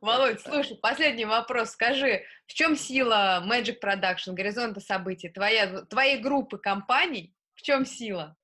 Володь, 0.00 0.40
слушай, 0.40 0.78
последний 0.78 1.26
вопрос. 1.26 1.70
Скажи, 1.70 2.24
в 2.46 2.54
чем 2.54 2.76
сила 2.76 3.44
Magic 3.46 3.80
Production, 3.82 4.32
горизонта 4.32 4.80
событий, 4.80 5.28
твоя, 5.28 5.82
твоей 5.82 6.22
группы 6.22 6.58
компаний, 6.58 7.36
в 7.54 7.62
чем 7.62 7.84
сила? 7.84 8.36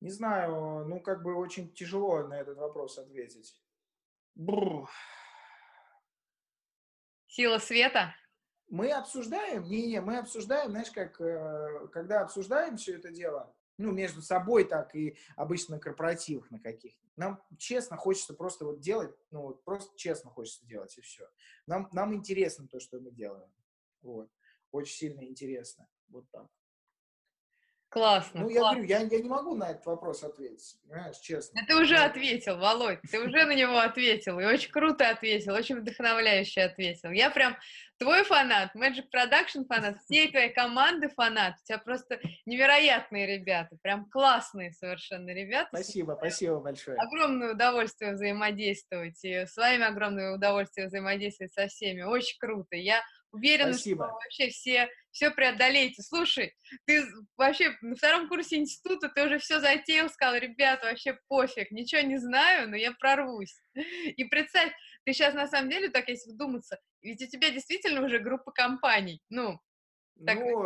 Не 0.00 0.10
знаю, 0.10 0.86
ну, 0.86 1.00
как 1.00 1.22
бы 1.22 1.36
очень 1.36 1.72
тяжело 1.72 2.26
на 2.26 2.34
этот 2.34 2.58
вопрос 2.58 2.98
ответить. 2.98 3.60
Бррр. 4.34 4.88
Сила 7.26 7.58
света? 7.58 8.14
Мы 8.68 8.92
обсуждаем, 8.92 9.64
не-не, 9.64 10.00
мы 10.00 10.18
обсуждаем, 10.18 10.70
знаешь, 10.70 10.90
как, 10.90 11.20
э, 11.20 11.88
когда 11.92 12.20
обсуждаем 12.20 12.76
все 12.76 12.96
это 12.96 13.10
дело, 13.10 13.54
ну, 13.78 13.92
между 13.92 14.20
собой, 14.20 14.64
так 14.64 14.94
и 14.94 15.16
обычно 15.36 15.76
на 15.76 15.80
корпоративах 15.80 16.50
на 16.50 16.58
каких 16.58 16.94
Нам 17.16 17.42
честно 17.56 17.96
хочется 17.96 18.34
просто 18.34 18.64
вот 18.64 18.80
делать, 18.80 19.16
ну, 19.30 19.42
вот 19.42 19.64
просто 19.64 19.96
честно 19.96 20.30
хочется 20.30 20.66
делать, 20.66 20.96
и 20.98 21.00
все. 21.00 21.28
Нам, 21.66 21.88
нам 21.92 22.14
интересно 22.14 22.66
то, 22.68 22.80
что 22.80 23.00
мы 23.00 23.12
делаем. 23.12 23.48
Вот. 24.02 24.30
Очень 24.72 24.96
сильно 24.96 25.24
интересно. 25.24 25.88
Вот 26.08 26.28
так. 26.30 26.48
Классно. 27.90 28.42
Ну, 28.42 28.50
я 28.50 28.60
говорю, 28.60 28.82
я, 28.82 28.98
я 28.98 29.18
не 29.18 29.28
могу 29.28 29.54
на 29.54 29.70
этот 29.70 29.86
вопрос 29.86 30.22
ответить, 30.22 30.76
понимаешь, 30.82 31.16
честно. 31.18 31.58
Да 31.58 31.66
ты 31.66 31.80
уже 31.80 31.96
ответил, 31.96 32.58
Володь, 32.58 33.00
ты 33.10 33.18
уже 33.18 33.46
на 33.46 33.54
него 33.54 33.78
ответил, 33.78 34.38
и 34.38 34.44
очень 34.44 34.70
круто 34.70 35.08
ответил, 35.08 35.54
очень 35.54 35.80
вдохновляюще 35.80 36.60
ответил. 36.62 37.10
Я 37.10 37.30
прям 37.30 37.56
твой 37.96 38.24
фанат, 38.24 38.76
Magic 38.76 39.06
Production 39.14 39.64
фанат, 39.66 39.96
всей 40.02 40.30
твоей 40.30 40.52
команды 40.52 41.08
фанат, 41.08 41.54
у 41.62 41.64
тебя 41.64 41.78
просто 41.78 42.20
невероятные 42.44 43.26
ребята, 43.26 43.78
прям 43.80 44.04
классные 44.10 44.72
совершенно 44.72 45.30
ребята. 45.30 45.68
Спасибо, 45.72 46.14
спасибо 46.18 46.60
большое. 46.60 46.98
Огромное 46.98 47.54
удовольствие 47.54 48.12
взаимодействовать, 48.12 49.18
и 49.24 49.46
с 49.46 49.56
вами 49.56 49.84
огромное 49.84 50.34
удовольствие 50.34 50.88
взаимодействовать 50.88 51.54
со 51.54 51.68
всеми, 51.68 52.02
очень 52.02 52.36
круто. 52.38 52.76
Я 52.76 53.02
уверена, 53.32 53.72
Спасибо. 53.72 54.06
что 54.06 54.14
вообще 54.14 54.48
все, 54.48 54.88
все 55.10 55.30
преодолеете. 55.30 56.02
Слушай, 56.02 56.54
ты 56.86 57.04
вообще 57.36 57.76
на 57.82 57.96
втором 57.96 58.28
курсе 58.28 58.56
института, 58.56 59.08
ты 59.08 59.24
уже 59.24 59.38
все 59.38 59.60
затеял, 59.60 60.08
сказал, 60.08 60.36
ребята, 60.36 60.86
вообще 60.86 61.18
пофиг, 61.28 61.70
ничего 61.70 62.02
не 62.02 62.18
знаю, 62.18 62.68
но 62.70 62.76
я 62.76 62.92
прорвусь. 62.92 63.60
И 63.74 64.24
представь, 64.24 64.72
ты 65.04 65.12
сейчас 65.12 65.34
на 65.34 65.46
самом 65.46 65.70
деле, 65.70 65.90
так 65.90 66.08
если 66.08 66.32
вдуматься, 66.32 66.78
ведь 67.02 67.22
у 67.22 67.26
тебя 67.26 67.50
действительно 67.50 68.04
уже 68.04 68.18
группа 68.18 68.52
компаний, 68.52 69.20
ну, 69.28 69.58
Так 70.26 70.38
ну, 70.38 70.56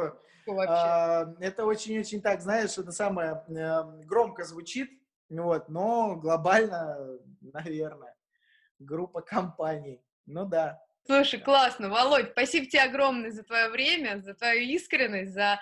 вообще. 0.46 0.72
а, 0.72 1.34
это 1.40 1.64
очень-очень 1.64 2.22
так, 2.22 2.40
знаешь, 2.40 2.78
это 2.78 2.92
самое 2.92 3.44
э, 3.48 3.82
громко 4.04 4.44
звучит, 4.44 4.90
вот, 5.28 5.68
но 5.68 6.16
глобально, 6.16 7.18
наверное, 7.40 8.14
группа 8.78 9.22
компаний. 9.22 10.02
Ну 10.26 10.46
да. 10.46 10.80
Слушай, 11.04 11.40
классно, 11.40 11.88
Володь, 11.88 12.30
спасибо 12.30 12.66
тебе 12.66 12.82
огромное 12.82 13.32
за 13.32 13.42
твое 13.42 13.68
время, 13.68 14.20
за 14.20 14.34
твою 14.34 14.62
искренность, 14.62 15.32
за 15.32 15.60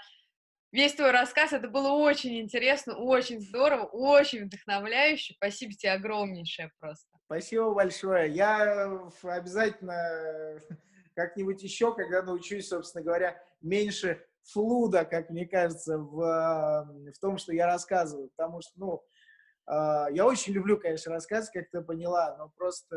весь 0.71 0.95
твой 0.95 1.12
рассказ. 1.12 1.53
Это 1.53 1.69
было 1.69 1.89
очень 1.89 2.41
интересно, 2.41 2.97
очень 2.97 3.41
здорово, 3.41 3.85
очень 3.85 4.45
вдохновляюще. 4.45 5.35
Спасибо 5.35 5.73
тебе 5.73 5.93
огромнейшее 5.93 6.71
просто. 6.79 7.09
Спасибо 7.25 7.73
большое. 7.73 8.31
Я 8.31 8.91
обязательно 9.23 10.59
как-нибудь 11.15 11.62
еще, 11.62 11.95
когда 11.95 12.23
научусь, 12.23 12.69
собственно 12.69 13.03
говоря, 13.03 13.43
меньше 13.62 14.23
флуда, 14.43 15.05
как 15.05 15.31
мне 15.31 15.47
кажется, 15.47 15.99
в, 15.99 16.17
в 16.17 17.19
том, 17.21 17.39
что 17.39 17.53
я 17.53 17.67
рассказываю. 17.67 18.31
Потому 18.37 18.61
что, 18.61 18.73
ну, 18.77 19.03
а, 19.67 20.09
я 20.11 20.27
очень 20.27 20.53
люблю, 20.53 20.79
конечно, 20.79 21.12
рассказывать, 21.12 21.53
как 21.53 21.71
ты 21.71 21.81
поняла, 21.83 22.37
но 22.37 22.49
просто 22.57 22.97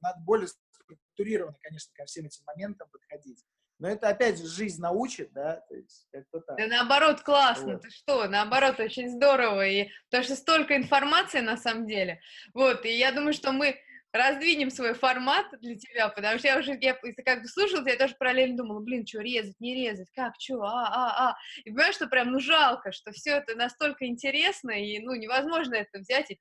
надо 0.00 0.20
более 0.20 0.48
структурированно, 0.96 1.56
конечно, 1.62 1.92
ко 1.94 2.04
всем 2.06 2.26
этим 2.26 2.44
моментам 2.46 2.88
подходить. 2.90 3.44
Но 3.78 3.88
это, 3.88 4.08
опять 4.08 4.38
же, 4.38 4.46
жизнь 4.46 4.80
научит, 4.80 5.32
да, 5.32 5.62
то 5.68 5.74
есть 5.76 6.08
как-то 6.10 6.40
так. 6.40 6.56
Да 6.56 6.66
наоборот, 6.66 7.20
классно, 7.20 7.74
Вот. 7.74 7.82
ты 7.82 7.90
что, 7.90 8.26
наоборот, 8.26 8.80
очень 8.80 9.08
здорово, 9.08 9.66
и 9.68 9.88
потому 10.10 10.24
что 10.24 10.34
столько 10.34 10.76
информации 10.76 11.40
на 11.40 11.56
самом 11.56 11.86
деле, 11.86 12.20
вот, 12.54 12.84
и 12.84 12.98
я 12.98 13.12
думаю, 13.12 13.32
что 13.32 13.52
мы 13.52 13.80
раздвинем 14.12 14.70
свой 14.70 14.94
формат 14.94 15.46
для 15.60 15.76
тебя, 15.76 16.08
потому 16.08 16.38
что 16.38 16.48
я 16.48 16.58
уже, 16.58 16.76
я 16.80 16.98
как 17.24 17.42
бы 17.42 17.48
слушала, 17.48 17.86
я 17.86 17.96
тоже 17.96 18.16
параллельно 18.18 18.56
думала, 18.56 18.80
блин, 18.80 19.06
что 19.06 19.20
резать, 19.20 19.60
не 19.60 19.74
резать, 19.74 20.10
как, 20.14 20.34
что, 20.38 20.62
а, 20.62 20.88
а, 20.88 21.28
а, 21.30 21.36
и 21.64 21.70
понимаешь, 21.70 21.94
что 21.94 22.08
прям, 22.08 22.32
ну, 22.32 22.40
жалко, 22.40 22.90
что 22.90 23.12
все 23.12 23.36
это 23.36 23.54
настолько 23.54 24.06
интересно, 24.06 24.70
и, 24.70 24.98
ну, 25.00 25.14
невозможно 25.14 25.74
это 25.74 25.98
взять 25.98 26.30
и 26.30 26.38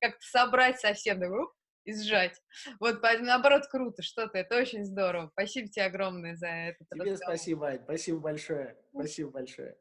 как-то 0.00 0.26
собрать 0.26 0.80
совсем, 0.80 1.22
уп, 1.22 1.52
и 1.88 1.94
сжать. 1.94 2.40
Вот, 2.80 3.02
наоборот, 3.02 3.66
круто, 3.66 4.02
что-то, 4.02 4.38
это 4.38 4.58
очень 4.58 4.84
здорово. 4.84 5.30
Спасибо 5.32 5.68
тебе 5.68 5.86
огромное 5.86 6.36
за 6.36 6.48
это. 6.48 6.84
Тебе 6.92 7.16
спасибо, 7.16 7.68
Ань, 7.68 7.80
спасибо 7.82 8.18
большое, 8.20 8.76
спасибо 8.92 9.30
большое. 9.30 9.76